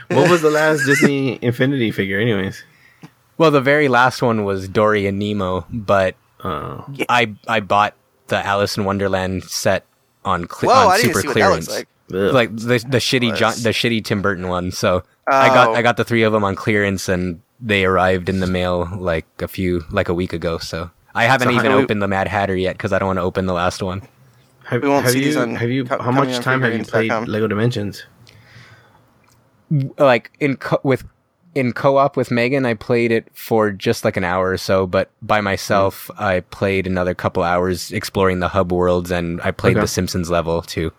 what 0.18 0.30
was 0.30 0.40
the 0.42 0.50
last 0.50 0.84
Disney 0.86 1.38
Infinity 1.42 1.90
figure, 1.90 2.18
anyways? 2.20 2.62
Well, 3.38 3.50
the 3.50 3.60
very 3.60 3.88
last 3.88 4.22
one 4.22 4.44
was 4.44 4.68
Dory 4.68 5.06
and 5.06 5.18
Nemo, 5.18 5.66
but 5.70 6.14
Oh, 6.44 6.84
I 7.08 7.34
I 7.48 7.60
bought 7.60 7.94
the 8.28 8.44
Alice 8.44 8.76
in 8.76 8.84
Wonderland 8.84 9.44
set 9.44 9.84
on 10.24 10.48
cl- 10.48 10.72
Whoa, 10.72 10.86
on 10.88 10.92
I 10.92 10.96
didn't 10.98 11.08
super 11.08 11.20
see 11.22 11.26
what 11.28 11.32
clearance. 11.34 11.66
that 11.66 11.86
looks 12.10 12.32
like. 12.32 12.32
Like 12.32 12.56
the 12.56 12.78
the 12.88 12.98
shitty 12.98 13.34
John, 13.36 13.54
the 13.62 13.70
shitty 13.70 14.04
Tim 14.04 14.22
Burton 14.22 14.48
one. 14.48 14.70
So 14.70 15.02
I 15.26 15.48
got 15.48 15.68
Oh. 15.70 15.74
I 15.74 15.82
got 15.82 15.96
the 15.96 16.04
three 16.04 16.22
of 16.22 16.32
them 16.32 16.44
on 16.44 16.54
clearance, 16.54 17.08
and 17.08 17.40
they 17.60 17.84
arrived 17.84 18.28
in 18.28 18.40
the 18.40 18.46
mail 18.46 18.88
like 18.96 19.26
a 19.40 19.48
few 19.48 19.84
like 19.90 20.08
a 20.08 20.14
week 20.14 20.32
ago. 20.32 20.58
So 20.58 20.90
I 21.16 21.24
haven't 21.24 21.48
So 21.48 21.54
even 21.54 21.70
do 21.72 21.76
we- 21.78 21.82
opened 21.82 22.02
the 22.02 22.08
Mad 22.08 22.28
Hatter 22.28 22.54
yet 22.54 22.76
because 22.76 22.92
I 22.92 22.98
don't 22.98 23.06
want 23.06 23.18
to 23.18 23.22
open 23.22 23.46
the 23.46 23.54
last 23.54 23.82
one. 23.82 24.02
have, 24.64 24.82
we 24.82 24.88
won't 24.88 25.04
have 25.04 25.12
see 25.12 25.18
you, 25.20 25.24
these 25.26 25.36
on- 25.36 25.54
have 25.56 25.70
you? 25.70 25.84
co- 25.84 26.02
how 26.02 26.10
much 26.10 26.38
time 26.40 26.60
have 26.62 26.72
you 26.74 26.84
played 26.84 27.10
figurines.com. 27.10 27.24
Lego 27.24 27.46
Dimensions? 27.48 28.04
Like 29.98 30.30
in 30.38 30.56
co- 30.56 30.80
with 30.84 31.04
in 31.54 31.72
co-op 31.72 32.16
with 32.18 32.30
Megan, 32.30 32.66
I 32.66 32.74
played 32.74 33.10
it 33.10 33.28
for 33.32 33.70
just 33.72 34.04
like 34.04 34.16
an 34.18 34.24
hour 34.24 34.50
or 34.50 34.58
so, 34.58 34.86
but 34.86 35.10
by 35.22 35.40
myself, 35.40 36.10
I 36.18 36.40
played 36.40 36.86
another 36.86 37.14
couple 37.14 37.42
hours 37.42 37.90
exploring 37.92 38.40
the 38.40 38.48
hub 38.48 38.70
worlds, 38.70 39.10
and 39.10 39.40
I 39.42 39.50
played 39.52 39.76
Okay. 39.76 39.80
the 39.80 39.88
Simpsons 39.88 40.28
level 40.30 40.60
too. 40.62 40.92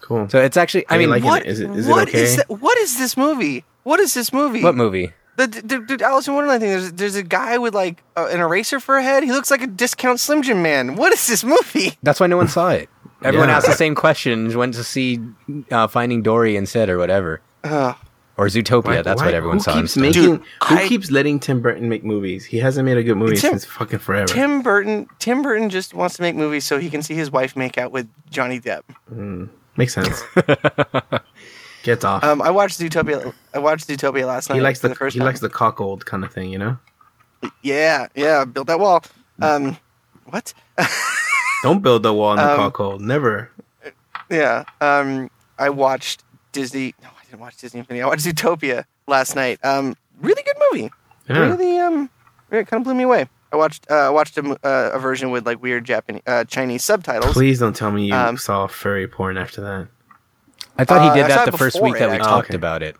Cool. 0.00 0.28
So 0.30 0.40
it's 0.40 0.56
actually, 0.56 0.86
I 0.88 0.94
Are 0.96 1.00
you 1.00 1.06
mean, 1.06 1.10
liking 1.10 1.28
What 1.28 1.46
Is 1.46 1.60
it- 1.60 1.70
is 1.70 1.86
it 1.86 1.90
what 1.90 2.08
okay? 2.08 2.22
is 2.22 2.36
that- 2.36 2.48
what 2.50 2.76
is 2.78 2.96
this 2.98 3.16
movie? 3.16 3.64
What 3.84 4.00
is 4.00 4.14
this 4.14 4.32
movie? 4.32 4.62
what 4.62 4.74
movie? 4.74 5.12
The, 5.36 5.46
the, 5.46 5.96
the 5.96 6.04
Alice 6.04 6.28
in 6.28 6.34
Wonderland 6.34 6.60
thing. 6.60 6.70
There's 6.70 6.92
there's 6.92 7.14
a 7.16 7.22
guy 7.22 7.56
with 7.58 7.74
like 7.74 8.02
uh, 8.16 8.26
an 8.30 8.40
eraser 8.40 8.78
for 8.80 8.98
a 8.98 9.02
head. 9.02 9.22
He 9.24 9.32
looks 9.32 9.50
like 9.50 9.62
a 9.62 9.66
discount 9.66 10.20
Slim 10.20 10.42
Jim 10.42 10.62
man. 10.62 10.96
What 10.96 11.12
is 11.12 11.26
this 11.26 11.42
movie? 11.42 11.96
That's 12.02 12.20
why 12.20 12.26
no 12.26 12.36
one 12.36 12.48
saw 12.48 12.68
it. 12.70 12.88
Everyone 13.24 13.48
Yeah. 13.48 13.56
asked 13.56 13.66
the 13.66 13.72
same 13.72 13.94
questions, 13.94 14.54
went 14.56 14.74
to 14.74 14.84
see 14.84 15.20
uh, 15.70 15.86
Finding 15.86 16.22
Dory 16.22 16.56
instead 16.56 16.88
or 16.90 16.98
whatever. 16.98 17.40
Uh, 17.64 17.94
Or 18.36 18.46
Zootopia, 18.46 18.84
Why- 18.84 19.02
that's 19.02 19.20
why- 19.20 19.26
what 19.26 19.34
everyone 19.34 19.58
who 19.58 19.62
saw. 19.62 19.74
keeps 19.74 19.96
making? 19.96 20.22
Dude, 20.22 20.42
who 20.64 20.74
I- 20.76 20.88
keeps 20.88 21.10
letting 21.10 21.38
Tim 21.38 21.60
Burton 21.62 21.88
make 21.88 22.02
movies? 22.02 22.44
He 22.44 22.58
hasn't 22.58 22.84
made 22.84 22.96
a 22.96 23.02
good 23.02 23.16
movie 23.16 23.36
Tim- 23.36 23.50
since 23.52 23.64
fucking 23.64 24.00
forever. 24.00 24.26
Tim 24.26 24.60
Burton. 24.62 25.06
Tim 25.18 25.42
Burton 25.42 25.70
just 25.70 25.94
wants 25.94 26.16
to 26.16 26.22
make 26.22 26.34
movies 26.34 26.64
so 26.66 26.78
he 26.78 26.90
can 26.90 27.02
see 27.02 27.14
his 27.14 27.30
wife 27.30 27.54
make 27.56 27.78
out 27.78 27.92
with 27.92 28.08
Johnny 28.30 28.58
Depp. 28.60 28.82
Makes 29.76 29.94
sense. 29.94 30.22
Gets 31.82 32.04
off. 32.04 32.22
Um, 32.22 32.40
I 32.42 32.50
watched 32.50 32.78
Zootopia. 32.78 33.32
I 33.54 33.58
watched 33.58 33.88
Zootopia 33.88 34.26
last 34.26 34.48
night. 34.48 34.56
he 34.56 34.60
likes 34.60 34.80
the, 34.80 34.88
the 34.88 34.94
first 34.94 35.14
he 35.14 35.18
time. 35.20 35.26
likes 35.26 35.40
the 35.40 35.48
cockold 35.48 36.04
kind 36.06 36.24
of 36.24 36.32
thing, 36.32 36.50
you 36.50 36.58
know. 36.58 36.78
Yeah, 37.62 38.06
yeah. 38.14 38.44
Built 38.44 38.68
that 38.68 38.78
wall. 38.78 39.02
Um, 39.40 39.76
what? 40.26 40.54
Don't 41.62 41.82
build 41.82 42.02
the 42.04 42.12
wall 42.12 42.32
in 42.32 42.36
the 42.38 42.50
Um, 42.52 42.56
cockold. 42.58 43.00
Never. 43.00 43.50
Yeah. 44.30 44.64
Um, 44.80 45.30
I 45.58 45.70
watched 45.70 46.22
Disney. 46.52 46.94
No, 47.02 47.08
I 47.08 47.24
didn't 47.26 47.40
watch 47.40 47.56
Disney 47.56 47.80
Infinity. 47.80 48.02
I 48.02 48.06
watched 48.06 48.24
Zootopia 48.24 48.84
last 49.08 49.34
night. 49.34 49.58
Um, 49.64 49.96
really 50.20 50.42
good 50.42 50.56
movie. 50.72 50.90
Yeah. 51.28 51.38
Really, 51.38 51.78
um, 51.78 52.10
it 52.50 52.66
kind 52.68 52.80
of 52.80 52.84
blew 52.84 52.94
me 52.94 53.04
away. 53.04 53.28
I 53.52 53.56
watched. 53.56 53.90
Uh, 53.90 53.94
I 53.94 54.10
watched 54.10 54.38
a, 54.38 54.42
uh, 54.64 54.90
a 54.94 54.98
version 54.98 55.30
with 55.30 55.44
like 55.46 55.60
weird 55.62 55.84
Japanese, 55.84 56.22
uh, 56.26 56.44
Chinese 56.44 56.84
subtitles. 56.84 57.32
Please 57.32 57.58
don't 57.58 57.74
tell 57.76 57.90
me 57.90 58.06
you 58.06 58.14
Um, 58.14 58.36
saw 58.38 58.66
furry 58.66 59.06
porn 59.08 59.36
after 59.36 59.60
that. 59.60 59.88
I 60.78 60.84
thought 60.84 60.98
Uh, 61.02 61.14
he 61.14 61.20
did 61.22 61.30
saw 61.30 61.44
that 61.44 61.50
the 61.52 61.58
first 61.58 61.80
week 61.82 61.96
it, 61.96 61.98
that 62.00 62.08
we 62.10 62.16
actually. 62.16 62.28
talked 62.30 62.48
Okay. 62.50 62.56
about 62.56 62.82
it. 62.82 62.96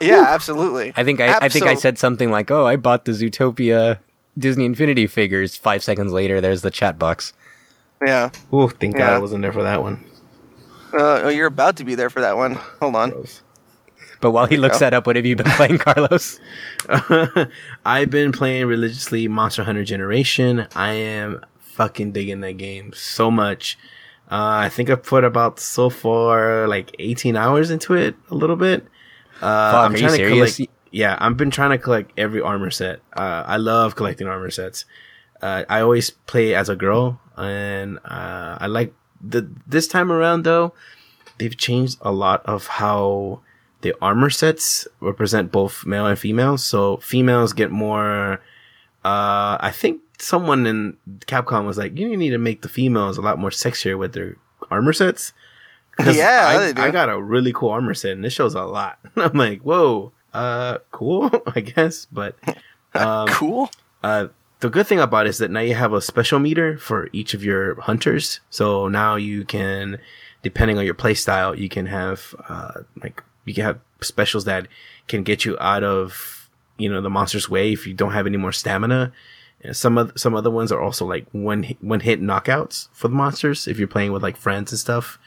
Yeah, 0.00 0.24
absolutely. 0.28 0.92
I 0.96 1.04
think 1.04 1.20
I, 1.20 1.38
I 1.42 1.48
think 1.48 1.66
I 1.66 1.74
said 1.74 1.96
something 1.98 2.30
like, 2.30 2.50
"Oh, 2.50 2.66
I 2.66 2.76
bought 2.76 3.04
the 3.04 3.12
Zootopia 3.12 3.98
Disney 4.36 4.64
Infinity 4.64 5.06
figures." 5.06 5.56
Five 5.56 5.82
seconds 5.84 6.12
later, 6.12 6.40
there's 6.40 6.62
the 6.62 6.70
chat 6.72 6.98
box. 6.98 7.32
Yeah. 8.04 8.30
Ooh, 8.52 8.68
thank 8.68 8.96
God 8.96 9.12
I 9.12 9.18
wasn't 9.18 9.42
there 9.42 9.52
for 9.52 9.62
that 9.62 9.80
one. 9.82 10.04
Uh, 10.92 11.22
oh, 11.24 11.28
you're 11.28 11.46
about 11.46 11.76
to 11.76 11.84
be 11.84 11.94
there 11.94 12.10
for 12.10 12.20
that 12.20 12.36
one. 12.36 12.54
Hold 12.80 12.96
on. 12.96 13.10
Gross. 13.10 13.42
But 14.20 14.32
while 14.32 14.46
he 14.46 14.56
looks 14.56 14.76
go. 14.76 14.86
that 14.86 14.94
up, 14.94 15.06
what 15.06 15.14
have 15.16 15.24
you 15.26 15.36
been 15.36 15.46
playing, 15.50 15.78
Carlos? 15.78 16.40
I've 17.86 18.10
been 18.10 18.32
playing 18.32 18.66
religiously 18.66 19.26
Monster 19.28 19.64
Hunter 19.64 19.84
Generation. 19.84 20.66
I 20.74 20.92
am 20.92 21.44
fucking 21.60 22.12
digging 22.12 22.40
that 22.40 22.56
game 22.56 22.92
so 22.94 23.30
much. 23.30 23.78
Uh, 24.32 24.64
I 24.64 24.70
think 24.70 24.88
I 24.88 24.94
put 24.94 25.24
about 25.24 25.60
so 25.60 25.90
far 25.90 26.66
like 26.66 26.96
18 26.98 27.36
hours 27.36 27.70
into 27.70 27.92
it, 27.92 28.14
a 28.30 28.34
little 28.34 28.56
bit. 28.56 28.86
Uh, 29.42 29.72
Fuck, 29.72 29.92
are 29.92 29.98
you 29.98 30.08
serious? 30.08 30.56
collect. 30.56 30.72
Yeah, 30.90 31.18
I've 31.20 31.36
been 31.36 31.50
trying 31.50 31.70
to 31.70 31.78
collect 31.78 32.12
every 32.16 32.40
armor 32.40 32.70
set. 32.70 33.00
Uh, 33.14 33.44
I 33.46 33.58
love 33.58 33.94
collecting 33.94 34.26
armor 34.26 34.50
sets. 34.50 34.86
Uh, 35.42 35.64
I 35.68 35.82
always 35.82 36.08
play 36.10 36.54
as 36.54 36.70
a 36.70 36.76
girl, 36.76 37.20
and 37.36 37.98
uh, 38.06 38.56
I 38.58 38.68
like 38.68 38.94
the 39.20 39.50
this 39.66 39.86
time 39.86 40.10
around 40.10 40.44
though. 40.44 40.72
They've 41.36 41.56
changed 41.56 41.98
a 42.00 42.12
lot 42.12 42.42
of 42.46 42.66
how 42.68 43.42
the 43.82 43.94
armor 44.00 44.30
sets 44.30 44.88
represent 45.00 45.52
both 45.52 45.84
male 45.84 46.06
and 46.06 46.18
female. 46.18 46.56
So 46.56 46.96
females 46.98 47.52
get 47.52 47.70
more. 47.70 48.40
Uh, 49.04 49.60
I 49.60 49.72
think 49.74 50.00
someone 50.22 50.66
in 50.66 50.96
Capcom 51.26 51.66
was 51.66 51.76
like, 51.76 51.98
"You 51.98 52.16
need 52.16 52.30
to 52.30 52.38
make 52.38 52.62
the 52.62 52.68
females 52.68 53.18
a 53.18 53.22
lot 53.22 53.38
more 53.38 53.50
sexier 53.50 53.98
with 53.98 54.12
their 54.12 54.36
armor 54.70 54.92
sets. 54.92 55.32
Yeah, 56.02 56.72
I. 56.74 56.86
I 56.86 56.90
got 56.90 57.10
a 57.10 57.20
really 57.20 57.52
cool 57.52 57.68
armor 57.68 57.92
set, 57.92 58.12
and 58.12 58.24
this 58.24 58.32
shows 58.32 58.54
a 58.54 58.62
lot. 58.62 58.98
I'm 59.16 59.36
like, 59.36 59.60
whoa, 59.60 60.12
uh, 60.32 60.78
cool, 60.90 61.30
I 61.54 61.60
guess. 61.60 62.06
But 62.06 62.34
um, 62.94 63.28
cool. 63.28 63.70
Uh, 64.02 64.28
the 64.60 64.70
good 64.70 64.86
thing 64.86 65.00
about 65.00 65.26
it 65.26 65.30
is 65.30 65.38
that 65.38 65.50
now 65.50 65.60
you 65.60 65.74
have 65.74 65.92
a 65.92 66.00
special 66.00 66.38
meter 66.38 66.78
for 66.78 67.10
each 67.12 67.34
of 67.34 67.44
your 67.44 67.78
hunters. 67.82 68.40
So 68.48 68.88
now 68.88 69.16
you 69.16 69.44
can, 69.44 69.98
depending 70.42 70.78
on 70.78 70.86
your 70.86 70.94
play 70.94 71.12
style, 71.12 71.54
you 71.54 71.68
can 71.68 71.84
have 71.86 72.34
uh, 72.48 72.80
like 73.02 73.22
you 73.44 73.52
can 73.52 73.64
have 73.64 73.78
specials 74.00 74.46
that 74.46 74.68
can 75.08 75.22
get 75.22 75.44
you 75.44 75.58
out 75.60 75.84
of 75.84 76.48
you 76.78 76.88
know 76.88 77.02
the 77.02 77.10
monster's 77.10 77.50
way 77.50 77.70
if 77.70 77.86
you 77.86 77.92
don't 77.92 78.12
have 78.12 78.26
any 78.26 78.38
more 78.38 78.52
stamina. 78.52 79.12
And 79.62 79.76
some 79.76 79.96
of 79.96 80.12
some 80.16 80.34
other 80.34 80.50
ones 80.50 80.72
are 80.72 80.80
also 80.80 81.06
like 81.06 81.26
one 81.32 81.64
one 81.80 82.00
hit 82.00 82.20
knockouts 82.20 82.88
for 82.92 83.08
the 83.08 83.14
monsters 83.14 83.68
if 83.68 83.78
you're 83.78 83.88
playing 83.88 84.12
with 84.12 84.22
like 84.22 84.36
friends 84.36 84.72
and 84.72 84.78
stuff. 84.78 85.18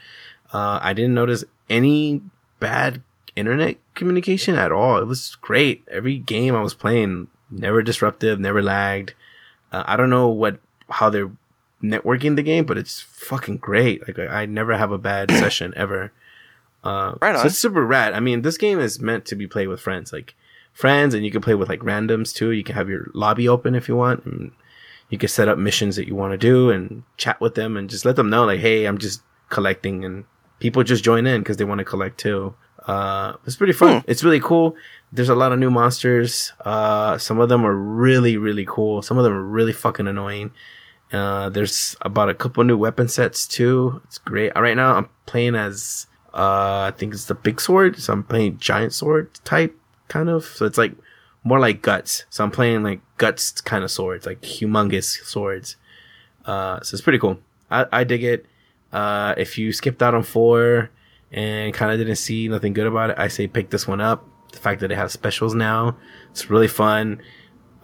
Uh, 0.52 0.78
I 0.82 0.92
didn't 0.92 1.14
notice 1.14 1.44
any 1.70 2.20
bad 2.60 3.02
internet 3.34 3.76
communication 3.94 4.54
at 4.54 4.72
all. 4.72 4.98
It 4.98 5.06
was 5.06 5.36
great. 5.40 5.84
Every 5.90 6.18
game 6.18 6.54
I 6.54 6.62
was 6.62 6.74
playing, 6.74 7.28
never 7.50 7.82
disruptive, 7.82 8.38
never 8.38 8.62
lagged. 8.62 9.14
Uh, 9.72 9.84
I 9.86 9.96
don't 9.96 10.10
know 10.10 10.28
what 10.28 10.58
how 10.90 11.10
they're 11.10 11.30
networking 11.82 12.36
the 12.36 12.42
game, 12.42 12.64
but 12.64 12.78
it's 12.78 13.00
fucking 13.00 13.58
great. 13.58 14.06
Like 14.06 14.18
I, 14.18 14.42
I 14.42 14.46
never 14.46 14.76
have 14.76 14.92
a 14.92 14.98
bad 14.98 15.30
session 15.42 15.72
ever. 15.76 16.12
Uh, 16.84 17.14
Right 17.20 17.34
on. 17.34 17.40
So 17.40 17.46
it's 17.46 17.58
super 17.58 17.84
rad. 17.84 18.12
I 18.12 18.20
mean, 18.20 18.42
this 18.42 18.58
game 18.58 18.78
is 18.78 19.00
meant 19.00 19.24
to 19.26 19.34
be 19.34 19.46
played 19.46 19.68
with 19.68 19.80
friends, 19.80 20.12
like 20.12 20.34
friends, 20.76 21.14
and 21.14 21.24
you 21.24 21.30
can 21.30 21.40
play 21.40 21.54
with 21.54 21.68
like 21.68 21.80
randoms 21.80 22.34
too. 22.34 22.50
You 22.50 22.62
can 22.62 22.74
have 22.76 22.88
your 22.88 23.10
lobby 23.14 23.48
open 23.48 23.74
if 23.74 23.88
you 23.88 23.96
want, 23.96 24.24
and 24.26 24.52
you 25.08 25.18
can 25.18 25.28
set 25.28 25.48
up 25.48 25.58
missions 25.58 25.96
that 25.96 26.06
you 26.06 26.14
want 26.14 26.32
to 26.32 26.38
do 26.38 26.70
and 26.70 27.02
chat 27.16 27.40
with 27.40 27.54
them 27.54 27.76
and 27.76 27.88
just 27.88 28.04
let 28.04 28.16
them 28.16 28.28
know 28.28 28.44
like, 28.44 28.60
hey, 28.60 28.84
I'm 28.84 28.98
just 28.98 29.22
collecting, 29.48 30.04
and 30.04 30.24
people 30.60 30.82
just 30.84 31.02
join 31.02 31.26
in 31.26 31.40
because 31.40 31.56
they 31.56 31.64
want 31.64 31.78
to 31.78 31.84
collect 31.84 32.18
too. 32.18 32.54
Uh, 32.86 33.34
it's 33.46 33.56
pretty 33.56 33.72
fun. 33.72 34.04
It's 34.06 34.22
really 34.22 34.38
cool. 34.40 34.76
There's 35.12 35.28
a 35.28 35.34
lot 35.34 35.52
of 35.52 35.58
new 35.58 35.70
monsters. 35.70 36.52
Uh, 36.64 37.18
some 37.18 37.40
of 37.40 37.48
them 37.48 37.64
are 37.66 37.74
really, 37.74 38.36
really 38.36 38.64
cool. 38.64 39.02
Some 39.02 39.18
of 39.18 39.24
them 39.24 39.32
are 39.32 39.42
really 39.42 39.72
fucking 39.72 40.06
annoying. 40.06 40.52
Uh, 41.12 41.48
there's 41.48 41.96
about 42.02 42.28
a 42.28 42.34
couple 42.34 42.62
new 42.64 42.76
weapon 42.76 43.08
sets 43.08 43.46
too. 43.48 44.00
It's 44.04 44.18
great. 44.18 44.50
Uh, 44.56 44.60
Right 44.62 44.76
now, 44.76 44.94
I'm 44.96 45.08
playing 45.26 45.54
as 45.54 46.06
uh, 46.34 46.90
I 46.90 46.92
think 46.96 47.14
it's 47.14 47.24
the 47.26 47.34
big 47.34 47.60
sword. 47.60 47.98
So 47.98 48.12
I'm 48.12 48.22
playing 48.24 48.58
giant 48.58 48.92
sword 48.92 49.32
type 49.44 49.76
kind 50.08 50.28
of. 50.28 50.44
So 50.44 50.66
it's 50.66 50.78
like 50.78 50.92
more 51.44 51.60
like 51.60 51.82
guts. 51.82 52.24
So 52.30 52.44
I'm 52.44 52.50
playing 52.50 52.82
like 52.82 53.00
guts 53.18 53.60
kind 53.60 53.84
of 53.84 53.90
swords, 53.90 54.26
like 54.26 54.40
humongous 54.42 55.24
swords. 55.24 55.76
Uh, 56.44 56.80
so 56.82 56.94
it's 56.94 57.02
pretty 57.02 57.18
cool. 57.18 57.38
I, 57.70 57.86
I 57.92 58.04
dig 58.04 58.24
it. 58.24 58.46
Uh, 58.92 59.34
if 59.36 59.58
you 59.58 59.72
skipped 59.72 60.02
out 60.02 60.14
on 60.14 60.22
four 60.22 60.90
and 61.32 61.74
kind 61.74 61.92
of 61.92 61.98
didn't 61.98 62.16
see 62.16 62.48
nothing 62.48 62.72
good 62.72 62.86
about 62.86 63.10
it, 63.10 63.18
I 63.18 63.28
say 63.28 63.46
pick 63.46 63.70
this 63.70 63.86
one 63.86 64.00
up. 64.00 64.24
The 64.52 64.58
fact 64.58 64.80
that 64.80 64.90
it 64.90 64.96
has 64.96 65.12
specials 65.12 65.54
now, 65.54 65.96
it's 66.30 66.48
really 66.48 66.68
fun. 66.68 67.20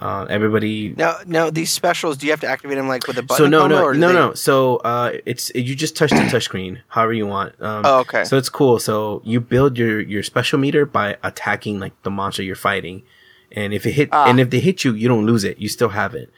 Uh, 0.03 0.27
everybody 0.29 0.95
Now, 0.97 1.15
now 1.27 1.49
these 1.51 1.71
specials, 1.71 2.17
do 2.19 2.27
you 2.27 2.33
have 2.33 2.41
to 2.41 2.49
activate 2.49 2.77
them 2.77 2.89
like 2.89 3.07
with 3.07 3.17
a 3.19 3.23
button? 3.23 3.45
so 3.45 3.49
no 3.49 3.69
no 3.69 3.93
no 3.93 4.09
they- 4.09 4.15
no. 4.15 4.35
So 4.35 4.79
uh 4.79 5.13
it's 5.25 5.53
you 5.55 5.75
just 5.77 5.95
touch 5.97 6.11
the 6.11 6.17
touchscreen 6.35 6.81
however 6.89 7.13
you 7.13 7.27
want. 7.37 7.51
Um 7.63 7.83
Oh, 7.87 7.99
okay. 8.01 8.25
so 8.25 8.37
it's 8.37 8.49
cool. 8.49 8.79
So 8.89 9.23
you 9.25 9.39
build 9.41 9.79
your 9.79 10.01
your 10.01 10.25
special 10.33 10.59
meter 10.59 10.85
by 10.87 11.07
attacking 11.23 11.79
like 11.85 11.95
the 12.03 12.11
monster 12.11 12.43
you're 12.43 12.57
fighting. 12.71 13.03
And 13.61 13.73
if 13.73 13.87
it 13.87 13.93
hit 13.93 14.09
Ah. 14.13 14.27
and 14.29 14.41
if 14.41 14.51
they 14.51 14.61
hit 14.69 14.83
you 14.85 14.93
you 14.95 15.07
don't 15.13 15.27
lose 15.33 15.45
it. 15.45 15.59
You 15.59 15.69
still 15.69 15.91
have 15.91 16.15
it. 16.23 16.29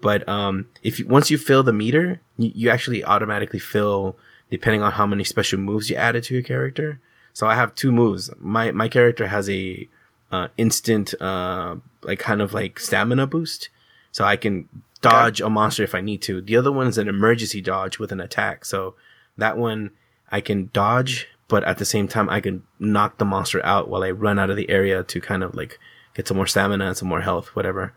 But 0.00 0.26
um 0.26 0.54
if 0.82 0.98
you 0.98 1.04
once 1.06 1.30
you 1.30 1.36
fill 1.38 1.62
the 1.62 1.74
meter 1.84 2.20
you, 2.38 2.50
you 2.54 2.66
actually 2.70 3.04
automatically 3.04 3.58
fill 3.74 4.16
depending 4.50 4.82
on 4.82 4.92
how 4.92 5.06
many 5.06 5.24
special 5.24 5.58
moves 5.60 5.90
you 5.90 5.96
added 5.96 6.22
to 6.24 6.34
your 6.34 6.42
character. 6.52 7.00
So 7.32 7.46
i 7.46 7.54
have 7.54 7.74
two 7.74 7.92
moves. 7.92 8.30
My 8.40 8.72
my 8.72 8.88
character 8.88 9.26
has 9.36 9.46
a 9.50 9.88
uh 10.30 10.48
instant 10.56 11.14
uh 11.20 11.76
like 12.02 12.18
kind 12.18 12.40
of 12.40 12.54
like 12.54 12.78
stamina 12.78 13.26
boost 13.26 13.68
so 14.12 14.24
I 14.24 14.36
can 14.36 14.68
dodge 15.00 15.40
a 15.40 15.48
monster 15.48 15.82
if 15.82 15.94
I 15.94 16.00
need 16.00 16.22
to. 16.22 16.40
The 16.40 16.56
other 16.56 16.72
one 16.72 16.86
is 16.86 16.98
an 16.98 17.08
emergency 17.08 17.60
dodge 17.60 17.98
with 17.98 18.12
an 18.12 18.20
attack. 18.20 18.64
So 18.64 18.94
that 19.38 19.56
one 19.56 19.90
I 20.30 20.40
can 20.40 20.70
dodge, 20.72 21.28
but 21.48 21.64
at 21.64 21.78
the 21.78 21.84
same 21.84 22.08
time 22.08 22.28
I 22.28 22.40
can 22.40 22.64
knock 22.78 23.18
the 23.18 23.24
monster 23.24 23.64
out 23.64 23.88
while 23.88 24.02
I 24.02 24.10
run 24.10 24.38
out 24.38 24.50
of 24.50 24.56
the 24.56 24.68
area 24.68 25.02
to 25.02 25.20
kind 25.20 25.42
of 25.42 25.54
like 25.54 25.78
get 26.14 26.28
some 26.28 26.36
more 26.36 26.46
stamina 26.46 26.86
and 26.86 26.96
some 26.96 27.08
more 27.08 27.20
health, 27.20 27.54
whatever. 27.56 27.92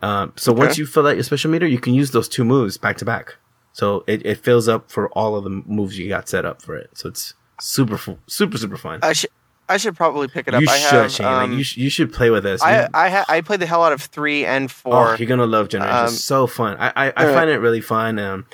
Um, 0.00 0.32
so 0.36 0.52
once 0.52 0.78
you 0.78 0.86
fill 0.86 1.06
out 1.06 1.16
your 1.16 1.24
special 1.24 1.50
meter, 1.50 1.66
you 1.66 1.80
can 1.80 1.92
use 1.92 2.12
those 2.12 2.28
two 2.28 2.44
moves 2.44 2.78
back 2.78 2.96
to 2.98 3.04
back. 3.04 3.36
So 3.72 4.04
it, 4.06 4.24
it 4.24 4.38
fills 4.38 4.68
up 4.68 4.90
for 4.90 5.08
all 5.10 5.36
of 5.36 5.44
the 5.44 5.50
moves 5.50 5.98
you 5.98 6.08
got 6.08 6.28
set 6.28 6.44
up 6.44 6.62
for 6.62 6.76
it. 6.76 6.90
So 6.94 7.08
it's 7.08 7.34
super, 7.60 7.98
super, 8.26 8.58
super 8.58 8.76
fun. 8.76 9.00
I 9.02 9.12
should 9.12 9.30
I 9.68 9.76
should 9.76 9.96
probably 9.96 10.28
pick 10.28 10.48
it 10.48 10.54
up. 10.54 10.62
you 10.62 10.66
I 10.68 10.78
should, 10.78 10.92
have, 11.02 11.12
Shane. 11.12 11.26
um, 11.26 11.50
like, 11.50 11.58
you, 11.58 11.64
sh- 11.64 11.76
you 11.76 11.90
should 11.90 12.12
play 12.12 12.30
with 12.30 12.42
this. 12.44 12.62
I 12.62 12.88
I 12.94 13.10
ha- 13.10 13.24
I 13.28 13.40
played 13.42 13.60
the 13.60 13.66
hell 13.66 13.84
out 13.84 13.92
of 13.92 14.00
three 14.02 14.44
and 14.46 14.64
Oh, 14.70 14.90
four. 14.90 15.16
you're 15.18 15.28
gonna 15.28 15.46
love 15.46 15.68
Generation. 15.68 15.96
Um, 16.04 16.08
so 16.08 16.46
fun. 16.46 16.76
I 16.78 16.92
I, 17.08 17.12
I 17.16 17.24
find 17.34 17.50
it 17.50 17.58
really 17.58 17.80
fun. 17.80 18.18
Um, 18.18 18.46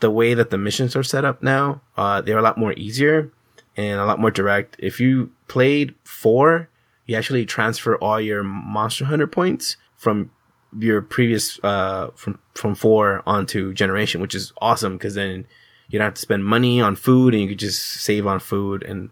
the 0.00 0.10
way 0.10 0.34
that 0.34 0.50
the 0.50 0.58
missions 0.58 0.94
are 0.94 1.02
set 1.02 1.24
up 1.24 1.42
now, 1.42 1.80
uh, 1.96 2.20
they're 2.20 2.38
a 2.38 2.42
lot 2.42 2.56
more 2.58 2.72
easier 2.74 3.32
and 3.76 3.98
a 4.00 4.04
lot 4.06 4.18
more 4.20 4.30
direct. 4.30 4.76
If 4.78 5.00
you 5.00 5.30
played 5.48 5.94
four, 6.04 6.68
you 7.06 7.16
actually 7.16 7.46
transfer 7.46 7.96
all 7.96 8.20
your 8.20 8.42
Monster 8.42 9.06
Hunter 9.06 9.26
points 9.26 9.76
from 9.96 10.30
your 10.78 11.00
previous 11.00 11.58
uh 11.64 12.10
from 12.14 12.38
from 12.54 12.74
four 12.74 13.22
onto 13.26 13.72
Generation, 13.72 14.20
which 14.20 14.34
is 14.34 14.52
awesome 14.60 14.98
because 14.98 15.14
then 15.14 15.46
you 15.88 15.98
don't 15.98 16.04
have 16.04 16.14
to 16.14 16.20
spend 16.20 16.44
money 16.44 16.78
on 16.78 16.94
food 16.94 17.32
and 17.32 17.42
you 17.42 17.48
could 17.48 17.58
just 17.58 17.82
save 17.82 18.26
on 18.26 18.38
food 18.38 18.82
and 18.82 19.08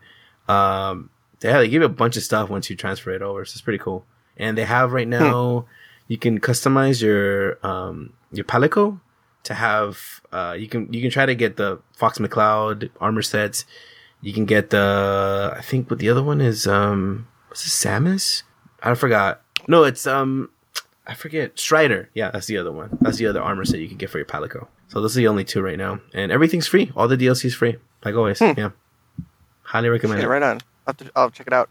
um 0.48 1.08
yeah 1.42 1.58
they 1.58 1.68
give 1.68 1.82
you 1.82 1.86
a 1.86 1.88
bunch 1.88 2.16
of 2.16 2.22
stuff 2.22 2.48
once 2.48 2.68
you 2.70 2.76
transfer 2.76 3.10
it 3.10 3.22
over 3.22 3.44
so 3.44 3.52
it's 3.54 3.60
pretty 3.60 3.78
cool. 3.78 4.04
And 4.36 4.56
they 4.58 4.64
have 4.64 4.92
right 4.92 5.08
now 5.08 5.66
you 6.08 6.18
can 6.18 6.40
customize 6.40 7.02
your 7.02 7.58
um 7.66 8.12
your 8.32 8.44
palico 8.44 9.00
to 9.44 9.54
have 9.54 10.20
uh 10.32 10.54
you 10.58 10.68
can 10.68 10.92
you 10.92 11.00
can 11.00 11.10
try 11.10 11.26
to 11.26 11.34
get 11.34 11.56
the 11.56 11.80
fox 11.96 12.18
mccloud 12.18 12.90
armor 13.00 13.22
sets. 13.22 13.64
You 14.22 14.32
can 14.32 14.44
get 14.44 14.70
the 14.70 15.54
i 15.56 15.60
think 15.60 15.90
what 15.90 15.98
the 16.00 16.08
other 16.08 16.22
one 16.22 16.40
is 16.40 16.66
um 16.66 17.28
what's 17.48 17.66
it 17.66 17.70
samus? 17.70 18.42
I 18.82 18.94
forgot. 18.94 19.42
No 19.68 19.84
it's 19.84 20.06
um 20.06 20.50
i 21.06 21.14
forget. 21.14 21.58
Strider. 21.58 22.10
Yeah 22.14 22.30
that's 22.30 22.46
the 22.46 22.58
other 22.58 22.72
one. 22.72 22.98
That's 23.00 23.18
the 23.18 23.26
other 23.26 23.40
armor 23.42 23.64
set 23.64 23.80
you 23.80 23.88
can 23.88 23.96
get 23.98 24.10
for 24.10 24.18
your 24.18 24.26
palico. 24.26 24.66
So 24.88 25.00
those 25.00 25.16
are 25.16 25.20
the 25.20 25.28
only 25.28 25.44
two 25.44 25.60
right 25.62 25.78
now. 25.78 26.00
And 26.14 26.30
everything's 26.32 26.66
free. 26.66 26.92
All 26.96 27.08
the 27.08 27.16
dlc 27.16 27.44
is 27.44 27.54
free 27.54 27.76
like 28.04 28.14
always. 28.14 28.40
Yeah. 28.40 28.70
Highly 29.62 29.88
recommend 29.88 30.20
Yeah, 30.22 30.28
right 30.28 30.42
on. 30.42 30.60
I'll, 30.86 30.94
to, 30.94 31.10
I'll 31.16 31.30
check 31.30 31.46
it 31.46 31.52
out. 31.52 31.68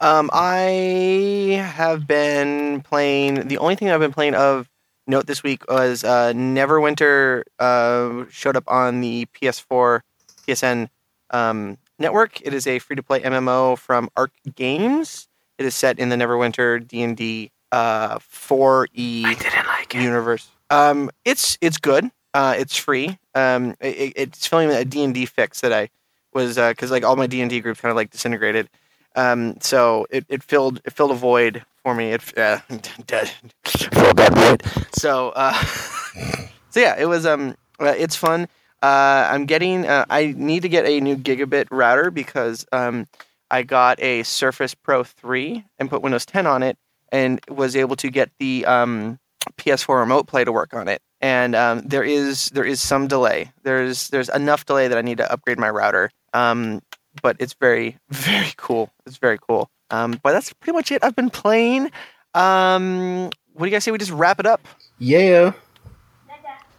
Um, 0.00 0.28
I 0.32 1.62
have 1.74 2.06
been 2.06 2.82
playing. 2.82 3.48
The 3.48 3.58
only 3.58 3.76
thing 3.76 3.90
I've 3.90 4.00
been 4.00 4.12
playing 4.12 4.34
of 4.34 4.68
note 5.06 5.26
this 5.26 5.42
week 5.42 5.68
was 5.70 6.04
uh, 6.04 6.32
Neverwinter. 6.32 7.44
Uh, 7.58 8.24
showed 8.30 8.56
up 8.56 8.64
on 8.66 9.00
the 9.00 9.26
PS4, 9.34 10.00
PSN 10.46 10.88
um, 11.30 11.78
network. 11.98 12.40
It 12.42 12.52
is 12.52 12.66
a 12.66 12.78
free 12.78 12.96
to 12.96 13.02
play 13.02 13.20
MMO 13.20 13.78
from 13.78 14.10
Arc 14.16 14.32
Games. 14.54 15.28
It 15.58 15.64
is 15.64 15.74
set 15.74 15.98
in 15.98 16.10
the 16.10 16.16
Neverwinter 16.16 16.86
D 16.86 17.02
and 17.02 17.16
D 17.16 17.50
uh, 17.72 18.18
4E 18.18 19.94
universe. 19.94 20.48
Um, 20.70 21.10
it's 21.24 21.56
it's 21.60 21.78
good. 21.78 22.10
Uh, 22.34 22.54
it's 22.58 22.76
free. 22.76 23.18
Um, 23.34 23.74
it, 23.80 24.12
it's 24.16 24.46
filling 24.46 24.70
a 24.70 24.84
D 24.84 25.02
and 25.02 25.14
D 25.14 25.24
fix 25.24 25.60
that 25.62 25.72
I 25.72 25.88
was 26.36 26.56
because 26.56 26.90
like 26.90 27.02
all 27.02 27.16
my 27.16 27.26
D 27.26 27.40
and 27.40 27.50
D 27.50 27.60
groups 27.60 27.80
kind 27.80 27.90
of 27.90 27.96
like 27.96 28.10
disintegrated. 28.10 28.68
Um, 29.16 29.56
so 29.60 30.06
it, 30.10 30.26
it 30.28 30.42
filled 30.42 30.80
it 30.84 30.92
filled 30.92 31.10
a 31.10 31.14
void 31.14 31.64
for 31.82 31.94
me. 31.94 32.12
It 32.12 32.38
uh, 32.38 32.58
filled 32.68 34.16
that 34.18 34.32
void. 34.34 34.62
So 34.92 35.30
uh, 35.30 35.54
so 36.70 36.80
yeah, 36.80 36.94
it 36.98 37.06
was 37.06 37.26
um 37.26 37.56
uh, 37.80 37.94
it's 37.96 38.14
fun. 38.14 38.48
Uh, 38.82 39.26
I'm 39.30 39.46
getting 39.46 39.86
uh, 39.86 40.04
I 40.10 40.34
need 40.36 40.62
to 40.62 40.68
get 40.68 40.84
a 40.84 41.00
new 41.00 41.16
gigabit 41.16 41.66
router 41.70 42.10
because 42.10 42.66
um 42.70 43.06
I 43.50 43.62
got 43.62 44.00
a 44.02 44.22
Surface 44.22 44.74
Pro 44.74 45.04
3 45.04 45.64
and 45.78 45.88
put 45.88 46.02
Windows 46.02 46.26
10 46.26 46.46
on 46.46 46.62
it 46.62 46.76
and 47.12 47.40
was 47.48 47.76
able 47.76 47.96
to 47.96 48.10
get 48.10 48.30
the 48.38 48.66
um 48.66 49.18
PS4 49.56 50.00
remote 50.00 50.26
play 50.26 50.44
to 50.44 50.52
work 50.52 50.74
on 50.74 50.86
it. 50.88 51.00
And 51.26 51.56
um, 51.56 51.80
there 51.80 52.04
is 52.04 52.50
there 52.50 52.64
is 52.64 52.80
some 52.80 53.08
delay. 53.08 53.50
There's 53.64 54.10
there's 54.10 54.28
enough 54.28 54.64
delay 54.64 54.86
that 54.86 54.96
I 54.96 55.02
need 55.02 55.18
to 55.18 55.28
upgrade 55.28 55.58
my 55.58 55.68
router. 55.68 56.12
Um, 56.32 56.82
but 57.20 57.34
it's 57.40 57.54
very 57.54 57.98
very 58.10 58.52
cool. 58.56 58.92
It's 59.06 59.16
very 59.16 59.36
cool. 59.36 59.68
Um, 59.90 60.20
but 60.22 60.30
that's 60.30 60.52
pretty 60.52 60.76
much 60.76 60.92
it. 60.92 61.02
I've 61.02 61.16
been 61.16 61.30
playing. 61.30 61.90
Um, 62.32 63.24
what 63.54 63.60
do 63.60 63.64
you 63.64 63.72
guys 63.72 63.82
say? 63.82 63.90
We 63.90 63.98
just 63.98 64.12
wrap 64.12 64.38
it 64.38 64.46
up. 64.46 64.68
yeah 65.00 65.52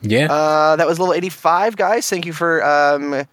Yeah. 0.01 0.31
Uh, 0.31 0.75
that 0.77 0.87
was 0.87 0.97
level 0.97 1.13
85, 1.13 1.75
guys. 1.75 2.07
Thank 2.07 2.25
you 2.25 2.31
for 2.31 2.63
um, 2.63 3.25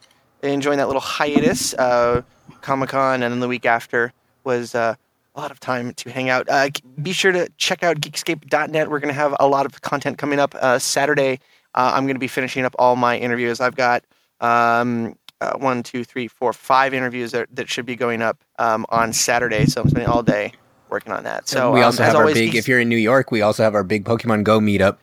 enjoying 0.42 0.78
that 0.78 0.88
little 0.88 1.00
hiatus. 1.02 1.74
Uh, 1.74 2.22
Comic 2.60 2.88
Con, 2.88 3.22
and 3.22 3.30
then 3.30 3.40
the 3.40 3.48
week 3.48 3.66
after 3.66 4.12
was 4.42 4.74
uh, 4.74 4.96
a 5.34 5.40
lot 5.40 5.50
of 5.50 5.58
time 5.60 5.92
to 5.94 6.10
hang 6.10 6.28
out. 6.28 6.48
Uh, 6.48 6.68
be 7.02 7.12
sure 7.12 7.32
to 7.32 7.48
check 7.56 7.82
out 7.82 8.00
geekscape.net. 8.00 8.88
We're 8.90 9.00
going 9.00 9.08
to 9.12 9.18
have 9.20 9.34
a 9.40 9.48
lot 9.48 9.66
of 9.66 9.82
content 9.82 10.18
coming 10.18 10.38
up. 10.38 10.54
Uh, 10.54 10.78
Saturday, 10.78 11.40
uh, 11.74 11.92
I'm 11.94 12.04
going 12.04 12.14
to 12.14 12.20
be 12.20 12.28
finishing 12.28 12.64
up 12.64 12.74
all 12.78 12.94
my 12.96 13.18
interviews. 13.18 13.60
I've 13.60 13.74
got 13.74 14.04
um, 14.40 15.16
uh, 15.40 15.54
one, 15.56 15.82
two, 15.82 16.04
three, 16.04 16.28
four, 16.28 16.52
five 16.52 16.94
interviews 16.94 17.32
that, 17.32 17.48
that 17.56 17.68
should 17.68 17.86
be 17.86 17.96
going 17.96 18.22
up 18.22 18.38
um, 18.58 18.86
on 18.90 19.12
Saturday. 19.12 19.66
So 19.66 19.80
I'm 19.82 19.88
spending 19.88 20.08
all 20.08 20.22
day 20.22 20.52
working 20.88 21.12
on 21.12 21.24
that. 21.24 21.48
So 21.48 21.72
we 21.72 21.80
um, 21.80 21.86
also 21.86 22.02
as 22.04 22.08
have 22.08 22.16
our 22.16 22.22
always, 22.22 22.34
big. 22.34 22.52
Geeks- 22.52 22.58
If 22.64 22.68
you're 22.68 22.80
in 22.80 22.88
New 22.88 22.96
York, 22.96 23.32
we 23.32 23.42
also 23.42 23.64
have 23.64 23.74
our 23.74 23.84
big 23.84 24.04
Pokemon 24.04 24.44
Go 24.44 24.60
meetup. 24.60 24.98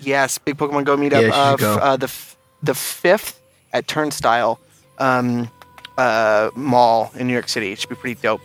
Yes, 0.00 0.38
big 0.38 0.56
Pokemon 0.56 0.84
Go 0.84 0.96
meetup 0.96 1.28
Yeah, 1.28 1.52
of 1.52 1.60
go. 1.60 1.74
uh, 1.76 1.96
the 1.96 2.04
f- 2.06 2.36
the 2.62 2.74
fifth 2.74 3.40
at 3.72 3.86
Turnstyle 3.86 4.58
um, 4.98 5.48
uh, 5.96 6.50
Mall 6.56 7.12
in 7.16 7.26
New 7.28 7.32
York 7.34 7.48
City. 7.48 7.70
It 7.72 7.78
should 7.78 7.88
be 7.90 7.94
pretty 7.94 8.20
dope. 8.20 8.40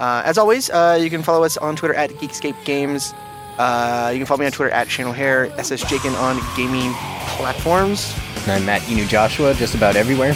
Uh, 0.00 0.22
as 0.24 0.38
always, 0.38 0.70
uh, 0.70 0.98
you 1.00 1.10
can 1.10 1.22
follow 1.22 1.44
us 1.44 1.56
on 1.58 1.76
Twitter 1.76 1.94
at 1.94 2.10
Geekscape 2.10 2.56
Games. 2.64 3.12
Uh, 3.58 4.10
you 4.12 4.18
can 4.18 4.26
follow 4.26 4.40
me 4.40 4.46
on 4.46 4.52
Twitter 4.52 4.72
at 4.72 4.90
Shane 4.90 5.06
O'Hare, 5.06 5.48
SSJakin 5.50 6.18
on 6.18 6.40
gaming 6.56 6.92
platforms. 7.36 8.14
And 8.42 8.52
I'm 8.52 8.64
Matt 8.64 8.80
Inu 8.82 9.06
Joshua, 9.06 9.52
just 9.54 9.74
about 9.74 9.96
everywhere. 9.96 10.34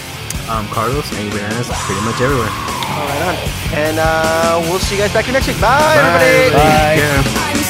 I'm 0.49 0.67
Carlos, 0.69 1.11
Angry 1.15 1.41
Bananas, 1.41 1.69
pretty 1.73 2.03
much 2.03 2.21
everywhere. 2.21 2.51
All 2.51 3.09
right 3.09 3.23
on. 3.23 3.35
And 3.79 3.99
uh, 3.99 4.61
we'll 4.69 4.79
see 4.79 4.97
you 4.97 5.01
guys 5.01 5.13
back 5.15 5.25
here 5.25 5.33
next 5.33 5.49
week. 5.49 5.59
Bye, 5.61 5.97
everybody. 5.97 6.53
Bye. 6.55 6.95
Yeah. 7.01 7.64